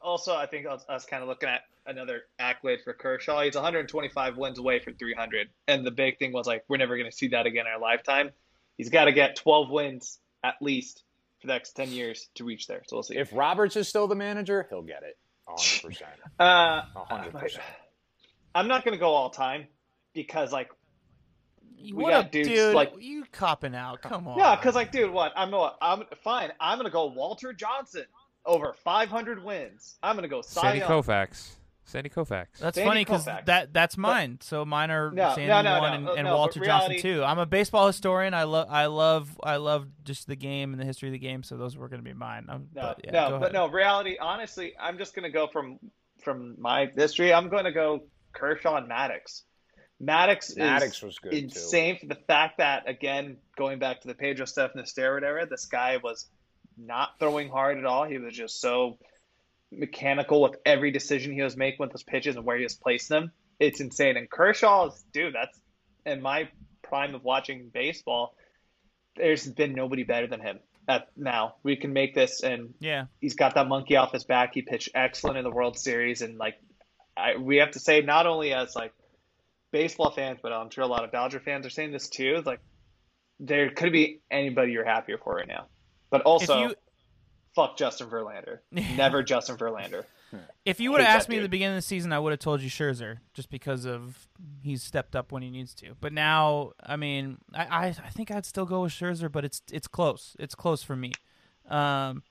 also 0.00 0.36
I 0.36 0.46
think 0.46 0.66
I 0.66 0.74
was, 0.74 0.84
I 0.88 0.94
was 0.94 1.06
kind 1.06 1.22
of 1.22 1.28
looking 1.28 1.48
at 1.48 1.62
another 1.86 2.22
accolade 2.38 2.80
for 2.84 2.92
Kershaw. 2.92 3.42
He's 3.42 3.56
125 3.56 4.36
wins 4.36 4.58
away 4.60 4.78
from 4.78 4.94
300, 4.94 5.48
and 5.66 5.84
the 5.84 5.90
big 5.90 6.18
thing 6.18 6.32
was 6.32 6.46
like 6.46 6.64
we're 6.68 6.76
never 6.76 6.96
going 6.96 7.10
to 7.10 7.16
see 7.16 7.28
that 7.28 7.46
again 7.46 7.66
in 7.66 7.72
our 7.72 7.80
lifetime. 7.80 8.30
He's 8.76 8.90
got 8.90 9.06
to 9.06 9.12
get 9.12 9.34
12 9.36 9.70
wins 9.70 10.20
at 10.44 10.54
least 10.60 11.02
for 11.40 11.48
the 11.48 11.52
next 11.54 11.72
10 11.72 11.90
years 11.90 12.28
to 12.36 12.44
reach 12.44 12.66
there. 12.68 12.82
So 12.86 12.96
we'll 12.96 13.02
see. 13.02 13.16
If 13.16 13.32
Roberts 13.32 13.76
is 13.76 13.88
still 13.88 14.06
the 14.06 14.14
manager, 14.14 14.66
he'll 14.70 14.82
get 14.82 15.02
it. 15.02 15.18
100%. 15.56 16.02
uh, 16.40 16.82
100%. 16.96 17.58
I'm 18.54 18.68
not 18.68 18.84
going 18.84 18.94
to 18.94 18.98
go 19.00 19.10
all 19.10 19.30
time 19.30 19.66
because 20.14 20.52
like 20.52 20.70
We 21.82 21.92
what 21.92 22.10
got 22.10 22.26
a 22.26 22.28
dudes 22.30 22.48
dude! 22.48 22.74
like- 22.74 22.92
you 22.98 23.24
copping 23.32 23.74
out? 23.74 24.02
Come 24.02 24.26
on. 24.28 24.38
yeah, 24.38 24.56
because 24.56 24.74
like 24.74 24.90
dude, 24.92 25.10
what 25.12 25.32
I'm 25.36 25.50
what 25.50 25.76
I'm 25.80 26.04
fine. 26.22 26.50
I'm 26.60 26.78
going 26.78 26.86
to 26.86 26.92
go 26.92 27.06
Walter 27.06 27.52
Johnson 27.52 28.04
over 28.46 28.74
500 28.84 29.44
wins. 29.44 29.98
I'm 30.02 30.16
going 30.16 30.22
to 30.22 30.28
go 30.28 30.42
Cy 30.42 30.62
Sandy 30.62 30.78
Young. 30.80 30.88
Koufax. 30.88 31.50
Sandy 31.90 32.08
Koufax. 32.10 32.46
That's 32.58 32.76
Sandy 32.76 32.88
funny 32.88 33.04
because 33.04 33.24
that 33.24 33.72
that's 33.72 33.96
mine. 33.96 34.38
So 34.40 34.64
mine 34.64 34.90
are 34.90 35.10
No, 35.10 35.30
Sandy 35.34 35.48
no, 35.48 35.62
no, 35.62 35.80
one 35.80 36.04
no, 36.04 36.10
and, 36.10 36.18
and 36.20 36.26
no, 36.26 36.36
Walter 36.36 36.60
reality- 36.60 36.94
Johnson 36.94 37.16
too. 37.18 37.24
I'm 37.24 37.38
a 37.38 37.46
baseball 37.46 37.86
historian. 37.86 38.34
I 38.34 38.44
love 38.44 38.68
I 38.70 38.86
love 38.86 39.38
I 39.42 39.56
love 39.56 39.86
just 40.04 40.26
the 40.26 40.36
game 40.36 40.72
and 40.72 40.80
the 40.80 40.86
history 40.86 41.08
of 41.08 41.12
the 41.12 41.18
game. 41.18 41.42
So 41.42 41.56
those 41.56 41.76
were 41.76 41.88
going 41.88 42.02
to 42.02 42.08
be 42.08 42.14
mine. 42.14 42.46
Um, 42.48 42.68
No, 42.74 42.82
but 42.82 43.00
yeah, 43.04 43.10
no, 43.12 43.38
but 43.38 43.52
no. 43.52 43.68
Reality, 43.68 44.16
honestly, 44.20 44.74
I'm 44.80 44.98
just 44.98 45.14
gonna 45.14 45.30
go 45.30 45.46
from 45.48 45.78
from 46.22 46.56
my 46.58 46.86
history. 46.96 47.32
I'm 47.32 47.48
going 47.48 47.64
to 47.64 47.72
go 47.72 48.04
Kershaw 48.32 48.76
and 48.76 48.88
Maddux. 48.90 49.42
Maddux, 50.02 50.56
Maddux 50.56 50.82
is 50.86 51.02
was 51.02 51.18
good, 51.18 51.30
too. 51.32 51.36
insane 51.36 51.98
for 51.98 52.06
the 52.06 52.14
fact 52.14 52.58
that 52.58 52.88
again, 52.88 53.36
going 53.56 53.78
back 53.78 54.00
to 54.02 54.08
the 54.08 54.14
Pedro 54.14 54.46
stuff 54.46 54.70
in 54.74 54.80
the 54.80 54.86
steroid 54.86 55.22
era, 55.22 55.46
this 55.46 55.66
guy 55.66 55.98
was 55.98 56.26
not 56.78 57.10
throwing 57.18 57.50
hard 57.50 57.76
at 57.78 57.84
all. 57.84 58.04
He 58.04 58.16
was 58.18 58.34
just 58.34 58.60
so 58.60 58.98
mechanical 59.72 60.42
with 60.42 60.56
every 60.64 60.90
decision 60.90 61.32
he 61.32 61.42
was 61.42 61.56
making 61.56 61.78
with 61.80 61.92
his 61.92 62.02
pitches 62.02 62.36
and 62.36 62.44
where 62.44 62.56
he 62.56 62.64
was 62.64 62.74
placing 62.74 63.14
them. 63.14 63.32
It's 63.58 63.80
insane. 63.80 64.16
And 64.16 64.28
Kershaw 64.30 64.88
is, 64.88 65.04
dude, 65.12 65.34
that's 65.34 65.58
in 66.06 66.22
my 66.22 66.48
prime 66.82 67.14
of 67.14 67.22
watching 67.24 67.70
baseball. 67.72 68.34
There's 69.16 69.46
been 69.46 69.74
nobody 69.74 70.02
better 70.02 70.26
than 70.26 70.40
him. 70.40 70.60
At 70.88 71.08
now, 71.16 71.56
we 71.62 71.76
can 71.76 71.92
make 71.92 72.14
this, 72.14 72.42
and 72.42 72.74
yeah, 72.80 73.04
he's 73.20 73.34
got 73.34 73.54
that 73.54 73.68
monkey 73.68 73.96
off 73.96 74.12
his 74.12 74.24
back. 74.24 74.54
He 74.54 74.62
pitched 74.62 74.88
excellent 74.94 75.36
in 75.36 75.44
the 75.44 75.50
World 75.50 75.78
Series, 75.78 76.22
and 76.22 76.38
like, 76.38 76.54
I, 77.16 77.36
we 77.36 77.58
have 77.58 77.72
to 77.72 77.78
say, 77.78 78.00
not 78.00 78.26
only 78.26 78.52
as 78.54 78.74
like 78.74 78.92
baseball 79.72 80.10
fans, 80.10 80.40
but 80.42 80.52
I'm 80.52 80.70
sure 80.70 80.82
a 80.82 80.88
lot 80.88 81.04
of 81.04 81.12
Dodger 81.12 81.38
fans 81.38 81.66
are 81.66 81.70
saying 81.70 81.92
this 81.92 82.08
too. 82.08 82.34
It's 82.38 82.46
like 82.46 82.60
there 83.38 83.70
could 83.70 83.92
be 83.92 84.20
anybody 84.30 84.72
you're 84.72 84.84
happier 84.84 85.18
for 85.18 85.34
right 85.34 85.46
now, 85.46 85.66
but 86.10 86.22
also 86.22 86.60
you- 86.62 86.74
fuck 87.54 87.76
Justin 87.76 88.08
Verlander. 88.08 88.60
Never 88.96 89.22
Justin 89.22 89.56
Verlander. 89.56 90.04
if 90.64 90.80
you 90.80 90.92
would 90.92 91.00
have 91.00 91.16
asked 91.16 91.28
me 91.28 91.38
at 91.38 91.42
the 91.42 91.48
beginning 91.48 91.76
of 91.76 91.82
the 91.82 91.86
season, 91.86 92.12
I 92.12 92.18
would 92.18 92.30
have 92.30 92.38
told 92.38 92.60
you 92.60 92.70
Scherzer 92.70 93.18
just 93.34 93.50
because 93.50 93.84
of 93.84 94.28
he's 94.62 94.82
stepped 94.82 95.16
up 95.16 95.32
when 95.32 95.42
he 95.42 95.50
needs 95.50 95.74
to. 95.74 95.94
But 96.00 96.12
now, 96.12 96.72
I 96.84 96.96
mean, 96.96 97.38
I 97.52 97.64
I, 97.64 97.86
I 97.86 98.10
think 98.10 98.30
I'd 98.30 98.46
still 98.46 98.66
go 98.66 98.82
with 98.82 98.92
Scherzer, 98.92 99.30
but 99.30 99.44
it's 99.44 99.62
it's 99.72 99.88
close. 99.88 100.36
It's 100.38 100.54
close 100.54 100.82
for 100.82 100.94
me. 100.96 101.12
Um, 101.68 102.22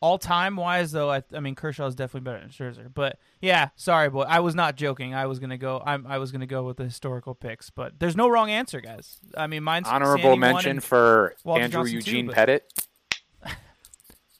all 0.00 0.18
time 0.18 0.56
wise, 0.56 0.92
though, 0.92 1.10
I, 1.10 1.22
I 1.32 1.40
mean 1.40 1.54
Kershaw 1.54 1.86
is 1.86 1.94
definitely 1.94 2.24
better 2.30 2.40
than 2.40 2.50
Scherzer. 2.50 2.92
But 2.92 3.18
yeah, 3.40 3.68
sorry, 3.76 4.10
boy, 4.10 4.22
I 4.22 4.40
was 4.40 4.54
not 4.54 4.76
joking. 4.76 5.14
I 5.14 5.26
was 5.26 5.38
gonna 5.38 5.56
go. 5.56 5.82
I'm, 5.84 6.06
I 6.06 6.18
was 6.18 6.30
gonna 6.30 6.46
go 6.46 6.64
with 6.64 6.76
the 6.76 6.84
historical 6.84 7.34
picks, 7.34 7.70
but 7.70 7.98
there's 7.98 8.14
no 8.16 8.28
wrong 8.28 8.50
answer, 8.50 8.80
guys. 8.82 9.18
I 9.36 9.46
mean, 9.46 9.62
mine's 9.62 9.88
honorable 9.88 10.22
Sandy 10.22 10.38
mention 10.38 10.80
for 10.80 11.34
Walter 11.42 11.62
Andrew 11.62 11.80
Johnson 11.80 11.94
Eugene 11.94 12.26
too, 12.26 12.32
but- 12.34 12.48
Pettitte. 12.48 12.86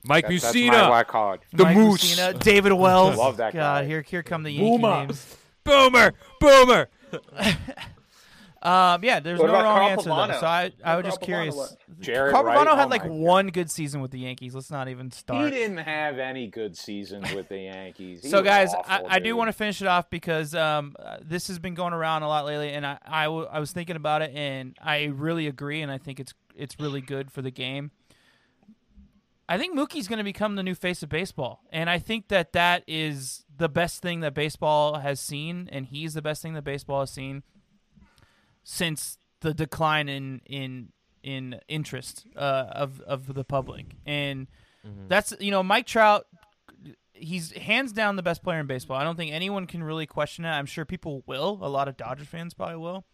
Mike 0.04 0.26
That- 0.28 0.40
that's 0.40 0.54
Mussina. 0.56 0.88
my 0.88 1.02
card. 1.04 1.40
The 1.52 1.64
Mike 1.64 1.76
Moose. 1.76 2.16
Mussina, 2.16 2.38
David 2.38 2.72
Wells. 2.72 3.16
Love 3.16 3.38
that 3.38 3.52
God, 3.52 3.82
guy. 3.82 3.84
here 3.86 4.02
here 4.02 4.22
come 4.22 4.42
the 4.42 4.50
Yankee 4.50 4.78
Boomer. 4.78 4.98
names. 5.06 5.36
Boomer. 5.64 6.12
Boomer. 6.40 6.88
Um, 8.62 9.04
yeah, 9.04 9.20
there's 9.20 9.38
What 9.38 9.48
no 9.48 9.52
wrong 9.52 9.62
Carl 9.64 9.88
answer 9.90 10.08
though. 10.08 10.40
So 10.40 10.46
I, 10.46 10.72
I 10.82 10.96
was 10.96 11.04
What 11.04 11.10
just 11.10 11.20
Carl 11.20 11.26
curious. 11.26 11.54
Pavano? 11.54 11.76
Jaret 12.00 12.30
Carl 12.30 12.44
Wright, 12.44 12.56
Pavano 12.56 12.70
oh 12.72 12.76
had 12.76 12.88
like 12.88 13.02
my 13.02 13.08
God. 13.08 13.18
one 13.18 13.46
good 13.48 13.70
season 13.70 14.00
with 14.00 14.10
the 14.10 14.18
Yankees. 14.20 14.54
Let's 14.54 14.70
not 14.70 14.88
even 14.88 15.10
start. 15.10 15.44
He 15.44 15.50
didn't 15.50 15.76
have 15.78 16.18
any 16.18 16.46
good 16.46 16.74
seasons 16.74 17.30
with 17.34 17.50
the 17.50 17.58
Yankees. 17.58 18.22
He 18.22 18.30
So, 18.30 18.40
guys, 18.40 18.72
awful, 18.72 19.06
I, 19.06 19.16
I 19.16 19.18
do 19.18 19.36
want 19.36 19.48
to 19.48 19.52
finish 19.52 19.82
it 19.82 19.86
off 19.86 20.08
because 20.08 20.54
um, 20.54 20.96
uh, 20.98 21.18
this 21.20 21.48
has 21.48 21.58
been 21.58 21.74
going 21.74 21.92
around 21.92 22.22
a 22.22 22.28
lot 22.28 22.46
lately, 22.46 22.70
and 22.72 22.86
I, 22.86 22.96
I, 23.06 23.24
w- 23.24 23.46
I 23.52 23.60
was 23.60 23.70
thinking 23.70 23.96
about 23.96 24.22
it, 24.22 24.34
and 24.34 24.74
I 24.80 25.04
really 25.14 25.46
agree, 25.46 25.82
and 25.82 25.92
I 25.92 25.98
think 25.98 26.18
it's 26.18 26.32
it's 26.56 26.80
really 26.80 27.02
good 27.02 27.30
for 27.30 27.42
the 27.42 27.50
game. 27.50 27.90
I 29.48 29.58
think 29.58 29.76
Mookie's 29.76 30.08
going 30.08 30.18
to 30.18 30.24
become 30.24 30.56
the 30.56 30.62
new 30.62 30.74
face 30.74 31.02
of 31.02 31.08
baseball, 31.08 31.62
and 31.70 31.90
I 31.90 31.98
think 31.98 32.28
that 32.28 32.52
that 32.52 32.82
is 32.86 33.44
the 33.56 33.68
best 33.68 34.00
thing 34.00 34.20
that 34.20 34.34
baseball 34.34 34.98
has 34.98 35.20
seen, 35.20 35.68
and 35.70 35.86
he's 35.86 36.14
the 36.14 36.22
best 36.22 36.40
thing 36.42 36.54
that 36.54 36.64
baseball 36.64 37.00
has 37.00 37.10
seen 37.10 37.42
since 38.62 39.18
the 39.40 39.52
decline 39.52 40.08
in 40.08 40.40
in 40.46 40.92
in 41.22 41.60
interest 41.68 42.26
uh, 42.36 42.66
of 42.70 43.00
of 43.02 43.34
the 43.34 43.44
public, 43.44 43.86
and 44.06 44.46
that's 45.08 45.34
you 45.40 45.50
know 45.50 45.62
Mike 45.62 45.86
Trout. 45.86 46.26
He's 47.12 47.52
hands 47.52 47.92
down 47.92 48.16
the 48.16 48.22
best 48.22 48.42
player 48.42 48.58
in 48.58 48.66
baseball. 48.66 48.96
I 48.96 49.04
don't 49.04 49.16
think 49.16 49.32
anyone 49.32 49.66
can 49.66 49.84
really 49.84 50.06
question 50.06 50.44
it. 50.44 50.50
I'm 50.50 50.66
sure 50.66 50.84
people 50.84 51.22
will. 51.26 51.60
A 51.62 51.68
lot 51.68 51.86
of 51.86 51.96
Dodgers 51.96 52.26
fans 52.26 52.54
probably 52.54 52.76
will. 52.76 53.04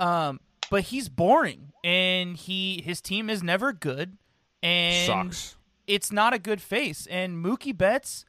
Um, 0.00 0.40
but 0.70 0.84
he's 0.84 1.08
boring, 1.08 1.72
and 1.84 2.36
he 2.36 2.82
his 2.82 3.00
team 3.00 3.30
is 3.30 3.42
never 3.42 3.72
good, 3.72 4.16
and 4.64 5.06
Sucks. 5.32 5.56
it's 5.86 6.10
not 6.10 6.32
a 6.34 6.38
good 6.38 6.60
face. 6.60 7.06
And 7.06 7.44
Mookie 7.44 7.76
Betts, 7.76 8.24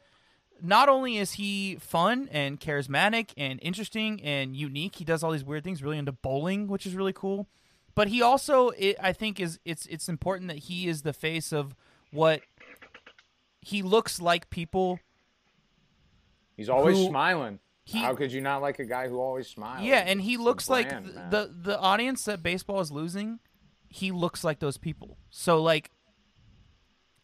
not 0.62 0.90
only 0.90 1.18
is 1.18 1.34
he 1.34 1.78
fun 1.80 2.28
and 2.32 2.60
charismatic 2.60 3.30
and 3.38 3.60
interesting 3.62 4.22
and 4.24 4.56
unique, 4.56 4.96
he 4.96 5.04
does 5.06 5.24
all 5.24 5.32
these 5.32 5.44
weird 5.44 5.64
things. 5.64 5.82
Really 5.82 5.98
into 5.98 6.12
bowling, 6.12 6.68
which 6.68 6.86
is 6.86 6.94
really 6.96 7.14
cool. 7.14 7.48
But 7.96 8.10
he 8.10 8.22
also, 8.22 8.70
it, 8.72 8.98
I 9.02 9.14
think, 9.14 9.40
is 9.40 9.60
it's 9.66 9.86
it's 9.86 10.10
important 10.10 10.50
that 10.50 10.58
he 10.60 10.88
is 10.88 11.04
the 11.04 11.14
face 11.14 11.54
of 11.54 11.76
what 12.12 12.42
he 13.62 13.82
looks 13.82 14.20
like. 14.22 14.50
People, 14.50 15.00
He's 16.58 16.70
always 16.70 16.98
who- 16.98 17.08
smiling. 17.08 17.60
he- 17.86 18.00
How 18.00 18.16
could 18.16 18.32
you 18.32 18.42
not 18.42 18.62
like 18.62 18.80
a 18.80 18.86
guy 18.86 19.08
who 19.08 19.20
always 19.20 19.48
smiles? 19.48 19.86
yeah, 19.86 20.00
and 20.06 20.22
he 20.22 20.38
looks 20.38 20.70
like 20.70 20.90
brand, 20.90 21.06
th- 21.06 21.16
man. 21.16 21.30
the 21.30 21.54
the 21.62 21.80
audience 21.80 22.26
that 22.26 22.42
baseball 22.44 22.80
is 22.82 22.92
losing. 22.92 23.40
He 23.90 24.12
looks 24.12 24.44
like 24.44 24.60
those 24.60 24.78
people. 24.78 25.18
So 25.30 25.62
like 25.62 25.90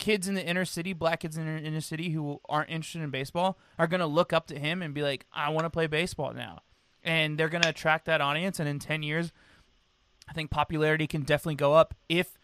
kids 0.02 0.28
in 0.28 0.36
the 0.36 0.46
inner 0.46 0.66
city, 0.66 0.92
black 0.92 1.22
kids 1.22 1.38
in 1.38 1.46
the 1.46 1.62
inner 1.62 1.80
city 1.80 2.10
who 2.10 2.42
aren't 2.50 2.70
interested 2.70 3.02
in 3.02 3.10
baseball 3.10 3.58
are 3.80 3.88
going 3.88 4.02
to 4.02 4.06
look 4.06 4.34
up 4.34 4.48
to 4.48 4.60
him 4.60 4.82
and 4.82 4.94
be 4.94 5.02
like, 5.02 5.26
"I 5.32 5.50
want 5.50 5.64
to 5.64 5.70
play 5.70 5.88
baseball 5.88 6.34
now." 6.34 6.64
And 7.04 7.38
they're 7.38 7.48
going 7.50 7.64
to 7.64 7.70
attract 7.70 8.06
that 8.06 8.20
audience 8.20 8.60
and 8.60 8.68
in 8.68 8.78
10 8.78 9.02
years 9.02 9.32
I 10.32 10.34
think 10.34 10.50
popularity 10.50 11.08
can 11.08 11.24
definitely 11.24 11.56
go 11.56 11.74
up 11.74 11.94
if 12.08 12.38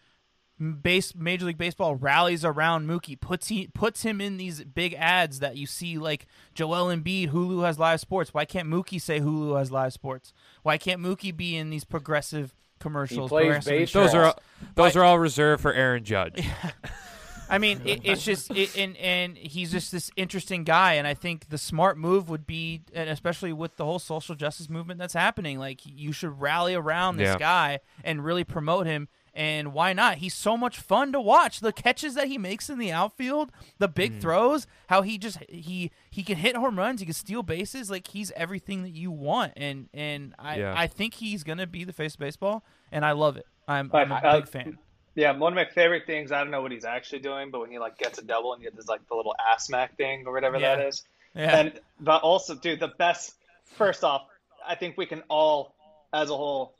base 0.82 1.14
Major 1.14 1.46
League 1.46 1.56
Baseball 1.56 1.94
rallies 1.94 2.44
around 2.44 2.86
Mookie, 2.86 3.18
puts 3.18 3.48
he 3.48 3.68
puts 3.68 4.02
him 4.02 4.20
in 4.20 4.36
these 4.36 4.62
big 4.62 4.94
ads 4.94 5.38
that 5.40 5.56
you 5.56 5.66
see 5.66 5.96
like 5.96 6.26
Joel 6.54 6.94
Embiid, 6.94 7.30
Hulu 7.30 7.64
has 7.64 7.78
live 7.78 8.00
sports. 8.00 8.34
Why 8.34 8.44
can't 8.44 8.68
Mookie 8.68 9.00
say 9.00 9.20
Hulu 9.20 9.56
has 9.58 9.72
live 9.72 9.94
sports? 9.94 10.34
Why 10.62 10.76
can't 10.76 11.00
Mookie 11.00 11.34
be 11.34 11.56
in 11.56 11.70
these 11.70 11.84
progressive 11.84 12.54
commercials? 12.78 13.30
He 13.30 13.34
plays 13.34 13.64
progressive. 13.64 13.92
Those 13.92 14.14
are 14.14 14.24
all, 14.26 14.38
those 14.74 14.94
Why- 14.94 15.00
are 15.00 15.04
all 15.04 15.18
reserved 15.18 15.62
for 15.62 15.72
Aaron 15.72 16.04
Judge. 16.04 16.46
I 17.50 17.58
mean, 17.58 17.80
it, 17.84 18.00
it's 18.04 18.24
just, 18.24 18.50
it, 18.50 18.76
and 18.76 18.96
and 18.98 19.36
he's 19.36 19.70
just 19.72 19.90
this 19.92 20.10
interesting 20.16 20.64
guy, 20.64 20.94
and 20.94 21.06
I 21.06 21.14
think 21.14 21.48
the 21.48 21.58
smart 21.58 21.96
move 21.98 22.28
would 22.28 22.46
be, 22.46 22.82
and 22.92 23.08
especially 23.08 23.52
with 23.52 23.76
the 23.76 23.84
whole 23.84 23.98
social 23.98 24.34
justice 24.34 24.68
movement 24.68 24.98
that's 24.98 25.14
happening, 25.14 25.58
like 25.58 25.80
you 25.84 26.12
should 26.12 26.40
rally 26.40 26.74
around 26.74 27.16
this 27.16 27.28
Yeah. 27.28 27.38
guy 27.38 27.80
and 28.04 28.24
really 28.24 28.44
promote 28.44 28.86
him. 28.86 29.08
And 29.34 29.72
why 29.72 29.92
not? 29.92 30.16
He's 30.16 30.34
so 30.34 30.56
much 30.56 30.78
fun 30.80 31.12
to 31.12 31.20
watch. 31.20 31.60
The 31.60 31.72
catches 31.72 32.14
that 32.14 32.26
he 32.26 32.38
makes 32.38 32.68
in 32.68 32.78
the 32.78 32.90
outfield, 32.90 33.52
the 33.78 33.86
big 33.86 34.12
Mm-hmm. 34.12 34.20
throws, 34.20 34.66
how 34.88 35.02
he 35.02 35.16
just 35.16 35.38
he 35.48 35.92
he 36.10 36.24
can 36.24 36.38
hit 36.38 36.56
home 36.56 36.76
runs, 36.76 36.98
he 37.00 37.06
can 37.06 37.14
steal 37.14 37.44
bases. 37.44 37.88
Like 37.88 38.08
he's 38.08 38.32
everything 38.32 38.82
that 38.82 38.90
you 38.94 39.12
want. 39.12 39.52
And 39.56 39.88
and 39.94 40.34
I 40.40 40.56
Yeah. 40.58 40.74
I 40.76 40.88
think 40.88 41.14
he's 41.14 41.44
gonna 41.44 41.68
be 41.68 41.84
the 41.84 41.92
face 41.92 42.14
of 42.14 42.20
baseball, 42.20 42.64
and 42.90 43.04
I 43.04 43.12
love 43.12 43.36
it. 43.36 43.46
I'm, 43.68 43.88
But, 43.88 43.98
I'm 43.98 44.12
a 44.12 44.14
uh, 44.16 44.40
big 44.40 44.48
fan. 44.48 44.78
Yeah, 45.18 45.32
one 45.36 45.52
of 45.52 45.56
my 45.56 45.64
favorite 45.64 46.04
things. 46.06 46.30
I 46.30 46.38
don't 46.38 46.52
know 46.52 46.62
what 46.62 46.70
he's 46.70 46.84
actually 46.84 47.18
doing, 47.18 47.50
but 47.50 47.60
when 47.60 47.70
he 47.72 47.78
like 47.80 47.98
gets 47.98 48.18
a 48.18 48.22
double 48.22 48.52
and 48.54 48.62
he 48.62 48.70
does 48.70 48.86
like 48.86 49.00
the 49.08 49.16
little 49.16 49.34
ass 49.50 49.66
smack 49.66 49.96
thing 49.96 50.22
or 50.26 50.32
whatever 50.32 50.58
Yeah. 50.58 50.76
that 50.76 50.86
is. 50.86 51.02
Yeah. 51.34 51.56
And 51.58 51.80
but 52.00 52.22
also, 52.22 52.54
dude, 52.54 52.78
the 52.80 52.92
best. 52.98 53.34
First 53.76 54.04
off, 54.04 54.22
I 54.66 54.74
think 54.76 54.96
we 54.96 55.06
can 55.06 55.22
all, 55.28 55.74
as 56.12 56.30
a 56.30 56.36
whole, 56.36 56.74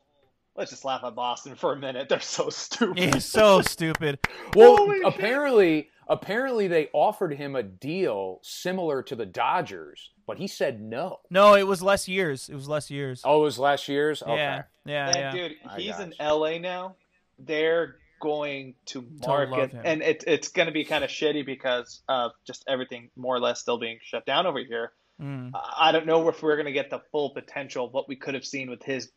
let's 0.57 0.71
just 0.71 0.85
laugh 0.85 1.03
at 1.05 1.15
Boston 1.17 1.55
for 1.57 1.73
a 1.73 1.77
minute. 1.77 2.09
They're 2.09 2.21
so 2.21 2.49
stupid. 2.51 3.15
He's 3.15 3.25
so 3.25 3.61
stupid. 3.75 4.19
Well, 4.55 4.77
Holy 4.77 4.99
shit. 4.99 5.07
apparently, 5.07 5.89
apparently 6.09 6.69
they 6.69 6.89
offered 6.93 7.35
him 7.35 7.57
a 7.57 7.63
deal 7.63 8.39
similar 8.43 9.03
to 9.03 9.17
the 9.17 9.27
Dodgers, 9.27 10.11
but 10.29 10.39
he 10.39 10.47
said 10.47 10.81
no. 10.81 11.19
No, 11.29 11.55
it 11.57 11.67
was 11.67 11.83
less 11.83 12.07
years. 12.09 12.49
It 12.49 12.55
was 12.55 12.69
less 12.69 12.89
years. 12.91 13.21
Oh, 13.25 13.41
it 13.41 13.45
was 13.45 13.59
last 13.59 13.89
year's. 13.89 14.23
Okay. 14.23 14.35
Yeah, 14.37 14.63
yeah, 14.87 15.07
And 15.09 15.17
yeah. 15.17 15.31
dude, 15.49 15.57
he's 15.77 15.99
in 15.99 16.15
you. 16.19 16.27
LA 16.27 16.59
now. 16.59 16.95
They're 17.39 17.97
going 18.21 18.75
to 18.87 19.07
market, 19.27 19.73
him. 19.73 19.83
and 19.85 20.03
it, 20.03 20.25
it's 20.27 20.49
going 20.49 20.67
to 20.67 20.73
be 20.73 20.85
kind 20.85 21.05
of 21.05 21.11
shitty 21.11 21.45
because 21.47 22.03
of 22.09 22.33
just 22.47 22.65
everything 22.69 23.11
more 23.17 23.37
or 23.37 23.41
less 23.41 23.61
still 23.61 23.79
being 23.79 23.99
shut 24.03 24.25
down 24.27 24.47
over 24.47 24.59
here. 24.59 24.93
Mm. 25.21 25.51
I 25.55 25.93
don't 25.93 26.07
know 26.07 26.29
if 26.29 26.43
we're 26.43 26.57
going 26.57 26.67
to 26.67 26.73
get 26.73 26.91
the 26.91 27.01
full 27.11 27.31
potential 27.31 27.87
of 27.87 27.93
what 27.93 28.09
we 28.09 28.17
could 28.17 28.35
have 28.35 28.45
seen 28.45 28.71
with 28.71 28.83
his 28.83 29.11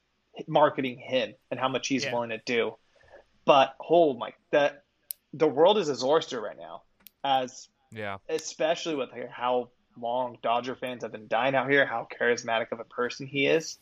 marketing 0.47 0.97
him 0.97 1.33
and 1.51 1.59
how 1.59 1.67
much 1.69 1.87
he's 1.87 2.03
Yeah. 2.05 2.13
willing 2.13 2.29
to 2.29 2.39
do. 2.45 2.75
But 3.45 3.75
oh 3.89 4.13
my, 4.13 4.33
that 4.51 4.83
the 5.33 5.47
world 5.47 5.77
is 5.77 5.87
his 5.87 6.03
oyster 6.03 6.41
right 6.41 6.57
now, 6.57 6.83
as 7.23 7.69
Yeah. 7.91 8.17
especially 8.29 8.95
with 8.95 9.09
how 9.29 9.69
long 9.99 10.37
Dodger 10.41 10.75
fans 10.75 11.03
have 11.03 11.11
been 11.11 11.27
dying 11.27 11.53
out 11.53 11.69
here, 11.69 11.85
how 11.85 12.07
charismatic 12.19 12.71
of 12.71 12.79
a 12.79 12.85
person 12.85 13.27
he 13.27 13.45
is. 13.47 13.77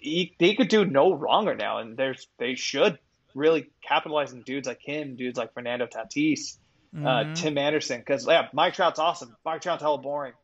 He, 0.00 0.34
they 0.38 0.54
could 0.54 0.68
do 0.68 0.84
no 0.84 1.12
wrong 1.12 1.46
right 1.46 1.56
now, 1.56 1.78
and 1.78 1.96
there's 1.96 2.26
they 2.38 2.54
should 2.54 2.98
really 3.34 3.70
capitalizing 3.86 4.42
dudes 4.42 4.66
like 4.68 4.80
him, 4.82 5.16
dudes 5.16 5.38
like 5.38 5.52
Fernando 5.54 5.86
Tatis, 5.86 6.56
uh, 6.94 6.98
Mhm. 6.98 7.34
Tim 7.36 7.58
Anderson. 7.58 7.98
Because 8.00 8.26
yeah, 8.26 8.48
Mike 8.52 8.74
Trout's 8.74 8.98
awesome. 8.98 9.36
Mike 9.44 9.60
Trout's 9.62 9.82
hella 9.82 9.98
boring. 9.98 10.34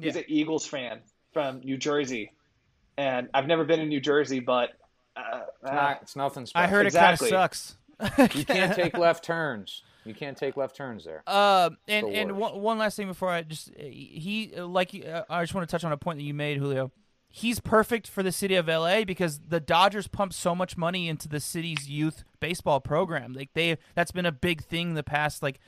He's 0.00 0.16
an 0.16 0.24
Eagles 0.28 0.66
fan 0.66 1.00
from 1.32 1.60
New 1.60 1.76
Jersey, 1.76 2.32
and 2.96 3.28
I've 3.34 3.46
never 3.46 3.64
been 3.64 3.80
in 3.80 3.88
New 3.88 4.00
Jersey, 4.00 4.40
but 4.40 4.70
uh, 5.16 5.42
It's, 5.62 5.72
not, 5.72 5.98
it's 6.02 6.16
nothing 6.16 6.46
special. 6.46 6.64
I 6.64 6.68
heard 6.68 6.86
Exactly. 6.86 7.28
it 7.28 7.30
kind 7.30 7.44
of 7.44 7.54
sucks. 7.54 8.36
you 8.36 8.44
can't 8.44 8.74
take 8.76 8.96
left 8.98 9.22
turns. 9.24 9.82
You 10.04 10.12
can't 10.14 10.36
take 10.36 10.56
left 10.56 10.76
turns 10.76 11.04
there. 11.04 11.22
Um, 11.28 11.78
and 11.88 12.08
the 12.08 12.16
and 12.16 12.32
one, 12.36 12.60
one 12.60 12.78
last 12.78 12.96
thing 12.96 13.06
before 13.06 13.30
I 13.30 13.42
just 13.42 13.70
he 13.78 14.52
like 14.56 14.94
uh, 14.94 15.22
I 15.30 15.42
just 15.42 15.54
want 15.54 15.66
to 15.68 15.70
touch 15.72 15.84
on 15.84 15.92
a 15.92 15.96
point 15.96 16.18
that 16.18 16.24
you 16.24 16.34
made, 16.34 16.58
Julio. 16.58 16.90
He's 17.36 17.58
perfect 17.58 18.06
for 18.06 18.22
the 18.22 18.30
city 18.30 18.54
of 18.54 18.68
LA 18.68 19.02
because 19.02 19.40
the 19.48 19.58
Dodgers 19.58 20.06
pump 20.06 20.32
so 20.32 20.54
much 20.54 20.76
money 20.76 21.08
into 21.08 21.28
the 21.28 21.40
city's 21.40 21.88
youth 21.88 22.22
baseball 22.38 22.78
program. 22.80 23.32
Like 23.32 23.50
they 23.54 23.76
that's 23.96 24.12
been 24.12 24.24
a 24.24 24.30
big 24.30 24.62
thing 24.62 24.94
the 24.94 25.02
past 25.02 25.42
like 25.42 25.58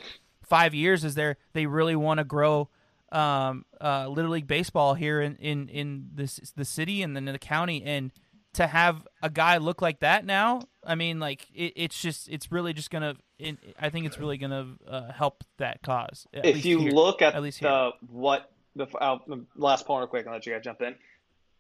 five 0.45 0.75
years 0.75 1.03
is 1.03 1.17
they 1.17 1.35
they 1.55 1.67
really 1.67 1.97
want 1.97 2.19
to 2.19 2.25
grow 2.25 2.69
um 3.11 3.65
uh 3.81 4.07
little 4.07 4.31
league 4.31 4.47
baseball 4.47 4.95
here 4.95 5.21
in 5.21 5.35
in 5.37 5.69
in 5.69 6.07
this 6.15 6.53
the 6.55 6.65
city 6.65 7.03
and 7.03 7.17
then 7.17 7.27
in 7.27 7.33
the 7.33 7.39
county 7.39 7.83
and 7.85 8.13
to 8.53 8.69
have 8.69 9.07
a 9.21 9.31
guy 9.31 9.57
look 9.59 9.81
like 9.81 10.01
that 10.01 10.25
now 10.25 10.61
i 10.85 10.97
mean 10.97 11.21
like 11.21 11.47
it, 11.55 11.73
it's 11.77 12.01
just 12.01 12.29
it's 12.29 12.51
really 12.51 12.73
just 12.73 12.91
gonna 12.91 13.15
it, 13.39 13.59
i 13.79 13.91
think 13.91 14.07
it's 14.07 14.19
really 14.19 14.37
gonna 14.37 14.75
uh, 14.89 15.13
help 15.13 15.45
that 15.59 15.81
cause 15.83 16.27
if 16.33 16.65
you 16.65 16.81
here. 16.81 16.91
look 16.91 17.23
at, 17.23 17.37
at 17.37 17.43
least 17.43 17.61
the 17.61 17.93
what 18.09 18.51
the 18.77 18.87
uh, 18.99 19.19
last 19.57 19.87
point 19.87 20.01
real 20.01 20.07
quick 20.07 20.27
and 20.27 20.33
let 20.33 20.47
you 20.47 20.53
guys 20.53 20.63
jump 20.63 20.83
in. 20.83 20.95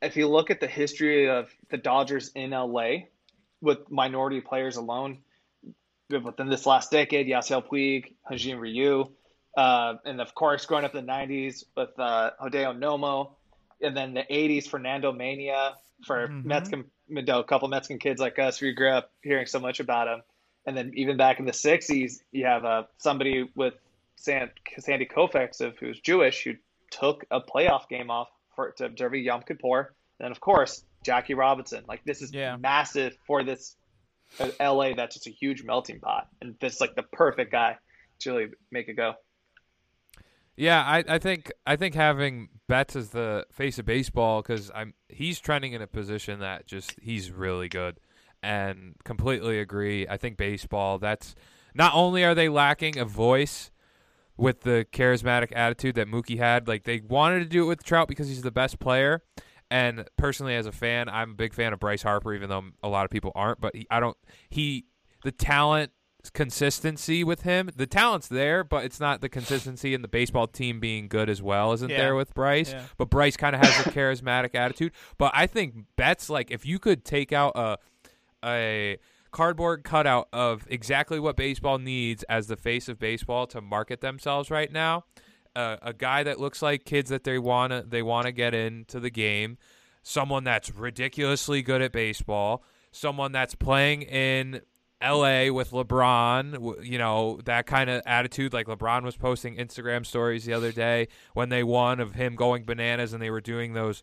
If 0.02 0.16
you 0.16 0.28
look 0.28 0.50
at 0.50 0.60
the 0.60 0.66
history 0.66 1.28
of 1.28 1.50
the 1.70 1.76
Dodgers 1.78 2.30
in 2.34 2.50
LA 2.50 3.06
with 3.60 3.90
minority 3.90 4.40
players 4.40 4.76
alone, 4.76 5.18
within 6.10 6.48
this 6.48 6.66
last 6.66 6.90
decade, 6.90 7.26
Yasiel 7.26 7.66
Puig, 7.66 8.12
Hyun-Jin 8.30 8.58
Ryu, 8.58 9.10
uh, 9.56 9.94
and 10.04 10.20
of 10.20 10.34
course, 10.34 10.66
growing 10.66 10.84
up 10.84 10.94
in 10.94 11.06
the 11.06 11.12
'90s 11.12 11.64
with 11.76 11.98
uh, 11.98 12.30
Hideo 12.40 12.78
Nomo, 12.78 13.30
and 13.80 13.96
then 13.96 14.14
the 14.14 14.24
'80s, 14.30 14.68
Fernando 14.68 15.12
Mania 15.12 15.74
for 16.04 16.28
Mhm. 16.28 16.44
Mexican, 16.44 16.90
a 17.16 17.44
couple 17.44 17.66
Mexican 17.68 17.98
kids 17.98 18.20
like 18.20 18.38
us 18.38 18.58
who 18.58 18.72
grew 18.72 18.90
up 18.90 19.10
hearing 19.22 19.46
so 19.46 19.58
much 19.58 19.80
about 19.80 20.08
him, 20.08 20.22
and 20.66 20.76
then 20.76 20.92
even 20.94 21.16
back 21.16 21.38
in 21.38 21.46
the 21.46 21.52
'60s, 21.52 22.22
you 22.32 22.44
have 22.44 22.64
uh, 22.64 22.84
somebody 22.98 23.48
with 23.54 23.74
Sandy 24.16 25.06
Koufax, 25.06 25.74
who's 25.78 25.98
Jewish, 26.00 26.44
who 26.44 26.54
took 26.90 27.24
a 27.30 27.40
playoff 27.40 27.88
game 27.88 28.10
off 28.10 28.28
for 28.56 28.72
to 28.72 28.86
observe 28.86 29.14
Yom 29.14 29.42
Kippur. 29.42 29.94
And 30.18 30.32
of 30.32 30.40
course, 30.40 30.84
Jackie 31.04 31.34
Robinson. 31.34 31.84
Like 31.86 32.02
this 32.04 32.22
is 32.22 32.32
yeah. 32.32 32.56
massive 32.56 33.16
for 33.26 33.44
this 33.44 33.76
uh, 34.40 34.48
LA. 34.60 34.94
That's 34.94 35.14
just 35.14 35.26
a 35.26 35.30
huge 35.30 35.62
melting 35.62 36.00
pot, 36.00 36.28
and 36.42 36.56
this 36.60 36.74
is 36.74 36.80
like 36.80 36.96
the 36.96 37.04
perfect 37.04 37.52
guy 37.52 37.76
to 38.20 38.30
really 38.30 38.46
make 38.72 38.88
it 38.88 38.94
go. 38.94 39.14
Yeah, 40.56 40.82
I, 40.82 41.04
I 41.06 41.18
think 41.18 41.52
I 41.66 41.76
think 41.76 41.94
having 41.94 42.48
Betts 42.66 42.96
as 42.96 43.10
the 43.10 43.46
face 43.52 43.78
of 43.78 43.84
baseball 43.84 44.42
because 44.42 44.70
I'm 44.74 44.94
he's 45.08 45.38
trending 45.38 45.74
in 45.74 45.82
a 45.82 45.86
position 45.86 46.40
that 46.40 46.66
just 46.66 46.94
he's 47.00 47.30
really 47.30 47.68
good, 47.68 48.00
and 48.42 48.94
completely 49.04 49.60
agree. 49.60 50.08
I 50.08 50.16
think 50.16 50.38
baseball 50.38 50.98
that's 50.98 51.34
not 51.74 51.94
only 51.94 52.24
are 52.24 52.34
they 52.34 52.48
lacking 52.48 52.98
a 52.98 53.04
voice 53.04 53.70
with 54.36 54.62
the 54.62 54.86
charismatic 54.92 55.52
attitude 55.54 55.94
that 55.94 56.08
Mookie 56.08 56.38
had, 56.38 56.68
like 56.68 56.84
they 56.84 57.00
wanted 57.00 57.40
to 57.40 57.46
do 57.46 57.64
it 57.64 57.66
with 57.66 57.84
Trout 57.84 58.08
because 58.08 58.28
he's 58.28 58.42
the 58.42 58.50
best 58.50 58.78
player. 58.78 59.22
And 59.70 60.08
personally, 60.16 60.54
as 60.54 60.66
a 60.66 60.72
fan, 60.72 61.08
I'm 61.08 61.32
a 61.32 61.34
big 61.34 61.52
fan 61.52 61.72
of 61.72 61.80
Bryce 61.80 62.02
Harper, 62.02 62.34
even 62.34 62.48
though 62.48 62.64
a 62.82 62.88
lot 62.88 63.04
of 63.04 63.10
people 63.10 63.32
aren't. 63.34 63.60
But 63.60 63.74
he, 63.74 63.86
I 63.90 63.98
don't. 63.98 64.16
He 64.48 64.86
the 65.24 65.32
talent 65.32 65.90
consistency 66.32 67.24
with 67.24 67.42
him. 67.42 67.70
The 67.74 67.86
talent's 67.86 68.28
there, 68.28 68.62
but 68.62 68.84
it's 68.84 69.00
not 69.00 69.20
the 69.20 69.28
consistency 69.28 69.94
in 69.94 70.02
the 70.02 70.08
baseball 70.08 70.46
team 70.46 70.80
being 70.80 71.08
good 71.08 71.28
as 71.28 71.42
well 71.42 71.72
isn't 71.72 71.90
yeah. 71.90 71.96
there 71.96 72.14
with 72.14 72.34
Bryce. 72.34 72.72
Yeah. 72.72 72.84
But 72.96 73.10
Bryce 73.10 73.36
kind 73.36 73.56
of 73.56 73.62
has 73.62 73.86
a 73.86 73.90
charismatic 73.90 74.54
attitude. 74.54 74.92
But 75.18 75.32
I 75.34 75.46
think 75.46 75.74
Betts 75.96 76.30
like 76.30 76.50
if 76.50 76.64
you 76.64 76.78
could 76.78 77.04
take 77.04 77.32
out 77.32 77.52
a 77.56 77.78
a 78.44 78.98
cardboard 79.36 79.84
cutout 79.84 80.28
of 80.32 80.66
exactly 80.70 81.20
what 81.20 81.36
baseball 81.36 81.78
needs 81.78 82.22
as 82.22 82.46
the 82.46 82.56
face 82.56 82.88
of 82.88 82.98
baseball 82.98 83.46
to 83.46 83.60
market 83.60 84.00
themselves 84.00 84.50
right 84.50 84.72
now. 84.72 85.04
Uh, 85.54 85.76
a 85.82 85.92
guy 85.92 86.22
that 86.22 86.40
looks 86.40 86.62
like 86.62 86.86
kids 86.86 87.10
that 87.10 87.24
they 87.24 87.38
want 87.38 87.70
to 87.70 87.84
they 87.86 88.02
want 88.02 88.24
to 88.24 88.32
get 88.32 88.54
into 88.54 88.98
the 88.98 89.10
game, 89.10 89.58
someone 90.02 90.42
that's 90.42 90.70
ridiculously 90.72 91.60
good 91.60 91.82
at 91.82 91.92
baseball, 91.92 92.64
someone 92.92 93.30
that's 93.30 93.54
playing 93.54 94.00
in 94.02 94.62
LA 95.02 95.52
with 95.52 95.70
LeBron, 95.70 96.82
you 96.82 96.96
know, 96.96 97.38
that 97.44 97.66
kind 97.66 97.90
of 97.90 98.00
attitude. 98.06 98.54
Like 98.54 98.66
LeBron 98.66 99.02
was 99.02 99.18
posting 99.18 99.56
Instagram 99.58 100.06
stories 100.06 100.46
the 100.46 100.54
other 100.54 100.72
day 100.72 101.08
when 101.34 101.50
they 101.50 101.62
won 101.62 102.00
of 102.00 102.14
him 102.14 102.36
going 102.36 102.64
bananas 102.64 103.12
and 103.12 103.22
they 103.22 103.30
were 103.30 103.42
doing 103.42 103.74
those 103.74 104.02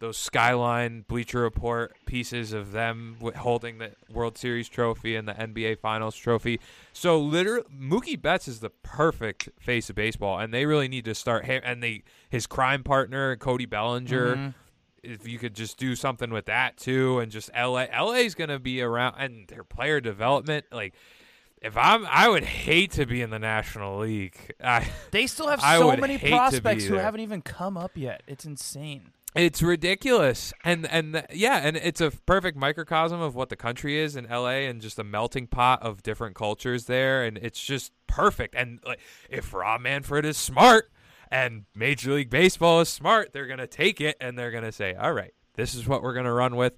those 0.00 0.16
skyline 0.16 1.04
Bleacher 1.06 1.40
Report 1.40 1.94
pieces 2.06 2.52
of 2.52 2.72
them 2.72 3.16
holding 3.36 3.78
the 3.78 3.92
World 4.10 4.36
Series 4.36 4.68
trophy 4.68 5.14
and 5.14 5.28
the 5.28 5.34
NBA 5.34 5.78
Finals 5.78 6.16
trophy. 6.16 6.58
So 6.92 7.20
literally, 7.20 7.66
Mookie 7.72 8.20
Betts 8.20 8.48
is 8.48 8.60
the 8.60 8.70
perfect 8.70 9.50
face 9.60 9.90
of 9.90 9.96
baseball, 9.96 10.38
and 10.38 10.52
they 10.52 10.64
really 10.64 10.88
need 10.88 11.04
to 11.04 11.14
start. 11.14 11.44
And 11.46 11.82
they 11.82 12.02
his 12.30 12.46
crime 12.46 12.82
partner 12.82 13.36
Cody 13.36 13.66
Bellinger. 13.66 14.34
Mm-hmm 14.34 14.48
if 15.02 15.26
you 15.26 15.38
could 15.38 15.54
just 15.54 15.78
do 15.78 15.96
something 15.96 16.30
with 16.30 16.44
that 16.44 16.76
too, 16.76 17.20
and 17.20 17.32
just 17.32 17.50
LA, 17.56 17.86
LA 17.90 18.16
is 18.16 18.34
going 18.34 18.50
to 18.50 18.58
be 18.58 18.82
around, 18.82 19.14
and 19.18 19.48
their 19.48 19.64
player 19.64 20.00
development, 20.00 20.66
like. 20.72 20.94
If 21.62 21.76
I'm, 21.76 22.06
I 22.06 22.26
would 22.26 22.44
hate 22.44 22.92
to 22.92 23.04
be 23.04 23.20
in 23.20 23.28
the 23.28 23.38
National 23.38 23.98
League. 23.98 24.54
I, 24.64 24.88
they 25.10 25.26
still 25.26 25.46
have 25.48 25.60
so 25.78 25.94
many 25.94 26.16
prospects 26.16 26.84
who 26.84 26.94
haven't 26.94 27.20
even 27.20 27.42
come 27.42 27.76
up 27.76 27.98
yet. 27.98 28.22
It's 28.26 28.46
insane. 28.46 29.10
It's 29.34 29.62
ridiculous, 29.62 30.52
and 30.64 30.86
and 30.86 31.24
yeah, 31.32 31.60
and 31.62 31.76
it's 31.76 32.00
a 32.00 32.10
perfect 32.10 32.56
microcosm 32.56 33.20
of 33.20 33.36
what 33.36 33.48
the 33.48 33.56
country 33.56 33.98
is 33.98 34.16
in 34.16 34.26
LA, 34.28 34.66
and 34.66 34.80
just 34.80 34.98
a 34.98 35.04
melting 35.04 35.46
pot 35.46 35.82
of 35.82 36.02
different 36.02 36.34
cultures 36.34 36.86
there, 36.86 37.24
and 37.24 37.38
it's 37.38 37.62
just 37.62 37.92
perfect. 38.08 38.56
And 38.56 38.80
like, 38.84 38.98
if 39.28 39.54
Rob 39.54 39.82
Manfred 39.82 40.24
is 40.24 40.36
smart, 40.36 40.90
and 41.30 41.64
Major 41.74 42.12
League 42.12 42.30
Baseball 42.30 42.80
is 42.80 42.88
smart. 42.88 43.32
They're 43.32 43.46
going 43.46 43.58
to 43.58 43.66
take 43.66 44.00
it 44.00 44.16
and 44.20 44.38
they're 44.38 44.50
going 44.50 44.64
to 44.64 44.72
say, 44.72 44.94
all 44.94 45.12
right, 45.12 45.32
this 45.54 45.74
is 45.74 45.86
what 45.86 46.02
we're 46.02 46.12
going 46.12 46.26
to 46.26 46.32
run 46.32 46.56
with 46.56 46.74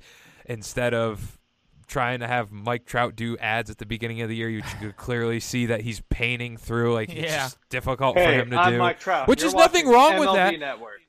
instead 0.46 0.94
of 0.94 1.38
trying 1.86 2.20
to 2.20 2.26
have 2.26 2.50
Mike 2.52 2.84
Trout 2.84 3.16
do 3.16 3.36
ads 3.38 3.70
at 3.70 3.78
the 3.78 3.86
beginning 3.86 4.20
of 4.20 4.28
the 4.28 4.36
year. 4.36 4.48
You 4.48 4.62
could 4.80 4.96
clearly 4.96 5.40
see 5.40 5.66
that 5.66 5.80
he's 5.80 6.00
painting 6.10 6.56
through. 6.56 6.94
Like, 6.94 7.10
it's 7.10 7.32
yeah. 7.32 7.48
difficult 7.70 8.16
hey, 8.16 8.24
for 8.24 8.32
him 8.32 8.50
to 8.50 8.56
I'm 8.56 8.72
do. 8.72 8.78
Mike 8.78 9.00
Trout. 9.00 9.28
Which 9.28 9.40
You're 9.40 9.48
is 9.48 9.54
nothing 9.54 9.88
wrong 9.88 10.12
MLB 10.12 10.20
with 10.20 10.34
that. 10.34 10.58
Network. 10.58 11.00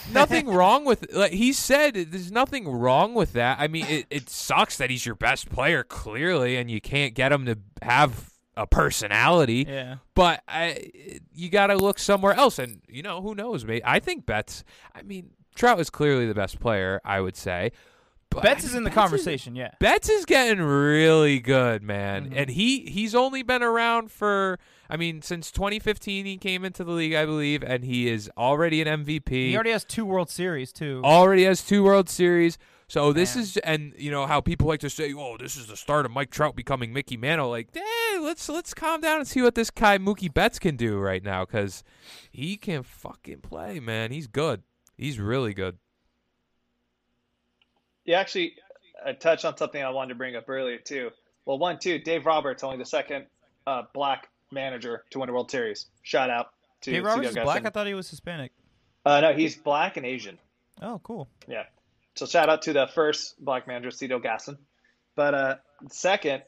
nothing 0.12 0.46
wrong 0.46 0.84
with 0.84 1.12
like 1.12 1.32
he 1.32 1.52
said 1.52 1.94
there's 1.94 2.32
nothing 2.32 2.68
wrong 2.68 3.14
with 3.14 3.32
that 3.32 3.58
i 3.60 3.66
mean 3.66 3.86
it, 3.86 4.06
it 4.10 4.30
sucks 4.30 4.76
that 4.76 4.90
he's 4.90 5.04
your 5.04 5.14
best 5.14 5.50
player 5.50 5.82
clearly 5.82 6.56
and 6.56 6.70
you 6.70 6.80
can't 6.80 7.14
get 7.14 7.32
him 7.32 7.46
to 7.46 7.58
have 7.82 8.30
a 8.56 8.66
personality. 8.66 9.66
Yeah. 9.68 9.96
But 10.14 10.42
I, 10.48 10.90
you 11.34 11.50
got 11.50 11.68
to 11.68 11.76
look 11.76 11.98
somewhere 11.98 12.32
else, 12.34 12.58
and 12.58 12.80
you 12.88 13.02
know 13.02 13.20
who 13.20 13.34
knows? 13.34 13.64
Mate, 13.64 13.82
I 13.84 14.00
think 14.00 14.26
Betts. 14.26 14.64
I 14.94 15.02
mean, 15.02 15.30
Trout 15.54 15.78
is 15.78 15.90
clearly 15.90 16.26
the 16.26 16.34
best 16.34 16.58
player. 16.58 17.00
I 17.04 17.20
would 17.20 17.36
say. 17.36 17.72
But 18.30 18.42
Betts 18.42 18.64
is 18.64 18.74
in 18.74 18.82
the 18.82 18.90
Betts 18.90 18.98
conversation, 18.98 19.54
is, 19.54 19.60
yeah. 19.60 19.70
Betts 19.78 20.08
is 20.08 20.24
getting 20.24 20.60
really 20.60 21.38
good, 21.38 21.82
man, 21.82 22.26
mm-hmm. 22.26 22.38
and 22.38 22.50
he 22.50 22.80
he's 22.80 23.14
only 23.14 23.42
been 23.42 23.62
around 23.62 24.10
for. 24.10 24.58
I 24.88 24.96
mean, 24.96 25.22
since 25.22 25.50
2015, 25.50 26.26
he 26.26 26.36
came 26.36 26.64
into 26.64 26.84
the 26.84 26.92
league, 26.92 27.14
I 27.14 27.24
believe, 27.24 27.62
and 27.62 27.84
he 27.84 28.08
is 28.08 28.30
already 28.36 28.80
an 28.82 29.04
MVP. 29.04 29.28
He 29.28 29.54
already 29.54 29.70
has 29.70 29.84
two 29.84 30.04
World 30.04 30.30
Series, 30.30 30.72
too. 30.72 31.02
Already 31.04 31.44
has 31.44 31.62
two 31.62 31.82
World 31.82 32.08
Series. 32.08 32.58
So 32.88 33.12
this 33.12 33.34
Man. 33.34 33.42
is, 33.42 33.56
and 33.58 33.94
you 33.98 34.12
know 34.12 34.26
how 34.26 34.40
people 34.40 34.68
like 34.68 34.78
to 34.80 34.90
say, 34.90 35.12
"Oh, 35.12 35.36
this 35.36 35.56
is 35.56 35.66
the 35.66 35.76
start 35.76 36.06
of 36.06 36.12
Mike 36.12 36.30
Trout 36.30 36.54
becoming 36.54 36.92
Mickey 36.92 37.16
Mantle." 37.16 37.50
Like, 37.50 37.74
hey, 37.74 38.18
let's 38.20 38.48
let's 38.48 38.74
calm 38.74 39.00
down 39.00 39.18
and 39.18 39.26
see 39.26 39.42
what 39.42 39.56
this 39.56 39.70
guy 39.70 39.98
Mookie 39.98 40.32
Betts 40.32 40.60
can 40.60 40.76
do 40.76 40.96
right 40.98 41.22
now, 41.24 41.44
because 41.44 41.82
he 42.30 42.56
can 42.56 42.84
fucking 42.84 43.40
play, 43.40 43.80
man. 43.80 44.12
He's 44.12 44.28
good. 44.28 44.62
He's 44.96 45.18
really 45.18 45.52
good. 45.52 45.78
Yeah, 48.04 48.20
actually, 48.20 48.54
I 49.04 49.14
touched 49.14 49.44
on 49.44 49.56
something 49.56 49.82
I 49.82 49.90
wanted 49.90 50.10
to 50.10 50.14
bring 50.14 50.36
up 50.36 50.48
earlier 50.48 50.78
too. 50.78 51.10
Well, 51.44 51.58
one, 51.58 51.80
two, 51.80 51.98
Dave 51.98 52.24
Roberts, 52.24 52.62
only 52.62 52.78
the 52.78 52.86
second 52.86 53.26
uh, 53.66 53.82
black 53.94 54.28
manager 54.50 55.04
to 55.10 55.18
win 55.18 55.28
a 55.28 55.32
World 55.32 55.50
Series. 55.50 55.86
Shout 56.02 56.30
out 56.30 56.48
to 56.82 56.92
Dave 56.92 57.04
Roberts 57.04 57.30
is 57.30 57.34
black. 57.34 57.66
I 57.66 57.70
thought 57.70 57.86
he 57.86 57.94
was 57.94 58.08
Hispanic. 58.08 58.52
Uh, 59.04 59.20
no, 59.20 59.32
he's 59.32 59.56
black 59.56 59.96
and 59.96 60.04
Asian. 60.04 60.38
Oh, 60.82 61.00
cool. 61.02 61.28
Yeah. 61.48 61.64
So 62.16 62.26
shout 62.26 62.48
out 62.48 62.62
to 62.62 62.72
the 62.72 62.88
first 62.94 63.42
black 63.42 63.66
manager, 63.66 63.90
Cito 63.90 64.18
Gaston. 64.18 64.58
But 65.14 65.34
uh, 65.34 65.54
second, 65.90 66.42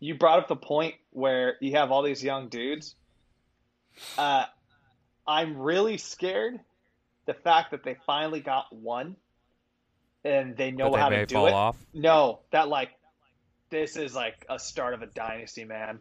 you 0.00 0.16
brought 0.16 0.40
up 0.40 0.48
the 0.48 0.56
point 0.56 0.94
where 1.10 1.56
you 1.60 1.76
have 1.76 1.90
all 1.90 2.02
these 2.02 2.22
young 2.22 2.48
dudes. 2.48 2.94
Uh, 4.16 4.44
I'm 5.26 5.58
really 5.58 5.98
scared 5.98 6.58
the 7.26 7.34
fact 7.34 7.70
that 7.70 7.84
they 7.84 7.96
finally 8.06 8.40
got 8.40 8.74
one 8.74 9.16
and 10.24 10.56
they 10.56 10.70
know 10.70 10.92
they 10.92 10.98
how 10.98 11.08
to 11.08 11.26
do 11.26 11.46
it. 11.46 11.52
Off. 11.52 11.76
No, 11.92 12.40
that 12.50 12.68
like 12.68 12.90
this 13.70 13.96
is 13.96 14.14
like 14.14 14.46
a 14.48 14.58
start 14.58 14.94
of 14.94 15.02
a 15.02 15.06
dynasty, 15.06 15.64
man. 15.64 16.00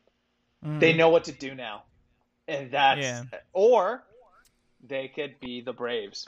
Mm. 0.66 0.80
They 0.80 0.93
know 0.93 1.09
what 1.09 1.26
to 1.26 1.32
do 1.32 1.55
now. 1.55 1.84
And 2.47 2.72
that's 2.72 3.01
yeah. 3.01 3.24
or 3.53 4.03
they 4.88 5.07
could 5.07 5.39
be 5.39 5.62
the 5.62 5.74
Braves 5.74 6.28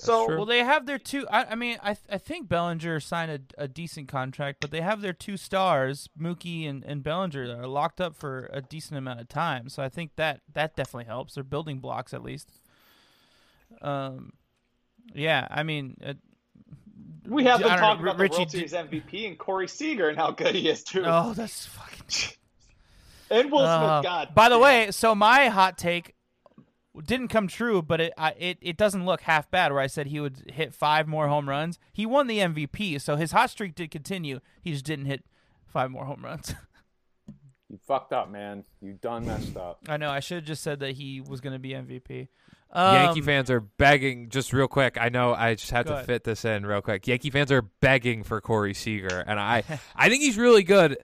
so 0.00 0.26
well, 0.28 0.46
they 0.46 0.60
have 0.60 0.86
their 0.86 0.98
two. 0.98 1.26
I, 1.28 1.44
I 1.44 1.54
mean, 1.54 1.78
I 1.82 1.96
I 2.10 2.18
think 2.18 2.48
Bellinger 2.48 3.00
signed 3.00 3.30
a, 3.30 3.64
a, 3.64 3.68
decent 3.68 4.08
contract, 4.08 4.58
but 4.60 4.70
they 4.70 4.80
have 4.80 5.00
their 5.00 5.12
two 5.12 5.36
stars, 5.36 6.08
Mookie 6.20 6.68
and, 6.68 6.84
and 6.84 7.02
Bellinger, 7.02 7.46
that 7.46 7.58
are 7.58 7.66
locked 7.66 8.00
up 8.00 8.16
for 8.16 8.48
a 8.52 8.60
decent 8.60 8.98
amount 8.98 9.20
of 9.20 9.28
time. 9.28 9.68
So 9.68 9.82
I 9.82 9.88
think 9.88 10.12
that 10.16 10.40
that 10.52 10.76
definitely 10.76 11.04
helps. 11.04 11.34
They're 11.34 11.44
building 11.44 11.78
blocks 11.78 12.14
at 12.14 12.22
least. 12.22 12.50
Um, 13.82 14.32
yeah, 15.14 15.46
I 15.50 15.62
mean. 15.62 15.96
Uh, 16.04 16.14
we 17.26 17.44
have 17.44 17.60
been 17.60 17.68
talking 17.68 18.02
about 18.02 18.18
Richie 18.18 18.32
the 18.32 18.38
World 18.38 18.50
Series 18.50 18.72
MVP 18.72 19.26
and 19.26 19.38
Corey 19.38 19.68
Seager 19.68 20.08
and 20.08 20.16
how 20.18 20.30
good 20.30 20.54
he 20.54 20.68
is 20.68 20.82
too. 20.82 21.02
Oh, 21.04 21.34
that's 21.34 21.66
fucking. 21.66 22.36
and 23.30 23.50
Will 23.50 23.60
uh, 23.60 24.02
God. 24.02 24.34
By 24.34 24.48
the 24.48 24.58
way, 24.58 24.90
so 24.90 25.14
my 25.14 25.48
hot 25.48 25.78
take 25.78 26.14
didn't 27.04 27.28
come 27.28 27.46
true, 27.46 27.82
but 27.82 28.00
it 28.00 28.12
I, 28.18 28.30
it 28.38 28.58
it 28.60 28.76
doesn't 28.76 29.06
look 29.06 29.22
half 29.22 29.50
bad. 29.50 29.72
Where 29.72 29.80
I 29.80 29.86
said 29.86 30.08
he 30.08 30.20
would 30.20 30.50
hit 30.52 30.74
five 30.74 31.06
more 31.06 31.28
home 31.28 31.48
runs, 31.48 31.78
he 31.92 32.06
won 32.06 32.26
the 32.26 32.38
MVP, 32.38 33.00
so 33.00 33.16
his 33.16 33.32
hot 33.32 33.50
streak 33.50 33.74
did 33.74 33.90
continue. 33.90 34.40
He 34.62 34.72
just 34.72 34.84
didn't 34.84 35.06
hit 35.06 35.24
five 35.66 35.90
more 35.90 36.04
home 36.04 36.24
runs. 36.24 36.54
you 37.68 37.78
fucked 37.86 38.12
up, 38.12 38.30
man. 38.30 38.64
You 38.80 38.94
done 38.94 39.26
messed 39.26 39.56
up. 39.56 39.80
I 39.88 39.96
know. 39.96 40.10
I 40.10 40.20
should 40.20 40.36
have 40.36 40.44
just 40.44 40.62
said 40.62 40.80
that 40.80 40.92
he 40.92 41.20
was 41.20 41.40
going 41.40 41.52
to 41.52 41.58
be 41.58 41.70
MVP. 41.70 42.28
Um, 42.72 42.94
Yankee 42.94 43.22
fans 43.22 43.50
are 43.50 43.60
begging. 43.60 44.28
Just 44.28 44.52
real 44.52 44.68
quick, 44.68 44.96
I 45.00 45.08
know 45.08 45.34
I 45.34 45.54
just 45.54 45.72
have 45.72 45.86
to 45.86 45.94
ahead. 45.94 46.06
fit 46.06 46.24
this 46.24 46.44
in 46.44 46.64
real 46.64 46.80
quick. 46.80 47.06
Yankee 47.06 47.30
fans 47.30 47.50
are 47.50 47.62
begging 47.62 48.22
for 48.22 48.40
Corey 48.40 48.74
Seager, 48.74 49.24
and 49.26 49.40
I 49.40 49.64
I 49.96 50.08
think 50.08 50.22
he's 50.22 50.36
really 50.36 50.62
good. 50.62 50.98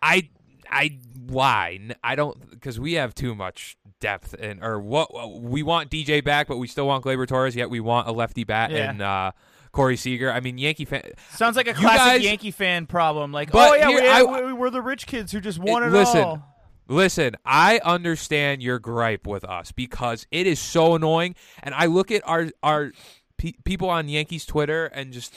I 0.00 0.28
I 0.70 0.98
why 1.26 1.78
I 2.02 2.14
don't 2.14 2.50
because 2.50 2.80
we 2.80 2.94
have 2.94 3.14
too 3.14 3.34
much 3.34 3.76
depth 4.00 4.34
and 4.38 4.62
or 4.62 4.80
what 4.80 5.40
we 5.40 5.62
want 5.62 5.90
DJ 5.90 6.22
back, 6.22 6.48
but 6.48 6.56
we 6.56 6.66
still 6.66 6.86
want 6.86 7.04
Gleyber 7.04 7.26
Torres. 7.26 7.56
Yet 7.56 7.70
we 7.70 7.80
want 7.80 8.08
a 8.08 8.12
lefty 8.12 8.44
bat 8.44 8.70
yeah. 8.70 8.90
and 8.90 9.02
uh, 9.02 9.32
Corey 9.72 9.96
Seager. 9.96 10.32
I 10.32 10.40
mean, 10.40 10.58
Yankee 10.58 10.84
fan 10.84 11.02
sounds 11.30 11.56
like 11.56 11.68
a 11.68 11.74
classic 11.74 11.98
guys, 11.98 12.22
Yankee 12.22 12.50
fan 12.50 12.86
problem. 12.86 13.32
Like, 13.32 13.50
oh 13.52 13.74
yeah, 13.74 13.88
here, 13.88 14.00
we, 14.00 14.08
I, 14.08 14.52
we, 14.52 14.66
are 14.66 14.70
the 14.70 14.82
rich 14.82 15.06
kids 15.06 15.32
who 15.32 15.40
just 15.40 15.58
want 15.58 15.84
it, 15.84 15.90
listen, 15.90 16.22
all. 16.22 16.42
Listen, 16.88 17.36
I 17.44 17.80
understand 17.84 18.62
your 18.62 18.78
gripe 18.78 19.26
with 19.26 19.44
us 19.44 19.72
because 19.72 20.26
it 20.30 20.46
is 20.46 20.58
so 20.58 20.94
annoying, 20.94 21.34
and 21.62 21.74
I 21.74 21.86
look 21.86 22.10
at 22.10 22.26
our 22.26 22.48
our 22.62 22.92
pe- 23.36 23.54
people 23.64 23.90
on 23.90 24.08
Yankees 24.08 24.46
Twitter 24.46 24.86
and 24.86 25.12
just 25.12 25.34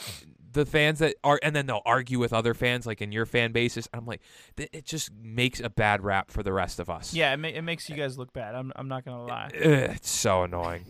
the 0.52 0.66
fans 0.66 0.98
that 1.00 1.16
are, 1.24 1.38
and 1.42 1.54
then 1.56 1.66
they'll 1.66 1.82
argue 1.86 2.18
with 2.18 2.32
other 2.32 2.54
fans, 2.54 2.86
like 2.86 3.00
in 3.02 3.12
your 3.12 3.26
fan 3.26 3.52
bases. 3.52 3.88
I'm 3.92 4.06
like, 4.06 4.20
it 4.56 4.84
just 4.84 5.10
makes 5.14 5.60
a 5.60 5.70
bad 5.70 6.02
rap 6.02 6.30
for 6.30 6.42
the 6.42 6.52
rest 6.52 6.78
of 6.80 6.88
us. 6.90 7.14
Yeah, 7.14 7.32
it, 7.32 7.36
ma- 7.38 7.48
it 7.48 7.62
makes 7.62 7.88
you 7.88 7.96
guys 7.96 8.18
look 8.18 8.32
bad. 8.32 8.54
I'm 8.54 8.72
I'm 8.76 8.88
not 8.88 9.04
gonna 9.04 9.24
lie. 9.24 9.50
It's 9.54 10.10
so 10.10 10.44
annoying. 10.44 10.84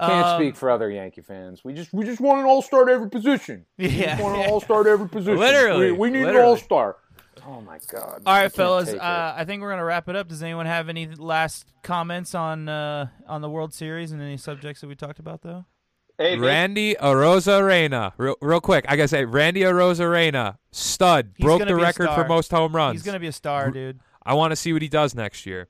I 0.00 0.06
can't 0.06 0.26
Um, 0.26 0.40
speak 0.42 0.56
for 0.56 0.70
other 0.70 0.90
Yankee 0.90 1.22
fans. 1.22 1.64
We 1.64 1.72
just 1.72 1.92
we 1.92 2.04
just 2.04 2.20
want 2.20 2.40
an 2.40 2.46
all 2.46 2.60
star 2.62 2.82
at 2.88 2.94
every 2.94 3.08
position. 3.08 3.64
We 3.78 3.88
Yeah, 3.88 4.10
just 4.16 4.22
want 4.22 4.36
an 4.36 4.42
yeah. 4.42 4.48
all 4.50 4.60
star 4.60 4.80
at 4.82 4.86
every 4.86 5.08
position. 5.08 5.38
Literally, 5.38 5.92
we, 5.92 5.98
we 5.98 6.10
need 6.10 6.24
literally. 6.24 6.40
an 6.40 6.44
all 6.46 6.56
star. 6.56 6.96
Oh 7.46 7.60
my 7.62 7.78
god! 7.90 8.22
All 8.26 8.34
right, 8.34 8.44
I 8.44 8.48
fellas. 8.48 8.92
Uh, 8.92 9.34
I 9.36 9.44
think 9.46 9.62
we're 9.62 9.70
gonna 9.70 9.84
wrap 9.84 10.08
it 10.08 10.16
up. 10.16 10.28
Does 10.28 10.42
anyone 10.42 10.66
have 10.66 10.88
any 10.90 11.06
last 11.06 11.66
comments 11.82 12.34
on 12.34 12.68
uh, 12.68 13.06
on 13.26 13.40
the 13.40 13.48
World 13.48 13.72
Series 13.72 14.12
and 14.12 14.20
any 14.20 14.36
subjects 14.36 14.80
that 14.82 14.88
we 14.88 14.94
talked 14.96 15.18
about 15.20 15.40
though? 15.42 15.64
Hey, 16.18 16.36
Randy 16.36 16.96
Arozarena, 16.96 18.12
real, 18.16 18.34
real 18.40 18.60
quick, 18.60 18.84
I 18.88 18.96
gotta 18.96 19.06
say, 19.06 19.24
Randy 19.24 19.60
Arozarena, 19.60 20.58
stud, 20.72 21.30
He's 21.36 21.44
broke 21.44 21.64
the 21.64 21.76
record 21.76 22.08
for 22.10 22.26
most 22.26 22.50
home 22.50 22.74
runs. 22.74 22.94
He's 22.94 23.04
gonna 23.04 23.20
be 23.20 23.28
a 23.28 23.32
star, 23.32 23.70
dude. 23.70 24.00
I 24.26 24.34
want 24.34 24.50
to 24.50 24.56
see 24.56 24.72
what 24.72 24.82
he 24.82 24.88
does 24.88 25.14
next 25.14 25.46
year. 25.46 25.68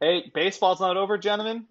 hey, 0.00 0.30
baseball's 0.34 0.80
not 0.80 0.96
over, 0.96 1.16
gentlemen. 1.16 1.66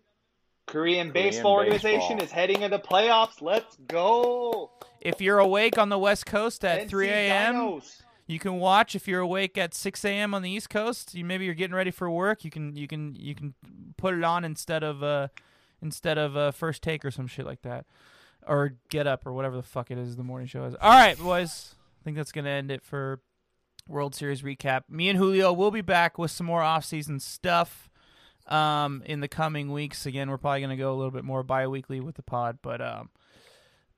Korean, 0.67 1.11
Korean 1.11 1.11
Baseball 1.11 1.53
Organization 1.53 2.17
baseball. 2.17 2.23
is 2.23 2.31
heading 2.31 2.61
into 2.61 2.79
playoffs. 2.79 3.41
Let's 3.41 3.77
go. 3.87 4.71
If 5.01 5.21
you're 5.21 5.39
awake 5.39 5.77
on 5.77 5.89
the 5.89 5.99
West 5.99 6.25
Coast 6.25 6.65
at 6.65 6.87
NC 6.87 6.89
3 6.89 7.09
a.m., 7.09 7.81
you 8.25 8.39
can 8.39 8.59
watch. 8.59 8.95
If 8.95 9.07
you're 9.07 9.21
awake 9.21 9.57
at 9.57 9.73
6 9.73 10.03
a.m. 10.05 10.33
on 10.33 10.41
the 10.41 10.49
East 10.49 10.69
Coast, 10.69 11.13
you 11.13 11.23
maybe 11.23 11.45
you're 11.45 11.53
getting 11.53 11.75
ready 11.75 11.91
for 11.91 12.09
work. 12.09 12.43
You 12.43 12.51
can 12.51 12.75
you 12.75 12.87
can 12.87 13.15
you 13.15 13.35
can 13.35 13.53
put 13.97 14.13
it 14.13 14.23
on 14.23 14.43
instead 14.43 14.83
of 14.83 15.03
uh 15.03 15.27
instead 15.81 16.17
of 16.17 16.35
uh, 16.35 16.51
first 16.51 16.81
take 16.81 17.05
or 17.05 17.11
some 17.11 17.27
shit 17.27 17.45
like 17.45 17.61
that, 17.61 17.85
or 18.45 18.73
get 18.89 19.07
up 19.07 19.25
or 19.25 19.33
whatever 19.33 19.55
the 19.55 19.63
fuck 19.63 19.91
it 19.91 19.97
is 19.97 20.15
the 20.15 20.23
morning 20.23 20.47
show 20.47 20.63
is. 20.65 20.75
All 20.75 20.91
right, 20.91 21.17
boys. 21.17 21.75
I 22.01 22.03
think 22.03 22.17
that's 22.17 22.31
gonna 22.31 22.49
end 22.49 22.71
it 22.71 22.83
for 22.83 23.21
World 23.87 24.15
Series 24.15 24.41
recap. 24.41 24.83
Me 24.89 25.09
and 25.09 25.17
Julio 25.17 25.53
will 25.53 25.71
be 25.71 25.81
back 25.81 26.17
with 26.17 26.31
some 26.31 26.47
more 26.47 26.61
off-season 26.61 27.19
stuff 27.19 27.89
um, 28.47 29.03
in 29.05 29.19
the 29.19 29.27
coming 29.27 29.71
weeks. 29.71 30.05
Again, 30.05 30.29
we're 30.29 30.37
probably 30.37 30.61
gonna 30.61 30.77
go 30.77 30.93
a 30.93 30.95
little 30.95 31.11
bit 31.11 31.23
more 31.23 31.43
bi-weekly 31.43 31.99
with 31.99 32.15
the 32.15 32.23
pod, 32.23 32.59
but 32.61 32.81
um, 32.81 33.09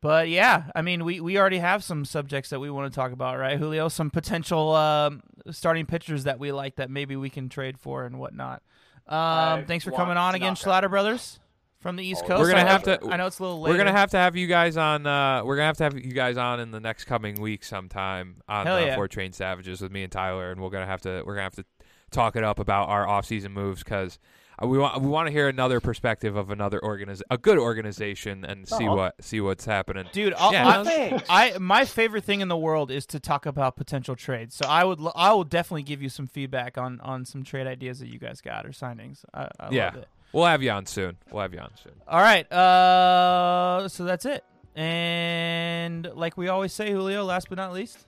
but 0.02 0.30
yeah, 0.30 0.64
I 0.76 0.82
mean, 0.82 1.04
we, 1.04 1.20
we 1.20 1.38
already 1.38 1.58
have 1.58 1.84
some 1.84 2.06
subjects 2.06 2.52
that 2.52 2.60
we 2.60 2.70
want 2.70 2.92
to 2.92 2.96
talk 2.96 3.12
about, 3.12 3.38
right, 3.38 3.58
Julio? 3.58 3.90
Some 3.90 4.10
potential 4.10 4.74
um, 4.74 5.22
starting 5.52 5.86
pitchers 5.86 6.24
that 6.24 6.40
we 6.40 6.54
like 6.54 6.78
that 6.78 6.90
maybe 6.90 7.18
we 7.18 7.30
can 7.30 7.50
trade 7.50 7.78
for 7.78 8.06
and 8.06 8.18
whatnot. 8.18 8.64
Um, 9.08 9.66
thanks 9.66 9.84
for 9.84 9.92
coming 9.92 10.16
on 10.18 10.36
again. 10.36 10.54
Schlatter 10.54 10.90
Brothers 10.90 11.40
from 11.80 11.96
the 11.96 12.04
East 12.06 12.22
Oh, 12.26 12.28
Coast. 12.28 12.42
We're 12.42 12.50
gonna 12.52 12.62
I 12.62 12.64
know- 12.64 12.70
have 12.70 12.84
to- 12.84 13.00
I 13.10 13.18
know 13.18 13.28
it's 13.28 13.40
a 13.40 13.44
little 13.44 13.62
later. 13.62 13.74
We're 13.74 13.78
gonna 13.84 13.98
have 13.98 14.12
to 14.12 14.18
have 14.18 14.36
you 14.36 14.48
guys 14.48 14.78
on. 14.78 15.06
Uh, 15.08 15.42
we're 15.44 15.56
gonna 15.56 15.68
have 15.68 15.78
to 15.78 15.84
have 15.84 15.96
you 15.98 16.12
guys 16.12 16.38
on 16.38 16.60
in 16.60 16.72
the 16.72 16.80
next 16.80 17.06
coming 17.06 17.40
week 17.42 17.64
sometime 17.64 18.42
on 18.50 18.66
Hell 18.66 18.76
uh, 18.78 18.80
yeah. 18.86 18.96
Four 18.96 19.08
Train 19.08 19.32
Savages 19.32 19.82
with 19.82 19.92
me 19.92 20.04
and 20.04 20.12
Tyler, 20.12 20.52
and 20.52 20.62
we're 20.62 20.70
gonna 20.70 20.86
have 20.86 21.02
to 21.02 21.24
we're 21.26 21.36
gonna 21.36 21.44
have 21.44 21.56
to 21.56 21.66
talk 22.12 22.36
it 22.36 22.44
up 22.44 22.60
about 22.60 22.90
our 22.90 23.08
off-season 23.08 23.52
moves 23.54 23.84
because 23.84 24.18
we 24.62 24.78
want 24.78 25.02
we 25.02 25.08
want 25.08 25.28
to 25.28 25.32
hear 25.32 25.48
another 25.48 25.80
perspective 25.80 26.36
of 26.36 26.50
another 26.50 26.82
organiz 26.82 27.22
a 27.30 27.38
good 27.38 27.58
organization 27.58 28.44
and 28.44 28.68
see 28.68 28.88
Oh. 28.90 28.96
what 28.96 29.24
see 29.24 29.40
what's 29.40 29.64
happening. 29.64 30.06
Dude, 30.12 30.34
I'll, 30.38 30.52
Yeah, 30.52 30.68
I, 30.68 30.84
no, 30.84 31.20
I 31.30 31.58
my 31.60 31.86
favorite 31.86 32.26
thing 32.26 32.42
in 32.42 32.50
the 32.50 32.58
world 32.58 32.92
is 32.92 33.06
to 33.06 33.22
talk 33.22 33.46
about 33.46 33.78
potential 33.78 34.18
trades. 34.18 34.56
So 34.56 34.66
I 34.68 34.84
would 34.84 35.00
lo- 35.00 35.14
I 35.16 35.32
will 35.34 35.46
definitely 35.46 35.84
give 35.84 36.02
you 36.02 36.10
some 36.10 36.28
feedback 36.28 36.78
on 36.78 37.00
on 37.00 37.24
some 37.24 37.44
trade 37.44 37.68
ideas 37.68 38.00
that 38.00 38.08
you 38.10 38.20
guys 38.20 38.42
got 38.42 38.66
or 38.66 38.70
signings. 38.72 39.24
I, 39.34 39.48
I 39.62 39.70
Yeah. 39.72 39.86
love 39.86 39.96
it. 39.96 40.08
We'll 40.32 40.46
have 40.46 40.62
you 40.62 40.72
on 40.72 40.86
soon. 40.86 41.18
We'll 41.32 41.42
have 41.42 41.54
you 41.54 41.60
on 41.60 41.72
soon. 41.84 41.94
All 42.08 42.22
right. 42.22 42.52
Uh, 42.52 43.88
so 43.88 44.04
that's 44.04 44.26
it. 44.26 44.44
And 44.76 46.10
like 46.14 46.38
we 46.38 46.48
always 46.50 46.72
say, 46.72 46.92
Julio. 46.92 47.24
Last 47.24 47.50
but 47.50 47.58
not 47.58 47.74
least. 47.74 48.06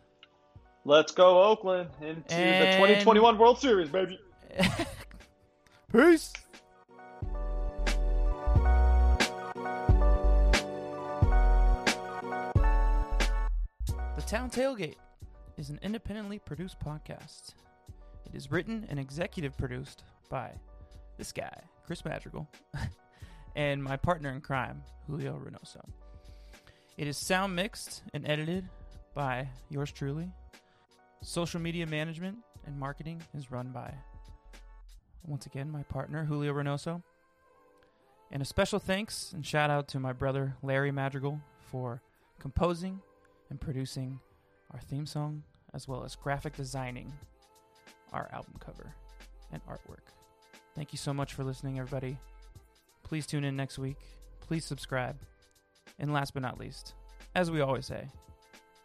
Let's 0.85 1.11
go 1.11 1.43
Oakland 1.43 1.89
into 2.01 2.23
the 2.29 2.73
2021 2.77 3.37
World 3.37 3.59
Series, 3.59 3.89
baby. 3.89 4.19
Peace. 5.91 6.33
The 14.15 14.27
Town 14.27 14.49
Tailgate 14.49 14.95
is 15.57 15.69
an 15.69 15.79
independently 15.83 16.39
produced 16.39 16.79
podcast. 16.79 17.53
It 18.25 18.33
is 18.33 18.51
written 18.51 18.85
and 18.89 18.99
executive 18.99 19.57
produced 19.57 20.03
by 20.29 20.51
this 21.17 21.31
guy, 21.31 21.61
Chris 21.91 22.05
Madrigal, 22.05 22.47
and 23.57 23.83
my 23.83 23.97
partner 23.97 24.29
in 24.29 24.39
crime, 24.39 24.81
Julio 25.07 25.33
Reynoso. 25.37 25.83
It 26.95 27.05
is 27.05 27.17
sound 27.17 27.53
mixed 27.53 28.03
and 28.13 28.25
edited 28.25 28.63
by 29.13 29.49
yours 29.69 29.91
truly. 29.91 30.31
Social 31.21 31.59
media 31.59 31.85
management 31.85 32.37
and 32.65 32.79
marketing 32.79 33.21
is 33.33 33.51
run 33.51 33.73
by 33.73 33.93
once 35.25 35.47
again 35.47 35.69
my 35.69 35.83
partner 35.83 36.23
Julio 36.23 36.53
Reynoso. 36.53 37.03
And 38.31 38.41
a 38.41 38.45
special 38.45 38.79
thanks 38.79 39.33
and 39.33 39.45
shout 39.45 39.69
out 39.69 39.89
to 39.89 39.99
my 39.99 40.13
brother 40.13 40.55
Larry 40.63 40.93
Madrigal 40.93 41.41
for 41.59 42.01
composing 42.39 43.01
and 43.49 43.59
producing 43.59 44.17
our 44.73 44.79
theme 44.79 45.05
song 45.05 45.43
as 45.73 45.89
well 45.89 46.05
as 46.05 46.15
graphic 46.15 46.55
designing 46.55 47.11
our 48.13 48.29
album 48.31 48.53
cover 48.61 48.95
and 49.51 49.61
artwork. 49.65 50.20
Thank 50.75 50.93
you 50.93 50.97
so 50.97 51.13
much 51.13 51.33
for 51.33 51.43
listening 51.43 51.79
everybody. 51.79 52.17
Please 53.03 53.27
tune 53.27 53.43
in 53.43 53.55
next 53.55 53.77
week. 53.77 53.97
Please 54.39 54.65
subscribe. 54.65 55.17
And 55.99 56.13
last 56.13 56.33
but 56.33 56.41
not 56.41 56.59
least, 56.59 56.93
as 57.35 57.51
we 57.51 57.61
always 57.61 57.85
say, 57.85 58.07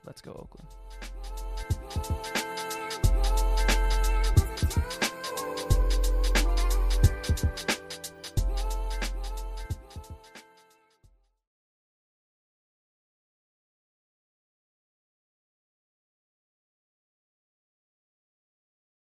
let's 0.05 0.21
go 0.21 0.33
Oakland. 0.33 0.69